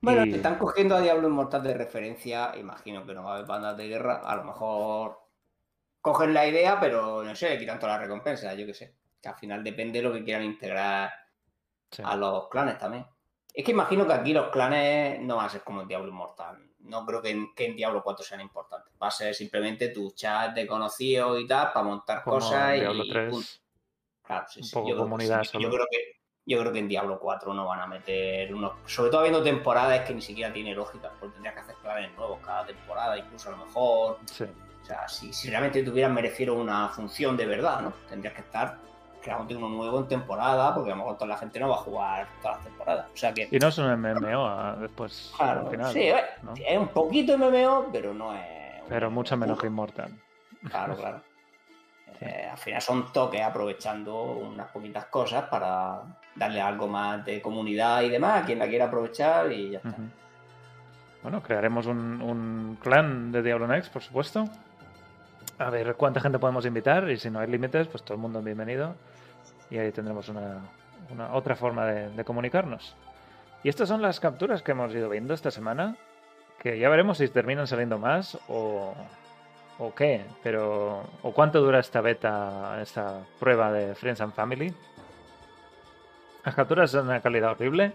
Bueno, 0.00 0.24
Y- 0.24 0.30
te 0.30 0.36
están 0.36 0.56
cogiendo 0.56 0.96
a 0.96 1.00
Diablo 1.02 1.28
Inmortal 1.28 1.62
de 1.62 1.74
referencia. 1.74 2.56
Imagino 2.56 3.04
que 3.04 3.12
no 3.12 3.22
va 3.22 3.32
a 3.32 3.34
haber 3.36 3.46
bandas 3.46 3.76
de 3.76 3.88
guerra. 3.88 4.22
A 4.24 4.34
lo 4.36 4.44
mejor 4.44 5.18
cogen 6.00 6.32
la 6.32 6.46
idea, 6.46 6.80
pero 6.80 7.22
no 7.22 7.34
sé, 7.34 7.58
quitan 7.58 7.78
todas 7.78 7.96
las 7.96 8.02
recompensas, 8.06 8.56
yo 8.56 8.64
qué 8.64 8.72
sé. 8.72 8.94
Que 9.20 9.28
al 9.28 9.34
final 9.36 9.62
depende 9.62 9.98
de 10.00 10.08
lo 10.08 10.14
que 10.14 10.24
quieran 10.24 10.44
integrar 10.44 11.10
Sí. 11.90 12.02
a 12.04 12.16
los 12.16 12.48
clanes 12.48 12.78
también. 12.78 13.04
Es 13.52 13.62
que 13.64 13.72
imagino 13.72 14.06
que 14.06 14.12
aquí 14.14 14.32
los 14.32 14.48
clanes 14.48 15.20
no 15.20 15.36
van 15.36 15.46
a 15.46 15.50
ser 15.50 15.62
como 15.62 15.82
en 15.82 15.88
Diablo 15.88 16.08
Inmortal. 16.08 16.56
No 16.80 17.04
creo 17.04 17.20
que 17.22 17.30
en, 17.30 17.54
que 17.54 17.66
en 17.66 17.76
Diablo 17.76 18.02
4 18.02 18.24
sean 18.24 18.40
importantes. 18.40 18.92
Va 19.00 19.08
a 19.08 19.10
ser 19.10 19.34
simplemente 19.34 19.88
tu 19.88 20.10
chat 20.12 20.54
de 20.54 20.66
conocidos 20.66 21.40
y 21.40 21.46
tal 21.46 21.72
para 21.72 21.84
montar 21.86 22.22
Como 22.22 22.36
cosas 22.36 22.74
en 22.74 22.80
Diablo 22.80 23.04
y 23.04 23.10
3. 23.10 23.30
punto. 23.30 23.48
Claro, 24.22 24.46
sí, 24.48 24.60
un 24.60 24.66
sí, 24.66 24.74
poco 24.74 24.88
yo 24.88 24.94
creo 24.94 25.04
que 25.04 25.10
comunidad 25.10 25.42
sí. 25.42 25.50
solo. 25.50 25.64
Yo 25.64 25.70
creo 25.70 25.86
que 25.90 26.20
yo 26.46 26.58
creo 26.58 26.72
que 26.72 26.78
en 26.80 26.88
Diablo 26.88 27.20
4 27.20 27.54
no 27.54 27.66
van 27.66 27.80
a 27.80 27.86
meter 27.86 28.52
unos. 28.54 28.72
Sobre 28.86 29.10
todo 29.10 29.20
habiendo 29.20 29.42
temporadas 29.42 30.06
que 30.06 30.14
ni 30.14 30.22
siquiera 30.22 30.52
tiene 30.52 30.74
lógica, 30.74 31.12
porque 31.20 31.34
tendrías 31.34 31.54
que 31.54 31.60
hacer 31.60 31.74
clanes 31.76 32.12
nuevos 32.16 32.40
cada 32.44 32.66
temporada, 32.66 33.16
incluso 33.18 33.48
a 33.48 33.52
lo 33.52 33.64
mejor. 33.64 34.18
Sí. 34.24 34.44
O 34.44 34.84
sea, 34.84 35.06
si, 35.08 35.32
si 35.32 35.50
realmente 35.50 35.82
tuvieran, 35.82 36.14
me 36.14 36.22
refiero 36.22 36.54
a 36.54 36.56
una 36.56 36.88
función 36.88 37.36
de 37.36 37.46
verdad, 37.46 37.82
¿no? 37.82 37.92
Tendrías 38.08 38.34
que 38.34 38.40
estar 38.40 38.78
creándote 39.20 39.56
uno 39.56 39.68
nuevo 39.68 40.00
en 40.00 40.08
temporada, 40.08 40.74
porque 40.74 40.90
a 40.90 40.94
lo 40.94 41.02
mejor 41.02 41.16
toda 41.16 41.28
la 41.28 41.36
gente 41.36 41.60
no 41.60 41.68
va 41.68 41.76
a 41.76 41.78
jugar 41.78 42.28
todas 42.42 42.56
las 42.56 42.66
temporadas. 42.66 43.06
O 43.12 43.16
sea 43.16 43.32
que. 43.32 43.48
Y 43.50 43.58
no 43.58 43.68
es 43.68 43.78
un 43.78 44.00
MMO 44.00 44.46
ah, 44.46 44.76
después. 44.80 45.32
Claro, 45.36 45.60
al 45.60 45.70
final, 45.70 45.92
sí, 45.92 46.02
eh, 46.02 46.24
¿no? 46.42 46.54
es 46.54 46.78
un 46.78 46.88
poquito 46.88 47.36
MMO, 47.36 47.88
pero 47.92 48.14
no 48.14 48.34
es. 48.34 48.82
Pero 48.88 49.10
mucho 49.10 49.36
menos 49.36 49.58
que 49.58 49.66
Immortal. 49.66 50.12
Claro, 50.68 50.96
claro. 50.96 51.22
Eh, 52.22 52.48
al 52.50 52.58
final 52.58 52.82
son 52.82 53.10
toques 53.14 53.40
aprovechando 53.40 54.24
unas 54.24 54.68
poquitas 54.70 55.06
cosas 55.06 55.44
para 55.44 56.02
darle 56.34 56.60
algo 56.60 56.86
más 56.86 57.24
de 57.24 57.40
comunidad 57.40 58.02
y 58.02 58.10
demás 58.10 58.42
a 58.42 58.44
quien 58.44 58.58
la 58.58 58.68
quiera 58.68 58.84
aprovechar 58.84 59.50
y 59.50 59.70
ya 59.70 59.78
está. 59.78 59.94
Bueno, 61.22 61.42
crearemos 61.42 61.86
un, 61.86 62.20
un 62.20 62.76
clan 62.82 63.32
de 63.32 63.42
Diablo 63.42 63.66
Next, 63.66 63.90
por 63.90 64.02
supuesto. 64.02 64.44
A 65.58 65.70
ver 65.70 65.94
cuánta 65.94 66.20
gente 66.20 66.38
podemos 66.38 66.66
invitar 66.66 67.10
y 67.10 67.16
si 67.16 67.30
no 67.30 67.38
hay 67.38 67.50
límites, 67.50 67.88
pues 67.88 68.02
todo 68.02 68.16
el 68.16 68.20
mundo 68.20 68.40
es 68.40 68.44
bienvenido. 68.44 68.96
Y 69.70 69.78
ahí 69.78 69.92
tendremos 69.92 70.28
una, 70.28 70.60
una 71.10 71.34
otra 71.34 71.54
forma 71.56 71.86
de, 71.86 72.24
comunicarnos. 72.24 72.96
Y 73.62 73.68
estas 73.68 73.88
son 73.88 74.02
las 74.02 74.20
capturas 74.20 74.62
que 74.62 74.72
hemos 74.72 74.94
ido 74.94 75.08
viendo 75.08 75.34
esta 75.34 75.50
semana. 75.50 75.96
Que 76.58 76.78
ya 76.78 76.88
veremos 76.88 77.18
si 77.18 77.28
terminan 77.28 77.66
saliendo 77.66 77.98
más 77.98 78.38
o, 78.48 78.94
o 79.78 79.94
qué. 79.94 80.24
Pero. 80.42 81.04
o 81.22 81.32
cuánto 81.32 81.60
dura 81.60 81.78
esta 81.78 82.00
beta, 82.00 82.80
esta 82.82 83.20
prueba 83.38 83.72
de 83.72 83.94
Friends 83.94 84.20
and 84.20 84.34
Family. 84.34 84.74
Las 86.44 86.54
capturas 86.54 86.90
son 86.90 87.06
de 87.06 87.10
una 87.10 87.20
calidad 87.20 87.52
horrible 87.52 87.92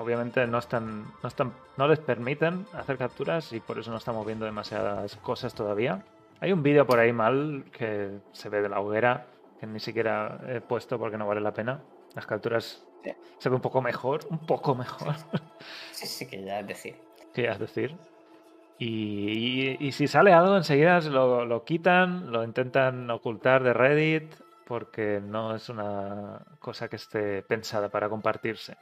obviamente 0.00 0.46
no 0.46 0.58
están, 0.58 1.04
no 1.22 1.28
están, 1.28 1.52
no 1.76 1.86
les 1.86 1.98
permiten 1.98 2.66
hacer 2.72 2.96
capturas 2.96 3.52
y 3.52 3.60
por 3.60 3.78
eso 3.78 3.90
no 3.90 3.98
estamos 3.98 4.24
viendo 4.24 4.46
demasiadas 4.46 5.16
cosas 5.16 5.54
todavía. 5.54 6.02
Hay 6.40 6.52
un 6.52 6.62
vídeo 6.62 6.86
por 6.86 6.98
ahí 6.98 7.12
mal 7.12 7.64
que 7.70 8.18
se 8.32 8.48
ve 8.48 8.62
de 8.62 8.70
la 8.70 8.80
hoguera 8.80 9.26
que 9.60 9.66
ni 9.66 9.78
siquiera 9.78 10.40
he 10.48 10.60
puesto 10.62 10.98
porque 10.98 11.18
no 11.18 11.26
vale 11.26 11.40
la 11.42 11.52
pena. 11.52 11.84
Las 12.14 12.26
capturas 12.26 12.82
Sí. 13.04 13.12
se 13.38 13.48
ve 13.48 13.54
un 13.56 13.60
poco 13.62 13.80
mejor, 13.82 14.26
un 14.30 14.38
poco 14.46 14.74
mejor, 14.74 15.14
Sí, 15.92 16.06
sí, 16.06 16.26
que 16.26 16.42
ya 16.44 16.60
es 16.60 16.66
decir. 16.66 16.96
querías 17.32 17.58
decir. 17.58 17.96
Y, 18.78 19.76
y- 19.76 19.86
y 19.88 19.92
si 19.92 20.08
sale 20.08 20.32
algo 20.32 20.56
enseguida 20.56 21.00
se 21.02 21.10
lo, 21.10 21.44
lo 21.44 21.64
quitan, 21.64 22.32
lo 22.32 22.42
intentan 22.44 23.10
ocultar 23.10 23.62
de 23.62 23.74
Reddit 23.74 24.34
porque 24.66 25.20
no 25.22 25.54
es 25.54 25.68
una 25.68 26.42
cosa 26.58 26.88
que 26.88 26.96
esté 26.96 27.42
pensada 27.42 27.90
para 27.90 28.08
compartirse. 28.08 28.76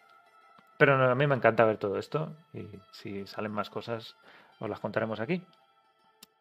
Pero 0.76 0.94
a 0.94 1.14
mí 1.16 1.26
me 1.26 1.34
encanta 1.34 1.64
ver 1.64 1.78
todo 1.78 1.98
esto 1.98 2.36
y 2.52 2.68
si 2.92 3.26
salen 3.26 3.50
más 3.52 3.70
cosas 3.70 4.14
os 4.60 4.68
las 4.70 4.78
contaremos 4.80 5.18
aquí. 5.18 5.42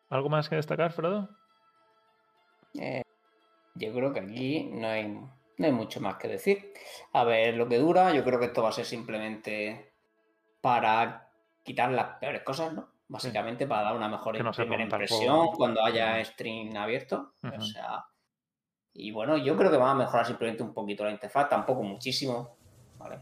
¿Algo 0.09 0.29
más 0.29 0.47
que 0.49 0.55
destacar, 0.55 0.91
Frodo? 0.91 1.27
Eh, 2.79 3.01
yo 3.77 3.93
creo 3.93 4.13
que 4.13 4.19
aquí 4.19 4.69
no 4.73 4.87
hay, 4.87 5.07
no 5.07 5.65
hay 5.65 5.71
mucho 5.71 5.99
más 6.01 6.15
que 6.15 6.27
decir. 6.27 6.73
A 7.13 7.23
ver 7.23 7.55
lo 7.55 7.67
que 7.67 7.77
dura. 7.77 8.13
Yo 8.13 8.23
creo 8.23 8.39
que 8.39 8.45
esto 8.45 8.63
va 8.63 8.69
a 8.69 8.73
ser 8.73 8.85
simplemente 8.85 9.93
para 10.61 11.29
quitar 11.63 11.91
las 11.91 12.17
peores 12.19 12.43
cosas, 12.43 12.73
¿no? 12.73 12.89
Básicamente 13.07 13.67
para 13.67 13.83
dar 13.83 13.95
una 13.95 14.09
mejor 14.09 14.41
no 14.43 14.51
primera 14.51 14.83
impresión 14.83 15.47
cuando 15.55 15.83
haya 15.83 16.23
stream 16.25 16.75
abierto. 16.75 17.33
O 17.41 17.61
sea. 17.61 18.05
Y 18.93 19.11
bueno, 19.11 19.37
yo 19.37 19.55
creo 19.55 19.69
que 19.69 19.77
van 19.77 19.91
a 19.91 19.95
mejorar 19.95 20.25
simplemente 20.25 20.63
un 20.63 20.73
poquito 20.73 21.03
la 21.03 21.11
interfaz, 21.11 21.49
tampoco 21.49 21.83
muchísimo. 21.83 22.57
¿Vale? 22.97 23.19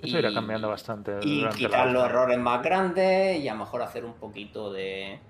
Eso 0.00 0.18
irá 0.18 0.32
cambiando 0.32 0.68
bastante. 0.68 1.18
y 1.22 1.46
quitar 1.48 1.90
los 1.90 2.04
errores 2.04 2.38
más 2.38 2.62
grandes 2.62 3.40
y 3.40 3.48
a 3.48 3.54
lo 3.54 3.60
mejor 3.60 3.82
hacer 3.82 4.04
un 4.04 4.14
poquito 4.14 4.72
de 4.72 5.20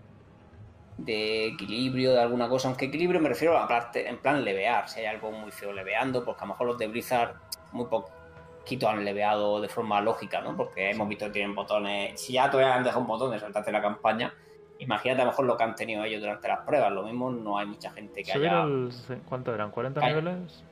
de 0.98 1.46
equilibrio 1.46 2.12
de 2.12 2.20
alguna 2.20 2.48
cosa, 2.48 2.68
aunque 2.68 2.86
equilibrio 2.86 3.20
me 3.20 3.28
refiero 3.28 3.56
a 3.56 3.66
parte, 3.68 4.08
en 4.08 4.18
plan 4.18 4.44
levear, 4.44 4.88
si 4.88 5.00
hay 5.00 5.06
algo 5.06 5.30
muy 5.30 5.50
feo 5.52 5.72
leveando, 5.72 6.24
porque 6.24 6.42
a 6.42 6.46
lo 6.46 6.52
mejor 6.54 6.66
los 6.66 6.78
de 6.78 6.88
Blizzard 6.88 7.34
muy 7.72 7.86
poquito 7.86 8.88
han 8.88 9.04
leveado 9.04 9.60
de 9.60 9.68
forma 9.68 10.00
lógica, 10.00 10.40
¿no? 10.40 10.56
Porque 10.56 10.90
hemos 10.90 11.08
visto 11.08 11.26
que 11.26 11.30
tienen 11.32 11.54
botones, 11.54 12.20
si 12.20 12.32
ya 12.34 12.50
todavía 12.50 12.74
han 12.74 12.82
dejado 12.84 13.00
un 13.02 13.06
botón 13.06 13.30
de 13.30 13.38
saltarte 13.38 13.70
la 13.72 13.80
campaña, 13.80 14.34
imagínate 14.80 15.22
a 15.22 15.24
lo 15.24 15.30
mejor 15.30 15.44
lo 15.46 15.56
que 15.56 15.62
han 15.64 15.74
tenido 15.76 16.02
ellos 16.04 16.20
durante 16.20 16.48
las 16.48 16.60
pruebas, 16.60 16.90
lo 16.92 17.04
mismo 17.04 17.30
no 17.30 17.58
hay 17.58 17.66
mucha 17.66 17.90
gente 17.92 18.22
que 18.22 18.32
haya... 18.32 18.62
al- 18.62 18.90
¿Cuánto 19.28 19.54
eran? 19.54 19.70
¿40 19.72 19.98
Ay. 20.02 20.14
niveles? 20.14 20.64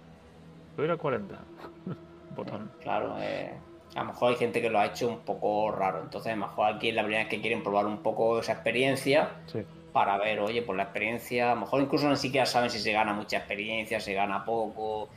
Subir 0.75 0.91
a 0.91 0.97
40. 0.97 1.39
Botón. 2.37 2.71
Claro, 2.83 3.17
eh, 3.21 3.55
a 3.95 4.01
lo 4.01 4.07
mejor 4.07 4.31
hay 4.31 4.37
gente 4.37 4.61
que 4.61 4.69
lo 4.69 4.79
ha 4.79 4.87
hecho 4.87 5.09
un 5.09 5.21
poco 5.21 5.71
raro. 5.73 6.03
Entonces, 6.03 6.33
a 6.33 6.37
lo 6.37 6.47
mejor 6.49 6.67
aquí 6.75 6.91
es 6.91 6.95
la 6.95 7.03
primera 7.03 7.23
vez 7.23 7.31
que 7.31 7.41
quieren 7.41 7.63
probar 7.63 7.87
un 7.87 8.03
poco 8.03 8.41
esa 8.41 8.53
experiencia 8.53 9.31
Sí. 9.47 9.65
Para 9.97 10.19
ver, 10.19 10.41
oye, 10.41 10.61
pues 10.61 10.77
la 10.77 10.83
experiencia, 10.83 11.53
a 11.53 11.55
lo 11.55 11.63
mejor 11.63 11.81
incluso 11.81 12.07
ni 12.07 12.17
siquiera 12.17 12.45
saben 12.45 12.69
si 12.69 12.79
se 12.79 12.93
gana 12.93 13.15
mucha 13.15 13.39
experiencia, 13.39 13.99
se 13.99 14.13
gana 14.13 14.45
poco, 14.45 15.09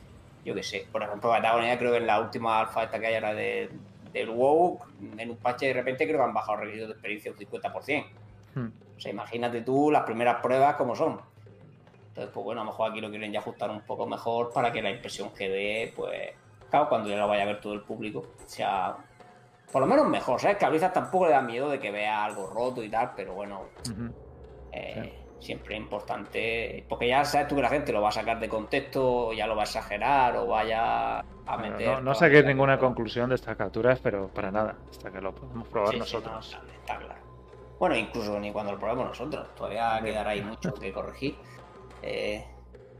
yo 0.42 0.54
qué 0.54 0.62
sé. 0.62 0.86
Por 0.90 1.02
ejemplo, 1.02 1.28
Patagonia 1.28 1.78
creo 1.78 1.90
que 1.90 1.98
en 1.98 2.06
la 2.06 2.18
última 2.18 2.60
alfa 2.60 2.84
esta 2.84 2.98
que 2.98 3.08
hay 3.08 3.14
ahora 3.16 3.34
de, 3.34 3.68
del 4.10 4.30
WoW, 4.30 4.80
en 5.18 5.28
un 5.28 5.36
parche 5.36 5.66
de 5.66 5.74
repente 5.74 6.06
creo 6.06 6.16
que 6.16 6.24
han 6.24 6.32
bajado 6.32 6.60
requisitos 6.60 6.88
de 6.88 6.92
experiencia 6.94 7.30
un 7.30 7.36
50%. 7.36 8.06
Hmm. 8.54 8.68
O 8.96 9.00
sea, 9.00 9.10
imagínate 9.10 9.60
tú 9.60 9.90
las 9.90 10.04
primeras 10.04 10.40
pruebas 10.40 10.76
como 10.76 10.96
son. 10.96 11.20
Entonces, 12.08 12.32
pues 12.32 12.42
bueno, 12.42 12.62
a 12.62 12.64
lo 12.64 12.70
mejor 12.70 12.90
aquí 12.90 13.02
lo 13.02 13.10
quieren 13.10 13.30
ya 13.30 13.40
ajustar 13.40 13.68
un 13.68 13.82
poco 13.82 14.06
mejor 14.06 14.50
para 14.50 14.72
que 14.72 14.80
la 14.80 14.92
impresión 14.92 15.28
que 15.34 15.50
dé, 15.50 15.92
pues, 15.94 16.30
claro, 16.70 16.88
cuando 16.88 17.10
ya 17.10 17.18
lo 17.18 17.28
vaya 17.28 17.42
a 17.42 17.46
ver 17.46 17.60
todo 17.60 17.74
el 17.74 17.82
público, 17.82 18.28
sea 18.46 18.96
por 19.70 19.82
lo 19.82 19.86
menos 19.86 20.08
mejor, 20.08 20.40
¿sabes? 20.40 20.56
Que 20.56 20.64
a 20.64 20.70
Blizzard 20.70 20.94
tampoco 20.94 21.26
le 21.26 21.32
da 21.32 21.42
miedo 21.42 21.68
de 21.68 21.78
que 21.78 21.90
vea 21.90 22.24
algo 22.24 22.46
roto 22.46 22.82
y 22.82 22.88
tal, 22.88 23.12
pero 23.14 23.34
bueno. 23.34 23.64
Eh, 24.72 25.12
siempre 25.38 25.74
es 25.74 25.80
importante, 25.80 26.84
porque 26.88 27.08
ya 27.08 27.24
sabes 27.24 27.48
tú 27.48 27.56
que 27.56 27.62
la 27.62 27.68
gente 27.68 27.92
lo 27.92 28.02
va 28.02 28.10
a 28.10 28.12
sacar 28.12 28.38
de 28.38 28.48
contexto, 28.48 29.32
ya 29.32 29.46
lo 29.46 29.56
va 29.56 29.62
a 29.62 29.64
exagerar, 29.64 30.36
o 30.36 30.46
vaya 30.46 31.20
a 31.20 31.24
Bueno, 31.56 31.62
meter... 31.72 31.86
no, 31.88 31.94
no 31.96 32.02
toda 32.12 32.14
saquéis 32.14 32.44
ninguna 32.44 32.78
conclusión 32.78 33.28
de 33.30 33.36
estas 33.36 33.56
capturas, 33.56 33.98
pero 34.02 34.28
para 34.28 34.50
nada, 34.50 34.76
hasta 34.90 35.10
que 35.10 35.20
lo 35.20 35.34
podamos 35.34 35.66
probar 35.68 35.88
Sí, 35.90 35.94
sí, 35.94 35.98
nosotros. 36.00 36.58
no, 36.62 36.72
está 36.72 36.96
claro. 36.98 37.20
Bueno, 37.78 37.96
incluso 37.96 38.38
ni 38.38 38.52
cuando 38.52 38.72
lo 38.72 38.78
probemos 38.78 39.06
nosotros, 39.06 39.54
todavía 39.54 39.98
quedará 40.04 40.30
ahí 40.30 40.42
mucho 40.42 40.72
que 40.74 40.92
corregir. 40.92 41.36
Eh, 42.02 42.42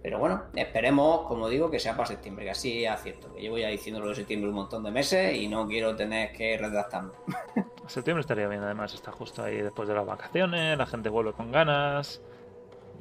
pero 0.02 0.18
bueno, 0.18 0.44
esperemos, 0.54 1.26
como 1.26 1.48
digo, 1.48 1.70
que 1.70 1.78
sea 1.78 1.94
para 1.94 2.06
septiembre, 2.08 2.44
que 2.46 2.50
así 2.52 2.84
es 2.84 3.02
cierto. 3.02 3.32
Que 3.34 3.40
llevo 3.42 3.58
ya 3.58 3.68
diciéndolo 3.68 4.08
de 4.08 4.14
septiembre 4.14 4.48
un 4.48 4.54
montón 4.56 4.82
de 4.82 4.90
meses 4.90 5.36
y 5.36 5.46
no 5.48 5.66
quiero 5.66 5.94
tener 5.96 6.32
que 6.32 6.56
redactarme. 6.56 7.10
Septiembre 7.86 8.20
estaría 8.20 8.46
bien, 8.46 8.62
además 8.62 8.94
está 8.94 9.10
justo 9.10 9.42
ahí 9.42 9.56
después 9.60 9.88
de 9.88 9.94
las 9.94 10.06
vacaciones, 10.06 10.78
la 10.78 10.86
gente 10.86 11.08
vuelve 11.08 11.32
con 11.32 11.50
ganas 11.50 12.20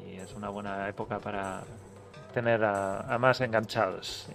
y 0.04 0.16
es 0.18 0.34
una 0.34 0.50
buena 0.50 0.90
época 0.90 1.20
para 1.20 1.62
tener 2.34 2.64
a, 2.64 3.02
a 3.02 3.18
más 3.20 3.40
enganchados. 3.42 4.28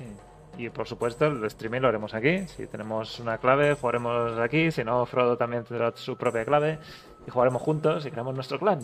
Y, 0.57 0.66
y, 0.66 0.70
por 0.70 0.86
supuesto 0.86 1.27
el 1.27 1.45
streaming 1.47 1.81
lo 1.81 1.89
haremos 1.89 2.15
aquí, 2.15 2.47
si 2.47 2.66
tenemos 2.69 3.19
una 3.19 3.39
clave 3.39 3.74
jugaremos 3.74 4.39
aquí, 4.39 4.70
si 4.70 4.85
no 4.85 5.05
Frodo 5.07 5.36
también 5.36 5.65
tendrá 5.65 5.91
su 5.97 6.16
propia 6.16 6.45
clave 6.45 6.78
y 7.27 7.31
jugaremos 7.32 7.61
juntos 7.61 8.07
y 8.07 8.11
creamos 8.12 8.35
nuestro 8.36 8.59
clan, 8.61 8.81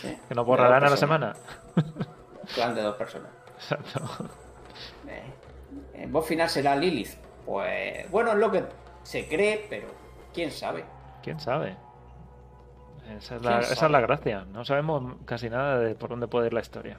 Sí. 0.00 0.16
que 0.28 0.34
nos 0.34 0.46
borrarán 0.46 0.84
a 0.84 0.90
la 0.90 0.96
personas. 0.96 1.00
semana. 1.00 1.36
Clan 2.54 2.74
de 2.74 2.82
dos 2.82 2.96
personas. 2.96 3.30
Exacto. 3.56 4.00
Eh, 5.08 5.22
¿El 5.94 6.10
boss 6.10 6.26
final 6.26 6.48
será 6.48 6.76
Lilith? 6.76 7.14
Pues 7.44 8.10
bueno, 8.10 8.32
es 8.32 8.38
lo 8.38 8.50
que 8.50 8.64
se 9.02 9.26
cree, 9.28 9.66
pero 9.70 9.88
quién 10.34 10.50
sabe. 10.50 10.84
¿Quién 11.22 11.38
sabe? 11.40 11.76
Esa 13.16 13.36
es, 13.36 13.40
¿Quién 13.40 13.42
la, 13.42 13.60
esa 13.60 13.72
es 13.72 13.78
sabe? 13.78 13.92
la 13.92 14.00
gracia, 14.00 14.44
no 14.52 14.64
sabemos 14.64 15.14
casi 15.24 15.48
nada 15.48 15.78
de 15.78 15.94
por 15.94 16.10
dónde 16.10 16.26
puede 16.28 16.46
ir 16.48 16.52
la 16.52 16.60
historia. 16.60 16.98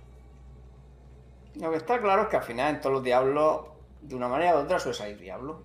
Lo 1.56 1.72
que 1.72 1.78
está 1.78 2.00
claro 2.00 2.24
es 2.24 2.28
que 2.30 2.38
al 2.38 2.44
final 2.44 2.76
en 2.76 2.82
todos 2.82 2.94
los 2.94 3.04
diablos, 3.04 3.68
de 4.02 4.16
una 4.16 4.28
manera 4.28 4.56
u 4.56 4.60
otra, 4.60 4.80
suele 4.80 4.98
salir 4.98 5.20
diablo. 5.20 5.64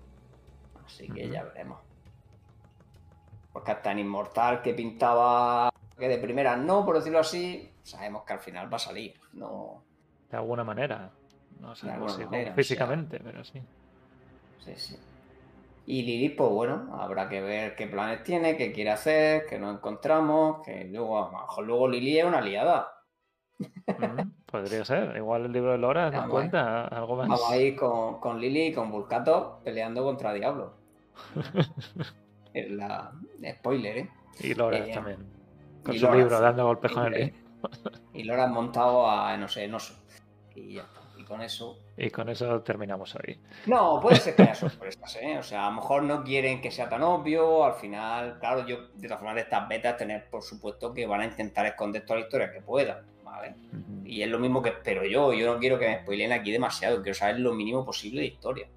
Así 0.85 1.07
que 1.09 1.29
ya 1.29 1.43
veremos. 1.43 1.79
Porque 3.53 3.71
hasta 3.71 3.91
en 3.91 3.99
Inmortal 3.99 4.61
que 4.61 4.73
pintaba 4.73 5.71
que 5.97 6.07
de 6.09 6.17
primera 6.17 6.57
no, 6.57 6.83
por 6.83 6.95
decirlo 6.95 7.19
así, 7.19 7.71
sabemos 7.83 8.23
que 8.23 8.33
al 8.33 8.39
final 8.39 8.71
va 8.71 8.77
a 8.77 8.79
salir. 8.79 9.13
No. 9.33 9.83
De 10.29 10.37
alguna 10.37 10.63
manera. 10.63 11.11
No 11.59 11.75
sabemos 11.75 12.15
si 12.15 12.23
o 12.23 12.53
físicamente, 12.55 13.19
pero 13.23 13.43
sí. 13.43 13.61
Sí, 14.65 14.73
sí. 14.75 14.99
Y 15.85 16.01
Lilith, 16.03 16.37
pues 16.37 16.49
bueno, 16.49 16.97
habrá 16.97 17.27
que 17.27 17.41
ver 17.41 17.75
qué 17.75 17.87
planes 17.87 18.23
tiene, 18.23 18.55
qué 18.55 18.71
quiere 18.71 18.91
hacer, 18.91 19.45
qué 19.49 19.59
no 19.59 19.69
encontramos, 19.69 20.65
que 20.65 20.85
luego, 20.85 21.17
a 21.21 21.31
lo 21.31 21.39
mejor 21.39 21.65
luego 21.65 21.87
Lili 21.89 22.17
es 22.19 22.25
una 22.25 22.37
aliada. 22.39 22.87
Mm, 23.59 24.21
podría 24.45 24.85
ser. 24.85 25.15
Igual 25.17 25.45
el 25.45 25.51
libro 25.51 25.73
de 25.73 25.77
Lora 25.77 26.09
nos 26.09 26.29
cuenta 26.29 26.85
algo 26.85 27.17
más. 27.17 27.27
Vamos 27.27 27.51
a 27.51 27.57
ir 27.57 27.75
con, 27.75 28.19
con 28.21 28.39
Lili 28.39 28.67
y 28.67 28.73
con 28.73 28.91
Vulcato 28.91 29.59
peleando 29.63 30.03
contra 30.03 30.33
Diablo. 30.33 30.73
es 32.53 32.71
la 32.71 33.11
spoiler, 33.59 33.97
¿eh? 33.97 34.09
y 34.39 34.53
Lora 34.53 34.77
Eh, 34.77 34.91
también. 34.93 35.17
Con 35.83 35.95
y 35.95 35.99
su 35.99 36.11
libro, 36.13 36.39
dando 36.39 36.65
golpes 36.65 36.91
con 36.93 37.13
el 37.13 37.33
Y 38.13 38.23
lo 38.23 38.41
han 38.41 38.51
montado 38.53 39.09
a, 39.09 39.35
no 39.37 39.47
sé, 39.47 39.63
en 39.63 39.73
oso. 39.73 39.95
Y 40.55 40.75
ya 40.75 40.83
está. 40.83 41.01
Y 41.17 41.23
con 41.25 41.41
eso. 41.41 41.77
Y 41.97 42.09
con 42.09 42.27
eso 42.29 42.61
terminamos 42.61 43.15
hoy. 43.15 43.39
No, 43.65 43.99
puede 44.01 44.17
ser 44.17 44.35
que 44.35 44.43
haya 44.43 44.55
sorpresas, 44.55 45.15
¿eh? 45.21 45.37
O 45.37 45.43
sea, 45.43 45.67
a 45.67 45.69
lo 45.69 45.77
mejor 45.77 46.03
no 46.03 46.23
quieren 46.23 46.61
que 46.61 46.69
sea 46.71 46.89
tan 46.89 47.01
obvio. 47.03 47.63
Al 47.65 47.73
final, 47.75 48.37
claro, 48.39 48.65
yo, 48.67 48.87
de 48.95 49.07
todas 49.07 49.19
formas, 49.19 49.35
de 49.35 49.41
estas 49.41 49.67
betas, 49.67 49.97
tener 49.97 50.29
por 50.29 50.43
supuesto 50.43 50.93
que 50.93 51.05
van 51.07 51.21
a 51.21 51.25
intentar 51.25 51.65
esconder 51.65 52.05
toda 52.05 52.19
la 52.19 52.25
historia 52.25 52.51
que 52.51 52.61
puedan, 52.61 53.05
¿vale? 53.23 53.49
¿vale? 53.51 53.55
Ujú. 53.71 54.05
Y 54.05 54.21
es 54.21 54.29
lo 54.29 54.37
mismo 54.39 54.61
que 54.61 54.69
espero 54.69 55.05
yo. 55.05 55.33
Yo 55.33 55.51
no 55.53 55.59
quiero 55.59 55.79
que 55.79 55.87
me 55.87 55.99
spoileen 56.01 56.33
aquí 56.33 56.51
demasiado. 56.51 57.01
Quiero 57.01 57.15
saber 57.15 57.39
lo 57.39 57.53
mínimo 57.53 57.83
posible 57.85 58.21
de 58.21 58.27
historia. 58.27 58.67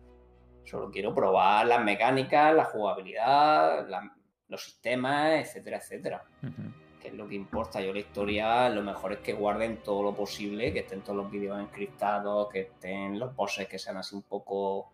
Solo 0.64 0.90
quiero 0.90 1.14
probar 1.14 1.66
las 1.66 1.82
mecánicas, 1.84 2.54
la 2.54 2.64
jugabilidad, 2.64 3.86
la- 3.88 4.14
los 4.48 4.62
sistemas, 4.64 5.32
etcétera, 5.40 5.78
etcétera. 5.78 6.22
Ujú. 6.42 6.72
Que 7.06 7.12
es 7.12 7.18
lo 7.18 7.28
que 7.28 7.36
importa. 7.36 7.80
Yo 7.80 7.92
la 7.92 8.00
historia, 8.00 8.68
lo 8.68 8.82
mejor 8.82 9.12
es 9.12 9.18
que 9.20 9.32
guarden 9.32 9.76
todo 9.76 10.02
lo 10.02 10.12
posible, 10.12 10.72
que 10.72 10.80
estén 10.80 11.02
todos 11.02 11.16
los 11.16 11.30
vídeos 11.30 11.56
encriptados, 11.60 12.48
que 12.52 12.62
estén 12.62 13.16
los 13.16 13.32
bosses 13.36 13.68
que 13.68 13.78
sean 13.78 13.96
así 13.96 14.16
un 14.16 14.22
poco 14.22 14.90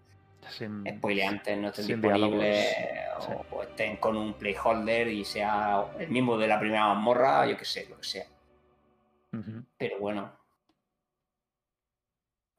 Sin- 0.51 0.85
spoileantes, 0.99 1.57
no 1.57 1.69
estén 1.69 1.87
disponibles, 1.87 2.75
diálogos, 2.77 3.25
o, 3.29 3.31
sí. 3.31 3.49
o 3.53 3.63
estén 3.63 3.97
con 3.97 4.19
un 4.19 4.35
playholder 4.35 5.09
y 5.09 5.25
sea 5.25 5.87
el 5.99 6.11
mismo 6.11 6.37
de 6.37 6.49
la 6.49 6.61
primera 6.61 6.87
mazmorra, 6.89 7.47
yo 7.47 7.57
qué 7.57 7.65
sé, 7.65 7.87
lo 7.89 7.97
que 7.97 8.05
sea. 8.05 8.27
Pero 9.79 9.99
bueno. 9.99 10.33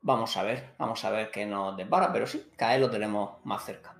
Vamos 0.01 0.35
a 0.35 0.41
ver, 0.43 0.71
vamos 0.79 1.05
a 1.05 1.11
ver 1.11 1.29
qué 1.29 1.45
nos 1.45 1.77
depara, 1.77 2.11
pero 2.11 2.25
sí, 2.25 2.51
cada 2.57 2.71
vez 2.71 2.81
lo 2.81 2.89
tenemos 2.89 3.35
más 3.45 3.63
cerca. 3.63 3.95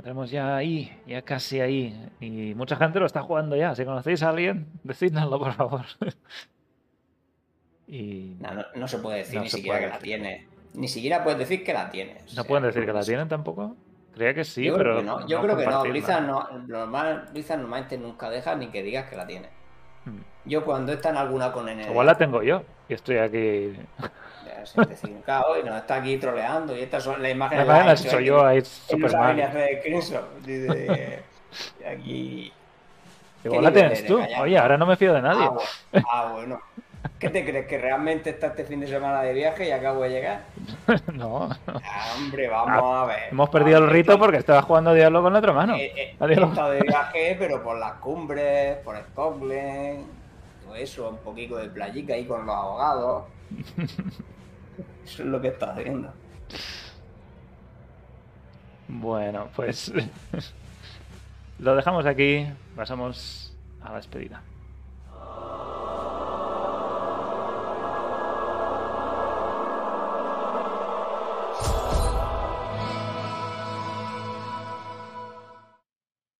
Lo 0.00 0.04
tenemos 0.04 0.30
ya 0.30 0.56
ahí, 0.56 0.98
ya 1.06 1.20
casi 1.20 1.60
ahí. 1.60 2.08
Y 2.20 2.54
mucha 2.54 2.74
gente 2.76 2.98
lo 2.98 3.04
está 3.04 3.20
jugando 3.20 3.54
ya. 3.54 3.74
Si 3.74 3.84
conocéis 3.84 4.22
a 4.22 4.30
alguien, 4.30 4.66
decídnoslo, 4.82 5.38
por 5.38 5.52
favor. 5.52 5.84
y 7.86 8.34
No, 8.40 8.54
no- 8.54 8.64
no 8.76 8.88
se 8.88 8.96
puede 8.96 9.18
decir 9.18 9.34
No 9.36 9.42
ni 9.42 9.50
siquiera 9.50 9.78
que 9.78 9.88
la 9.88 9.98
tiene. 9.98 10.48
Ni 10.72 10.88
siquiera 10.88 11.22
puedes 11.22 11.38
decir 11.38 11.62
que 11.62 11.74
la 11.74 11.90
tienes. 11.90 12.22
o 12.22 12.24
no 12.24 12.30
sea, 12.30 12.44
pueden 12.44 12.64
decir 12.64 12.86
que 12.86 12.94
la 12.94 13.02
tienen 13.02 13.28
tampoco. 13.28 13.76
Creía 14.14 14.32
que 14.32 14.44
sí, 14.44 14.64
yo 14.64 14.78
pero. 14.78 14.92
creo 14.92 14.96
que 15.00 15.04
no. 15.04 15.28
Yo 15.28 15.42
creo 15.42 15.56
que 15.58 15.66
no. 15.66 15.82
Blizzard, 15.82 16.26
no, 16.26 16.48
normal, 16.66 17.28
Blizzard 17.32 17.58
normalmente 17.58 17.98
nunca 17.98 18.30
deja 18.30 18.54
ni 18.54 18.68
que 18.68 18.82
digas 18.82 19.10
que 19.10 19.16
la 19.16 19.26
tiene. 19.26 19.50
Mm. 20.06 20.48
Yo 20.48 20.64
cuando 20.64 20.94
está 20.94 21.10
en 21.10 21.18
alguna 21.18 21.52
con 21.52 21.66
NDA, 21.66 21.90
Igual 21.90 22.06
la 22.06 22.16
tengo 22.16 22.42
yo. 22.42 22.62
Y 22.88 22.94
estoy 22.94 23.18
aquí. 23.18 23.76
Es 24.62 24.88
decir, 24.88 25.16
claro, 25.24 25.58
y 25.58 25.62
nos 25.64 25.76
está 25.76 25.96
aquí 25.96 26.16
troleando 26.18 26.76
y 26.76 26.80
estas 26.82 27.02
son 27.02 27.14
las 27.14 27.22
La 27.22 27.30
imágenes. 27.30 27.64
imagen 27.64 27.86
la 27.86 27.94
live, 27.94 28.10
soy 28.10 28.24
yo 28.24 28.44
ahí 28.46 28.58
que 28.62 28.62
no 28.62 28.68
super 28.98 29.10
sabe 29.10 29.34
ni 29.34 29.40
mal. 29.42 29.50
hacer 29.50 29.78
screenshot. 29.80 30.40
Dice, 30.42 31.22
y 31.80 31.84
aquí. 31.84 32.52
Igual 33.44 33.64
la 33.64 33.72
tienes 33.72 34.04
tú. 34.06 34.18
callar? 34.18 34.42
Oye, 34.42 34.58
ahora 34.58 34.76
no 34.76 34.84
me 34.86 34.96
fío 34.96 35.14
de 35.14 35.22
nadie. 35.22 35.44
Ah, 35.44 35.48
bueno. 35.50 36.06
Ah, 36.12 36.30
bueno. 36.32 36.60
¿Qué 37.18 37.30
te 37.30 37.44
crees? 37.44 37.66
¿Que 37.66 37.78
realmente 37.78 38.28
está 38.30 38.48
este 38.48 38.64
fin 38.64 38.80
de 38.80 38.86
semana 38.86 39.22
de 39.22 39.32
viaje 39.32 39.66
y 39.66 39.70
acabo 39.70 40.02
de 40.02 40.10
llegar? 40.10 40.40
no. 41.14 41.48
Ah, 41.66 42.14
hombre, 42.16 42.48
vamos 42.48 42.98
a 42.98 43.06
ver. 43.06 43.28
Hemos 43.30 43.48
perdido 43.48 43.78
el 43.78 43.88
rito 43.88 44.12
que- 44.12 44.18
porque 44.18 44.36
estaba 44.36 44.60
jugando 44.62 44.92
Diablo 44.92 45.22
con 45.22 45.32
la 45.32 45.38
otra 45.38 45.52
mano. 45.54 45.74
eh, 45.76 45.92
eh, 45.96 46.16
he 46.20 46.32
estado 46.32 46.70
de 46.72 46.80
viaje, 46.82 47.36
pero 47.38 47.62
por 47.62 47.78
las 47.78 47.92
cumbres, 47.94 48.76
por 48.84 48.98
Scotland, 48.98 50.06
todo 50.62 50.74
eso, 50.76 51.08
un 51.08 51.16
poquito 51.18 51.56
de 51.56 51.68
playica 51.70 52.12
ahí 52.12 52.26
con 52.26 52.44
los 52.44 52.54
abogados. 52.54 53.24
Eso 55.04 55.22
es 55.22 55.28
lo 55.28 55.40
que 55.40 55.48
estado 55.48 55.72
haciendo. 55.72 56.12
Bueno, 58.88 59.48
pues. 59.54 59.92
lo 61.58 61.76
dejamos 61.76 62.06
aquí. 62.06 62.46
Pasamos 62.74 63.56
a 63.80 63.90
la 63.90 63.96
despedida. 63.96 64.42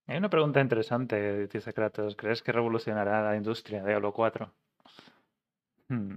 Hay 0.06 0.16
una 0.16 0.28
pregunta 0.28 0.60
interesante, 0.60 1.46
dice 1.46 1.72
Kratos. 1.72 2.16
¿Crees 2.16 2.42
que 2.42 2.50
revolucionará 2.50 3.22
la 3.22 3.36
industria 3.36 3.80
de 3.80 3.90
Diablo 3.90 4.12
4? 4.12 4.52
Hmm. 5.88 6.16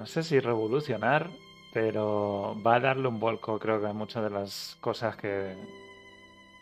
No 0.00 0.06
sé 0.06 0.22
si 0.22 0.40
revolucionar, 0.40 1.28
pero 1.74 2.56
va 2.66 2.76
a 2.76 2.80
darle 2.80 3.06
un 3.06 3.20
vuelco, 3.20 3.58
creo 3.58 3.82
que 3.82 3.86
a 3.86 3.92
muchas 3.92 4.22
de 4.22 4.30
las 4.30 4.78
cosas 4.80 5.14
que, 5.14 5.54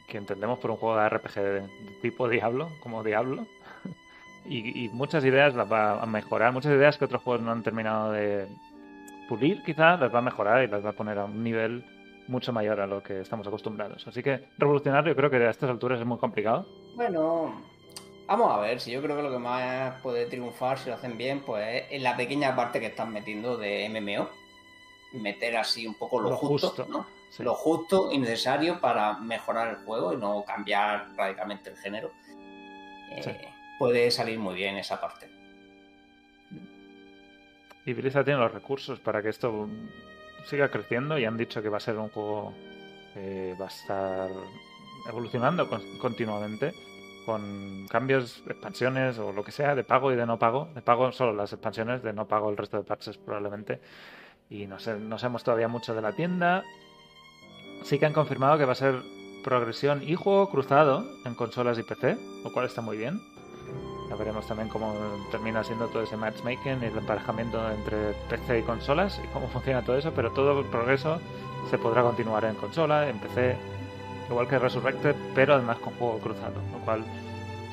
que 0.09 0.19
entendemos 0.19 0.59
por 0.59 0.73
un 0.73 0.77
juego 0.77 0.97
de 0.97 1.09
RPG 1.09 1.35
de, 1.35 1.63
tipo 2.03 2.29
Diablo, 2.29 2.69
como 2.83 3.05
Diablo. 3.05 3.47
Y, 4.45 4.87
y 4.87 4.89
muchas 4.89 5.25
ideas 5.27 5.55
las 5.55 5.71
va 5.71 6.01
a 6.01 6.07
mejorar, 6.07 6.55
muchas 6.55 6.73
ideas 6.73 6.97
que 6.97 7.05
otros 7.05 7.23
juegos 7.23 7.43
no 7.43 7.53
han 7.53 7.63
terminado 7.63 8.13
de 8.13 8.49
pulir, 9.29 9.63
quizás 9.63 10.01
las 10.01 10.15
va 10.15 10.21
a 10.21 10.23
mejorar 10.23 10.65
y 10.65 10.69
las 10.69 10.83
va 10.83 10.91
a 10.91 10.95
poner 10.95 11.19
a 11.19 11.27
un 11.27 11.45
nivel 11.45 11.85
mucho 12.29 12.51
mayor 12.51 12.81
a 12.81 12.87
lo 12.87 13.03
que 13.03 13.21
estamos 13.21 13.47
acostumbrados. 13.47 14.09
Así 14.09 14.23
que 14.23 14.49
revolucionar 14.57 15.07
yo 15.07 15.15
creo 15.15 15.29
que 15.29 15.37
a 15.37 15.51
estas 15.51 15.69
alturas 15.69 16.01
es 16.01 16.07
muy 16.07 16.17
complicado. 16.17 16.67
Bueno, 16.97 17.61
vamos 18.29 18.53
a 18.53 18.59
ver, 18.61 18.81
si 18.81 18.93
yo 18.93 19.03
creo 19.03 19.17
que 19.17 19.23
lo 19.23 19.31
que 19.33 19.39
más 19.39 20.01
puede 20.03 20.27
triunfar 20.27 20.79
si 20.79 20.89
lo 20.91 20.95
hacen 20.95 21.17
bien, 21.19 21.41
pues 21.41 21.67
es 21.87 21.93
en 21.93 22.03
la 22.05 22.17
pequeña 22.17 22.55
parte 22.55 22.79
que 22.79 22.87
están 22.87 23.13
metiendo 23.13 23.57
de 23.57 23.89
MMO. 23.89 24.29
Meter 25.21 25.57
así 25.57 25.87
un 25.87 25.95
poco 25.95 26.21
lo, 26.21 26.31
Lo 26.31 26.37
justo, 26.37 26.69
justo, 26.69 26.87
¿no? 26.89 27.07
Sí. 27.31 27.43
Lo 27.43 27.55
justo 27.55 28.13
y 28.13 28.19
necesario 28.19 28.79
para 28.81 29.15
mejorar 29.19 29.69
el 29.69 29.77
juego 29.85 30.13
y 30.13 30.17
no 30.19 30.45
cambiar 30.47 31.09
radicalmente 31.17 31.71
el 31.71 31.77
género. 31.79 32.11
Eh, 33.11 33.23
Sí. 33.23 33.31
Puede 33.79 34.11
salir 34.11 34.39
muy 34.39 34.55
bien 34.57 34.77
esa 34.77 35.01
parte. 35.01 35.29
Y 37.87 37.93
Blizzard 37.95 38.25
tiene 38.25 38.41
los 38.41 38.53
recursos 38.53 38.99
para 39.01 39.23
que 39.23 39.29
esto 39.31 39.69
siga 40.47 40.69
creciendo 40.71 41.19
y 41.19 41.25
han 41.25 41.37
dicho 41.37 41.63
que 41.63 41.69
va 41.69 41.79
a 41.79 41.81
ser 41.81 41.97
un 41.97 42.09
juego 42.11 42.53
que 43.15 43.55
va 43.59 43.67
a 43.67 43.69
estar 43.69 44.29
evolucionando 45.09 45.69
con- 45.69 45.99
continuamente 45.99 46.73
con 47.29 47.87
cambios, 47.91 48.43
expansiones 48.47 49.19
o 49.19 49.35
lo 49.35 49.45
que 49.45 49.53
sea, 49.53 49.75
de 49.75 49.85
pago 49.85 50.11
y 50.11 50.17
de 50.17 50.25
no 50.25 50.39
pago. 50.39 50.71
De 50.75 50.81
pago 50.81 51.13
solo 51.13 51.35
las 51.35 51.53
expansiones, 51.53 52.03
de 52.03 52.15
no 52.15 52.27
pago 52.27 52.49
el 52.49 52.57
resto 52.57 52.79
de 52.79 52.85
parches 52.85 53.19
probablemente. 53.19 53.83
Y 54.49 54.67
no 54.67 54.79
sé, 54.79 54.99
no 54.99 55.19
sabemos 55.19 55.45
todavía 55.45 55.69
mucho 55.69 55.95
de 55.95 56.01
la 56.01 56.13
tienda. 56.13 56.65
Sí 57.83 57.99
que 57.99 58.07
han 58.07 58.15
confirmado 58.15 58.57
que 58.57 58.65
va 58.65 58.73
a 58.73 58.77
ser 58.77 59.03
progresión 59.45 60.03
y 60.03 60.15
juego 60.15 60.49
cruzado 60.49 61.05
en 61.27 61.35
consolas 61.35 61.79
y 61.79 61.83
PC, 61.83 62.17
lo 62.45 62.51
cual 62.51 62.65
está 62.65 62.81
muy 62.81 62.97
bien. 62.97 63.21
Ya 64.09 64.17
veremos 64.17 64.47
también 64.47 64.71
cómo 64.71 64.95
termina 65.31 65.63
siendo 65.63 65.89
todo 65.89 66.05
ese 66.05 66.17
matchmaking 66.17 66.83
y 66.83 66.87
el 66.87 66.97
emparejamiento 66.97 67.61
entre 67.71 68.15
PC 68.31 68.61
y 68.61 68.63
consolas 68.63 69.21
y 69.23 69.27
cómo 69.35 69.49
funciona 69.53 69.85
todo 69.85 69.99
eso, 69.99 70.15
pero 70.15 70.33
todo 70.33 70.59
el 70.59 70.67
progreso 70.69 71.21
se 71.69 71.77
podrá 71.77 72.03
continuar 72.03 72.47
en 72.47 72.55
consola, 72.55 73.07
en 73.07 73.19
PC, 73.19 73.78
igual 74.31 74.47
que 74.49 74.59
Resurrected, 74.59 75.15
pero 75.35 75.55
además 75.55 75.79
con 75.79 75.93
juego 75.95 76.19
cruzado, 76.19 76.55
lo 76.73 76.79
cual 76.85 77.03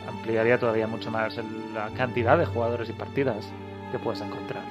ampliaría 0.08 0.58
todavía 0.60 0.88
mucho 0.88 1.12
más 1.12 1.38
el- 1.38 1.74
la 1.74 1.90
cantidad 1.90 2.38
de 2.38 2.46
jugadores 2.46 2.90
y 2.90 2.94
partidas 2.94 3.50
que 3.92 4.00
puedes 4.00 4.22
encontrar. 4.22 4.64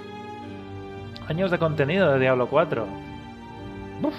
Años 1.28 1.50
de 1.50 1.58
contenido 1.58 2.12
de 2.12 2.18
Diablo 2.20 2.46
4. 2.48 2.86
Uf. 4.02 4.14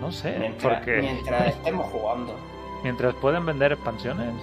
No 0.00 0.10
sé, 0.10 0.36
Mientras, 0.38 0.74
porque 0.78 1.00
mientras 1.00 1.46
estemos 1.48 1.86
jugando. 1.86 2.34
mientras 2.82 3.14
pueden 3.14 3.46
vender 3.46 3.72
expansiones, 3.72 4.34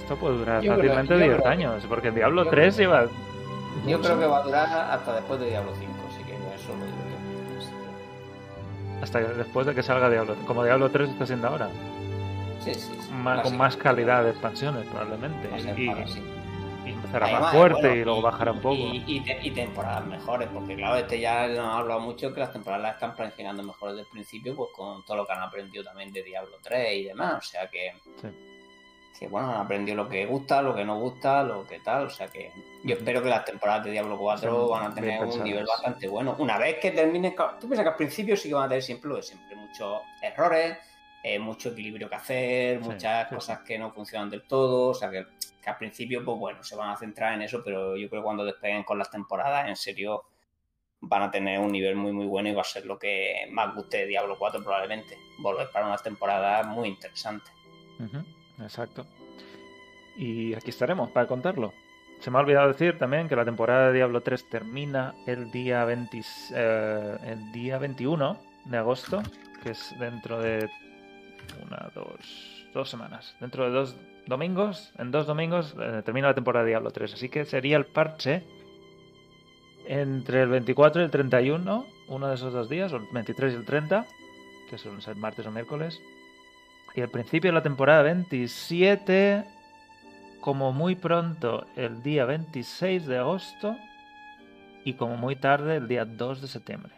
esto 0.00 0.16
puede 0.16 0.36
durar 0.38 0.62
Yo 0.62 0.74
fácilmente 0.74 1.16
10 1.16 1.26
creo 1.30 1.42
que- 1.42 1.48
años, 1.48 1.84
porque 1.88 2.10
Diablo 2.10 2.44
yo 2.44 2.50
3 2.50 2.76
lleva... 2.76 3.06
Yo 3.86 4.00
creo 4.00 4.18
que 4.18 4.26
va 4.26 4.38
a 4.38 4.42
durar 4.42 4.68
hasta 4.90 5.14
después 5.14 5.40
de 5.40 5.50
Diablo 5.50 5.72
5, 5.78 5.87
Hasta 9.02 9.20
que- 9.20 9.34
después 9.34 9.66
de 9.66 9.74
que 9.74 9.82
salga 9.82 10.10
Diablo, 10.10 10.34
como 10.46 10.64
Diablo 10.64 10.90
3 10.90 11.10
está 11.10 11.26
siendo 11.26 11.48
ahora, 11.48 11.68
Sí, 12.60 12.74
sí, 12.74 12.90
con 13.42 13.56
más 13.56 13.76
calidad 13.76 14.24
de 14.24 14.30
expansiones 14.30 14.84
probablemente, 14.86 15.48
y, 15.76 15.86
para 15.88 16.02
así. 16.04 16.20
y 16.84 16.90
empezará 16.90 17.26
Además, 17.26 17.42
más 17.42 17.52
fuerte 17.54 17.80
bueno, 17.80 17.94
y 17.96 18.04
luego 18.04 18.22
bajará 18.22 18.52
un 18.52 18.60
poco. 18.60 18.74
Y, 18.74 19.04
y 19.06 19.20
te- 19.20 19.38
y 19.42 19.50
temporadas 19.52 20.04
mejores, 20.06 20.48
porque 20.52 20.74
claro, 20.74 20.96
este 20.96 21.20
ya 21.20 21.46
nos 21.46 21.58
ha 21.60 21.78
hablado 21.78 22.00
mucho 22.00 22.34
que 22.34 22.40
las 22.40 22.52
temporadas 22.52 22.82
las 22.82 22.94
están 22.94 23.14
planificando 23.14 23.62
mejor 23.62 23.90
desde 23.90 24.02
el 24.02 24.08
principio, 24.08 24.56
pues 24.56 24.70
con 24.74 25.04
todo 25.04 25.18
lo 25.18 25.26
que 25.26 25.32
han 25.32 25.42
aprendido 25.42 25.84
también 25.84 26.12
de 26.12 26.22
Diablo 26.24 26.56
3 26.62 26.94
y 26.96 27.04
demás. 27.04 27.34
O 27.38 27.42
sea 27.42 27.68
que, 27.70 27.92
Sí. 28.20 28.28
Que 29.18 29.28
bueno, 29.28 29.50
han 29.50 29.60
aprendido 29.62 29.96
lo 29.96 30.08
que 30.08 30.26
gusta, 30.26 30.62
lo 30.62 30.74
que 30.74 30.84
no 30.84 30.98
gusta, 30.98 31.42
lo 31.42 31.66
que 31.66 31.80
tal. 31.80 32.06
O 32.06 32.10
sea 32.10 32.28
que 32.28 32.52
yo 32.84 32.96
espero 32.96 33.22
que 33.22 33.28
las 33.28 33.44
temporadas 33.44 33.84
de 33.84 33.92
Diablo 33.92 34.16
4 34.18 34.50
Son 34.50 34.70
van 34.70 34.92
a 34.92 34.94
tener 34.94 35.22
un 35.22 35.42
nivel 35.42 35.66
bastante 35.66 36.06
bueno. 36.08 36.36
Una 36.38 36.58
vez 36.58 36.78
que 36.78 36.90
terminen, 36.92 37.34
tú 37.60 37.66
piensas 37.66 37.84
que 37.84 37.90
al 37.90 37.96
principio 37.96 38.36
sí 38.36 38.48
que 38.48 38.54
van 38.54 38.64
a 38.64 38.68
tener 38.68 38.82
siempre 38.82 39.08
lo 39.08 39.16
de 39.16 39.22
siempre, 39.22 39.56
muchos 39.56 40.00
errores. 40.22 40.78
eh, 41.22 41.38
mucho 41.38 41.70
equilibrio 41.70 42.08
que 42.08 42.14
hacer, 42.14 42.80
muchas 42.80 43.28
sí, 43.28 43.34
cosas 43.34 43.60
que 43.60 43.76
no 43.76 43.90
funcionan 43.90 44.30
del 44.30 44.46
todo, 44.46 44.90
o 44.90 44.94
sea 44.94 45.10
que 45.10 45.26
que 45.62 45.70
al 45.70 45.76
principio, 45.76 46.24
pues 46.24 46.38
bueno, 46.38 46.62
se 46.62 46.76
van 46.76 46.90
a 46.90 46.96
centrar 46.96 47.34
en 47.34 47.42
eso, 47.42 47.62
pero 47.64 47.96
yo 47.96 48.08
creo 48.08 48.22
que 48.22 48.24
cuando 48.24 48.44
despeguen 48.44 48.84
con 48.84 48.98
las 48.98 49.10
temporadas, 49.10 49.68
en 49.68 49.76
serio, 49.76 50.24
van 51.00 51.22
a 51.22 51.30
tener 51.30 51.60
un 51.60 51.70
nivel 51.72 51.96
muy, 51.96 52.12
muy 52.12 52.26
bueno 52.26 52.48
y 52.48 52.54
va 52.54 52.62
a 52.62 52.64
ser 52.64 52.86
lo 52.86 52.98
que 52.98 53.48
más 53.50 53.74
guste 53.74 53.98
de 53.98 54.06
Diablo 54.06 54.36
4 54.38 54.62
probablemente. 54.62 55.16
Volver 55.38 55.70
para 55.70 55.86
unas 55.86 56.02
temporadas 56.02 56.66
muy 56.66 56.88
interesantes. 56.88 57.52
Exacto. 58.60 59.06
Y 60.16 60.54
aquí 60.54 60.70
estaremos 60.70 61.10
para 61.10 61.26
contarlo. 61.26 61.72
Se 62.20 62.30
me 62.30 62.38
ha 62.38 62.40
olvidado 62.40 62.68
decir 62.68 62.98
también 62.98 63.28
que 63.28 63.36
la 63.36 63.44
temporada 63.44 63.88
de 63.88 63.94
Diablo 63.94 64.20
3 64.22 64.48
termina 64.48 65.14
el 65.26 65.52
día, 65.52 65.84
20 65.84 66.20
eh, 66.54 67.16
el 67.24 67.52
día 67.52 67.78
21 67.78 68.36
de 68.64 68.76
agosto, 68.76 69.22
que 69.62 69.70
es 69.70 69.94
dentro 70.00 70.40
de 70.40 70.68
una, 71.64 71.90
dos, 71.94 72.66
dos 72.74 72.90
semanas. 72.90 73.36
Dentro 73.40 73.64
de 73.64 73.70
dos 73.70 73.96
domingos, 74.26 74.92
en 74.98 75.12
dos 75.12 75.26
domingos, 75.26 75.76
eh, 75.80 76.02
termina 76.04 76.28
la 76.28 76.34
temporada 76.34 76.64
de 76.64 76.70
Diablo 76.70 76.90
3. 76.90 77.14
Así 77.14 77.28
que 77.28 77.44
sería 77.44 77.76
el 77.76 77.86
parche 77.86 78.42
entre 79.86 80.42
el 80.42 80.48
24 80.48 81.00
y 81.00 81.04
el 81.04 81.10
31, 81.10 81.86
uno 82.08 82.28
de 82.28 82.34
esos 82.34 82.52
dos 82.52 82.68
días, 82.68 82.92
o 82.92 82.96
el 82.96 83.04
23 83.12 83.52
y 83.52 83.56
el 83.56 83.64
30, 83.64 84.06
que 84.68 84.76
suelen 84.76 85.00
ser 85.00 85.16
martes 85.16 85.46
o 85.46 85.50
miércoles. 85.52 86.00
Y 86.98 87.00
el 87.00 87.10
principio 87.10 87.50
de 87.50 87.54
la 87.54 87.62
temporada 87.62 88.02
27, 88.02 89.44
como 90.40 90.72
muy 90.72 90.96
pronto, 90.96 91.64
el 91.76 92.02
día 92.02 92.24
26 92.24 93.06
de 93.06 93.18
agosto, 93.18 93.76
y 94.84 94.94
como 94.94 95.16
muy 95.16 95.36
tarde, 95.36 95.76
el 95.76 95.86
día 95.86 96.04
2 96.04 96.42
de 96.42 96.48
septiembre. 96.48 96.92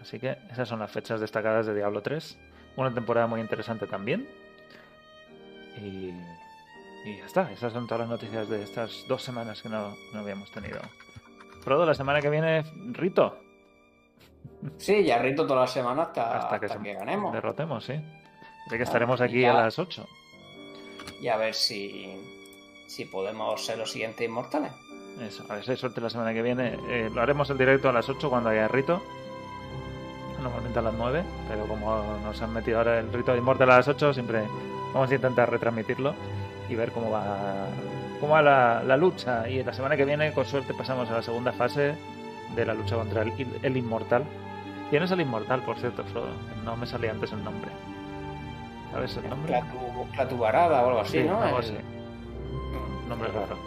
Así 0.00 0.18
que 0.18 0.38
esas 0.50 0.66
son 0.66 0.78
las 0.78 0.90
fechas 0.90 1.20
destacadas 1.20 1.66
de 1.66 1.74
Diablo 1.74 2.00
3. 2.00 2.38
Una 2.78 2.94
temporada 2.94 3.26
muy 3.26 3.42
interesante 3.42 3.86
también. 3.86 4.26
Y, 5.82 6.14
y 7.04 7.18
ya 7.18 7.26
está, 7.26 7.52
esas 7.52 7.74
son 7.74 7.86
todas 7.86 8.00
las 8.00 8.08
noticias 8.08 8.48
de 8.48 8.62
estas 8.62 9.04
dos 9.06 9.22
semanas 9.22 9.60
que 9.60 9.68
no, 9.68 9.94
no 10.14 10.20
habíamos 10.20 10.50
tenido. 10.50 10.80
Frodo, 11.60 11.84
la 11.84 11.92
semana 11.92 12.22
que 12.22 12.30
viene, 12.30 12.64
Rito. 12.92 13.38
Sí, 14.78 15.04
ya 15.04 15.18
rito 15.18 15.46
toda 15.46 15.60
la 15.60 15.66
semana 15.66 16.04
hasta, 16.04 16.38
Hasta 16.38 16.58
que 16.58 16.64
hasta 16.64 16.78
se- 16.78 16.82
que 16.84 16.94
ganemos. 16.94 17.34
Derrotemos, 17.34 17.84
sí. 17.84 18.00
Así 18.66 18.76
que 18.76 18.82
estaremos 18.82 19.20
aquí 19.20 19.40
ya- 19.42 19.52
a 19.58 19.62
las 19.64 19.78
8. 19.78 20.06
Y 21.20 21.28
a 21.28 21.36
ver 21.36 21.54
si, 21.54 22.12
si 22.86 23.04
podemos 23.04 23.64
ser 23.64 23.78
los 23.78 23.90
siguientes 23.90 24.26
inmortales. 24.26 24.72
Eso, 25.20 25.44
a 25.48 25.54
ver 25.54 25.64
si 25.64 25.70
hay 25.70 25.76
suerte 25.76 26.00
la 26.00 26.10
semana 26.10 26.34
que 26.34 26.42
viene. 26.42 26.78
Eh, 26.88 27.10
lo 27.14 27.22
haremos 27.22 27.48
en 27.50 27.56
directo 27.58 27.88
a 27.88 27.92
las 27.92 28.08
8 28.08 28.28
cuando 28.28 28.50
haya 28.50 28.68
rito. 28.68 29.02
Normalmente 30.42 30.78
a 30.78 30.82
las 30.82 30.94
9, 30.94 31.24
pero 31.48 31.66
como 31.66 32.02
nos 32.22 32.42
han 32.42 32.52
metido 32.52 32.78
ahora 32.78 32.98
el 33.00 33.10
rito 33.12 33.32
de 33.32 33.38
Immortal 33.38 33.70
a 33.70 33.76
las 33.78 33.88
8, 33.88 34.12
siempre 34.12 34.42
vamos 34.92 35.10
a 35.10 35.14
intentar 35.14 35.50
retransmitirlo 35.50 36.14
y 36.68 36.74
ver 36.74 36.92
cómo 36.92 37.10
va, 37.10 37.66
cómo 38.20 38.34
va 38.34 38.42
la, 38.42 38.82
la 38.84 38.96
lucha. 38.98 39.48
Y 39.48 39.64
la 39.64 39.72
semana 39.72 39.96
que 39.96 40.04
viene, 40.04 40.32
con 40.32 40.44
suerte, 40.44 40.74
pasamos 40.74 41.08
a 41.10 41.14
la 41.14 41.22
segunda 41.22 41.52
fase 41.52 41.94
de 42.54 42.66
la 42.66 42.74
lucha 42.74 42.96
contra 42.96 43.22
el, 43.22 43.32
el 43.62 43.76
Inmortal. 43.76 44.24
¿Quién 44.90 45.02
es 45.02 45.10
el 45.10 45.22
Inmortal, 45.22 45.62
por 45.62 45.78
cierto, 45.78 46.04
Frodo? 46.04 46.28
No 46.64 46.76
me 46.76 46.86
salía 46.86 47.10
antes 47.12 47.32
el 47.32 47.42
nombre. 47.42 47.70
¿Sabes 48.96 49.16
el 49.18 49.28
nombre? 49.28 49.52
Clatu, 49.52 50.10
Clatubarada 50.14 50.82
o 50.82 50.88
algo 50.88 51.00
así, 51.00 51.18
Sí, 51.20 51.24
¿no? 51.24 51.38
algo 51.38 51.58
El- 51.58 51.64
así. 51.64 51.74
Nombre 53.10 53.28
raro. 53.28 53.58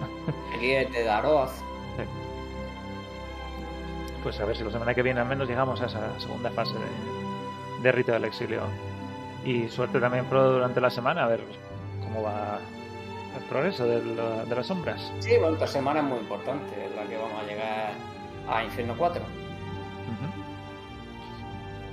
El 0.59 0.91
de 0.91 1.03
Daroz. 1.03 1.51
Pues 4.23 4.39
a 4.39 4.45
ver 4.45 4.57
si 4.57 4.63
la 4.63 4.71
semana 4.71 4.93
que 4.95 5.03
viene 5.03 5.19
al 5.21 5.27
menos 5.27 5.47
llegamos 5.47 5.79
a 5.81 5.85
esa 5.85 6.19
segunda 6.19 6.49
fase 6.49 6.73
de, 6.73 7.83
de 7.83 7.91
Rito 7.91 8.11
del 8.11 8.25
Exilio. 8.25 8.61
Y 9.45 9.69
suerte 9.69 9.99
también 9.99 10.25
Pro 10.25 10.51
durante 10.51 10.81
la 10.81 10.89
semana, 10.89 11.25
a 11.25 11.27
ver 11.27 11.41
cómo 12.01 12.23
va 12.23 12.57
el 13.37 13.43
progreso 13.43 13.85
de 13.85 14.55
las 14.55 14.65
sombras. 14.65 15.11
Sí, 15.19 15.37
bueno, 15.37 15.53
esta 15.53 15.67
semana 15.67 15.99
es 15.99 16.05
muy 16.07 16.17
importante, 16.17 16.85
es 16.85 16.95
la 16.95 17.03
que 17.03 17.17
vamos 17.17 17.39
a 17.39 17.45
llegar 17.45 17.91
a 18.49 18.63
Infierno 18.63 18.95
4. 18.97 19.21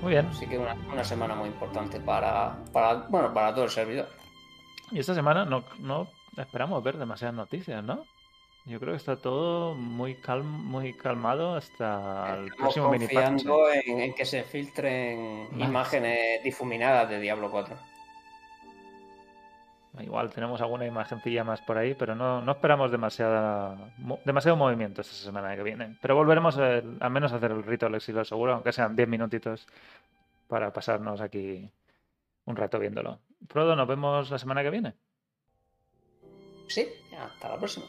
Muy 0.07 0.12
bien. 0.12 0.27
Así 0.27 0.47
que 0.47 0.57
una, 0.57 0.74
una 0.93 1.03
semana 1.03 1.35
muy 1.35 1.49
importante 1.49 1.99
para, 1.99 2.57
para, 2.73 2.95
bueno, 3.09 3.35
para 3.35 3.53
todo 3.53 3.65
el 3.65 3.70
servidor. 3.70 4.09
Y 4.93 5.01
esta 5.01 5.16
semana 5.16 5.45
no, 5.45 5.65
no 5.81 6.07
esperamos 6.37 6.81
ver 6.85 6.97
demasiadas 6.97 7.35
noticias, 7.35 7.83
¿no? 7.83 8.05
Yo 8.66 8.78
creo 8.78 8.93
que 8.93 8.99
está 8.99 9.16
todo 9.16 9.74
muy 9.74 10.15
calm, 10.15 10.47
muy 10.47 10.93
calmado 10.95 11.57
hasta 11.57 12.35
el 12.37 12.45
Estamos 12.45 12.57
próximo 12.57 12.91
mini 12.91 13.09
parche. 13.09 13.20
confiando 13.31 13.69
en, 13.73 14.01
en 14.01 14.15
que 14.15 14.24
se 14.24 14.45
filtren 14.45 15.49
imágenes 15.61 16.41
difuminadas 16.45 17.09
de 17.11 17.19
Diablo 17.19 17.51
4. 17.51 17.77
Igual 20.01 20.31
tenemos 20.31 20.60
alguna 20.60 20.86
imagencilla 20.86 21.43
más 21.44 21.60
por 21.62 21.78
ahí, 21.78 21.94
pero 21.94 22.14
no, 22.14 22.43
no 22.43 22.52
esperamos 22.52 22.90
demasiada, 22.90 23.77
mo- 23.98 24.20
demasiado 24.24 24.56
movimiento 24.56 25.01
esta 25.01 25.14
semana 25.14 25.56
que 25.56 25.62
viene. 25.62 25.97
Pero 26.02 26.14
volveremos 26.16 26.59
al 26.59 27.10
menos 27.10 27.32
a 27.32 27.36
hacer 27.36 27.51
el 27.52 27.62
rito 27.62 27.86
del 27.86 27.94
exilio 27.97 28.24
seguro, 28.24 28.55
aunque 28.55 28.73
sean 28.73 28.94
10 28.94 29.09
minutitos 29.09 29.66
para 30.48 30.73
pasarnos 30.73 31.20
aquí 31.20 31.68
un 32.44 32.56
rato 32.56 32.78
viéndolo. 32.78 33.18
Frodo, 33.48 33.74
nos 33.74 33.89
vemos 33.89 34.31
la 34.31 34.39
semana 34.39 34.62
que 34.62 34.70
viene. 34.70 34.94
Sí, 36.68 36.86
hasta 37.18 37.48
la 37.48 37.56
próxima. 37.59 37.86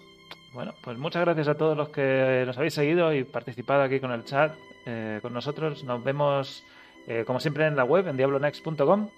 Bueno, 0.54 0.74
pues 0.84 0.98
muchas 0.98 1.24
gracias 1.26 1.48
a 1.50 1.56
todos 1.56 1.76
los 1.78 1.90
que 1.90 2.44
nos 2.46 2.58
habéis 2.58 2.74
seguido 2.74 3.14
y 3.14 3.24
participado 3.24 3.84
aquí 3.84 4.00
con 4.00 4.12
el 4.12 4.24
chat 4.24 4.54
eh, 4.86 5.20
con 5.22 5.34
nosotros. 5.34 5.84
Nos 5.84 6.04
vemos, 6.04 6.64
eh, 7.08 7.24
como 7.28 7.40
siempre, 7.40 7.68
en 7.68 7.76
la 7.76 7.84
web, 7.84 8.08
en 8.08 8.18
diablonext.com 8.18 9.10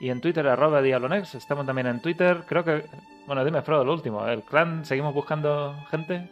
y 0.00 0.10
en 0.10 0.20
Twitter, 0.20 0.46
arroba 0.46 0.80
diablonext. 0.82 1.34
Estamos 1.34 1.66
también 1.66 1.86
en 1.88 2.00
Twitter. 2.00 2.44
Creo 2.46 2.64
que, 2.64 2.84
bueno, 3.26 3.44
dime, 3.44 3.62
Frodo, 3.62 3.84
lo 3.84 3.92
último. 3.92 4.26
¿El 4.26 4.42
clan 4.42 4.84
seguimos 4.84 5.14
buscando 5.14 5.74
gente? 5.90 6.14
¿En, 6.14 6.30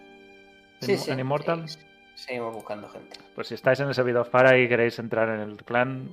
Sí, 0.80 0.96
sí. 0.96 1.10
en 1.10 1.20
Immortal? 1.20 1.68
sí, 1.68 1.78
Seguimos 2.14 2.54
buscando 2.54 2.88
gente. 2.88 3.18
Pues 3.34 3.48
si 3.48 3.54
estáis 3.54 3.78
en 3.80 3.88
el 3.88 3.94
servidor 3.94 4.26
Fara 4.26 4.56
y 4.58 4.68
queréis 4.68 4.98
entrar 4.98 5.28
en 5.28 5.40
el 5.40 5.56
clan, 5.64 6.10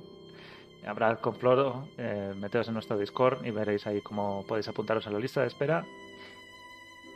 habrá 0.86 1.16
con 1.16 1.34
Frodo, 1.36 1.88
eh, 1.96 2.34
meteos 2.36 2.68
en 2.68 2.74
nuestro 2.74 2.98
Discord 2.98 3.44
y 3.46 3.50
veréis 3.50 3.86
ahí 3.86 4.00
cómo 4.02 4.44
podéis 4.46 4.68
apuntaros 4.68 5.06
a 5.06 5.10
la 5.10 5.18
lista 5.18 5.40
de 5.40 5.46
espera. 5.46 5.84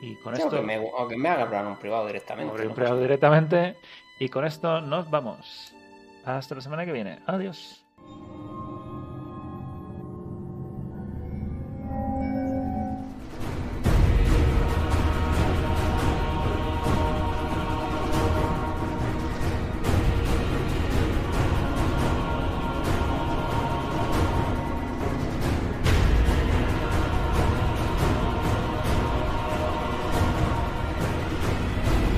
Y 0.01 0.15
con 0.17 0.35
Sí, 0.37 0.43
esto... 0.43 0.57
aunque, 0.57 0.79
me, 0.79 0.91
aunque 0.97 1.17
me 1.17 1.29
haga 1.29 1.69
un 1.69 1.77
privado 1.77 2.07
directamente. 2.07 2.47
No 2.47 2.53
un 2.63 2.69
pasa 2.69 2.75
privado 2.75 3.01
directamente. 3.01 3.77
Y 4.21 4.29
con 4.29 4.45
esto 4.47 4.81
nos 4.81 5.11
vamos. 5.11 5.75
Hasta 6.25 6.55
la 6.55 6.61
semana 6.61 6.85
que 6.87 6.93
viene. 6.93 7.21
Adiós. 7.27 7.85